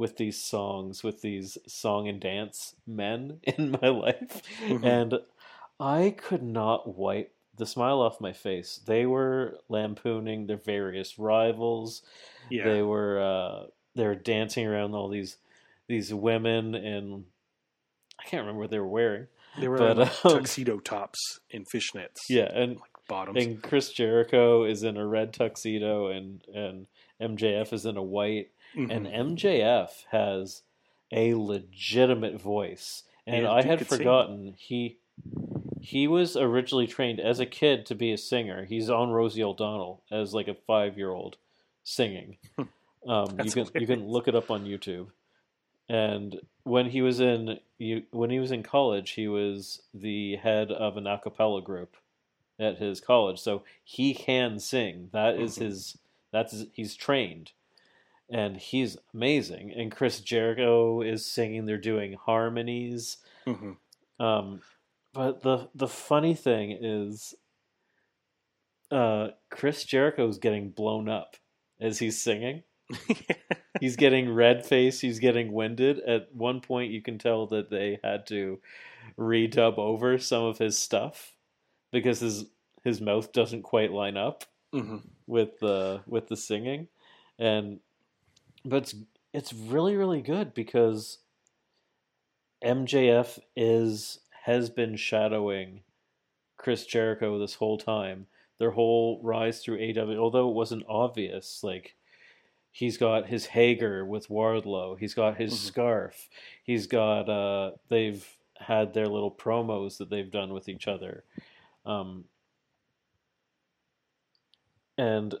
with 0.00 0.16
these 0.16 0.42
songs, 0.42 1.04
with 1.04 1.20
these 1.20 1.58
song 1.68 2.08
and 2.08 2.18
dance 2.20 2.74
men 2.86 3.38
in 3.44 3.76
my 3.82 3.88
life. 3.88 4.42
Mhm. 4.66 4.84
And 4.84 5.14
I 5.78 6.14
could 6.16 6.42
not 6.42 6.96
wipe 6.96 7.32
the 7.56 7.66
smile 7.66 8.00
off 8.00 8.20
my 8.20 8.32
face. 8.32 8.80
They 8.86 9.04
were 9.04 9.58
lampooning 9.68 10.46
their 10.46 10.56
various 10.56 11.18
rivals. 11.18 12.02
yeah, 12.48 12.64
They 12.64 12.82
were 12.82 13.20
uh, 13.20 13.66
they 13.94 14.06
were 14.06 14.14
dancing 14.14 14.66
around 14.66 14.94
all 14.94 15.08
these 15.10 15.36
these 15.86 16.14
women 16.14 16.74
and 16.74 17.24
I 18.18 18.22
can't 18.24 18.40
remember 18.42 18.60
what 18.60 18.70
they 18.70 18.78
were 18.78 18.86
wearing. 18.88 19.26
they 19.60 19.68
were 19.68 19.78
but, 19.78 19.96
like, 19.98 20.24
um, 20.24 20.32
tuxedo 20.38 20.78
tops 20.80 21.40
and 21.52 21.66
fishnets. 21.68 22.18
Yeah, 22.28 22.50
and 22.54 22.76
like 22.76 22.90
bottoms. 23.08 23.44
and 23.44 23.62
Chris 23.62 23.92
Jericho 23.92 24.64
is 24.64 24.82
in 24.82 24.96
a 24.96 25.06
red 25.06 25.32
tuxedo 25.34 26.08
and 26.08 26.42
and 26.54 26.86
MJF 27.20 27.72
is 27.74 27.84
in 27.84 27.96
a 27.98 28.02
white 28.02 28.50
Mhm. 28.74 28.90
and 28.90 29.06
MJF 29.38 30.04
has 30.10 30.62
a 31.12 31.34
legitimate 31.34 32.40
voice. 32.40 33.04
And 33.26 33.42
Yeah, 33.42 33.52
I 33.52 33.62
had 33.62 33.78
could 33.80 33.88
sing. 33.88 33.98
forgotten 33.98 34.54
he 34.58 34.98
he 35.82 36.06
was 36.06 36.36
originally 36.36 36.86
trained 36.86 37.18
as 37.20 37.40
a 37.40 37.46
kid 37.46 37.86
to 37.86 37.94
be 37.94 38.12
a 38.12 38.18
singer. 38.18 38.64
He's 38.66 38.90
on 38.90 39.10
Rosie 39.10 39.42
O'Donnell 39.42 40.02
as 40.10 40.34
like 40.34 40.46
a 40.48 40.54
five 40.54 40.96
year 40.98 41.10
old 41.10 41.36
singing. 41.84 42.36
Um, 43.06 43.40
you 43.42 43.50
can 43.50 43.66
you 43.80 43.86
can 43.86 44.06
look 44.08 44.28
it 44.28 44.34
up 44.34 44.50
on 44.50 44.66
YouTube. 44.66 45.06
And 45.88 46.38
when 46.64 46.90
he 46.90 47.00
was 47.00 47.18
in 47.18 47.58
you 47.78 48.02
when 48.10 48.28
he 48.28 48.38
was 48.38 48.52
in 48.52 48.62
college, 48.62 49.12
he 49.12 49.26
was 49.26 49.80
the 49.94 50.36
head 50.36 50.70
of 50.70 50.98
an 50.98 51.06
a 51.06 51.18
cappella 51.18 51.62
group 51.62 51.96
at 52.58 52.76
his 52.76 53.00
college. 53.00 53.38
So 53.40 53.64
he 53.82 54.12
can 54.12 54.58
sing. 54.58 55.08
That 55.14 55.38
is 55.40 55.56
Mhm. 55.56 55.62
his 55.62 55.98
that's 56.30 56.52
his, 56.52 56.66
he's 56.74 56.94
trained. 56.94 57.52
And 58.32 58.56
he's 58.56 58.96
amazing. 59.12 59.72
And 59.72 59.90
Chris 59.90 60.20
Jericho 60.20 61.02
is 61.02 61.26
singing, 61.26 61.66
they're 61.66 61.78
doing 61.78 62.12
harmonies. 62.14 63.16
Mhm. 63.46 63.76
Um, 64.20 64.60
but 65.12 65.42
the 65.42 65.68
the 65.74 65.88
funny 65.88 66.34
thing 66.34 66.70
is, 66.80 67.34
uh, 68.90 69.28
Chris 69.50 69.84
Jericho's 69.84 70.38
getting 70.38 70.70
blown 70.70 71.08
up 71.08 71.36
as 71.80 71.98
he's 71.98 72.20
singing. 72.20 72.62
He's 73.80 73.94
getting 73.96 74.34
red 74.34 74.66
face. 74.66 75.00
He's 75.00 75.20
getting 75.20 75.52
winded. 75.52 76.00
At 76.00 76.34
one 76.34 76.60
point, 76.60 76.90
you 76.90 77.00
can 77.00 77.18
tell 77.18 77.46
that 77.46 77.70
they 77.70 78.00
had 78.02 78.26
to 78.26 78.60
redub 79.16 79.78
over 79.78 80.18
some 80.18 80.42
of 80.42 80.58
his 80.58 80.76
stuff 80.76 81.36
because 81.92 82.18
his 82.20 82.46
his 82.82 83.00
mouth 83.00 83.32
doesn't 83.32 83.62
quite 83.62 83.92
line 83.92 84.16
up 84.16 84.44
Mhm. 84.74 85.02
with 85.28 85.60
the 85.60 86.02
with 86.06 86.26
the 86.26 86.36
singing, 86.36 86.88
and 87.38 87.78
but 88.64 88.82
it's 88.82 88.94
it's 89.32 89.52
really 89.52 89.96
really 89.96 90.22
good 90.22 90.54
because 90.54 91.18
MJF 92.64 93.38
is 93.56 94.20
has 94.44 94.70
been 94.70 94.96
shadowing 94.96 95.82
Chris 96.56 96.86
Jericho 96.86 97.38
this 97.38 97.54
whole 97.54 97.78
time. 97.78 98.26
Their 98.58 98.72
whole 98.72 99.20
rise 99.22 99.62
through 99.62 99.78
AW, 99.78 100.16
although 100.18 100.50
it 100.50 100.54
wasn't 100.54 100.84
obvious, 100.88 101.62
like 101.64 101.96
he's 102.70 102.98
got 102.98 103.26
his 103.26 103.46
Hager 103.46 104.04
with 104.04 104.28
Wardlow, 104.28 104.98
he's 104.98 105.14
got 105.14 105.38
his 105.38 105.54
Mhm. 105.54 105.56
scarf, 105.56 106.28
he's 106.62 106.86
got 106.86 107.28
uh 107.28 107.72
they've 107.88 108.36
had 108.58 108.92
their 108.92 109.08
little 109.08 109.30
promos 109.30 109.96
that 109.98 110.10
they've 110.10 110.30
done 110.30 110.52
with 110.52 110.68
each 110.68 110.86
other. 110.86 111.24
Um 111.86 112.24
and 114.98 115.34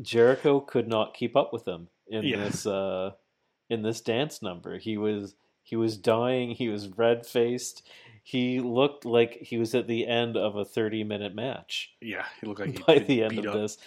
Jericho 0.00 0.60
could 0.60 0.88
not 0.88 1.14
keep 1.14 1.36
up 1.36 1.52
with 1.52 1.66
him 1.66 1.88
in 2.06 2.24
Yeah. 2.24 2.44
this 2.44 2.66
uh 2.66 3.12
in 3.70 3.82
this 3.82 4.00
dance 4.00 4.40
number. 4.42 4.78
He 4.78 4.96
was 4.96 5.34
he 5.62 5.76
was 5.76 5.96
dying, 5.96 6.50
he 6.50 6.68
was 6.68 6.88
red 6.88 7.26
faced. 7.26 7.86
He 8.22 8.60
looked 8.60 9.04
like 9.04 9.34
he 9.40 9.56
was 9.58 9.74
at 9.74 9.86
the 9.86 10.06
end 10.06 10.36
of 10.36 10.56
a 10.56 10.64
30 10.64 11.04
minute 11.04 11.34
match 11.34 11.94
Yeah, 12.00 12.26
he 12.40 12.46
looked 12.46 12.60
like 12.60 12.76
he 12.76 12.82
by 12.86 12.98
the 12.98 13.22
end 13.22 13.38
of 13.38 13.46
up. 13.46 13.54
this. 13.54 13.78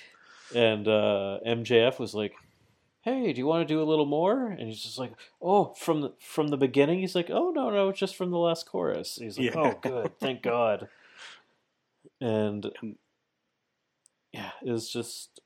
And 0.55 0.87
uh, 0.87 1.39
MJF 1.45 1.97
was 1.99 2.13
like, 2.13 2.33
"Hey, 3.03 3.31
do 3.31 3.39
you 3.39 3.47
want 3.47 3.65
to 3.67 3.73
do 3.73 3.81
a 3.81 3.85
little 3.87 4.05
more?" 4.05 4.47
And 4.47 4.67
he's 4.67 4.81
just 4.83 4.97
like, 4.99 5.13
"Oh, 5.41 5.73
from 5.77 6.01
the 6.01 6.13
from 6.19 6.49
the 6.49 6.57
beginning." 6.57 6.99
He's 6.99 7.15
like, 7.15 7.29
"Oh 7.29 7.51
no, 7.51 7.69
no, 7.69 7.87
it's 7.89 7.99
just 7.99 8.15
from 8.17 8.31
the 8.31 8.37
last 8.37 8.65
chorus." 8.65 9.15
He's 9.15 9.37
like, 9.39 9.53
Yeah. 9.55 9.61
"Oh, 9.61 9.79
good, 9.81 10.19
thank 10.19 10.41
God." 10.43 10.89
And 12.19 12.65
And- 12.81 12.97
yeah, 14.33 14.51
it's 14.61 14.91
just 14.91 15.39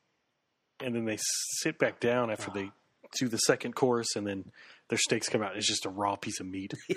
and 0.79 0.95
then 0.95 1.05
they 1.05 1.17
sit 1.61 1.77
back 1.79 1.99
down 1.99 2.31
after 2.31 2.51
they 2.51 2.71
do 3.19 3.27
the 3.27 3.37
second 3.37 3.75
chorus, 3.75 4.15
and 4.15 4.25
then 4.27 4.45
their 4.89 4.97
steaks 4.99 5.29
come 5.29 5.41
out. 5.41 5.55
It's 5.57 5.67
just 5.67 5.85
a 5.85 5.89
raw 5.89 6.15
piece 6.15 6.39
of 6.39 6.47
meat. 6.47 6.73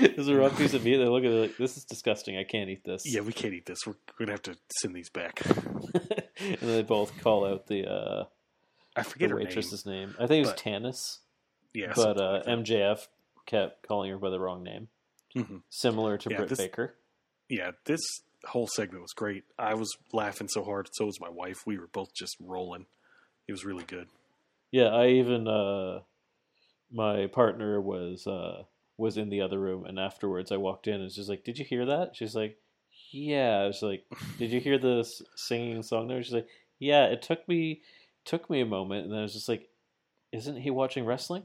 it's 0.00 0.28
a 0.28 0.34
raw 0.36 0.48
piece 0.48 0.74
of 0.74 0.84
meat. 0.84 0.96
They 0.98 1.06
look 1.06 1.24
at 1.24 1.30
it 1.30 1.40
like, 1.40 1.56
"This 1.56 1.76
is 1.76 1.84
disgusting. 1.84 2.36
I 2.36 2.44
can't 2.44 2.70
eat 2.70 2.84
this." 2.84 3.02
yeah, 3.06 3.20
we 3.20 3.32
can't 3.32 3.54
eat 3.54 3.66
this. 3.66 3.78
We're 3.86 3.94
gonna 4.18 4.32
have 4.32 4.42
to 4.42 4.56
send 4.80 4.94
these 4.94 5.10
back. 5.10 5.40
and 5.46 6.58
then 6.60 6.68
they 6.76 6.82
both 6.82 7.18
call 7.22 7.46
out 7.46 7.66
the 7.66 7.86
uh, 7.90 8.24
I 8.96 9.02
the 9.02 9.08
forget 9.10 9.30
name. 9.30 9.38
waitress's 9.38 9.84
name. 9.86 10.14
I 10.18 10.26
think 10.26 10.44
it 10.44 10.48
was 10.48 10.50
but- 10.50 10.58
Tanis, 10.62 11.18
Yeah, 11.74 11.92
but 11.96 12.20
uh, 12.20 12.42
like. 12.46 12.58
MJF 12.64 13.08
kept 13.46 13.86
calling 13.86 14.10
her 14.10 14.18
by 14.18 14.30
the 14.30 14.38
wrong 14.38 14.62
name, 14.62 14.88
Mhm. 15.34 15.62
similar 15.70 16.18
to 16.18 16.30
Yeah, 16.30 16.36
Britt 16.36 16.48
this- 16.50 16.58
Baker. 16.58 16.94
yeah, 17.48 17.72
this 17.86 18.00
whole 18.44 18.66
segment 18.68 19.02
was 19.02 19.12
great. 19.14 19.44
I 19.58 19.74
was 19.74 19.88
laughing 20.12 20.48
so 20.48 20.62
hard. 20.64 20.88
So 20.92 21.06
was 21.06 21.20
my 21.20 21.28
wife. 21.30 21.58
We 21.66 21.78
were 21.78 21.86
both 21.88 22.12
just 22.14 22.36
rolling. 22.40 22.86
It 23.48 23.52
was 23.52 23.64
really 23.64 23.84
good. 23.84 24.08
Yeah, 24.72 24.88
I 24.88 25.08
even 25.08 25.48
uh, 25.48 26.00
my 26.92 27.26
partner 27.28 27.80
was 27.80 28.26
uh, 28.26 28.64
was 28.98 29.16
in 29.18 29.30
the 29.30 29.42
other 29.42 29.60
room, 29.60 29.86
and 29.86 29.98
afterwards 29.98 30.52
I 30.52 30.58
walked 30.58 30.88
in 30.88 31.00
and 31.00 31.10
just 31.12 31.28
like, 31.28 31.44
"Did 31.44 31.58
you 31.58 31.64
hear 31.64 31.86
that?" 31.86 32.16
She's 32.16 32.34
like, 32.36 32.58
"Yeah." 33.12 33.60
I 33.60 33.66
was 33.68 33.82
like, 33.82 34.04
"Did 34.38 34.52
you 34.52 34.60
hear 34.60 34.78
the 34.78 35.04
singing 35.36 35.82
song 35.82 36.08
there?" 36.08 36.22
She's 36.22 36.34
like, 36.34 36.48
"Yeah." 36.78 37.06
It 37.06 37.22
took 37.22 37.48
me 37.48 37.82
took 38.24 38.50
me 38.50 38.60
a 38.60 38.66
moment, 38.66 39.04
and 39.04 39.12
then 39.12 39.20
I 39.20 39.24
was 39.24 39.34
just 39.34 39.48
like, 39.48 39.70
"Isn't 40.32 40.58
he 40.58 40.70
watching 40.70 41.06
wrestling?" 41.06 41.44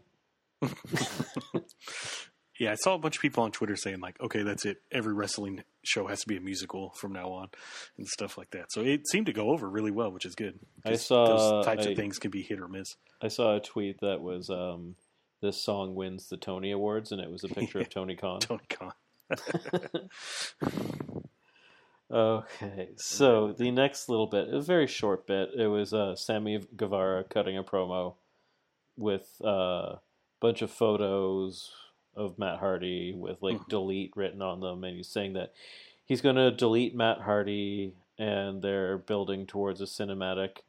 Yeah, 2.59 2.71
I 2.71 2.75
saw 2.75 2.95
a 2.95 2.97
bunch 2.97 3.17
of 3.17 3.21
people 3.21 3.43
on 3.43 3.51
Twitter 3.51 3.75
saying 3.75 3.99
like, 3.99 4.19
"Okay, 4.21 4.41
that's 4.43 4.65
it. 4.65 4.81
Every 4.91 5.13
wrestling 5.13 5.63
show 5.84 6.07
has 6.07 6.21
to 6.21 6.27
be 6.27 6.38
a 6.38 6.41
musical 6.41 6.91
from 6.91 7.13
now 7.13 7.29
on," 7.29 7.49
and 7.97 8.07
stuff 8.07 8.38
like 8.38 8.49
that. 8.51 8.71
So 8.71 8.81
it 8.81 9.07
seemed 9.07 9.27
to 9.27 9.34
go 9.34 9.49
over 9.51 9.69
really 9.69 9.91
well, 9.91 10.11
which 10.11 10.25
is 10.25 10.34
good. 10.35 10.59
I 10.85 10.95
saw- 10.95 11.25
those 11.25 11.65
types 11.65 11.85
I- 11.85 11.91
of 11.91 11.95
things 11.97 12.17
can 12.19 12.31
be 12.31 12.41
hit 12.41 12.59
or 12.59 12.67
miss. 12.67 12.95
I 13.21 13.27
saw 13.27 13.55
a 13.55 13.59
tweet 13.59 13.99
that 14.01 14.21
was 14.21 14.49
um, 14.49 14.95
this 15.41 15.63
song 15.63 15.93
wins 15.95 16.29
the 16.29 16.38
Tony 16.38 16.71
Awards, 16.71 17.11
and 17.11 17.21
it 17.21 17.29
was 17.31 17.43
a 17.43 17.47
picture 17.47 17.79
of 17.79 17.89
Tony 17.91 18.15
Khan. 18.15 18.39
Tony 18.39 18.63
Khan. 18.69 18.93
Okay, 22.09 22.91
so 22.95 23.51
the 23.51 23.69
next 23.69 24.07
little 24.07 24.27
bit, 24.27 24.47
a 24.47 24.61
very 24.61 24.88
short 24.88 25.27
bit, 25.27 25.49
it 25.57 25.67
was 25.67 25.93
uh, 25.93 26.15
Sammy 26.15 26.61
Guevara 26.77 27.25
cutting 27.25 27.57
a 27.57 27.63
promo 27.65 28.15
with 28.95 29.27
uh, 29.43 29.47
a 29.97 29.99
bunch 30.39 30.61
of 30.61 30.71
photos 30.71 31.69
of 32.18 32.38
Matt 32.39 32.60
Hardy 32.60 33.14
with 33.14 33.41
like 33.41 33.57
Mhm. 33.60 33.69
delete 33.69 34.18
written 34.18 34.41
on 34.41 34.60
them, 34.60 34.84
and 34.84 34.98
he's 34.98 35.07
saying 35.07 35.34
that 35.34 35.53
he's 36.06 36.22
going 36.22 36.35
to 36.35 36.52
delete 36.52 36.95
Matt 36.95 37.19
Hardy, 37.22 37.94
and 38.18 38.61
they're 38.61 38.98
building 38.98 39.45
towards 39.45 39.80
a 39.80 39.85
cinematic 39.85 40.61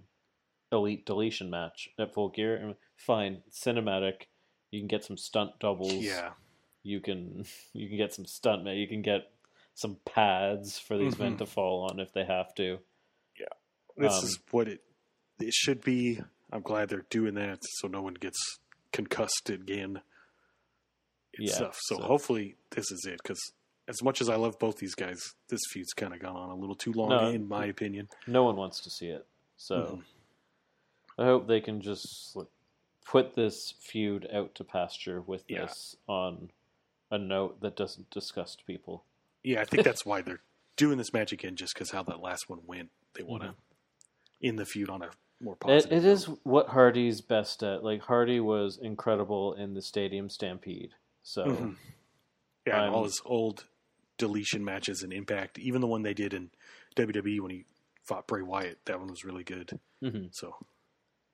elite 0.70 1.06
deletion 1.06 1.48
match 1.50 1.88
at 1.98 2.12
Full 2.12 2.28
Gear. 2.28 2.54
And 2.56 2.76
fine, 2.96 3.42
cinematic. 3.50 4.26
You 4.70 4.80
can 4.80 4.88
get 4.88 5.02
some 5.04 5.16
stunt 5.16 5.58
doubles 5.58 6.04
Yeah, 6.04 6.34
you 6.82 7.00
can 7.00 7.44
you 7.72 7.88
can 7.88 7.96
get 7.96 8.12
some 8.14 8.26
stuntmen. 8.26 8.78
You 8.78 8.86
can 8.86 9.02
get 9.02 9.32
some 9.74 9.96
pads 10.04 10.78
for 10.78 10.98
these 10.98 11.18
men 11.18 11.34
Mhm. 11.34 11.38
to 11.38 11.46
fall 11.46 11.88
on 11.90 12.00
if 12.00 12.12
they 12.12 12.24
have 12.24 12.54
to. 12.56 12.80
Yeah, 13.38 13.46
this 13.96 14.12
Um, 14.18 14.24
is 14.24 14.38
what 14.50 14.68
it 14.68 14.84
it 15.40 15.54
should 15.54 15.82
be. 15.82 16.20
I'm 16.52 16.62
glad 16.62 16.88
they're 16.88 17.06
doing 17.10 17.34
that, 17.34 17.60
so 17.62 17.86
no 17.88 18.02
one 18.02 18.14
gets 18.14 18.58
concussed 18.92 19.48
again. 19.50 20.02
Yeah, 21.38 21.52
stuff. 21.54 21.78
So, 21.80 21.96
so- 21.96 22.02
hopefully 22.02 22.56
this 22.70 22.90
is 22.90 23.04
it 23.06 23.18
because 23.22 23.40
as 23.88 24.02
much 24.02 24.20
as 24.20 24.28
I 24.28 24.36
love 24.36 24.58
both 24.58 24.76
these 24.78 24.94
guys, 24.94 25.18
this 25.48 25.60
feud's 25.70 25.92
kind 25.94 26.12
of 26.12 26.20
gone 26.20 26.36
on 26.36 26.50
a 26.50 26.54
little 26.54 26.74
too 26.74 26.92
long, 26.92 27.08
No. 27.08 27.28
in 27.28 27.48
my 27.48 27.64
opinion. 27.66 28.08
No 28.26 28.44
one 28.44 28.56
wants 28.56 28.80
to 28.82 28.90
see 28.90 29.06
it. 29.08 29.26
So 29.56 29.76
Mhm. 29.76 30.02
I 31.18 31.24
hope 31.24 31.46
they 31.48 31.60
can 31.60 31.80
just 31.80 32.36
like, 32.36 32.48
put 33.06 33.34
this 33.34 33.72
feud 33.80 34.28
out 34.32 34.54
to 34.56 34.64
pasture 34.64 35.20
with 35.22 35.44
Yeah. 35.48 35.62
this 35.66 35.96
on 36.06 36.50
a 37.10 37.16
note 37.18 37.60
that 37.62 37.74
doesn't 37.76 38.10
disgust 38.10 38.64
people. 38.66 39.04
Yeah, 39.42 39.62
I 39.62 39.64
think 39.64 39.84
that's 39.84 40.04
why 40.04 40.20
they're 40.20 40.42
doing 40.76 40.98
this 40.98 41.12
match 41.14 41.32
again, 41.32 41.56
just 41.56 41.72
because 41.74 41.90
how 41.90 42.02
that 42.04 42.20
last 42.20 42.48
one 42.50 42.60
went. 42.66 42.90
They 43.14 43.22
want 43.22 43.42
to 43.44 43.54
in 44.40 44.56
the 44.56 44.66
feud 44.66 44.90
on 44.90 45.02
a 45.02 45.10
more 45.40 45.54
It, 45.54 45.60
positive. 45.60 45.92
it 45.92 46.02
note. 46.06 46.12
is 46.12 46.24
what 46.44 46.68
Hardy's 46.68 47.20
best 47.22 47.62
at. 47.62 47.82
Like 47.82 48.02
Hardy 48.02 48.38
was 48.38 48.76
incredible 48.78 49.54
in 49.54 49.72
the 49.74 49.82
Stadium 49.82 50.28
Stampede. 50.28 50.94
So 51.28 51.44
Mhm. 51.44 51.76
Yeah, 52.66 52.84
and 52.84 52.94
all 52.94 53.04
his 53.04 53.20
old 53.26 53.66
deletion 54.16 54.64
matches 54.64 55.02
and 55.02 55.12
Impact, 55.12 55.58
even 55.58 55.80
the 55.82 55.86
one 55.86 56.02
they 56.02 56.14
did 56.14 56.32
in 56.32 56.50
WWE 56.96 57.40
when 57.40 57.50
he 57.50 57.64
fought 58.02 58.26
Bray 58.26 58.42
Wyatt, 58.42 58.78
that 58.86 58.98
one 58.98 59.08
was 59.08 59.24
really 59.24 59.44
good. 59.44 59.78
Mhm. 60.02 60.34
So 60.34 60.56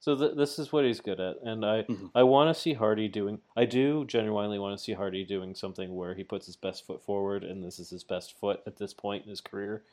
So 0.00 0.14
th- 0.16 0.36
this 0.36 0.58
is 0.58 0.70
what 0.70 0.84
he's 0.84 1.00
good 1.00 1.18
at, 1.20 1.38
and 1.42 1.64
I 1.64 1.84
Mhm. 1.84 2.10
I 2.14 2.24
want 2.24 2.54
to 2.54 2.60
see 2.60 2.74
Hardy 2.74 3.08
doing. 3.08 3.40
I 3.56 3.64
do 3.64 4.04
genuinely 4.04 4.58
want 4.58 4.76
to 4.76 4.82
see 4.84 4.92
Hardy 4.92 5.24
doing 5.24 5.54
something 5.54 5.94
where 5.94 6.14
he 6.14 6.22
puts 6.24 6.44
his 6.46 6.56
best 6.56 6.84
foot 6.84 7.02
forward, 7.02 7.42
and 7.44 7.64
this 7.64 7.78
is 7.78 7.88
his 7.90 8.04
best 8.04 8.36
foot 8.38 8.62
at 8.66 8.76
this 8.76 8.92
point 8.92 9.22
in 9.24 9.30
his 9.30 9.40
career. 9.40 9.84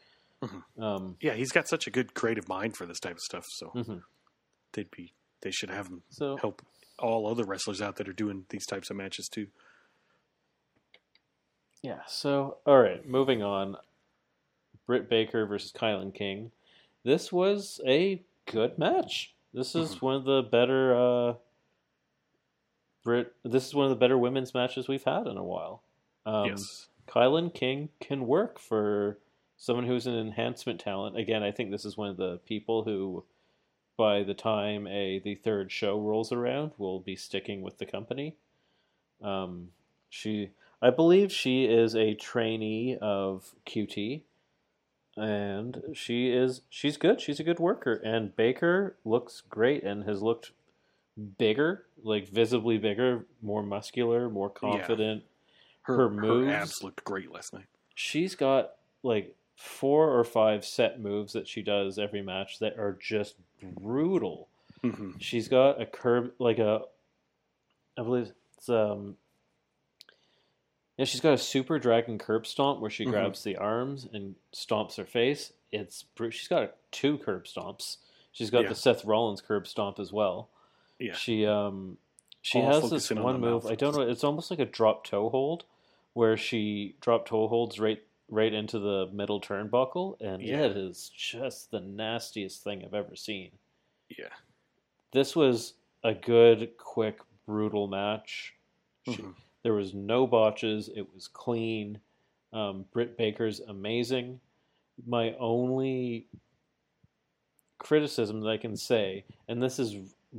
Mhm. 0.41 0.63
Um, 0.83 1.17
yeah, 1.21 1.33
he's 1.35 1.51
got 1.53 1.67
such 1.69 1.87
a 1.87 1.91
good 1.91 2.13
creative 2.13 2.47
mind 2.49 2.75
for 2.75 2.85
this 2.85 2.99
type 2.99 3.13
of 3.15 3.21
stuff. 3.21 3.45
So 3.51 3.69
mhm. 3.69 4.03
they'd 4.73 4.91
be 4.91 5.13
they 5.41 5.51
should 5.51 5.69
have 5.69 5.87
him 5.87 6.03
So 6.09 6.35
help 6.37 6.61
all 6.99 7.25
other 7.27 7.45
wrestlers 7.45 7.81
out 7.81 7.95
that 7.95 8.09
are 8.09 8.13
doing 8.13 8.45
these 8.49 8.65
types 8.65 8.89
of 8.89 8.97
matches 8.97 9.29
too. 9.29 9.47
Yeah. 11.83 12.01
So 12.07 12.57
all 12.65 12.79
right, 12.79 13.07
moving 13.07 13.41
on. 13.43 13.77
Britt 14.85 15.09
Baker 15.09 15.45
versus 15.45 15.71
Kylan 15.71 16.13
King. 16.13 16.51
This 17.03 17.31
was 17.31 17.79
a 17.85 18.21
good 18.45 18.77
match. 18.77 19.33
This 19.53 19.75
is 19.75 19.95
Mhm. 19.95 20.01
one 20.01 20.15
of 20.15 20.23
the 20.25 20.41
better. 20.43 20.95
Uh, 20.95 21.33
Brit. 23.03 23.33
This 23.43 23.65
is 23.67 23.73
one 23.73 23.85
of 23.85 23.89
the 23.89 23.95
better 23.95 24.17
women's 24.17 24.53
matches 24.53 24.87
we've 24.87 25.03
had 25.03 25.25
in 25.27 25.37
a 25.37 25.43
while. 25.43 25.81
Um, 26.25 26.49
yes. 26.49 26.87
Kylan 27.07 27.53
King 27.53 27.89
can 27.99 28.27
work 28.27 28.59
for 28.59 29.17
someone 29.57 29.85
who's 29.87 30.05
an 30.07 30.15
enhancement 30.15 30.79
talent. 30.79 31.17
Again, 31.17 31.41
I 31.43 31.51
think 31.51 31.71
this 31.71 31.83
is 31.85 31.97
one 31.97 32.09
of 32.09 32.17
the 32.17 32.37
people 32.45 32.83
who, 32.83 33.25
by 33.97 34.23
the 34.23 34.33
time 34.35 34.85
a 34.87 35.19
the 35.19 35.35
third 35.35 35.71
show 35.71 35.99
rolls 35.99 36.31
around, 36.31 36.73
will 36.77 36.99
be 36.99 37.15
sticking 37.15 37.61
with 37.63 37.77
the 37.79 37.85
company. 37.87 38.35
Um, 39.21 39.71
she, 40.09 40.51
I 40.81 40.89
believe, 40.89 41.31
she 41.31 41.65
is 41.65 41.95
a 41.95 42.15
trainee 42.15 42.97
of 43.01 43.53
QT, 43.67 44.21
and 45.17 45.81
she 45.93 46.31
is 46.31 46.61
she's 46.69 46.97
good. 46.97 47.21
She's 47.21 47.39
a 47.39 47.43
good 47.43 47.59
worker, 47.59 47.93
and 48.03 48.35
Baker 48.35 48.95
looks 49.05 49.41
great 49.41 49.83
and 49.83 50.03
has 50.05 50.21
looked 50.21 50.51
bigger, 51.37 51.85
like 52.03 52.27
visibly 52.29 52.77
bigger, 52.77 53.25
more 53.41 53.61
muscular, 53.61 54.29
more 54.29 54.49
confident 54.49 55.23
Her, 55.83 55.95
her 55.97 56.03
her 56.03 56.09
moves- 56.09 56.51
abs 56.51 56.83
looked 56.83 57.03
great 57.03 57.31
last 57.31 57.53
night. 57.53 57.65
she's 57.93 58.33
got 58.35 58.71
like 59.03 59.35
four 59.55 60.17
or 60.17 60.23
five 60.23 60.65
set 60.65 60.99
moves 60.99 61.33
that 61.33 61.47
she 61.47 61.61
does 61.61 61.99
every 61.99 62.21
match 62.23 62.57
that 62.59 62.79
are 62.79 62.97
just 62.99 63.35
brutal. 63.61 64.47
hmm 64.81 65.11
She's 65.19 65.47
got 65.47 65.79
a 65.79 65.85
curb 65.85 66.31
like 66.39 66.57
a 66.57 66.81
I 67.97 68.01
believe 68.03 68.31
it's 68.57 68.69
um 68.69 69.17
yeah, 71.01 71.05
she's 71.05 71.19
got 71.19 71.33
a 71.33 71.37
super 71.39 71.79
dragon 71.79 72.19
curb 72.19 72.45
stomp 72.45 72.79
where 72.79 72.91
she 72.91 73.05
Mhm. 73.05 73.09
grabs 73.09 73.43
the 73.43 73.57
arms 73.57 74.07
and 74.13 74.35
stomps 74.53 74.97
her 74.97 75.05
face. 75.05 75.51
It's 75.71 76.05
she's 76.29 76.47
got 76.47 76.75
two 76.91 77.17
curb 77.17 77.45
stomps. 77.45 77.97
She's 78.31 78.51
got 78.51 78.63
Yeah. 78.63 78.69
the 78.69 78.75
Seth 78.75 79.03
Rollins 79.03 79.41
curb 79.41 79.65
stomp 79.65 79.97
as 79.97 80.13
well. 80.13 80.49
Yeah. 80.99 81.13
She 81.13 81.43
um 81.47 81.97
she 82.43 82.59
All 82.59 82.67
has 82.67 82.81
this 82.83 82.89
focusing 83.07 83.17
on 83.17 83.23
one 83.23 83.39
move. 83.41 83.65
I 83.65 83.73
don't 83.73 83.95
know. 83.95 84.01
It's 84.01 84.23
almost 84.23 84.51
like 84.51 84.59
a 84.59 84.65
drop 84.65 85.03
toe 85.03 85.29
hold, 85.29 85.63
where 86.13 86.37
she 86.37 86.95
drop 87.01 87.25
toe 87.25 87.47
holds 87.47 87.79
right 87.79 88.03
right 88.29 88.53
into 88.53 88.77
the 88.77 89.07
middle 89.11 89.41
turnbuckle, 89.41 90.21
and 90.21 90.43
Yeah. 90.43 90.65
it 90.65 90.77
is 90.77 91.09
just 91.09 91.71
the 91.71 91.79
nastiest 91.79 92.63
thing 92.63 92.85
I've 92.85 92.93
ever 92.93 93.15
seen. 93.15 93.57
Yeah. 94.07 94.29
This 95.13 95.35
was 95.35 95.73
a 96.03 96.13
good, 96.13 96.77
quick, 96.77 97.19
brutal 97.47 97.87
match. 97.87 98.53
She, 99.05 99.13
Mhm. 99.17 99.35
There 99.63 99.73
was 99.73 99.93
no 99.93 100.25
botches. 100.25 100.89
It 100.95 101.07
was 101.13 101.27
clean. 101.27 101.99
Um, 102.53 102.85
Britt 102.91 103.17
Baker's 103.17 103.59
amazing. 103.61 104.39
My 105.07 105.33
only 105.39 106.27
criticism 107.77 108.41
that 108.41 108.49
I 108.49 108.57
can 108.57 108.75
say, 108.75 109.23
and 109.47 109.61
this 109.61 109.79
is 109.79 109.95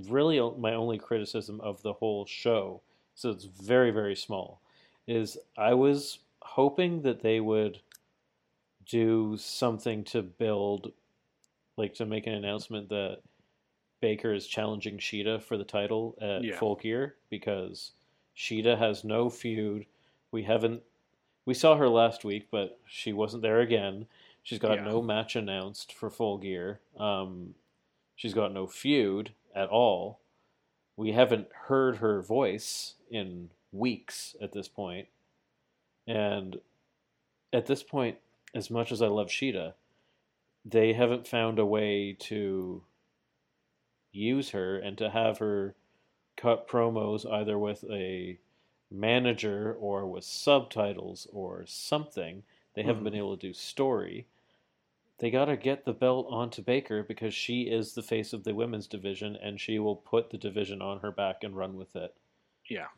really 0.08 0.40
my 0.58 0.74
only 0.74 0.98
criticism 0.98 1.60
of 1.60 1.82
the 1.82 1.92
whole 1.92 2.24
show, 2.26 2.80
so 3.14 3.30
it's 3.30 3.44
very, 3.44 3.90
very 3.90 4.14
small, 4.14 4.60
is 5.06 5.36
I 5.56 5.74
was 5.74 6.18
hoping 6.40 7.02
that 7.02 7.22
they 7.22 7.40
would 7.40 7.80
do 8.86 9.36
something 9.38 10.04
to 10.04 10.22
build, 10.22 10.92
like 11.76 11.94
to 11.94 12.06
make 12.06 12.26
an 12.26 12.34
announcement 12.34 12.88
that 12.90 13.18
Baker 14.00 14.32
is 14.34 14.46
challenging 14.46 14.98
Shida 14.98 15.42
for 15.42 15.56
the 15.56 15.64
title 15.64 16.16
at 16.20 16.44
Yeah. 16.44 16.58
Full 16.58 16.76
Gear 16.76 17.16
because 17.30 17.92
Shida 18.36 18.78
has 18.78 19.04
no 19.04 19.28
feud. 19.30 19.86
We 20.30 20.44
haven't. 20.44 20.82
We 21.44 21.54
saw 21.54 21.76
her 21.76 21.88
last 21.88 22.24
week, 22.24 22.48
but 22.50 22.78
she 22.86 23.12
wasn't 23.12 23.42
there 23.42 23.60
again. 23.60 24.06
She's 24.42 24.58
got 24.58 24.78
Yeah. 24.78 24.84
no 24.84 25.02
match 25.02 25.36
announced 25.36 25.92
for 25.92 26.08
Full 26.10 26.38
Gear. 26.38 26.80
Um, 26.96 27.54
she's 28.16 28.34
got 28.34 28.52
no 28.52 28.66
feud 28.66 29.32
at 29.54 29.68
all. 29.68 30.20
We 30.96 31.12
haven't 31.12 31.48
heard 31.52 31.96
her 31.96 32.22
voice 32.22 32.94
in 33.10 33.50
weeks 33.72 34.36
at 34.40 34.52
this 34.52 34.68
point. 34.68 35.08
And 36.06 36.60
at 37.52 37.66
this 37.66 37.82
point, 37.82 38.18
as 38.54 38.70
much 38.70 38.92
as 38.92 39.02
I 39.02 39.06
love 39.08 39.28
Shida, 39.28 39.74
they 40.64 40.92
haven't 40.92 41.26
found 41.26 41.58
a 41.58 41.66
way 41.66 42.12
to 42.20 42.82
use 44.12 44.50
her 44.50 44.78
and 44.78 44.96
to 44.98 45.10
have 45.10 45.38
her 45.38 45.74
cut 46.36 46.66
promos 46.68 47.30
either 47.30 47.58
with 47.58 47.84
a 47.90 48.38
manager 48.90 49.72
or 49.74 50.06
with 50.06 50.24
subtitles 50.24 51.26
or 51.32 51.64
something. 51.66 52.42
They 52.74 52.82
haven't 52.82 53.04
been 53.04 53.12
Mhm. 53.14 53.18
able 53.18 53.36
to 53.36 53.48
do 53.48 53.52
story. 53.52 54.26
They 55.18 55.30
got 55.30 55.44
to 55.46 55.56
get 55.56 55.84
the 55.84 55.92
belt 55.92 56.26
onto 56.30 56.62
Baker 56.62 57.02
because 57.02 57.32
she 57.34 57.62
is 57.70 57.94
the 57.94 58.02
face 58.02 58.32
of 58.32 58.44
the 58.44 58.54
women's 58.54 58.86
division 58.86 59.36
and 59.36 59.60
she 59.60 59.78
will 59.78 59.96
put 59.96 60.30
the 60.30 60.38
division 60.38 60.82
on 60.82 61.00
her 61.00 61.12
back 61.12 61.44
and 61.44 61.56
run 61.56 61.76
with 61.76 61.94
it. 61.94 62.14
Yeah. 62.68 62.88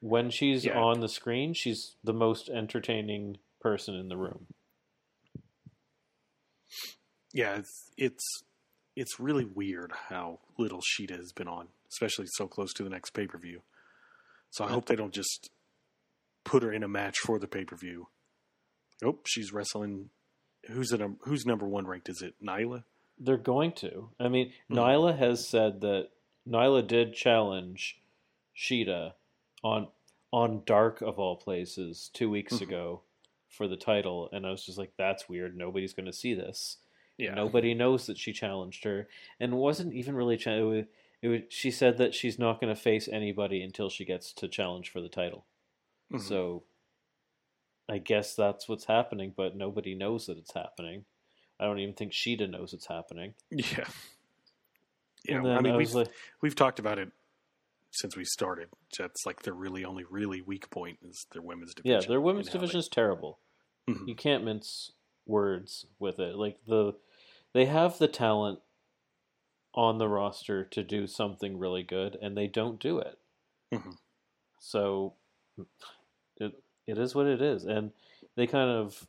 When 0.00 0.30
she's 0.30 0.64
Yeah. 0.64 0.80
on 0.80 1.00
the 1.00 1.08
screen, 1.08 1.52
she's 1.54 1.96
the 2.02 2.12
most 2.14 2.48
entertaining 2.48 3.38
person 3.60 3.94
in 3.94 4.08
the 4.08 4.16
room. 4.16 4.46
Yeah, 7.32 7.56
it's 7.56 7.92
it's 7.96 8.42
it's 8.96 9.20
really 9.20 9.44
weird 9.44 9.92
how 10.08 10.40
little 10.58 10.80
Shida 10.80 11.16
has 11.16 11.32
been 11.32 11.46
on, 11.48 11.68
especially 11.90 12.26
so 12.28 12.46
close 12.46 12.72
to 12.74 12.82
the 12.82 12.90
next 12.90 13.10
pay 13.10 13.26
per 13.26 13.38
view. 13.38 13.62
So 14.50 14.64
I 14.64 14.68
hope 14.70 14.86
they 14.86 14.96
don't 14.96 15.14
just 15.14 15.50
put 16.44 16.62
her 16.62 16.72
in 16.72 16.82
a 16.82 16.88
match 16.88 17.18
for 17.18 17.38
the 17.38 17.46
pay 17.48 17.64
per 17.64 17.76
view. 17.76 18.08
Oh, 19.04 19.18
she's 19.24 19.52
wrestling. 19.52 20.10
Who's? 20.68 20.92
Who's 21.22 21.46
number 21.46 21.66
one 21.66 21.86
ranked? 21.86 22.08
Is 22.08 22.20
it 22.22 22.34
Nyla? 22.44 22.84
They're 23.18 23.36
going 23.36 23.72
to. 23.74 24.10
I 24.18 24.28
mean, 24.28 24.52
Mhm. 24.70 24.76
Nyla 24.76 25.18
has 25.18 25.46
said 25.48 25.80
that 25.82 26.10
Nyla 26.48 26.86
did 26.86 27.14
challenge 27.14 28.00
Shida 28.56 29.14
on 29.62 29.88
on 30.32 30.62
Dark 30.64 31.00
of 31.02 31.18
all 31.18 31.36
places 31.36 32.08
two 32.12 32.30
weeks 32.30 32.54
Mhm. 32.58 32.62
ago 32.62 33.02
for 33.48 33.66
the 33.66 33.76
title, 33.76 34.28
and 34.32 34.46
I 34.46 34.50
was 34.50 34.64
just 34.64 34.78
like, 34.78 34.94
"That's 34.96 35.28
weird. 35.28 35.56
Nobody's 35.56 35.92
going 35.92 36.06
to 36.06 36.12
see 36.12 36.34
this. 36.34 36.78
Yeah. 37.16 37.34
Nobody 37.34 37.74
knows 37.74 38.06
that 38.06 38.16
she 38.16 38.32
challenged 38.32 38.84
her, 38.84 39.08
and 39.40 39.58
wasn't 39.58 39.92
even 39.94 40.14
really. 40.14 40.36
Cha- 40.36 40.84
was, 41.28 41.40
she 41.48 41.70
said 41.70 41.98
that 41.98 42.14
she's 42.14 42.38
not 42.38 42.60
going 42.60 42.74
to 42.74 42.80
face 42.80 43.08
anybody 43.08 43.62
until 43.62 43.88
she 43.90 44.04
gets 44.04 44.32
to 44.34 44.48
challenge 44.48 44.90
for 44.90 45.00
the 45.00 45.08
title. 45.08 45.44
Mhm. 46.12 46.20
So, 46.20 46.62
I 47.88 47.98
guess 47.98 48.34
that's 48.34 48.68
what's 48.68 48.84
happening, 48.86 49.32
but 49.36 49.56
nobody 49.56 49.94
knows 49.94 50.26
that 50.26 50.38
it's 50.38 50.54
happening. 50.54 51.04
I 51.58 51.64
don't 51.64 51.78
even 51.80 51.94
think 51.94 52.12
Shida 52.12 52.48
knows 52.48 52.72
it's 52.72 52.86
happening. 52.86 53.34
Yeah. 53.50 53.84
Yeah. 55.28 55.42
I 55.46 55.60
mean, 55.60 55.76
was 55.76 55.88
we've 55.88 55.94
like, 56.06 56.08
we've 56.40 56.54
talked 56.56 56.78
about 56.78 56.98
it 56.98 57.10
since 57.90 58.16
we 58.16 58.24
started. 58.24 58.68
That's 58.98 59.26
like 59.26 59.42
their 59.42 59.52
really 59.52 59.84
only 59.84 60.04
really 60.08 60.40
weak 60.40 60.70
point 60.70 60.98
is 61.02 61.26
their 61.32 61.42
women's 61.42 61.74
division. 61.74 62.00
yeah, 62.00 62.06
their 62.08 62.20
women's 62.20 62.48
division 62.48 62.76
they- 62.76 62.78
is 62.80 62.88
terrible. 62.88 63.38
Mhm. 63.88 64.08
You 64.08 64.14
can't 64.14 64.44
mince 64.44 64.92
words 65.26 65.84
with 65.98 66.18
it. 66.18 66.36
Like 66.36 66.58
the, 66.66 66.94
they 67.52 67.66
have 67.66 67.98
the 67.98 68.08
talent 68.08 68.60
on 69.74 69.98
the 69.98 70.08
roster 70.08 70.64
to 70.64 70.82
do 70.82 71.06
something 71.06 71.58
really 71.58 71.82
good, 71.82 72.16
and 72.20 72.36
they 72.36 72.46
don't 72.46 72.80
do 72.80 72.98
it. 72.98 73.18
Mhm. 73.72 73.98
So, 74.58 75.14
it 76.36 76.62
it 76.86 76.98
is 76.98 77.14
what 77.14 77.26
it 77.26 77.40
is, 77.40 77.64
and 77.64 77.92
they 78.34 78.46
kind 78.46 78.70
of 78.70 79.06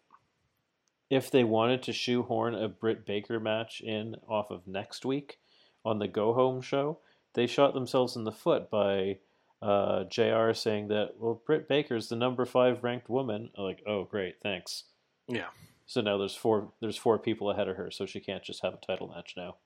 if 1.09 1.29
they 1.29 1.43
wanted 1.43 1.83
to 1.83 1.93
shoehorn 1.93 2.55
a 2.55 2.69
Britt 2.69 3.05
Baker 3.05 3.39
match 3.39 3.81
in 3.81 4.15
off 4.27 4.49
of 4.49 4.65
next 4.65 5.05
week 5.05 5.39
on 5.83 5.99
the 5.99 6.07
Go 6.07 6.33
Home 6.33 6.61
show, 6.61 6.99
they 7.33 7.47
shot 7.47 7.73
themselves 7.73 8.15
in 8.15 8.23
the 8.23 8.31
foot 8.31 8.69
by 8.69 9.19
uh, 9.61 10.05
JR 10.05 10.53
saying 10.53 10.88
that, 10.88 11.15
well, 11.19 11.41
Britt 11.45 11.67
Baker's 11.67 12.07
the 12.07 12.15
number 12.15 12.45
five 12.45 12.83
ranked 12.83 13.09
woman. 13.09 13.51
I'm 13.57 13.63
like, 13.63 13.83
oh, 13.85 14.05
great, 14.05 14.41
thanks. 14.41 14.85
Yeah. 15.27 15.49
So 15.85 15.99
now 15.99 16.17
there's 16.17 16.35
four 16.35 16.71
there's 16.79 16.97
four 16.97 17.19
people 17.19 17.51
ahead 17.51 17.67
of 17.67 17.75
her, 17.75 17.91
so 17.91 18.05
she 18.05 18.21
can't 18.21 18.43
just 18.43 18.61
have 18.61 18.73
a 18.73 18.77
title 18.77 19.09
match 19.09 19.33
now. 19.35 19.57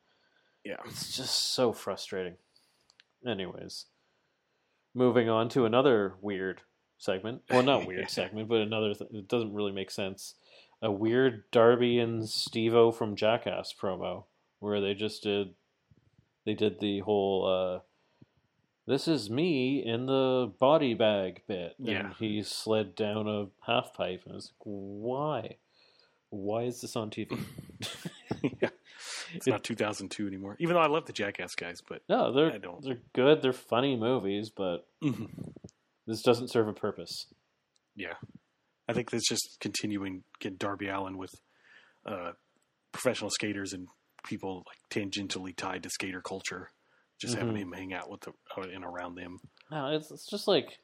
Yeah. 0.65 0.77
It's 0.85 1.15
just 1.15 1.53
so 1.53 1.71
frustrating. 1.71 2.35
Anyways, 3.25 3.85
moving 4.93 5.29
on 5.29 5.47
to 5.49 5.65
another 5.65 6.15
weird 6.21 6.61
segment. 6.97 7.43
Well, 7.49 7.63
not 7.63 7.85
weird 7.87 8.09
segment, 8.09 8.49
but 8.49 8.61
another. 8.61 8.93
Th- 8.93 9.09
it 9.13 9.27
doesn't 9.27 9.53
really 9.53 9.71
make 9.71 9.91
sense. 9.91 10.35
A 10.81 10.91
weird 10.91 11.43
Darby 11.51 11.99
and 11.99 12.27
Steve-O 12.27 12.91
from 12.91 13.15
Jackass 13.15 13.73
promo 13.79 14.25
where 14.59 14.81
they 14.81 14.93
just 14.93 15.23
did. 15.23 15.53
They 16.45 16.53
did 16.53 16.79
the 16.79 16.99
whole. 16.99 17.45
Uh, 17.47 17.79
this 18.87 19.07
is 19.07 19.29
me 19.31 19.83
in 19.83 20.05
the 20.05 20.51
body 20.59 20.93
bag 20.93 21.41
bit, 21.47 21.75
and 21.79 21.87
Yeah. 21.87 22.13
he 22.19 22.43
slid 22.43 22.95
down 22.95 23.27
a 23.27 23.47
half 23.65 23.93
pipe, 23.95 24.21
and 24.25 24.33
I 24.33 24.35
was 24.35 24.51
like, 24.51 24.63
"Why? 24.63 25.57
Why 26.29 26.63
is 26.63 26.81
this 26.81 26.95
on 26.95 27.09
TV?" 27.09 27.39
yeah. 28.61 28.69
It's 29.34 29.47
not 29.47 29.64
2002 29.64 30.27
anymore. 30.27 30.56
Even 30.60 30.76
though 30.76 30.81
I 30.81 30.88
love 30.88 31.06
the 31.06 31.14
Jackass 31.14 31.56
guys, 31.56 31.80
but 31.88 32.02
No, 32.10 32.31
they're 32.31 32.52
I 32.53 32.57
don't. 32.57 32.84
they're 32.84 33.02
good. 33.14 33.41
They're 33.41 33.53
funny 33.53 33.95
movies, 33.95 34.49
but 34.56 34.88
Mhm. 35.03 35.53
this 36.06 36.22
doesn't 36.22 36.49
serve 36.49 36.68
a 36.68 36.73
purpose. 36.73 37.27
yeah, 37.95 38.15
I 38.88 38.93
think 38.93 39.10
that's 39.11 39.27
just 39.27 39.57
continuing 39.60 40.23
get 40.39 40.60
Darby 40.60 40.88
Allin 40.89 41.18
with 41.18 41.31
uh, 42.06 42.34
professional 42.91 43.30
skaters 43.31 43.73
and 43.73 43.88
people 44.26 44.64
like 44.68 44.77
tangentially 44.91 45.56
tied 45.56 45.81
to 45.84 45.89
skater 45.89 46.22
culture, 46.22 46.72
just 47.19 47.35
having 47.35 47.56
Mhm. 47.56 47.60
him 47.61 47.72
hang 47.72 47.93
out 47.93 48.10
with 48.10 48.22
the 48.22 48.34
out 48.57 48.69
and 48.69 48.84
around 48.85 49.15
them. 49.15 49.39
No, 49.72 49.88
it's 49.91 50.11
it's 50.11 50.27
just 50.30 50.47
like 50.47 50.80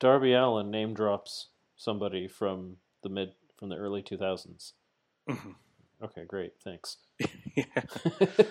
Darby 0.00 0.32
Allin 0.32 0.70
name 0.70 0.94
drops 0.94 1.50
somebody 1.76 2.26
from 2.28 2.78
the 3.02 3.08
mid 3.08 3.34
from 3.56 3.68
the 3.68 3.76
early 3.76 4.02
two 4.02 4.16
thousands. 4.16 4.74
Okay, 6.02 6.24
great, 6.26 6.52
thanks. 6.64 6.96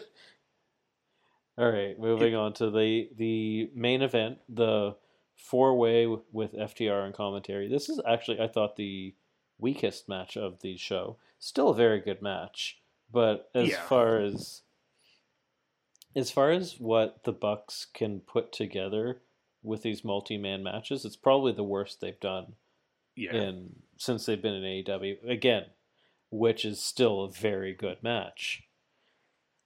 All 1.57 1.69
right, 1.69 1.99
moving 1.99 2.34
on 2.36 2.53
to 2.53 2.72
the 2.72 3.10
the 3.18 3.69
main 3.76 4.02
event, 4.02 4.38
the 4.49 4.95
four 5.36 5.76
way 5.76 6.07
with 6.32 6.53
FTR 6.53 7.06
and 7.06 7.14
commentary. 7.14 7.68
This 7.68 7.90
is 7.90 7.99
actually 8.07 8.40
I 8.40 8.48
thought 8.48 8.76
the 8.78 9.14
weakest 9.60 10.07
match 10.10 10.38
of 10.38 10.61
the 10.61 10.78
show. 10.78 11.18
Still 11.40 11.69
a 11.69 11.76
very 11.76 11.99
good 11.99 12.22
match, 12.22 12.80
but 13.11 13.49
as 13.53 13.69
Yeah. 13.69 13.82
far 13.88 14.18
as 14.19 14.61
as 16.15 16.32
far 16.32 16.52
as 16.52 16.80
what 16.80 17.23
the 17.23 17.32
Bucks 17.34 17.86
can 17.86 18.19
put 18.22 18.52
together 18.52 19.22
with 19.64 19.82
these 19.84 20.03
multi 20.03 20.38
man 20.38 20.64
matches, 20.64 21.06
it's 21.06 21.15
probably 21.15 21.52
the 21.52 21.64
worst 21.64 22.02
they've 22.02 22.19
done 22.19 22.56
Yeah. 23.15 23.34
in 23.36 23.84
since 23.98 24.26
they've 24.26 24.41
been 24.41 24.56
in 24.56 24.64
AEW 24.64 25.18
again, 25.30 25.65
which 26.32 26.66
is 26.66 26.82
still 26.82 27.22
a 27.22 27.30
very 27.30 27.74
good 27.74 28.02
match. 28.02 28.64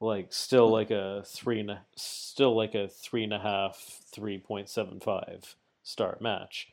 Like 0.02 0.34
still 0.34 0.70
like 0.70 0.92
a 0.92 1.24
three 1.26 1.62
and 1.62 1.72
a, 1.72 1.82
still 1.96 2.56
like 2.56 2.76
a 2.76 2.90
three 2.90 3.24
and 3.24 3.34
a 3.34 3.40
half, 3.40 4.02
three 4.12 4.38
point 4.38 4.68
seven 4.68 5.00
five 5.00 5.56
star 5.84 6.18
match, 6.20 6.68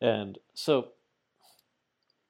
and 0.00 0.38
so 0.54 0.88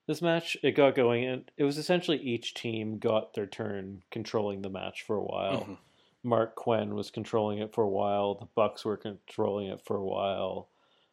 this 0.07 0.21
match 0.21 0.57
it 0.63 0.73
got 0.73 0.95
going 0.95 1.25
and 1.25 1.51
it 1.57 1.65
was 1.65 1.79
essentially 1.79 2.19
each 2.19 2.53
team 2.53 2.99
got 2.99 3.33
their 3.33 3.47
turn 3.47 4.03
controlling 4.11 4.61
the 4.61 4.69
match 4.69 5.01
for 5.03 5.17
a 5.17 5.23
while. 5.25 5.61
Mhm. 5.63 5.79
Marq 6.25 6.55
Quen 6.55 6.95
was 6.95 7.11
controlling 7.11 7.59
it 7.59 7.73
for 7.75 7.85
a 7.85 7.89
while. 7.89 8.35
The 8.35 8.49
Bucks 8.55 8.85
were 8.85 8.97
controlling 8.97 9.69
it 9.69 9.81
for 9.81 9.97
a 9.97 10.05
while. 10.05 10.69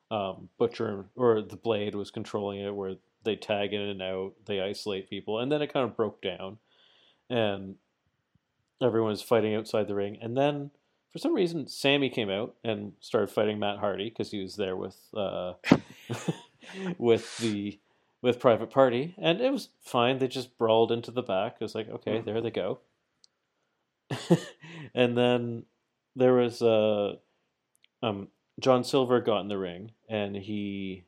Um, 0.09 0.49
Butcher 0.57 1.05
or 1.15 1.41
the 1.41 1.55
Blade 1.55 1.95
was 1.95 2.11
controlling 2.11 2.59
it, 2.59 2.75
where 2.75 2.95
they 3.23 3.35
tag 3.35 3.73
in 3.73 3.81
and 3.81 4.01
out, 4.01 4.33
they 4.45 4.61
isolate 4.61 5.09
people, 5.09 5.39
and 5.39 5.51
then 5.51 5.61
it 5.61 5.71
kind 5.73 5.85
of 5.89 5.95
broke 5.95 6.21
down, 6.21 6.57
and 7.29 7.75
everyone 8.81 9.11
was 9.11 9.21
fighting 9.21 9.55
outside 9.55 9.87
the 9.87 9.95
ring. 9.95 10.17
And 10.21 10.35
then 10.35 10.71
for 11.11 11.19
some 11.19 11.33
reason, 11.33 11.67
Sammy 11.67 12.09
came 12.09 12.29
out 12.29 12.55
and 12.63 12.93
started 12.99 13.29
fighting 13.29 13.59
Matt 13.59 13.79
Hardy 13.79 14.09
because 14.09 14.31
he 14.31 14.41
was 14.41 14.55
there 14.55 14.75
with 14.75 14.97
uh, 15.15 15.53
with 16.97 17.37
the 17.37 17.79
with 18.21 18.39
Private 18.39 18.69
Party, 18.69 19.15
and 19.17 19.41
it 19.41 19.51
was 19.51 19.69
fine. 19.81 20.19
They 20.19 20.27
just 20.27 20.57
brawled 20.57 20.91
into 20.91 21.11
the 21.11 21.23
back. 21.23 21.55
It 21.59 21.63
was 21.63 21.75
like, 21.75 21.89
okay, 21.89 22.19
Mhm. 22.19 22.25
there 22.25 22.41
they 22.41 22.51
go. 22.51 22.79
and 24.93 25.17
then 25.17 25.63
there 26.15 26.33
was 26.33 26.61
uh, 26.61 27.15
um, 28.03 28.27
John 28.59 28.83
Silver 28.83 29.21
got 29.21 29.41
in 29.41 29.47
the 29.47 29.57
ring, 29.57 29.91
and 30.09 30.35
he 30.35 31.03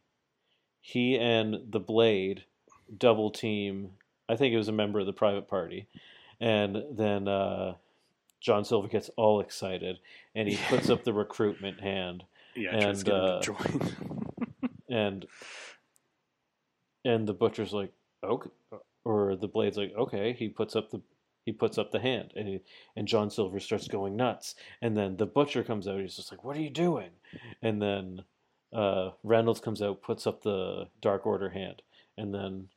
he 0.85 1.17
and 1.17 1.71
the 1.71 1.79
Blade 1.79 2.43
double 2.97 3.31
team. 3.31 3.91
I 4.27 4.35
think 4.35 4.53
it 4.53 4.57
was 4.57 4.67
a 4.67 4.73
member 4.73 4.99
of 4.99 5.05
the 5.05 5.13
Private 5.13 5.47
Party, 5.47 5.87
and 6.41 6.83
then 6.91 7.27
uh, 7.29 7.75
John 8.41 8.65
Silver 8.65 8.89
gets 8.89 9.09
all 9.15 9.39
excited, 9.39 9.99
and 10.35 10.47
he 10.47 10.57
puts 10.67 10.89
up 10.89 11.05
the 11.05 11.13
recruitment 11.13 11.79
hand, 11.79 12.25
Yeah. 12.55 12.75
and, 12.75 12.97
to 12.99 13.05
get 13.05 13.13
him 13.13 13.21
uh, 13.21 13.41
join. 13.41 13.95
and 14.89 15.25
and 17.05 17.27
the 17.27 17.33
butcher's 17.33 17.73
like 17.73 17.91
okay 18.23 18.49
or 19.05 19.35
the 19.35 19.47
blade's 19.47 19.77
like 19.77 19.93
okay 19.97 20.33
he 20.33 20.49
puts 20.49 20.75
up 20.75 20.91
the 20.91 21.01
he 21.45 21.51
puts 21.51 21.77
up 21.77 21.91
the 21.91 21.99
hand 21.99 22.31
and 22.35 22.47
he, 22.47 22.59
and 22.95 23.07
John 23.07 23.29
Silver 23.29 23.59
starts 23.59 23.87
going 23.87 24.15
nuts 24.15 24.55
and 24.81 24.95
then 24.95 25.17
the 25.17 25.25
butcher 25.25 25.63
comes 25.63 25.87
out 25.87 25.99
he's 25.99 26.15
just 26.15 26.31
like 26.31 26.43
what 26.43 26.55
are 26.55 26.61
you 26.61 26.69
doing 26.69 27.09
and 27.61 27.81
then 27.81 28.23
uh, 28.73 29.11
Reynolds 29.23 29.59
comes 29.59 29.81
out 29.81 30.01
puts 30.01 30.25
up 30.27 30.41
the 30.43 30.87
Dark 31.01 31.25
Order 31.25 31.49
hand 31.49 31.81
and 32.17 32.33
then 32.33 32.69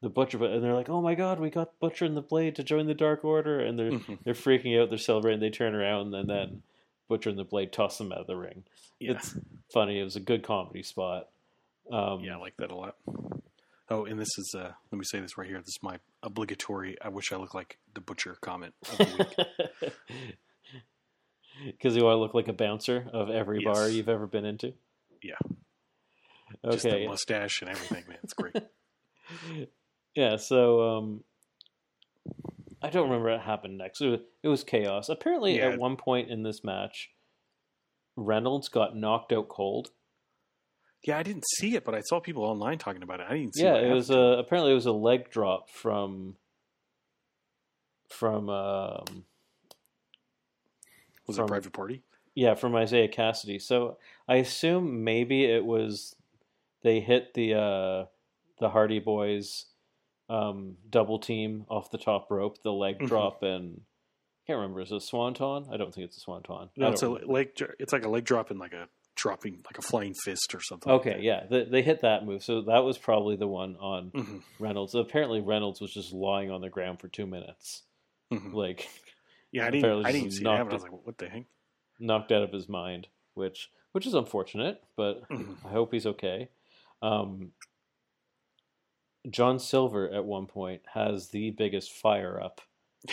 the 0.00 0.08
butcher 0.08 0.42
and 0.44 0.62
they're 0.62 0.74
like 0.74 0.88
oh 0.88 1.02
my 1.02 1.14
god 1.14 1.40
we 1.40 1.50
got 1.50 1.78
butcher 1.80 2.04
and 2.04 2.16
the 2.16 2.22
blade 2.22 2.54
to 2.56 2.62
join 2.62 2.86
the 2.86 2.94
Dark 2.94 3.24
Order 3.24 3.60
and 3.60 3.78
they're 3.78 3.90
Mhm. 3.92 4.18
they're 4.24 4.34
freaking 4.34 4.80
out 4.80 4.88
they're 4.90 4.98
celebrating 4.98 5.40
they 5.40 5.50
turn 5.50 5.74
around 5.74 6.14
and 6.14 6.28
then 6.30 6.62
butcher 7.08 7.30
and 7.30 7.38
the 7.38 7.44
blade 7.44 7.72
toss 7.72 7.98
them 7.98 8.12
out 8.12 8.18
of 8.20 8.26
the 8.26 8.36
ring 8.36 8.64
Yeah. 9.00 9.12
it's 9.12 9.36
funny 9.72 9.98
it 10.00 10.04
was 10.04 10.16
a 10.16 10.20
good 10.20 10.42
comedy 10.42 10.82
spot 10.82 11.28
um, 11.90 12.20
Yeah, 12.20 12.34
I 12.36 12.38
like 12.38 12.56
that 12.58 12.70
a 12.70 12.76
lot. 12.76 12.96
Oh, 13.90 14.04
and 14.04 14.20
this 14.20 14.36
is 14.38 14.54
uh 14.54 14.72
let 14.92 14.98
me 14.98 15.04
say 15.04 15.20
this 15.20 15.38
right 15.38 15.48
here. 15.48 15.56
This 15.58 15.68
is 15.68 15.78
my 15.82 15.98
obligatory 16.22 16.96
I 17.00 17.08
wish 17.08 17.32
I 17.32 17.36
looked 17.36 17.54
like 17.54 17.78
the 17.94 18.02
butcher 18.02 18.36
comment 18.42 18.74
of 18.92 18.98
the 18.98 19.26
week. 19.84 19.92
Because 21.64 21.96
you 21.96 22.04
want 22.04 22.14
to 22.14 22.20
look 22.20 22.34
like 22.34 22.46
a 22.48 22.52
bouncer 22.52 23.08
of 23.12 23.30
every 23.30 23.64
bar 23.64 23.88
you've 23.88 24.08
ever 24.08 24.26
been 24.28 24.44
into. 24.44 24.74
Yeah. 25.22 25.34
Just 26.70 26.82
the 26.84 26.90
Okay. 26.94 27.06
mustache 27.06 27.60
and 27.62 27.70
everything, 27.70 28.04
man. 28.08 28.18
It's 28.22 28.32
great. 28.34 28.54
yeah. 30.14 30.36
So 30.36 30.80
um, 30.96 31.24
I 32.82 32.90
don't 32.90 33.08
remember 33.10 33.30
what 33.30 33.40
happened 33.40 33.78
next. 33.78 34.00
It 34.00 34.08
was, 34.08 34.20
it 34.42 34.48
was 34.48 34.64
chaos. 34.64 35.08
Apparently, 35.08 35.56
Yeah. 35.58 35.70
at 35.70 35.78
one 35.78 35.96
point 35.96 36.30
in 36.30 36.42
this 36.42 36.64
match, 36.64 37.10
Reynolds 38.16 38.68
got 38.68 38.96
knocked 38.96 39.32
out 39.32 39.48
cold. 39.48 39.90
Yeah, 41.04 41.18
I 41.18 41.22
didn't 41.22 41.44
see 41.58 41.76
it, 41.76 41.84
but 41.84 41.94
I 41.94 42.00
saw 42.00 42.18
people 42.18 42.42
online 42.44 42.78
talking 42.78 43.02
about 43.04 43.20
it. 43.20 43.26
I 43.28 43.34
didn't 43.34 43.54
see 43.54 43.62
yeah, 43.62 43.76
it 43.76 43.92
was 43.92 44.10
a 44.10 44.16
apparently 44.38 44.72
it 44.72 44.74
was 44.74 44.86
a 44.86 44.92
leg 44.92 45.30
drop 45.30 45.70
from 45.70 46.34
from 48.08 48.48
um, 48.48 49.24
Was 51.26 51.36
it 51.36 51.40
from- 51.42 51.46
private 51.48 51.72
party? 51.72 52.02
Yeah, 52.38 52.54
from 52.54 52.76
Isiah 52.76 53.08
Kassidy. 53.08 53.60
So 53.60 53.98
I 54.28 54.36
assume 54.36 55.02
maybe 55.02 55.44
it 55.44 55.64
was 55.64 56.14
they 56.84 57.00
hit 57.00 57.34
the 57.34 57.54
uh, 57.54 58.04
the 58.60 58.70
Hardy 58.70 59.00
Boys 59.00 59.66
um, 60.30 60.76
double 60.88 61.18
team 61.18 61.64
off 61.68 61.90
the 61.90 61.98
top 61.98 62.30
rope, 62.30 62.62
the 62.62 62.72
leg 62.72 63.00
Mhm. 63.00 63.08
drop, 63.08 63.42
and 63.42 63.80
I 63.80 64.40
can't 64.46 64.58
remember. 64.58 64.80
Is 64.82 64.92
it 64.92 64.96
a 64.98 65.00
swanton? 65.00 65.66
I 65.72 65.76
don't 65.76 65.92
think 65.92 66.04
it's 66.06 66.16
a 66.16 66.20
swanton. 66.20 66.70
No, 66.76 66.90
it's 66.90 67.02
a 67.02 67.08
remember. 67.08 67.26
leg. 67.32 67.50
It's 67.80 67.92
like 67.92 68.04
a 68.04 68.08
leg 68.08 68.24
drop 68.24 68.50
and 68.52 68.60
like 68.60 68.72
a 68.72 68.88
dropping, 69.16 69.62
like 69.66 69.78
a 69.78 69.82
flying 69.82 70.14
fist 70.14 70.54
or 70.54 70.60
something. 70.60 70.92
Okay, 70.92 71.18
yeah, 71.20 71.44
they, 71.50 71.64
they 71.64 71.82
hit 71.82 72.02
that 72.02 72.24
move. 72.24 72.44
So 72.44 72.62
that 72.62 72.84
was 72.84 72.98
probably 72.98 73.34
the 73.34 73.48
one 73.48 73.74
on 73.80 74.12
yeah. 74.14 74.22
hmm 74.22 74.38
Reynolds. 74.60 74.94
Apparently, 74.94 75.40
Reynolds 75.40 75.80
was 75.80 75.92
just 75.92 76.12
lying 76.12 76.52
on 76.52 76.60
the 76.60 76.70
ground 76.70 77.00
for 77.00 77.08
two 77.08 77.26
minutes, 77.26 77.82
hmm 78.30 78.54
like 78.54 78.88
Yeah, 79.50 79.66
I 79.66 79.70
didn't. 79.72 80.06
I 80.06 80.12
didn't 80.12 80.30
see 80.34 80.44
happen. 80.44 80.70
I 80.70 80.74
was 80.74 80.82
like, 80.84 80.92
"What 81.04 81.18
the 81.18 81.28
heck?" 81.28 81.44
Knocked 81.98 82.32
out 82.32 82.42
of 82.42 82.52
his 82.52 82.68
mind, 82.68 83.08
which 83.34 83.70
which 83.92 84.06
is 84.06 84.14
unfortunate, 84.14 84.82
but 84.96 85.28
Mhm. 85.28 85.64
I 85.64 85.70
hope 85.70 85.92
he's 85.92 86.06
okay. 86.06 86.50
Um, 87.02 87.52
John 89.30 89.58
Silver 89.58 90.08
at 90.10 90.24
one 90.24 90.46
point 90.46 90.82
has 90.94 91.28
the 91.30 91.50
biggest 91.50 91.92
fire 91.92 92.40
up. 92.40 92.60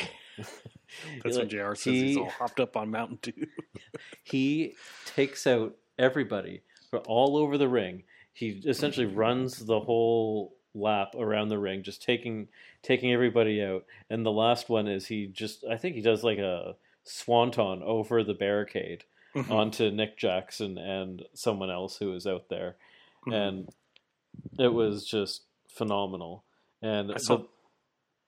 That's 1.24 1.38
when 1.38 1.50
Jr. 1.50 1.74
says 1.76 1.94
he's 1.94 2.18
all 2.18 2.30
hopped 2.30 2.60
up 2.60 2.78
on 2.78 2.92
Mountain 2.92 3.20
Dew. 3.22 3.48
he 4.24 4.76
takes 5.06 5.48
out 5.48 5.76
everybody 5.98 6.62
from 6.90 7.02
all 7.08 7.38
over 7.38 7.58
the 7.58 7.68
ring. 7.70 8.04
He 8.34 8.50
essentially 8.66 9.06
runs 9.06 9.66
the 9.66 9.80
whole 9.80 10.56
lap 10.74 11.16
around 11.18 11.48
the 11.50 11.58
ring, 11.60 11.84
just 11.84 12.04
taking 12.04 12.50
taking 12.84 13.12
everybody 13.14 13.64
out. 13.64 13.86
And 14.10 14.26
the 14.26 14.32
last 14.32 14.70
one 14.70 14.88
is 14.88 15.08
he 15.08 15.28
just 15.28 15.64
I 15.66 15.78
think 15.78 15.96
he 15.96 16.02
does 16.02 16.24
like 16.24 16.38
a 16.38 16.76
swanton 17.06 17.82
over 17.84 18.24
the 18.24 18.34
barricade 18.34 19.04
Mhm. 19.36 19.50
onto 19.52 19.90
Nick 19.92 20.18
Jackson 20.18 20.78
and 20.78 21.24
someone 21.34 21.70
else 21.70 21.98
who 21.98 22.12
was 22.12 22.26
out 22.28 22.50
there, 22.50 22.78
Mhm. 23.28 23.34
and 23.34 23.70
it 24.60 24.74
was 24.74 25.06
just 25.06 25.44
phenomenal. 25.78 26.44
And 26.82 27.12
I 27.12 27.18
saw- 27.18 27.38
the- 27.38 27.48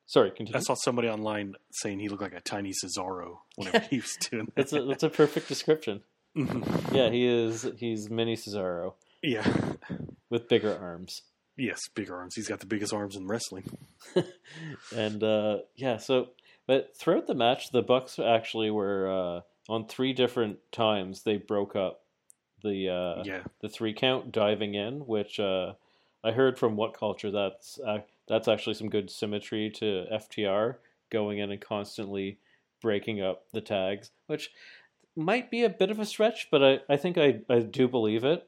sorry, 0.05 0.31
continue. 0.31 0.57
I 0.57 0.61
saw 0.61 0.73
somebody 0.75 1.07
online 1.09 1.55
saying 1.71 1.99
he 1.99 2.09
looked 2.09 2.21
like 2.23 2.33
a 2.33 2.41
tiny 2.41 2.71
Cesaro 2.71 3.39
whenever 3.55 3.79
he 3.89 3.97
was 3.97 4.15
doing 4.31 4.45
that. 4.45 4.55
That's 4.55 4.73
a 4.73 4.83
that's 4.83 5.03
a 5.03 5.09
perfect 5.09 5.47
description. 5.47 6.03
Mhm. 6.35 6.93
Yeah, 6.93 7.09
he 7.09 7.25
is. 7.25 7.63
He's 7.77 8.09
mini 8.09 8.35
Cesaro 8.35 8.93
Yeah. 9.23 9.73
with 10.29 10.47
bigger 10.47 10.77
arms. 10.77 11.21
Yes, 11.55 11.79
bigger 11.95 12.15
arms. 12.15 12.35
He's 12.35 12.47
got 12.47 12.59
the 12.59 12.67
biggest 12.67 12.93
arms 12.93 13.15
in 13.15 13.27
wrestling. 13.27 13.63
and 14.95 15.23
uh, 15.23 15.59
yeah, 15.75 15.97
so 15.97 16.29
but 16.67 16.95
throughout 16.95 17.27
the 17.27 17.33
match, 17.33 17.71
the 17.71 17.81
Bucks 17.81 18.19
actually 18.19 18.69
were 18.69 19.09
uh, 19.09 19.41
on 19.71 19.87
three 19.87 20.13
different 20.13 20.59
times. 20.71 21.23
They 21.23 21.37
broke 21.37 21.75
up 21.75 22.01
the 22.63 22.89
uh, 22.89 23.23
yeah. 23.23 23.43
the 23.61 23.69
three 23.69 23.93
count 23.93 24.31
diving 24.31 24.75
in, 24.75 24.99
which 25.07 25.39
uh, 25.39 25.73
I 26.23 26.31
heard 26.31 26.59
from 26.59 26.75
WhatCulture 26.75 27.31
that's 27.31 27.79
uh, 27.79 27.99
that's 28.27 28.47
actually 28.47 28.73
some 28.73 28.89
good 28.89 29.09
symmetry 29.09 29.69
to 29.75 30.05
FTR 30.11 30.75
going 31.09 31.39
in 31.39 31.51
and 31.51 31.61
constantly 31.61 32.37
breaking 32.81 33.21
up 33.21 33.45
the 33.53 33.61
tags, 33.61 34.11
which 34.27 34.51
might 35.15 35.49
be 35.49 35.63
a 35.63 35.69
bit 35.69 35.89
of 35.89 35.99
a 35.99 36.05
stretch, 36.05 36.49
but 36.51 36.63
I, 36.63 36.79
I 36.89 36.97
think 36.97 37.17
I, 37.17 37.39
I 37.49 37.59
do 37.59 37.87
believe 37.87 38.23
it. 38.23 38.47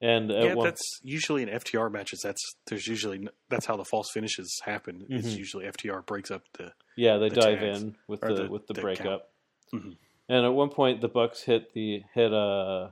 And 0.00 0.30
yeah, 0.30 0.54
one- 0.54 0.64
that's 0.66 1.00
usually 1.02 1.42
in 1.42 1.48
FTR 1.48 1.90
matches. 1.90 2.20
That's 2.22 2.42
there's 2.66 2.86
usually 2.86 3.28
that's 3.48 3.64
how 3.66 3.76
the 3.76 3.84
false 3.84 4.10
finishes 4.12 4.60
happen. 4.64 5.06
It's 5.08 5.28
Mhm. 5.28 5.38
usually 5.38 5.66
FTR 5.66 6.02
breaks 6.04 6.30
up 6.30 6.42
the 6.58 6.72
Yeah, 6.96 7.16
they 7.18 7.28
the 7.28 7.36
dive 7.40 7.62
in 7.62 7.96
with 8.08 8.20
the, 8.20 8.34
the- 8.34 8.50
with 8.50 8.66
the, 8.66 8.74
the 8.74 8.80
breakup. 8.80 9.30
Mhm. 9.72 9.96
And 10.28 10.44
at 10.46 10.48
one 10.54 10.70
point, 10.70 11.00
the 11.00 11.08
Bucks 11.08 11.42
hit 11.42 11.72
the 11.74 12.02
hit 12.14 12.32
uh 12.32 12.90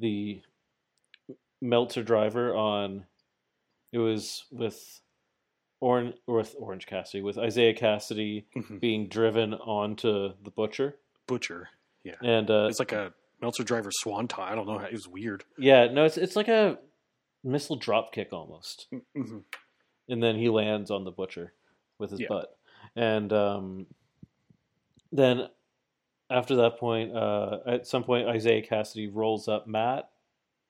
the 0.00 0.42
Meltzer 1.60 2.02
driver 2.02 2.54
on. 2.54 3.06
It 3.92 3.98
was 3.98 4.44
with 4.50 5.00
Orange 5.80 6.16
with 6.26 6.54
Orange 6.58 6.86
Cassidy 6.86 7.22
with 7.22 7.38
Isiah 7.38 7.74
Kassidy 7.74 8.44
Mhm. 8.56 8.80
being 8.80 9.08
driven 9.08 9.54
onto 9.54 10.34
the 10.42 10.50
butcher, 10.50 10.98
butcher. 11.26 11.68
Yeah, 12.02 12.16
and 12.22 12.50
uh, 12.50 12.66
it's 12.68 12.78
like 12.80 12.92
a 12.92 13.14
Meltzer 13.44 13.62
driver 13.64 13.90
swanton. 13.92 14.42
I 14.42 14.54
don't 14.54 14.66
know. 14.66 14.78
how 14.78 14.86
It 14.86 14.92
was 14.92 15.06
weird. 15.06 15.44
yeah, 15.58 15.86
no, 15.92 16.04
it's 16.06 16.16
it's 16.16 16.34
like 16.36 16.48
a 16.48 16.78
missile 17.44 17.76
drop 17.76 18.12
kick 18.12 18.32
almost. 18.32 18.86
Mm-hmm. 18.92 19.38
and 20.08 20.22
then 20.22 20.36
he 20.36 20.48
lands 20.48 20.90
on 20.90 21.04
the 21.04 21.10
butcher 21.10 21.52
with 21.98 22.10
his 22.10 22.20
Yeah. 22.20 22.28
butt. 22.28 22.56
And 22.96 23.32
um, 23.32 23.86
then 25.12 25.48
after 26.30 26.56
that 26.56 26.78
point, 26.78 27.14
uh, 27.14 27.58
at 27.66 27.86
some 27.86 28.02
point, 28.02 28.34
Isiah 28.34 28.62
Kassidy 28.66 29.08
rolls 29.12 29.46
up 29.48 29.66
Matt 29.66 30.08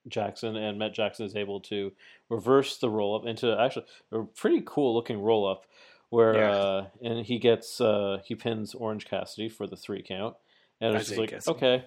Jackson, 0.09 0.56
and 0.56 0.78
Matt 0.78 0.94
Jackson 0.94 1.26
is 1.26 1.36
able 1.36 1.60
to 1.60 1.92
reverse 2.28 2.76
the 2.78 2.90
roll 2.90 3.14
up 3.16 3.24
into 3.26 3.56
actually 3.59 3.86
a 4.12 4.22
pretty 4.24 4.62
cool 4.66 4.94
looking 4.94 5.20
roll 5.22 5.46
up. 5.48 5.64
Where 6.10 6.34
Yeah. 6.34 6.51
uh, 6.51 6.86
and 7.02 7.24
he 7.26 7.38
gets 7.38 7.80
uh, 7.80 8.18
he 8.24 8.34
pins 8.34 8.74
Orange 8.74 9.06
Cassidy 9.06 9.48
for 9.48 9.66
the 9.66 9.76
three 9.76 10.02
count, 10.02 10.36
and 10.80 10.94
it's 10.96 11.06
just 11.09 11.18
like 11.18 11.30
Cassidy. 11.30 11.56
okay, 11.56 11.84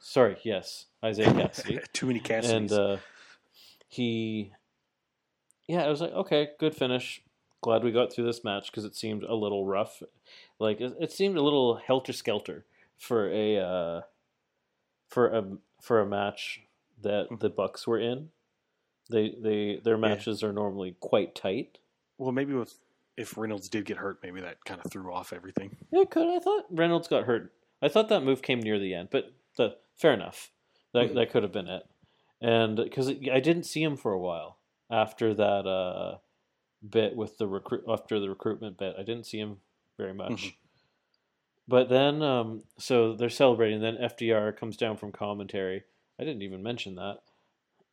sorry, 0.00 0.36
yes, 0.44 0.86
Isaiah 1.04 1.32
Cassidy 1.34 1.80
Too 1.92 2.06
many 2.06 2.20
Cassidys. 2.20 2.50
and 2.52 2.72
uh, 2.72 2.96
he, 3.88 4.52
yeah, 5.66 5.84
I 5.84 5.88
was 5.88 6.00
like, 6.00 6.12
okay, 6.12 6.50
good 6.58 6.74
finish. 6.74 7.22
Glad 7.60 7.82
we 7.82 7.90
got 7.90 8.12
through 8.12 8.24
this 8.26 8.44
match 8.44 8.70
because 8.70 8.84
it 8.84 8.94
seemed 8.94 9.24
a 9.24 9.34
little 9.34 9.66
rough. 9.66 10.02
Like 10.60 10.80
it, 10.80 10.94
it 11.00 11.12
seemed 11.12 11.36
a 11.36 11.42
little 11.42 11.74
helter 11.76 12.12
skelter 12.12 12.64
for 12.96 13.28
a 13.32 13.58
uh, 13.58 14.00
for 15.08 15.26
a 15.28 15.44
for 15.80 16.00
a 16.00 16.06
match 16.06 16.60
that 17.02 17.26
the 17.40 17.48
Bucks 17.48 17.86
were 17.86 17.98
in. 17.98 18.28
They 19.10 19.34
they 19.42 19.80
their 19.82 19.98
matches 19.98 20.44
are 20.44 20.52
normally 20.52 20.94
quite 21.00 21.34
tight. 21.34 21.78
well, 22.16 22.30
maybe 22.30 22.54
with 22.54 22.78
if 23.16 23.36
Reynolds 23.36 23.68
did 23.68 23.84
get 23.86 23.96
hurt, 23.96 24.20
maybe 24.22 24.40
that 24.40 24.64
kind 24.64 24.80
of 24.84 24.92
threw 24.92 25.12
off 25.12 25.32
everything. 25.32 25.76
Yeah, 25.90 26.02
it 26.02 26.10
could 26.10 26.28
I 26.28 26.38
thought 26.38 26.66
Reynolds 26.70 27.08
got 27.08 27.24
hurt. 27.24 27.52
I 27.82 27.88
thought 27.88 28.08
that 28.10 28.22
move 28.22 28.42
came 28.42 28.60
near 28.60 28.78
the 28.78 28.94
end, 28.94 29.08
but 29.10 29.32
the, 29.58 29.76
fair 29.94 30.14
enough. 30.14 30.50
That 30.94 31.10
Mhm. 31.10 31.14
that 31.16 31.30
could 31.30 31.42
have 31.42 31.52
been 31.52 31.68
it. 31.68 31.86
And 32.40 32.76
because 32.76 33.08
I 33.10 33.40
didn't 33.40 33.64
see 33.64 33.82
him 33.82 33.96
for 33.96 34.12
a 34.12 34.18
while 34.18 34.58
after 34.90 35.34
that 35.34 35.66
uh, 35.66 36.18
bit 36.88 37.14
with 37.14 37.36
the 37.36 37.46
recruit 37.46 37.84
after 37.86 38.18
the 38.18 38.30
recruitment 38.30 38.78
bit, 38.78 38.94
I 38.98 39.02
didn't 39.02 39.26
see 39.26 39.38
him 39.38 39.60
very 39.98 40.14
much. 40.14 40.30
Mhm. 40.30 40.54
But 41.66 41.90
then, 41.90 42.22
um, 42.22 42.64
so 42.78 43.12
they're 43.14 43.28
celebrating. 43.28 43.80
Then 43.80 43.98
FTR 43.98 44.52
comes 44.56 44.76
down 44.78 44.96
from 44.96 45.12
commentary. 45.12 45.84
I 46.18 46.24
didn't 46.24 46.42
even 46.42 46.62
mention 46.62 46.94
that. 46.94 47.20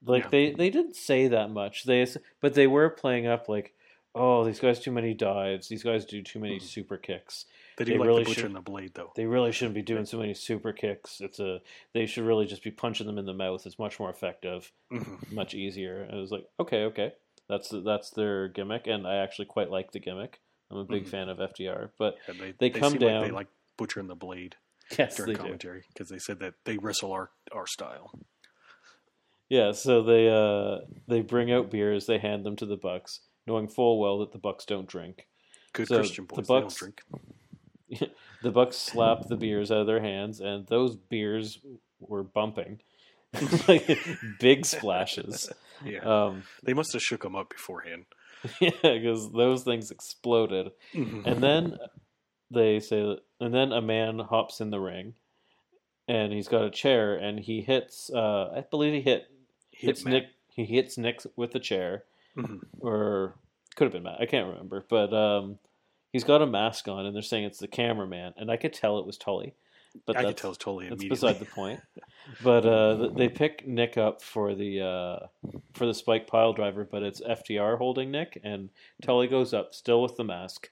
Like 0.05 0.23
Yeah. 0.25 0.29
they 0.29 0.51
they 0.51 0.69
didn't 0.69 0.95
say 0.95 1.27
that 1.27 1.49
much. 1.49 1.83
They 1.83 2.05
but 2.39 2.53
they 2.53 2.67
were 2.67 2.89
playing 2.89 3.27
up 3.27 3.49
like, 3.49 3.73
oh, 4.13 4.45
these 4.45 4.59
guys 4.61 4.79
too 4.79 4.91
many 4.91 5.13
dives. 5.13 5.67
These 5.67 5.83
guys 5.83 6.05
do 6.05 6.21
too 6.21 6.39
many 6.39 6.57
Mhm. 6.59 6.61
super 6.61 6.97
kicks 6.97 7.45
They 7.77 7.83
do 7.85 7.91
They 7.93 7.97
like 7.97 8.07
really 8.07 8.23
the 8.23 8.29
butcher 8.29 8.39
should- 8.41 8.45
and 8.47 8.55
the 8.55 8.61
blade, 8.61 8.91
though. 8.93 9.11
they 9.15 9.25
really 9.25 9.51
shouldn't 9.51 9.75
be 9.75 9.81
doing 9.81 10.05
so 10.05 10.17
many 10.17 10.33
super 10.33 10.71
kicks. 10.71 11.19
It's 11.19 11.39
a 11.39 11.61
they 11.93 12.05
should 12.05 12.23
really 12.23 12.45
just 12.45 12.63
be 12.63 12.71
punching 12.71 13.05
them 13.05 13.17
in 13.17 13.25
the 13.25 13.33
mouth. 13.33 13.65
It's 13.65 13.77
much 13.79 13.99
more 13.99 14.09
effective, 14.09 14.71
Mhm. 14.91 15.31
much 15.33 15.53
easier. 15.53 16.07
I 16.11 16.15
was 16.15 16.31
like, 16.31 16.47
okay, 16.59 16.83
okay, 16.85 17.13
that's 17.49 17.69
that's 17.69 18.11
their 18.11 18.47
gimmick, 18.47 18.87
and 18.87 19.05
I 19.05 19.15
actually 19.17 19.45
quite 19.47 19.69
like 19.69 19.91
the 19.91 19.99
gimmick. 19.99 20.39
I'm 20.71 20.77
a 20.77 20.83
big 20.85 21.03
Mhm. 21.05 21.09
fan 21.09 21.29
of 21.29 21.39
FTR, 21.39 21.91
but 21.99 22.15
Yeah, 22.27 22.33
they, 22.39 22.51
They 22.53 22.69
come 22.69 22.93
seem 22.93 23.01
like 23.01 23.09
down- 23.09 23.21
they 23.23 23.31
like 23.31 23.47
butcher 23.77 23.99
and 23.99 24.09
the 24.09 24.15
blade 24.15 24.55
yes, 24.97 25.17
during 25.17 25.33
they 25.33 25.37
commentary 25.39 25.83
because 25.89 26.07
they 26.09 26.17
said 26.19 26.39
that 26.39 26.53
they 26.63 26.77
wrestle 26.77 27.11
our 27.11 27.31
our 27.51 27.67
style. 27.67 28.17
Yeah, 29.49 29.73
so 29.73 30.01
they 30.01 30.27
uh 30.29 30.85
they 31.07 31.21
bring 31.21 31.51
out 31.51 31.69
beers, 31.69 32.05
they 32.07 32.17
hand 32.19 32.45
them 32.45 32.55
to 32.55 32.65
the 32.65 32.77
Bucks, 32.77 33.19
knowing 33.45 33.67
full 33.67 33.99
well 33.99 34.19
that 34.19 34.31
the 34.31 34.39
Bucks 34.39 34.65
don't 34.65 34.87
drink. 34.87 35.27
Good 35.73 35.87
So, 35.89 35.97
Christian 35.97 36.25
the 36.25 36.35
boys. 36.41 36.47
They 36.47 36.53
don't 36.61 36.73
drink. 36.75 37.03
The 38.43 38.51
Bucks 38.51 38.77
slap 38.77 39.27
the 39.27 39.37
beers 39.37 39.71
out 39.71 39.79
of 39.79 39.87
their 39.87 40.01
hands, 40.01 40.39
and 40.39 40.67
those 40.67 40.95
beers 40.95 41.59
were 41.99 42.21
bumping, 42.23 42.79
like 43.67 43.97
big 44.39 44.65
splashes. 44.65 45.49
Yeah, 45.83 45.99
Um, 46.01 46.43
they 46.63 46.73
must 46.73 46.93
have 46.93 47.01
shook 47.01 47.23
them 47.23 47.35
up 47.35 47.49
beforehand. 47.49 48.05
yeah, 48.61 48.69
because 48.81 49.31
those 49.31 49.63
things 49.63 49.89
exploded. 49.89 50.71
Mhm. 50.93 51.25
And 51.25 51.41
then 51.41 51.77
they 52.51 52.79
say, 52.79 53.17
and 53.39 53.53
then 53.53 53.71
a 53.71 53.81
man 53.81 54.19
hops 54.19 54.61
in 54.61 54.69
the 54.69 54.79
ring, 54.79 55.15
and 56.07 56.31
he's 56.31 56.47
got 56.47 56.65
a 56.65 56.69
chair, 56.69 57.15
and 57.15 57.39
he 57.39 57.61
hits. 57.61 58.11
Uh, 58.13 58.51
I 58.55 58.61
believe 58.69 58.93
he 58.93 59.01
hit 59.01 59.27
Hit 59.71 59.87
hits 59.87 60.05
Matt. 60.05 60.13
Nick. 60.13 60.23
He 60.49 60.65
hits 60.65 60.97
Nick 60.97 61.21
with 61.35 61.51
the 61.51 61.59
chair, 61.59 62.03
Mhm. 62.37 62.59
or 62.79 63.35
could 63.75 63.85
have 63.85 63.93
been 63.93 64.03
Matt. 64.03 64.21
I 64.21 64.25
can't 64.27 64.47
remember, 64.49 64.85
but 64.87 65.13
um, 65.13 65.57
he's 66.15 66.23
got 66.23 66.41
a 66.41 66.47
mask 66.47 66.87
on, 66.87 67.05
and 67.05 67.13
they're 67.13 67.21
saying 67.21 67.43
it's 67.43 67.59
the 67.59 67.67
cameraman, 67.67 68.33
and 68.37 68.49
I 68.49 68.55
could 68.55 68.71
tell 68.71 68.99
it 68.99 69.05
was 69.05 69.17
Tully. 69.17 69.53
But 70.05 70.15
I 70.15 70.23
could 70.23 70.37
tell 70.37 70.51
it's 70.51 70.57
totally 70.57 70.87
that's 70.87 71.01
immediately. 71.01 71.29
beside 71.33 71.39
the 71.39 71.51
point. 71.51 71.81
But 72.41 72.65
uh, 72.65 73.09
they 73.15 73.27
pick 73.27 73.67
Nick 73.67 73.97
up 73.97 74.21
for 74.21 74.55
the 74.55 74.81
uh, 74.81 75.27
for 75.73 75.85
the 75.85 75.93
spike 75.93 76.25
pile 76.25 76.53
driver, 76.53 76.87
but 76.89 77.03
it's 77.03 77.19
FTR 77.21 77.77
holding 77.77 78.11
Nick, 78.11 78.39
and 78.43 78.69
Tully 79.01 79.27
goes 79.27 79.53
up, 79.53 79.73
still 79.73 80.01
with 80.01 80.15
the 80.15 80.23
mask, 80.23 80.69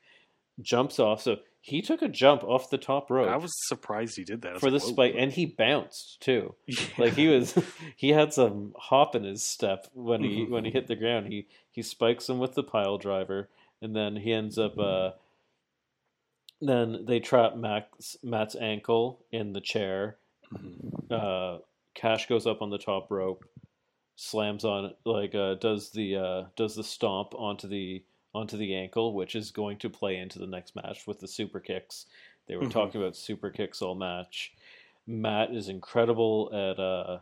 jumps 0.62 0.98
off. 0.98 1.22
So 1.22 1.38
he 1.60 1.82
took 1.82 2.02
a 2.02 2.08
jump 2.08 2.44
off 2.44 2.70
the 2.70 2.78
top 2.78 3.12
rope 3.12 3.30
I 3.30 3.38
was 3.38 3.52
surprised 3.68 4.16
he 4.16 4.24
did 4.24 4.42
that 4.44 4.60
for 4.60 4.70
the 4.70 4.78
like, 4.78 4.84
whoa. 4.84 4.92
spike, 4.92 5.16
and 5.18 5.32
he 5.32 5.46
bounced 5.46 6.22
too. 6.22 6.56
Yeah. 6.68 6.78
Like 6.98 7.14
he 7.14 7.28
was, 7.28 7.58
he 7.98 8.10
had 8.10 8.34
some 8.34 8.74
hop 8.78 9.14
in 9.14 9.24
his 9.24 9.44
step 9.44 9.88
when 9.94 10.24
he 10.24 10.46
when 10.50 10.64
he 10.64 10.72
hit 10.72 10.88
the 10.88 10.96
ground. 10.96 11.28
He 11.28 11.48
he 11.70 11.82
spikes 11.82 12.30
him 12.30 12.40
with 12.40 12.56
the 12.56 12.64
pile 12.64 12.98
driver, 12.98 13.50
and 13.82 13.94
then 13.94 14.16
he 14.16 14.32
ends 14.32 14.58
up. 14.58 14.78
Uh, 14.78 15.12
then 16.68 17.06
they 17.06 17.20
trap 17.20 17.56
Max 17.56 18.18
Matt's 18.24 18.56
ankle 18.56 19.20
in 19.32 19.54
the 19.54 19.62
chair. 19.62 20.18
Mhm. 20.54 21.12
Uh, 21.12 21.60
Cash 21.96 22.28
goes 22.28 22.48
up 22.48 22.62
on 22.62 22.70
the 22.70 22.78
top 22.78 23.12
rope, 23.12 23.46
slams 24.16 24.64
on 24.66 24.94
like 25.06 25.36
uh, 25.36 25.56
does 25.56 25.92
the 25.92 26.16
uh, 26.16 26.44
does 26.56 26.76
the 26.76 26.84
stomp 26.84 27.34
onto 27.36 27.68
the 27.68 28.04
onto 28.34 28.58
the 28.58 28.74
ankle, 28.76 29.14
which 29.14 29.36
is 29.36 29.52
going 29.52 29.78
to 29.78 29.90
play 29.90 30.18
into 30.18 30.40
the 30.40 30.48
next 30.48 30.76
match 30.76 31.06
with 31.06 31.20
the 31.20 31.28
super 31.28 31.60
kicks. 31.60 32.08
They 32.48 32.56
were 32.56 32.64
Mhm. 32.66 32.72
talking 32.72 33.00
about 33.02 33.16
super 33.16 33.50
kicks 33.52 33.82
all 33.82 33.96
match. 33.96 34.54
Matt 35.06 35.54
is 35.54 35.70
incredible 35.70 36.50
at 36.52 36.80
uh, 36.80 37.20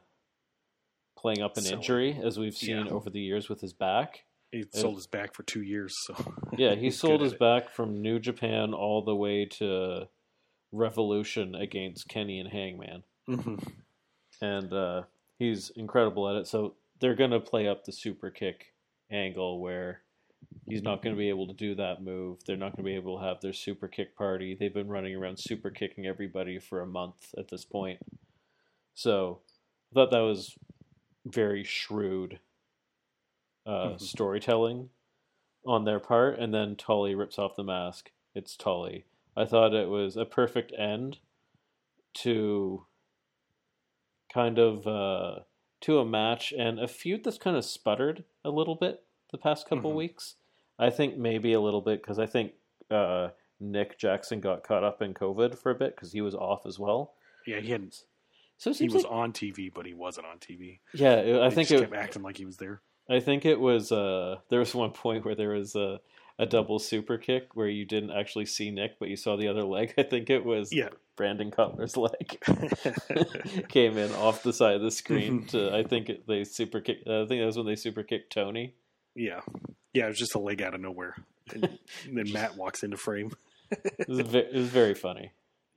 playing 1.17 1.41
up 1.41 1.57
an 1.57 1.63
Selling. 1.63 1.79
injury, 1.79 2.19
as 2.23 2.39
we've 2.39 2.55
seen 2.55 2.85
Yeah. 2.85 2.91
over 2.91 3.09
the 3.09 3.19
years 3.19 3.49
with 3.49 3.59
his 3.61 3.73
back. 3.73 4.23
He 4.51 4.65
sold 4.73 4.95
his 4.95 5.07
back 5.07 5.33
for 5.33 5.43
two 5.43 5.61
years, 5.61 5.95
so 6.05 6.15
Yeah, 6.57 6.75
he 6.75 6.91
sold 6.91 7.21
his 7.21 7.33
back 7.33 7.69
from 7.69 8.01
New 8.01 8.19
Japan 8.19 8.73
all 8.73 9.01
the 9.03 9.15
way 9.15 9.45
to 9.45 10.07
Revolution 10.71 11.55
against 11.55 12.07
Kenny 12.09 12.39
and 12.39 12.49
Hangman. 12.49 13.03
Mhm. 13.29 13.63
and 14.41 14.73
uh, 14.73 15.03
he's 15.37 15.69
incredible 15.71 16.27
at 16.29 16.35
it. 16.35 16.47
So 16.47 16.75
they're 16.99 17.15
gonna 17.15 17.39
play 17.39 17.67
up 17.67 17.85
the 17.85 17.91
super 17.91 18.29
kick 18.29 18.73
angle 19.09 19.59
where 19.61 20.01
he's 20.67 20.81
not 20.81 21.01
going 21.03 21.15
to 21.15 21.19
be 21.19 21.29
able 21.29 21.47
to 21.47 21.53
do 21.53 21.75
that 21.75 22.01
move. 22.01 22.39
They're 22.45 22.57
not 22.57 22.75
going 22.75 22.83
to 22.83 22.89
be 22.91 22.95
able 22.95 23.19
to 23.19 23.23
have 23.25 23.41
their 23.41 23.53
super 23.53 23.87
kick 23.87 24.15
party. 24.15 24.55
They've 24.59 24.73
been 24.73 24.87
running 24.87 25.15
around 25.15 25.37
super 25.37 25.69
kicking 25.69 26.07
everybody 26.07 26.57
for 26.59 26.81
a 26.81 26.87
month 26.87 27.33
at 27.37 27.49
this 27.49 27.63
point. 27.63 27.99
So 28.95 29.41
I 29.91 29.93
thought 29.93 30.11
that 30.11 30.19
was 30.19 30.55
very 31.25 31.63
shrewd 31.63 32.39
uh, 33.65 33.97
storytelling 33.97 34.89
on 35.65 35.85
their 35.85 35.99
part. 35.99 36.39
And 36.39 36.53
then 36.53 36.75
Tully 36.75 37.15
rips 37.15 37.37
off 37.39 37.55
the 37.55 37.63
mask. 37.63 38.11
It's 38.33 38.55
Tully. 38.55 39.05
I 39.35 39.45
thought 39.45 39.73
it 39.73 39.89
was 39.89 40.17
a 40.17 40.25
perfect 40.25 40.73
end 40.77 41.19
to 42.15 42.85
kind 44.33 44.57
of 44.59 44.87
uh, 44.87 45.39
to 45.81 45.99
a 45.99 46.05
match 46.05 46.53
and 46.57 46.79
a 46.79 46.87
feud 46.87 47.23
that's 47.23 47.37
kind 47.37 47.57
of 47.57 47.65
sputtered 47.65 48.23
a 48.43 48.49
little 48.49 48.75
bit 48.75 49.03
the 49.31 49.37
past 49.37 49.67
couple 49.67 49.91
Mhm. 49.91 49.95
weeks. 49.95 50.35
I 50.79 50.89
think 50.89 51.17
maybe 51.17 51.53
a 51.53 51.61
little 51.61 51.81
bit 51.81 52.01
because 52.01 52.19
I 52.19 52.25
think 52.25 52.53
uh, 52.89 53.29
Nick 53.59 53.97
Jackson 53.97 54.39
got 54.41 54.63
caught 54.63 54.83
up 54.83 55.01
in 55.01 55.13
COVID 55.13 55.57
for 55.57 55.71
a 55.71 55.75
bit 55.75 55.95
because 55.95 56.11
he 56.11 56.21
was 56.21 56.35
off 56.35 56.65
as 56.65 56.77
well. 56.79 57.13
Yeah, 57.45 57.59
he 57.59 57.69
hadn't. 57.71 58.03
So 58.57 58.73
He 58.73 58.85
was 58.89 59.03
like, 59.03 59.11
on 59.11 59.33
TV, 59.33 59.73
but 59.73 59.85
he 59.85 59.93
wasn't 59.93 60.27
on 60.27 60.37
TV. 60.39 60.79
yeah, 60.93 61.15
it- 61.15 61.41
I 61.41 61.49
think 61.49 61.69
just 61.69 61.83
it, 61.83 61.89
kept 61.89 61.95
acting 62.01 62.21
like 62.21 62.37
he 62.37 62.45
was 62.45 62.57
there. 62.57 62.81
I 63.11 63.19
think 63.19 63.45
it 63.45 63.59
was 63.59 63.91
uh 63.91 64.37
there 64.49 64.59
was 64.59 64.73
one 64.73 64.91
point 64.91 65.25
where 65.25 65.35
there 65.35 65.49
was 65.49 65.75
a 65.75 65.99
a 66.39 66.45
double 66.45 66.79
super 66.79 67.17
kick 67.19 67.55
where 67.55 67.67
you 67.67 67.85
didn't 67.85 68.11
actually 68.11 68.45
see 68.47 68.71
Nick 68.71 68.97
but 68.99 69.09
you 69.09 69.15
saw 69.15 69.35
the 69.35 69.47
other 69.47 69.63
leg. 69.63 69.93
I 69.97 70.03
think 70.03 70.29
it 70.29 70.43
was 70.45 70.71
Yeah. 70.73 70.89
Brandon 71.17 71.51
Cutler's 71.51 71.97
leg 71.97 72.39
came 73.69 73.97
in 73.97 74.11
off 74.13 74.41
the 74.43 74.53
side 74.53 74.75
of 74.75 74.81
the 74.81 74.91
screen 74.91 75.45
to 75.47 75.75
I 75.75 75.83
think 75.83 76.09
it, 76.09 76.25
they 76.27 76.43
super 76.43 76.79
kick 76.81 76.99
I 77.05 77.25
think 77.27 77.41
that 77.41 77.45
was 77.45 77.57
when 77.57 77.65
they 77.67 77.75
super 77.75 78.03
kicked 78.03 78.33
Tony. 78.33 78.73
yeah, 79.15 79.41
yeah. 79.93 80.05
It 80.05 80.09
was 80.09 80.17
just 80.17 80.35
a 80.35 80.39
leg 80.39 80.61
out 80.61 80.73
of 80.73 80.81
nowhere, 80.81 81.15
and, 81.53 81.77
then 82.11 82.31
Matt 82.31 82.55
walks 82.57 82.81
into 82.83 82.97
frame. 82.97 83.31
It 83.71 84.07
was 84.07 84.19
ve- 84.21 84.37
it 84.39 84.55
was 84.55 84.69
very 84.69 84.93
funny. 84.95 85.31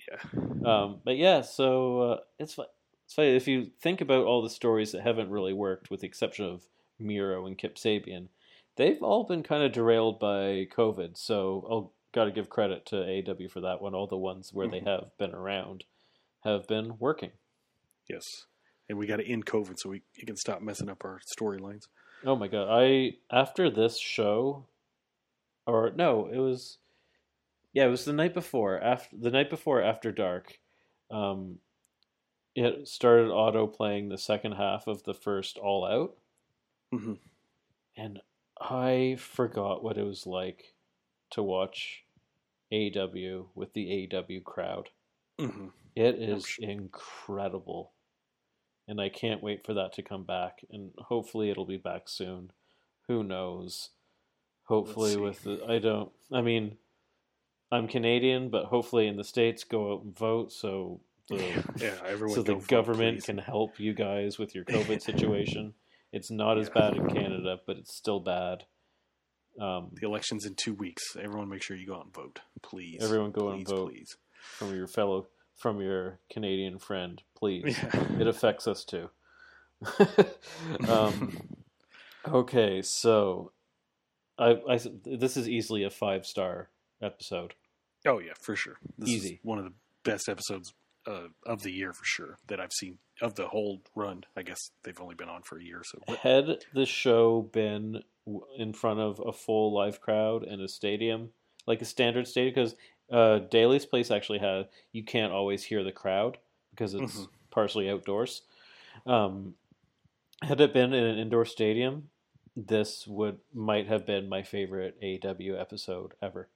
Yeah. 0.08 0.40
Um 0.64 1.00
but 1.04 1.16
yeah, 1.16 1.42
so 1.42 2.00
uh, 2.00 2.16
it's 2.38 2.56
it's 3.04 3.14
funny 3.14 3.36
if 3.36 3.46
you 3.48 3.70
think 3.82 4.00
about 4.00 4.24
all 4.24 4.40
the 4.40 4.48
stories 4.50 4.92
that 4.92 5.02
haven't 5.02 5.30
really 5.30 5.52
worked 5.52 5.90
with 5.90 6.00
the 6.00 6.06
exception 6.06 6.46
of 6.46 6.62
Miro 7.04 7.46
and 7.46 7.56
Kip 7.58 7.76
Sabian, 7.76 8.28
they've 8.76 9.02
all 9.02 9.24
been 9.24 9.42
kind 9.42 9.62
of 9.62 9.70
derailed 9.72 10.18
by 10.18 10.66
COVID. 10.76 11.16
So 11.16 11.66
I'll 11.70 11.92
got 12.12 12.24
to 12.24 12.32
give 12.32 12.48
credit 12.48 12.86
to 12.86 12.96
AW 13.04 13.48
for 13.48 13.60
that 13.60 13.80
one. 13.82 13.94
All 13.94 14.06
the 14.06 14.16
ones 14.16 14.52
where 14.52 14.68
they 14.68 14.80
Mhm. 14.80 14.86
have 14.86 15.16
been 15.18 15.34
around 15.34 15.84
have 16.44 16.66
been 16.66 16.98
working. 16.98 17.32
Yes, 18.08 18.46
and 18.88 18.98
we 18.98 19.06
got 19.06 19.16
to 19.16 19.26
end 19.26 19.46
COVID 19.46 19.78
so 19.78 19.88
we 19.90 20.02
can 20.18 20.36
stop 20.36 20.60
messing 20.62 20.88
up 20.88 21.04
our 21.04 21.20
storylines. 21.20 21.88
Oh 22.24 22.36
my 22.36 22.48
god! 22.48 22.68
I 22.70 23.18
after 23.30 23.68
this 23.70 23.98
show, 23.98 24.66
or 25.66 25.90
no, 25.96 26.26
it 26.26 26.38
was, 26.38 26.78
yeah, 27.72 27.86
it 27.86 27.90
was 27.90 28.04
the 28.04 28.12
night 28.12 28.34
before. 28.34 28.80
After 28.80 29.16
the 29.16 29.30
night 29.30 29.50
before 29.50 29.82
After 29.82 30.12
Dark, 30.12 30.60
um, 31.10 31.58
it 32.54 32.86
started 32.86 33.30
auto 33.30 33.66
playing 33.66 34.08
the 34.08 34.18
second 34.18 34.52
half 34.52 34.86
of 34.86 35.02
the 35.02 35.14
first 35.14 35.58
All 35.58 35.84
Out, 35.84 36.16
Mhm. 36.98 37.18
and 37.96 38.20
I 38.60 39.16
forgot 39.18 39.82
what 39.82 39.98
it 39.98 40.04
was 40.04 40.26
like 40.26 40.74
to 41.30 41.42
watch 41.42 42.04
AW 42.72 43.50
with 43.54 43.72
the 43.72 44.08
AW 44.12 44.40
crowd. 44.40 44.90
hmm 45.38 45.68
It 45.94 46.16
is 46.16 46.46
sure. 46.46 46.68
incredible. 46.68 47.92
And 48.86 49.00
I 49.00 49.08
can't 49.08 49.42
wait 49.42 49.64
for 49.64 49.74
that 49.74 49.92
to 49.94 50.02
come 50.02 50.24
back. 50.24 50.64
And 50.70 50.92
hopefully 50.98 51.50
it'll 51.50 51.64
be 51.64 51.76
back 51.78 52.08
soon. 52.08 52.52
Who 53.08 53.22
knows? 53.22 53.90
Hopefully 54.64 55.16
with 55.16 55.42
the 55.44 55.64
I 55.68 55.78
don't 55.78 56.12
I 56.32 56.40
mean 56.42 56.78
I'm 57.72 57.88
Canadian, 57.88 58.50
but 58.50 58.66
hopefully 58.66 59.06
in 59.08 59.16
the 59.16 59.24
States 59.24 59.64
go 59.64 59.94
out 59.94 60.02
and 60.04 60.16
vote 60.16 60.52
so 60.52 61.00
the 61.28 61.36
yeah, 61.80 61.98
everyone. 62.06 62.36
so 62.36 62.42
the 62.42 62.54
vote, 62.54 62.68
government 62.68 63.24
can 63.24 63.38
help 63.38 63.80
you 63.80 63.94
guys 63.94 64.38
with 64.38 64.54
your 64.54 64.64
COVID 64.64 65.00
situation. 65.02 65.74
It's 66.14 66.30
not 66.30 66.58
as 66.58 66.70
bad 66.70 66.96
in 66.96 67.08
Canada, 67.08 67.58
but 67.66 67.76
it's 67.76 67.96
still 67.96 68.20
bad. 68.20 68.66
Um, 69.60 69.90
The 70.00 70.06
election's 70.06 70.46
in 70.46 70.54
two 70.54 70.72
weeks. 70.72 71.16
Everyone, 71.20 71.48
make 71.48 71.62
sure 71.62 71.76
you 71.76 71.88
go 71.88 71.96
out 71.96 72.04
and 72.04 72.14
vote, 72.14 72.38
please. 72.62 73.02
Everyone 73.02 73.32
go 73.32 73.48
out 73.48 73.56
and 73.56 73.66
vote. 73.66 73.90
please. 73.90 74.16
from 74.40 74.74
your 74.76 74.86
fellow 74.86 75.26
from 75.56 75.80
your 75.80 76.20
Canadian 76.32 76.78
friend, 76.78 77.20
please. 77.36 77.64
Yeah. 77.66 78.06
it 78.20 78.26
affects 78.28 78.68
us 78.68 78.84
too. 78.84 79.10
um, 80.88 81.36
okay, 82.28 82.80
so 82.82 83.52
I, 84.38 84.60
I 84.68 84.78
this 85.04 85.36
is 85.36 85.48
easily 85.48 85.82
a 85.82 85.90
five 85.90 86.26
star 86.26 86.70
episode. 87.02 87.54
oh 88.06 88.20
yeah, 88.20 88.34
for 88.40 88.54
sure. 88.54 88.78
This 88.98 89.10
Easy. 89.10 89.34
is 89.34 89.38
one 89.42 89.58
of 89.58 89.64
the 89.64 89.74
best 90.04 90.28
episodes 90.28 90.72
uh, 91.06 91.28
of 91.46 91.62
the 91.62 91.70
year 91.72 91.92
for 91.92 92.04
sure 92.04 92.38
that 92.46 92.60
I've 92.60 92.72
seen 92.72 92.98
of 93.20 93.34
the 93.34 93.46
whole 93.48 93.82
run. 93.94 94.24
I 94.36 94.42
guess 94.42 94.70
they've 94.82 95.00
only 95.00 95.14
been 95.14 95.28
on 95.28 95.42
for 95.42 95.58
a 95.58 95.62
year, 95.62 95.82
so 95.84 95.98
Had 96.22 96.64
the 96.72 96.86
show 96.86 97.42
been 97.42 98.02
in 98.56 98.72
front 98.72 99.00
of 99.00 99.20
a 99.24 99.32
full 99.32 99.72
live 99.72 100.00
crowd 100.00 100.44
in 100.44 100.60
a 100.60 100.68
stadium, 100.68 101.30
like 101.66 101.82
a 101.82 101.84
standard 101.84 102.26
stadium, 102.26 102.54
because 102.54 102.74
uh, 103.10 103.38
Daily's 103.50 103.84
Place 103.86 104.10
actually 104.10 104.38
had 104.38 104.68
you 104.92 105.04
can't 105.04 105.32
always 105.32 105.62
hear 105.62 105.84
the 105.84 105.92
crowd 105.92 106.38
because 106.70 106.94
it's 106.94 107.16
Mhm. 107.18 107.28
partially 107.50 107.90
outdoors. 107.90 108.42
Um, 109.06 109.54
had 110.42 110.60
it 110.60 110.72
been 110.72 110.92
in 110.92 111.04
an 111.04 111.18
indoor 111.18 111.44
stadium, 111.44 112.08
this 112.56 113.06
would 113.06 113.38
might 113.52 113.86
have 113.86 114.06
been 114.06 114.28
my 114.28 114.42
favorite 114.42 114.96
AW 115.02 115.54
episode 115.60 116.14
ever, 116.22 116.48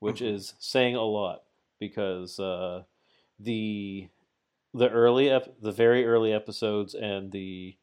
which 0.00 0.20
Mhm. 0.20 0.34
is 0.34 0.54
saying 0.58 0.96
a 0.96 1.02
lot 1.02 1.44
because 1.78 2.40
uh, 2.40 2.84
the 3.38 4.08
the 4.72 4.88
early 4.90 5.30
ep- 5.30 5.60
the 5.60 5.72
very 5.72 6.04
early 6.06 6.32
episodes 6.32 6.94
and 6.94 7.30
the 7.32 7.76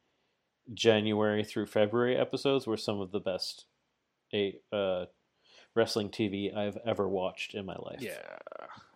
January 0.74 1.44
through 1.44 1.66
February 1.66 2.16
episodes 2.18 2.68
were 2.68 2.78
some 2.78 3.00
of 3.02 3.12
the 3.12 3.20
best 3.20 3.66
a 4.34 4.58
uh, 4.72 5.06
wrestling 5.76 6.10
TV 6.10 6.56
I've 6.56 6.78
ever 6.86 7.08
watched 7.08 7.54
in 7.54 7.66
my 7.66 7.76
life. 7.76 8.00
yeah, 8.02 8.38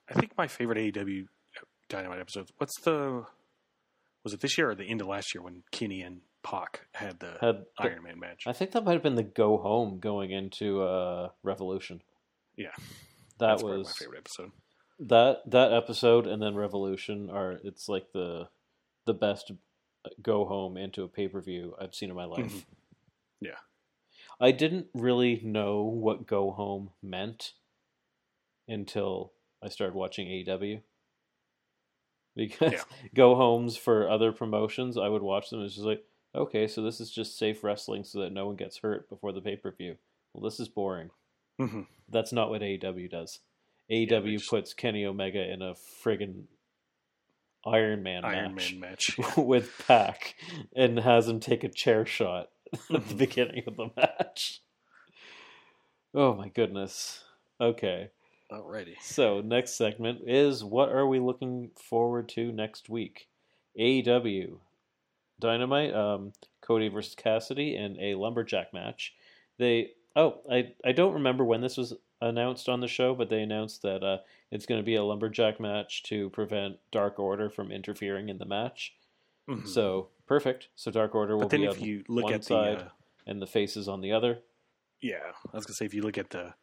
I 0.10 0.14
think 0.14 0.32
my 0.38 0.48
favorite 0.48 0.78
AEW 0.94 1.28
Dynamite 1.90 2.20
episodes. 2.20 2.52
What's 2.58 2.80
the? 2.82 3.26
Was 4.24 4.34
it 4.34 4.42
this 4.42 4.58
year 4.58 4.72
or 4.72 4.76
the 4.76 4.86
end 4.86 5.02
of 5.02 5.08
last 5.08 5.36
year 5.36 5.44
when 5.44 5.62
Kenny 5.72 6.02
and 6.02 6.22
Pac 6.42 6.88
had 6.94 7.20
the 7.20 7.38
Had 7.42 7.58
the- 7.60 7.66
Iron 7.80 8.04
Man 8.04 8.20
match? 8.20 8.44
I 8.48 8.54
think 8.54 8.72
that 8.72 8.84
might 8.84 8.94
have 8.94 9.04
been 9.04 9.16
the 9.16 9.24
go 9.24 9.58
home 9.58 10.00
going 10.00 10.32
into 10.32 10.82
uh, 10.82 11.30
Revolution. 11.44 12.02
Yeah. 12.56 12.72
that 13.40 13.62
was 13.62 13.88
my 13.88 13.92
favorite 14.06 14.20
episode. 14.20 14.52
That 15.00 15.50
that 15.50 15.74
episode 15.74 16.26
and 16.28 16.42
then 16.42 16.56
Revolution 16.56 17.30
are 17.30 17.60
it's 17.64 17.90
like 17.90 18.12
the 18.14 18.50
the 19.06 19.14
best 19.14 19.52
go 20.22 20.46
home 20.46 20.78
into 20.78 21.04
a 21.04 21.08
pay 21.08 21.28
per 21.28 21.42
view 21.42 21.76
I've 21.80 21.96
seen 21.96 22.10
in 22.10 22.16
my 22.16 22.26
life. 22.26 22.52
Mhm. 22.54 22.66
Yeah. 23.42 23.58
I 24.40 24.52
didn't 24.52 24.88
really 24.94 25.40
know 25.44 25.84
what 25.84 26.28
go 26.28 26.52
home 26.52 26.92
meant 27.02 27.54
until 28.68 29.34
I 29.62 29.70
started 29.70 29.96
watching 29.96 30.28
AEW. 30.28 30.82
Because 32.36 32.74
Yeah. 32.74 32.84
go 33.16 33.36
homes 33.36 33.78
for 33.78 34.10
other 34.10 34.32
promotions, 34.32 34.98
I 34.98 35.08
would 35.08 35.22
watch 35.22 35.50
them. 35.50 35.62
It's 35.64 35.76
just 35.76 35.86
like, 35.86 36.04
okay, 36.34 36.68
so 36.68 36.82
this 36.82 37.00
is 37.00 37.12
just 37.12 37.38
safe 37.38 37.64
wrestling 37.64 38.04
so 38.04 38.20
that 38.20 38.34
no 38.34 38.46
one 38.48 38.56
gets 38.58 38.78
hurt 38.80 39.08
before 39.10 39.32
the 39.32 39.42
pay 39.42 39.56
per 39.56 39.72
view. 39.72 39.98
Well, 40.34 40.44
this 40.44 40.60
is 40.60 40.68
boring. 40.68 41.12
hmm 41.58 41.82
That's 42.10 42.34
not 42.34 42.50
what 42.50 42.62
AEW 42.62 43.10
does. 43.10 43.40
AEW 43.90 44.38
just- 44.38 44.50
puts 44.50 44.74
Kenny 44.74 45.06
Omega 45.06 45.52
in 45.52 45.62
a 45.62 45.74
friggin' 45.74 46.44
Iron 47.66 48.04
Man 48.04 48.24
Iron 48.26 48.54
match 48.56 48.74
Man 48.76 48.92
match. 48.92 49.18
with 49.38 49.72
Pac 49.88 50.36
and 50.76 51.00
has 51.00 51.28
him 51.28 51.40
take 51.40 51.64
a 51.64 51.70
chair 51.70 52.06
shot 52.06 52.50
at 52.74 52.80
the 52.90 53.00
Mhm. 53.00 53.18
beginning 53.18 53.64
of 53.66 53.76
the 53.76 53.90
match. 53.98 54.62
Oh 56.14 56.34
my 56.34 56.50
goodness. 56.50 57.24
Okay. 57.60 58.10
Alrighty. 58.52 58.96
So, 59.02 59.42
next 59.42 59.76
segment 59.76 60.22
is 60.28 60.64
what 60.64 60.90
are 60.90 61.08
we 61.08 61.20
looking 61.20 61.72
forward 61.76 62.30
to 62.30 62.52
next 62.52 62.90
week? 62.90 63.28
AEW 63.80 64.60
Dynamite, 65.40 65.94
um, 65.94 66.32
Cody 66.62 66.88
versus 66.88 67.16
Cassidy 67.16 67.76
in 67.76 68.00
a 68.00 68.14
lumberjack 68.16 68.74
match. 68.74 69.16
They 69.58 69.92
oh, 70.16 70.42
I 70.50 70.74
I 70.86 70.92
don't 70.92 71.16
remember 71.16 71.44
when 71.44 71.62
this 71.62 71.76
was 71.78 71.94
announced 72.28 72.68
on 72.70 72.80
the 72.80 72.88
show, 72.88 73.14
but 73.16 73.30
they 73.30 73.42
announced 73.42 73.82
that 73.84 74.04
uh, 74.04 74.18
it's 74.52 74.66
going 74.66 74.80
to 74.80 74.86
be 74.86 74.96
a 74.96 75.04
lumberjack 75.04 75.60
match 75.60 76.04
to 76.04 76.30
prevent 76.32 76.78
Dark 76.92 77.20
Order 77.20 77.50
from 77.50 77.72
interfering 77.72 78.30
in 78.30 78.38
the 78.38 78.46
match. 78.46 78.94
Mhm. 79.48 79.68
So 79.68 80.10
perfect. 80.26 80.70
So 80.76 80.92
Dark 80.92 81.14
Order 81.16 81.38
will 81.38 81.48
be 81.48 81.64
if 81.66 81.78
on 81.78 81.84
you 81.84 82.04
look 82.08 82.26
one 82.26 82.34
at 82.34 82.44
the 82.46 82.56
uh, 82.56 82.90
and 83.28 83.42
the 83.42 83.48
faces 83.48 83.88
on 83.88 84.02
the 84.02 84.12
other. 84.12 84.40
yeah, 85.02 85.32
I 85.54 85.56
was 85.56 85.66
gonna 85.66 85.76
say 85.76 85.86
if 85.86 85.94
you 85.94 86.02
look 86.02 86.18
at 86.18 86.32
the 86.32 86.54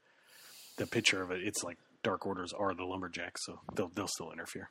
the 0.78 0.86
picture 0.86 1.22
of 1.22 1.30
it, 1.30 1.43
it's 1.47 1.62
like 1.62 1.78
Dark 2.02 2.26
Orders 2.26 2.52
are 2.52 2.74
the 2.74 2.84
lumberjacks, 2.84 3.44
so 3.47 3.60
they'll 3.74 3.89
they'll 3.89 4.09
still 4.09 4.32
interfere. 4.32 4.70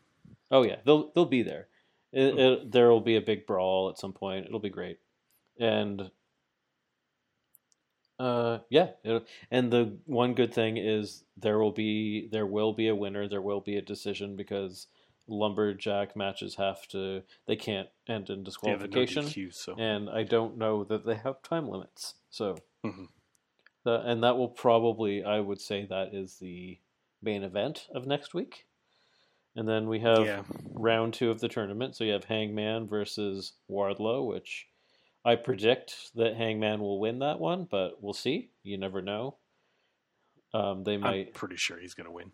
Oh 0.49 0.63
yeah, 0.63 0.77
they'll 0.85 1.11
they'll 1.15 1.25
be 1.25 1.41
there. 1.43 1.67
It, 2.11 2.33
Hmm. 2.33 2.39
it, 2.39 2.71
there 2.73 2.89
will 2.89 2.99
be 3.01 3.15
a 3.15 3.21
big 3.21 3.45
brawl 3.47 3.89
at 3.89 3.97
some 3.97 4.11
point. 4.11 4.45
It'll 4.45 4.59
be 4.59 4.69
great, 4.69 4.99
and 5.57 6.11
Uh, 8.21 8.59
yeah, 8.69 8.89
and 9.49 9.73
the 9.73 9.97
one 10.05 10.35
good 10.35 10.53
thing 10.53 10.77
is 10.77 11.23
there 11.37 11.57
will 11.57 11.71
be 11.71 12.27
there 12.31 12.45
will 12.45 12.71
be 12.71 12.87
a 12.87 12.95
winner. 12.95 13.27
There 13.27 13.41
will 13.41 13.61
be 13.61 13.77
a 13.77 13.81
decision 13.81 14.35
because 14.35 14.85
lumberjack 15.27 16.15
matches 16.15 16.55
have 16.55 16.87
to 16.89 17.23
they 17.47 17.55
can't 17.55 17.89
end 18.07 18.29
in 18.29 18.39
Yeah, 18.63 18.75
the 18.75 18.87
no 18.87 19.05
disqualification, 19.05 19.25
DQ, 19.25 19.53
so 19.53 19.75
and 19.79 20.07
I 20.07 20.21
don't 20.21 20.55
know 20.57 20.83
that 20.83 21.03
they 21.03 21.15
have 21.15 21.41
time 21.41 21.67
limits. 21.67 22.13
So, 22.29 22.57
Mhm. 22.85 23.07
the, 23.83 24.01
and 24.01 24.23
that 24.23 24.37
will 24.37 24.49
probably 24.49 25.23
I 25.23 25.39
would 25.39 25.59
say 25.59 25.85
that 25.85 26.13
is 26.13 26.37
the 26.37 26.79
main 27.23 27.41
event 27.41 27.87
of 27.95 28.05
next 28.05 28.35
week, 28.35 28.67
and 29.55 29.67
then 29.67 29.87
we 29.89 29.99
have 30.01 30.27
yeah, 30.27 30.43
round 30.75 31.15
two 31.15 31.31
of 31.31 31.39
the 31.39 31.49
tournament. 31.49 31.95
So 31.95 32.03
you 32.03 32.13
have 32.13 32.25
Hangman 32.25 32.87
versus 32.87 33.53
Wardlow, 33.67 34.27
which 34.27 34.67
I 35.23 35.35
predict 35.35 35.95
that 36.15 36.35
Hangman 36.35 36.79
will 36.79 36.99
win 36.99 37.19
that 37.19 37.39
one, 37.39 37.67
but 37.69 38.01
we'll 38.01 38.13
see. 38.13 38.49
You 38.63 38.77
never 38.77 39.01
know. 39.01 39.35
Um, 40.53 40.83
they 40.83 40.95
I'm 40.95 41.01
might. 41.01 41.33
pretty 41.33 41.55
sure 41.57 41.77
he's 41.79 41.93
going 41.93 42.07
to 42.07 42.11
win. 42.11 42.31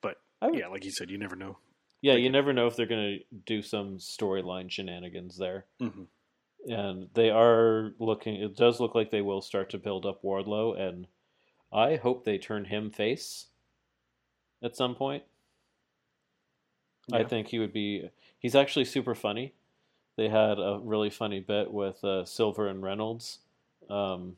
But 0.00 0.16
would- 0.42 0.58
yeah, 0.58 0.68
like 0.68 0.84
you 0.84 0.90
said, 0.90 1.10
you 1.10 1.18
never 1.18 1.36
know. 1.36 1.58
yeah, 2.00 2.14
you 2.14 2.30
never 2.30 2.52
know 2.52 2.66
if 2.66 2.76
they're 2.76 2.86
going 2.86 3.18
to 3.18 3.24
do 3.46 3.62
some 3.62 3.98
storyline 3.98 4.70
shenanigans 4.70 5.36
there. 5.38 5.66
hmm 5.80 6.04
And 6.66 7.08
they 7.14 7.30
are 7.30 7.92
looking. 7.98 8.36
It 8.36 8.56
does 8.56 8.80
look 8.80 8.94
like 8.94 9.10
they 9.10 9.20
will 9.22 9.42
start 9.42 9.68
to 9.70 9.78
build 9.78 10.06
up 10.06 10.22
Wardlow, 10.22 10.78
and 10.80 11.06
I 11.72 11.96
hope 11.96 12.24
they 12.24 12.38
turn 12.38 12.64
him 12.64 12.90
face 12.90 13.46
at 14.62 14.76
some 14.76 14.94
point. 14.94 15.24
I 17.12 17.22
think 17.24 17.48
he 17.48 17.58
would 17.58 17.72
be. 17.72 18.08
He's 18.38 18.54
actually 18.54 18.86
super 18.86 19.14
funny. 19.14 19.52
They 20.16 20.28
had 20.28 20.58
a 20.58 20.78
really 20.82 21.10
funny 21.10 21.40
bit 21.40 21.72
with 21.72 22.02
uh, 22.04 22.24
Silver 22.24 22.68
and 22.68 22.82
Reynolds, 22.82 23.38
um, 23.90 24.36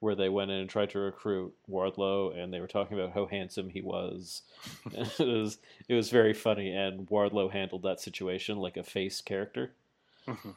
where 0.00 0.14
they 0.14 0.28
went 0.28 0.50
in 0.50 0.58
and 0.58 0.68
tried 0.70 0.90
to 0.90 0.98
recruit 0.98 1.54
Wardlow, 1.68 2.36
and 2.38 2.52
they 2.52 2.60
were 2.60 2.66
talking 2.66 2.98
about 2.98 3.12
how 3.14 3.26
handsome 3.26 3.70
he 3.70 3.80
was. 3.80 4.42
It 4.94 5.18
was 5.18 5.58
it 5.88 5.94
was 5.94 6.10
very 6.10 6.34
funny, 6.34 6.70
and 6.74 7.08
Wardlow 7.08 7.50
handled 7.50 7.82
that 7.84 8.00
situation 8.00 8.58
like 8.58 8.76
a 8.76 8.82
face 8.82 9.20
character. 9.20 9.72
hmm 10.26 10.50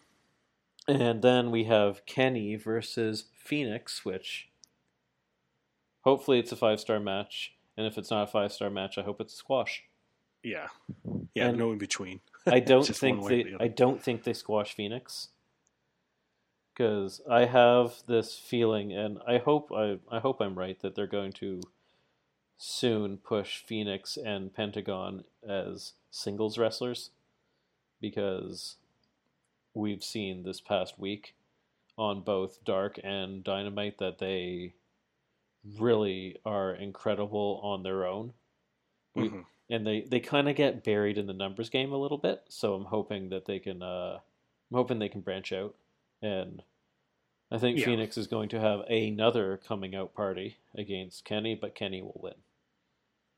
And 0.88 1.22
then 1.22 1.50
we 1.52 1.64
have 1.66 2.06
Kenny 2.06 2.56
versus 2.58 3.26
Fenix, 3.38 4.04
which 4.04 4.50
hopefully 6.02 6.40
it's 6.40 6.52
a 6.52 6.58
five 6.58 6.80
star 6.82 7.00
match. 7.00 7.54
And 7.78 7.88
if 7.88 7.98
it's 7.98 8.12
not 8.12 8.24
a 8.28 8.32
five 8.32 8.52
star 8.52 8.70
match, 8.70 8.98
I 8.98 9.02
hope 9.04 9.22
it's 9.22 9.34
a 9.34 9.38
squash. 9.38 9.84
Yeah, 10.44 10.68
yeah, 11.34 11.48
And- 11.48 11.58
no 11.58 11.72
in 11.72 11.78
between. 11.78 12.20
I 12.46 12.60
don't 12.72 12.86
think 12.88 13.22
one 13.22 13.26
way 13.32 13.42
or 13.42 13.44
they. 13.44 13.52
the. 13.52 13.64
I 13.64 13.68
don't 13.68 14.02
think 14.02 14.24
they 14.24 14.34
squash 14.34 14.74
Fenix 14.76 15.30
because 16.74 17.22
I 17.30 17.46
have 17.46 17.96
this 18.08 18.36
feeling, 18.38 18.92
and 18.92 19.20
I 19.28 19.38
hope 19.38 19.72
I. 19.72 20.00
I 20.12 20.20
hope 20.20 20.42
I'm 20.42 20.58
right 20.58 20.80
that 20.82 20.96
they're 20.96 21.08
going 21.08 21.32
to 21.34 21.62
soon 22.58 23.18
push 23.18 23.58
Fenix 23.64 24.18
and 24.18 24.54
Pentagon 24.54 25.24
as 25.48 25.94
singles 26.12 26.58
wrestlers 26.58 27.10
because 28.00 28.78
we've 29.74 30.04
seen 30.04 30.44
this 30.44 30.62
past 30.62 31.00
week 31.00 31.36
on 31.98 32.22
both 32.22 32.64
Dark 32.64 33.00
and 33.04 33.44
Dynamite 33.44 33.98
that 34.00 34.20
they 34.20 34.74
really 35.78 36.38
are 36.46 36.74
incredible 36.74 37.60
on 37.64 37.84
their 37.84 38.06
own 38.06 38.34
we- 39.16 39.30
Mhm. 39.30 39.46
And 39.70 39.88
they 39.88 40.02
they 40.02 40.20
kind 40.20 40.50
of 40.50 40.56
get 40.56 40.84
buried 40.84 41.18
in 41.18 41.26
the 41.26 41.34
numbers 41.34 41.70
game 41.70 41.94
a 41.94 41.98
little 41.98 42.18
bit. 42.18 42.44
So 42.50 42.74
I'm 42.74 42.86
hoping 42.86 43.30
that 43.30 43.46
they 43.46 43.60
can. 43.60 43.82
Uh, 43.82 44.20
I'm 44.72 44.78
hoping 44.78 45.00
they 45.00 45.10
can 45.10 45.22
branch 45.22 45.52
out, 45.54 45.76
and 46.22 46.62
I 47.52 47.60
think 47.60 47.78
Yeah. 47.78 47.86
Fenix 47.86 48.18
is 48.18 48.28
going 48.28 48.50
to 48.50 48.60
have 48.60 48.82
another 48.90 49.58
coming 49.58 49.96
out 49.96 50.14
party 50.16 50.58
against 50.76 51.26
Kenny, 51.26 51.54
but 51.56 51.76
Kenny 51.76 52.02
will 52.02 52.20
win. 52.22 52.34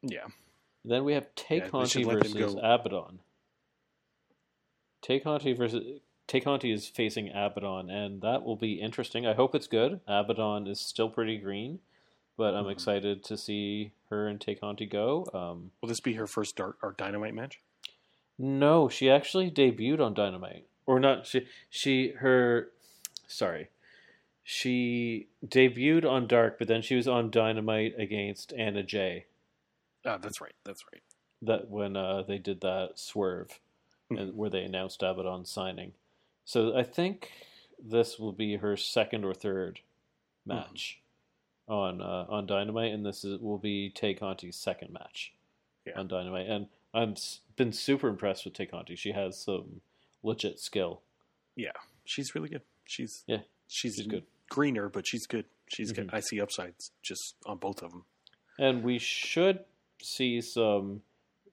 Yeah, 0.02 0.28
Then 0.84 1.04
we 1.04 1.14
have 1.14 1.34
Tay 1.36 1.58
Yeah, 1.58 1.68
Conti 1.68 2.04
should 2.04 2.06
let 2.08 2.24
them 2.24 2.34
versus. 2.34 2.56
Abaddon. 2.62 3.20
Tay 5.02 5.20
Conti 5.20 5.54
versus 5.54 6.00
Tay 6.28 6.40
Conti 6.40 6.72
is 6.72 6.88
facing 6.88 7.30
Abaddon, 7.30 7.90
and 7.90 8.22
that 8.22 8.44
will 8.44 8.56
be 8.56 8.74
interesting. 8.76 9.26
I 9.28 9.34
hope 9.34 9.54
it's 9.56 9.68
good. 9.68 10.00
Abaddon 10.08 10.68
is 10.68 10.80
still 10.80 11.10
pretty 11.10 11.38
green, 11.38 11.80
but 12.38 12.54
I'm 12.54 12.66
Mhm. 12.66 12.72
excited 12.72 13.24
to 13.26 13.38
see 13.38 13.92
her 14.10 14.28
and 14.28 14.40
Tay 14.40 14.56
Conti 14.56 14.86
go. 14.86 15.26
Um, 15.34 15.72
will 15.82 15.90
this 15.90 16.00
be 16.00 16.14
her 16.14 16.28
first 16.28 16.56
dark 16.56 16.78
or 16.84 16.92
dynamite 16.94 17.34
match? 17.34 17.60
No, 18.38 18.90
she 18.90 19.10
actually 19.10 19.50
debuted 19.50 20.00
on 20.02 20.14
Dynamite. 20.14 20.68
Or 20.86 21.00
not 21.00 21.26
she 21.26 21.48
she 21.70 22.10
her 22.10 22.72
sorry. 23.28 23.70
She 24.44 25.28
debuted 25.44 26.06
on 26.08 26.28
Dark, 26.28 26.60
but 26.60 26.68
then 26.68 26.84
she 26.84 26.96
was 26.96 27.08
on 27.08 27.32
Dynamite 27.32 27.96
against 27.98 28.54
Anna 28.54 28.84
Jay. 28.84 29.26
Ah, 30.06 30.18
that's 30.18 30.40
right. 30.40 30.54
That's 30.64 30.84
right. 30.94 31.02
That 31.42 31.70
when 31.70 31.98
uh, 31.98 32.22
they 32.22 32.38
did 32.38 32.62
that 32.62 33.00
swerve 33.00 33.60
and 34.12 34.36
where 34.38 34.52
they 34.52 34.62
announced 34.64 35.02
Abaddon 35.02 35.46
signing. 35.46 35.94
So 36.44 36.78
I 36.78 36.84
think 36.84 37.32
this 37.84 38.20
will 38.20 38.34
be 38.34 38.58
her 38.58 38.78
second 38.78 39.26
or 39.26 39.34
third 39.34 39.80
match 40.46 41.00
on 41.68 42.02
uh, 42.02 42.26
on 42.30 42.46
Dynamite, 42.46 42.94
and 42.94 43.06
this 43.06 43.24
is, 43.24 43.40
will 43.40 43.58
be 43.58 43.90
Tay 43.90 44.14
Conti's 44.14 44.58
second 44.58 44.94
match 44.94 45.34
Yeah. 45.86 46.00
on 46.00 46.08
Dynamite. 46.08 46.48
And 46.48 46.68
I'm 46.94 47.12
s- 47.12 47.40
been 47.56 47.74
super 47.74 48.08
impressed 48.08 48.46
with 48.46 48.54
Tay 48.54 48.66
Conti. 48.68 48.96
She 48.96 49.12
has 49.14 49.42
some 49.44 49.82
legit 50.24 50.60
skill. 50.60 51.02
Yeah, 51.56 51.72
she's 52.06 52.36
really 52.36 52.50
good. 52.50 52.62
She's 52.86 53.24
Yeah, 53.28 53.40
she's, 53.68 53.96
she's 53.96 54.08
good. 54.08 54.24
greener, 54.50 54.90
but 54.90 55.08
she's 55.08 55.26
good. 55.26 55.46
She's 55.68 55.92
good. 55.92 56.08
Mhm. 56.08 56.14
I 56.14 56.20
see 56.20 56.40
upsides 56.40 56.92
just 57.02 57.36
on 57.46 57.58
both 57.58 57.82
of 57.82 57.92
them. 57.92 58.06
And 58.60 58.84
we 58.84 59.00
should 59.00 59.66
see 60.04 60.40
some 60.42 61.02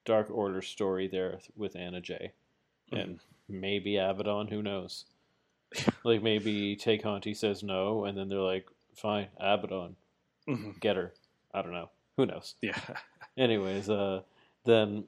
Dark 0.05 0.29
Order 0.31 0.61
story 0.63 1.09
there 1.09 1.39
with 1.57 1.75
Anna 1.75 2.01
Jay. 2.01 2.33
And 2.91 3.21
maybe 3.49 3.97
Abaddon, 3.97 4.49
who 4.49 4.63
knows? 4.63 5.07
like 6.05 6.23
maybe 6.23 6.77
Tay 6.77 6.99
Conti 6.99 7.33
says 7.33 7.63
no, 7.63 8.05
and 8.05 8.17
then 8.19 8.29
they're 8.29 8.39
like, 8.41 8.67
fine, 8.95 9.29
Abaddon, 9.41 9.97
Mhm. 10.49 10.81
get 10.81 10.97
her. 10.97 11.13
I 11.55 11.63
don't 11.63 11.73
know. 11.73 11.91
Who 12.17 12.27
knows? 12.27 12.55
Yeah, 12.61 12.79
Anyways, 13.37 13.89
uh, 13.89 14.23
then 14.65 15.05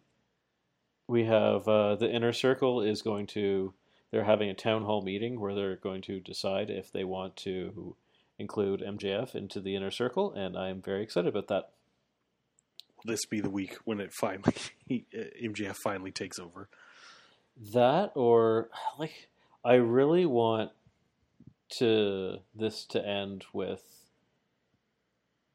we 1.07 1.25
have 1.25 1.69
uh, 1.69 1.97
the 1.97 2.11
inner 2.11 2.33
circle 2.33 2.81
is 2.81 3.03
going 3.03 3.27
to. 3.29 3.75
They're 4.11 4.25
having 4.25 4.49
a 4.49 4.55
town 4.55 4.85
hall 4.85 5.03
meeting 5.03 5.41
where 5.41 5.55
they're 5.55 5.77
going 5.77 6.03
to 6.03 6.21
decide 6.21 6.71
if 6.71 6.93
they 6.93 7.03
want 7.05 7.37
to 7.39 7.97
include 8.39 8.81
MJF 8.81 9.35
into 9.35 9.61
the 9.61 9.75
inner 9.75 9.91
circle, 9.91 10.33
and 10.33 10.57
I'm 10.57 10.81
very 10.81 11.03
excited 11.03 11.29
about 11.29 11.49
that. 11.49 11.71
will 12.97 13.13
this 13.13 13.27
be 13.27 13.41
the 13.41 13.51
week 13.51 13.77
when 13.85 14.01
it 14.01 14.13
finally 14.13 14.55
MJF 14.91 15.77
finally 15.77 16.13
takes 16.13 16.39
over? 16.39 16.69
That 17.73 18.13
or 18.15 18.71
like 18.99 19.29
I 19.65 19.75
really 19.75 20.27
want 20.27 20.71
to 21.79 22.39
this 22.55 22.85
to 22.87 23.05
end 23.07 23.45
with 23.53 23.83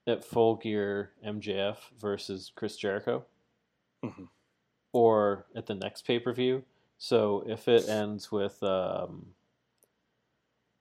at 0.08 0.24
full 0.26 0.56
gear 0.56 1.12
MJF 1.26 1.78
versus 2.00 2.52
Chris 2.56 2.78
Jericho 2.78 3.26
Mhm. 4.04 4.30
or 4.94 5.46
at 5.56 5.66
the 5.68 5.76
next 5.76 6.04
pay 6.06 6.20
per 6.20 6.34
view. 6.34 6.64
So 6.98 7.44
if 7.48 7.68
it 7.68 7.88
ends 7.88 8.32
with 8.32 8.62
um, 8.64 9.34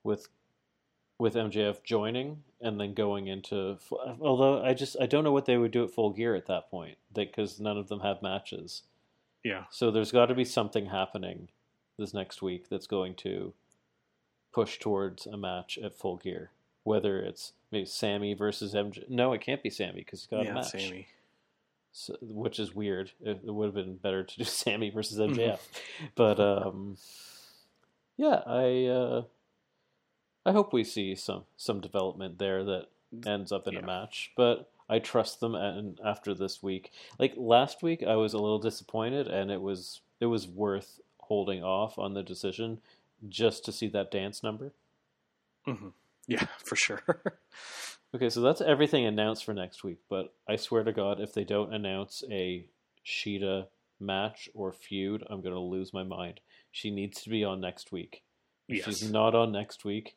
with 0.04 0.28
with 1.18 1.34
MJF 1.34 1.82
joining 1.82 2.44
and 2.60 2.80
then 2.80 2.94
going 2.94 3.26
into 3.26 3.76
although 4.20 4.62
I 4.62 4.72
just 4.74 4.96
I 5.00 5.06
don't 5.06 5.24
know 5.24 5.32
what 5.32 5.46
they 5.46 5.56
would 5.58 5.72
do 5.72 5.84
at 5.84 5.90
full 5.90 6.10
gear 6.10 6.34
at 6.34 6.46
that 6.46 6.70
point 6.70 6.96
because 7.12 7.58
none 7.60 7.76
of 7.76 7.88
them 7.88 8.00
have 8.00 8.22
matches. 8.22 8.84
Yeah, 9.44 9.64
So 9.70 9.90
there's 9.92 10.10
got 10.12 10.26
to 10.26 10.34
be 10.34 10.44
something 10.44 10.86
happening 10.86 11.48
this 11.96 12.12
next 12.12 12.42
week 12.42 12.68
that's 12.68 12.88
going 12.88 13.14
to 13.16 13.54
push 14.52 14.78
towards 14.78 15.26
a 15.26 15.36
match 15.36 15.78
at 15.78 15.94
full 15.94 16.16
gear. 16.16 16.50
Whether 16.82 17.20
it's 17.20 17.52
maybe 17.70 17.86
Sammy 17.86 18.34
versus 18.34 18.74
MJ. 18.74 19.08
No, 19.08 19.32
it 19.32 19.40
can't 19.40 19.62
be 19.62 19.70
Sammy 19.70 20.00
because 20.00 20.20
he's 20.20 20.26
got 20.28 20.42
a 20.42 20.44
yeah, 20.44 20.54
match. 20.54 20.70
Sammy. 20.70 21.08
So, 21.92 22.16
which 22.20 22.58
is 22.58 22.74
weird. 22.74 23.12
It, 23.20 23.40
it 23.46 23.50
would 23.52 23.66
have 23.66 23.74
been 23.74 23.96
better 23.96 24.22
to 24.22 24.36
do 24.38 24.44
Sammy 24.62 24.90
versus 24.90 25.18
Mm-hmm. 25.18 25.38
MJF. 25.40 25.60
but 26.14 26.38
um, 26.40 26.96
yeah, 28.16 28.42
I 28.46 28.84
uh, 28.86 29.22
I 30.46 30.52
hope 30.52 30.72
we 30.72 30.84
see 30.84 31.14
some 31.14 31.44
some 31.56 31.80
development 31.80 32.38
there 32.38 32.62
that 32.64 32.86
ends 33.26 33.52
up 33.52 33.66
in 33.66 33.74
Yeah. 33.74 33.80
a 33.80 33.86
match. 33.86 34.32
But 34.36 34.70
I 34.88 34.98
trust 34.98 35.40
them, 35.40 35.54
and 35.54 35.98
after 36.04 36.34
this 36.34 36.62
week, 36.62 36.92
like 37.18 37.34
last 37.36 37.82
week, 37.82 38.02
I 38.02 38.16
was 38.16 38.32
a 38.34 38.38
little 38.38 38.58
disappointed, 38.58 39.26
and 39.26 39.50
it 39.50 39.60
was 39.60 40.00
it 40.20 40.26
was 40.26 40.46
worth 40.48 41.00
holding 41.20 41.62
off 41.62 41.98
on 41.98 42.14
the 42.14 42.22
decision 42.22 42.80
just 43.28 43.64
to 43.64 43.72
see 43.72 43.88
that 43.88 44.10
dance 44.10 44.42
number. 44.42 44.72
hmm 45.64 45.88
Yeah, 46.28 46.46
for 46.64 46.76
sure. 46.76 47.02
Okay, 48.14 48.30
so 48.30 48.40
that's 48.40 48.60
everything 48.60 49.04
announced 49.04 49.44
for 49.44 49.52
next 49.52 49.82
week. 49.82 49.98
But 50.08 50.32
I 50.48 50.56
swear 50.56 50.84
to 50.84 50.92
God, 50.92 51.20
if 51.20 51.34
they 51.34 51.44
don't 51.44 51.74
announce 51.74 52.22
a 52.30 52.68
Shida 53.04 53.66
match 53.98 54.48
or 54.54 54.72
feud, 54.72 55.24
I'm 55.28 55.42
gonna 55.42 55.58
lose 55.58 55.92
my 55.92 56.04
mind. 56.04 56.40
She 56.70 56.90
needs 56.90 57.22
to 57.22 57.30
be 57.30 57.42
on 57.42 57.60
next 57.60 57.90
week. 57.90 58.22
If 58.68 58.86
Yes. 58.86 58.98
she's 58.98 59.10
not 59.10 59.34
on 59.34 59.50
next 59.50 59.84
week, 59.84 60.16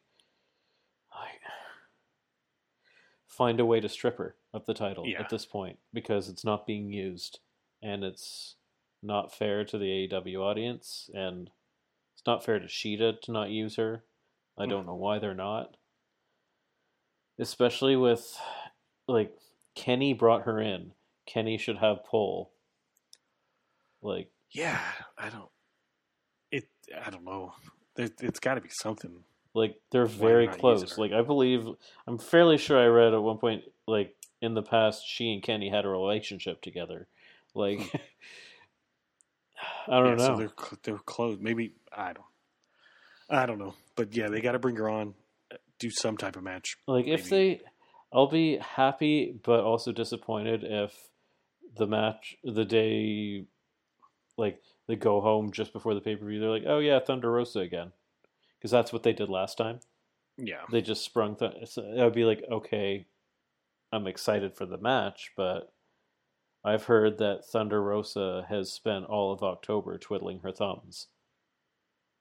I 1.12 1.30
find 3.26 3.60
a 3.60 3.66
way 3.66 3.80
to 3.80 3.90
strip 3.90 4.18
her 4.18 4.36
of 4.54 4.66
the 4.66 4.74
title 4.74 5.08
Yeah. 5.08 5.22
at 5.22 5.30
this 5.30 5.46
point 5.46 5.80
because 5.94 6.30
it's 6.30 6.44
not 6.44 6.68
being 6.68 6.92
used 6.92 7.40
and 7.82 8.04
it's 8.04 8.58
not 9.02 9.34
fair 9.34 9.64
to 9.66 9.78
the 9.78 9.90
AEW 9.90 10.42
audience 10.42 11.10
and 11.14 11.50
it's 12.14 12.26
not 12.26 12.44
fair 12.44 12.60
to 12.60 12.68
Shida 12.68 13.22
to 13.22 13.32
not 13.32 13.50
use 13.50 13.78
her. 13.78 14.06
I 14.58 14.66
hmm. 14.66 14.70
don't 14.70 14.86
know 14.86 14.96
why 14.96 15.20
they're 15.20 15.34
not. 15.34 15.78
Especially 17.42 17.96
with 17.98 18.40
like 19.08 19.36
Kenny 19.76 20.14
brought 20.14 20.44
her 20.44 20.62
in. 20.62 20.92
Kenny 21.26 21.58
should 21.58 21.78
have 21.80 22.06
pull. 22.06 22.52
Like 24.02 24.30
Yeah, 24.52 24.80
I 25.18 25.30
don't. 25.30 25.50
It. 26.52 26.68
I 27.06 27.10
don't 27.10 27.26
know. 27.26 27.54
There, 27.96 28.10
it's 28.22 28.40
got 28.40 28.54
to 28.56 28.62
be 28.62 28.70
something. 28.70 29.24
like 29.54 29.76
they're 29.92 30.06
very 30.06 30.48
close. 30.48 30.98
Like 30.98 31.12
I 31.12 31.22
believe 31.24 31.68
I'm 32.08 32.18
fairly 32.18 32.58
sure 32.58 32.80
I 32.80 32.86
read 32.88 33.14
at 33.14 33.22
one 33.22 33.38
point 33.38 33.64
like 33.88 34.16
in 34.42 34.54
the 34.54 34.62
past 34.64 35.06
she 35.06 35.34
and 35.34 35.44
Kenny 35.44 35.70
had 35.70 35.84
a 35.86 35.90
relationship 35.90 36.62
together. 36.62 37.08
Like 37.54 37.80
I 39.88 40.00
don't 40.00 40.14
Hmm. 40.14 40.20
Yeah, 40.20 40.28
know. 40.28 40.28
So 40.28 40.38
they're 40.38 40.78
they're 40.84 40.98
close. 41.00 41.38
Maybe 41.40 41.74
I 41.92 42.14
don't. 42.14 42.26
I 43.30 43.46
don't 43.46 43.60
know. 43.60 43.74
But 43.96 44.16
yeah, 44.16 44.28
they 44.30 44.42
got 44.42 44.52
to 44.54 44.60
bring 44.60 44.76
her 44.76 44.90
on. 44.90 45.14
Do 45.82 45.90
some 45.90 46.16
type 46.18 46.36
of 46.36 46.44
match. 46.44 46.78
like 46.88 47.08
if 47.08 47.30
they 47.30 47.62
I'll 48.14 48.28
be 48.28 48.58
happy 48.58 49.34
but 49.44 49.62
also 49.62 49.92
disappointed 49.92 50.64
if 50.64 50.94
the 51.78 51.88
match 51.88 52.36
the 52.44 52.66
day 52.66 53.46
like 54.38 54.62
they 54.88 54.96
go 54.96 55.22
home 55.22 55.52
just 55.52 55.74
before 55.74 55.94
the 55.94 56.02
pay-per-view 56.02 56.40
they're 56.40 56.50
like, 56.50 56.64
"Oh 56.66 56.80
yeah, 56.80 57.00
Thunder 57.00 57.32
Rosa 57.32 57.60
again." 57.60 57.92
Cuz 58.62 58.72
that's 58.72 58.92
what 58.94 59.04
they 59.04 59.14
did 59.14 59.30
last 59.30 59.58
time. 59.58 59.80
Yeah. 60.38 60.64
they 60.72 60.82
just 60.82 61.04
sprung 61.04 61.36
th- 61.36 61.68
so 61.68 61.84
I 61.84 62.04
would 62.06 62.14
be 62.14 62.26
like, 62.26 62.44
okay, 62.50 63.06
I'm 63.92 64.08
excited 64.08 64.56
for 64.56 64.66
the 64.66 64.78
match, 64.78 65.32
but 65.36 65.72
I've 66.64 66.86
heard 66.86 67.18
that 67.18 67.46
Thunder 67.46 67.82
Rosa 67.82 68.46
has 68.50 68.72
spent 68.72 69.06
all 69.06 69.32
of 69.32 69.44
October 69.44 69.98
twiddling 69.98 70.40
her 70.40 70.52
thumbs. 70.52 71.08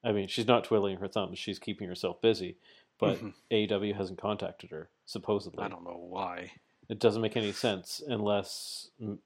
I 0.02 0.12
mean, 0.12 0.28
she's 0.28 0.46
not 0.46 0.64
twiddling 0.64 0.96
her 0.98 1.08
thumbs; 1.08 1.38
she's 1.38 1.58
keeping 1.58 1.86
herself 1.88 2.20
busy. 2.22 2.56
But 3.00 3.18
Mhm. 3.18 3.34
AEW 3.50 3.94
hasn't 3.94 4.18
contacted 4.20 4.70
her. 4.70 4.90
Supposedly, 5.06 5.64
I 5.64 5.68
don't 5.68 5.84
know 5.84 5.96
why. 5.96 6.52
it 6.88 6.98
doesn't 6.98 7.22
make 7.22 7.36
any 7.36 7.52
sense 7.52 8.00
unless 8.06 8.90
m- 9.00 9.22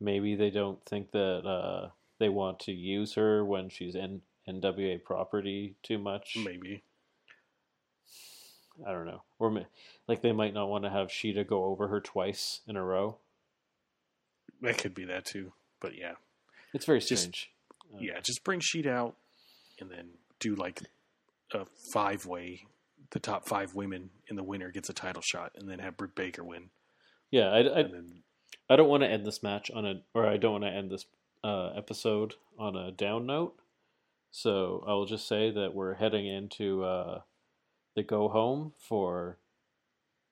maybe 0.00 0.34
they 0.34 0.50
don't 0.50 0.82
think 0.86 1.10
that 1.10 1.44
uh, 1.46 1.90
they 2.18 2.28
want 2.28 2.58
to 2.60 2.72
use 2.72 3.14
her 3.14 3.44
when 3.44 3.68
she's 3.68 3.94
in 3.94 4.22
NWA 4.48 4.98
property 5.02 5.76
too 5.82 5.98
much. 5.98 6.36
Maybe. 6.36 6.82
I 8.86 8.92
don't 8.92 9.06
know. 9.06 9.22
Or 9.38 9.66
like 10.06 10.22
they 10.22 10.32
might 10.32 10.54
not 10.54 10.68
want 10.68 10.84
to 10.84 10.90
have 10.90 11.08
Shida 11.08 11.46
go 11.46 11.64
over 11.64 11.88
her 11.88 12.00
twice 12.00 12.60
in 12.66 12.76
a 12.76 12.84
row. 12.84 13.18
That 14.60 14.78
could 14.78 14.94
be 14.94 15.04
that 15.06 15.24
too. 15.24 15.52
But 15.80 15.96
yeah. 15.96 16.14
It's 16.72 16.84
very 16.84 17.00
Just- 17.00 17.22
strange. 17.22 17.50
Uh, 17.94 17.98
Yeah. 18.00 18.20
Just 18.20 18.42
bring 18.44 18.60
Sheet 18.60 18.86
out, 18.86 19.16
and 19.80 19.90
then 19.90 20.18
do 20.40 20.54
like 20.54 20.82
a 21.52 21.64
five 21.64 22.26
way. 22.26 22.66
The 23.10 23.20
top 23.20 23.46
five 23.46 23.74
women 23.74 24.10
in 24.28 24.36
the 24.36 24.42
winner 24.42 24.70
gets 24.70 24.88
a 24.88 24.94
title 24.94 25.22
shot, 25.22 25.52
and 25.56 25.68
then 25.68 25.78
have 25.78 25.96
Britt 25.96 26.14
Baker 26.14 26.44
win. 26.44 26.70
Yeah, 27.30 27.48
I, 27.48 27.58
I, 27.58 27.82
then 27.82 28.22
I 28.68 28.76
don't 28.76 28.88
want 28.88 29.02
to 29.02 29.08
end 29.08 29.24
this 29.24 29.42
match 29.42 29.70
on 29.70 29.86
a, 29.86 30.02
or 30.14 30.26
I 30.26 30.36
don't 30.36 30.52
want 30.52 30.64
to 30.64 30.70
end 30.70 30.90
this 30.90 31.06
uh, 31.44 31.70
episode 31.76 32.34
on 32.58 32.76
a 32.76 32.90
down 32.90 33.26
note. 33.26 33.54
So 34.30 34.84
I 34.86 34.92
will 34.92 35.06
just 35.06 35.26
say 35.28 35.50
that 35.50 35.74
we're 35.74 35.94
heading 35.94 36.26
into 36.26 36.84
uh, 36.84 37.20
the 37.94 38.02
go 38.02 38.28
home 38.28 38.72
for 38.78 39.38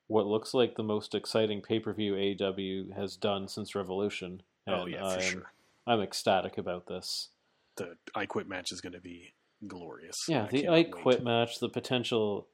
what 0.07 0.27
looks 0.27 0.53
like 0.53 0.77
the 0.77 0.83
most 0.83 1.15
exciting 1.15 1.63
pay 1.63 1.79
per 1.79 1.93
view 1.93 2.15
AEW 2.15 2.95
has 2.95 3.17
done 3.17 3.49
since 3.49 3.75
Revolution. 3.75 4.43
oh 4.69 4.83
And 4.83 4.93
yeah, 4.93 5.09
for 5.09 5.15
I'm, 5.15 5.21
sure. 5.21 5.53
I'm 5.87 6.01
ecstatic 6.01 6.59
about 6.59 6.87
this. 6.87 7.31
The 7.77 7.97
I 8.15 8.27
Quit 8.27 8.49
match 8.49 8.73
is 8.73 8.81
going 8.81 8.93
to 8.93 9.01
be 9.01 9.33
glorious. 9.67 10.27
Yeah, 10.29 10.45
I 10.45 10.49
the 10.49 10.69
I 10.69 10.73
wait. 10.73 10.93
Quit 10.93 11.25
match, 11.25 11.59
the 11.61 11.69
potential 11.69 12.47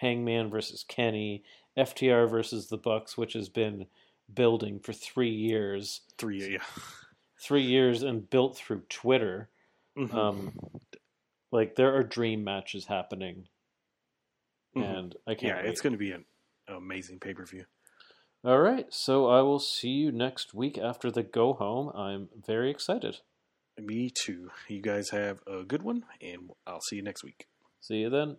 Hangman 0.00 0.50
versus 0.50 0.84
Kenny, 0.86 1.42
FTR 1.76 2.28
versus 2.28 2.68
the 2.68 2.76
Bucks, 2.78 3.16
which 3.16 3.32
has 3.34 3.48
been 3.48 3.86
building 4.32 4.78
for 4.80 4.92
three 4.92 5.30
years, 5.30 6.02
three. 6.18 6.52
Yeah. 6.54 6.64
three 7.40 7.62
years, 7.62 8.02
and 8.02 8.28
built 8.28 8.56
through 8.56 8.82
Twitter. 8.88 9.48
Mhm. 9.96 10.12
Um, 10.14 10.58
like 11.52 11.76
there 11.76 11.94
are 11.94 12.02
dream 12.02 12.42
matches 12.44 12.86
happening, 12.86 13.48
Mhm. 14.76 14.82
and 14.98 15.16
I 15.26 15.34
can't. 15.34 15.66
it's 15.66 15.80
wait. 15.80 15.82
going 15.84 15.92
to 15.92 15.98
be 15.98 16.12
an 16.12 16.24
amazing 16.66 17.20
pay 17.20 17.34
per 17.34 17.44
view. 17.46 17.64
All 18.44 18.60
right, 18.60 18.92
so 18.92 19.26
I 19.26 19.40
will 19.42 19.58
see 19.58 19.88
you 19.90 20.12
next 20.12 20.52
week 20.54 20.78
after 20.78 21.10
the 21.10 21.22
go 21.24 21.52
home. 21.54 21.88
I'm 21.96 22.28
very 22.36 22.70
excited. 22.70 23.20
Me 23.76 24.10
too. 24.10 24.50
You 24.68 24.80
guys 24.82 25.10
have 25.10 25.42
a 25.46 25.62
good 25.64 25.82
one, 25.82 26.04
and 26.20 26.50
I'll 26.66 26.80
see 26.80 26.96
you 26.96 27.02
next 27.02 27.22
week. 27.24 27.48
See 27.80 27.98
you 27.98 28.10
then. 28.10 28.38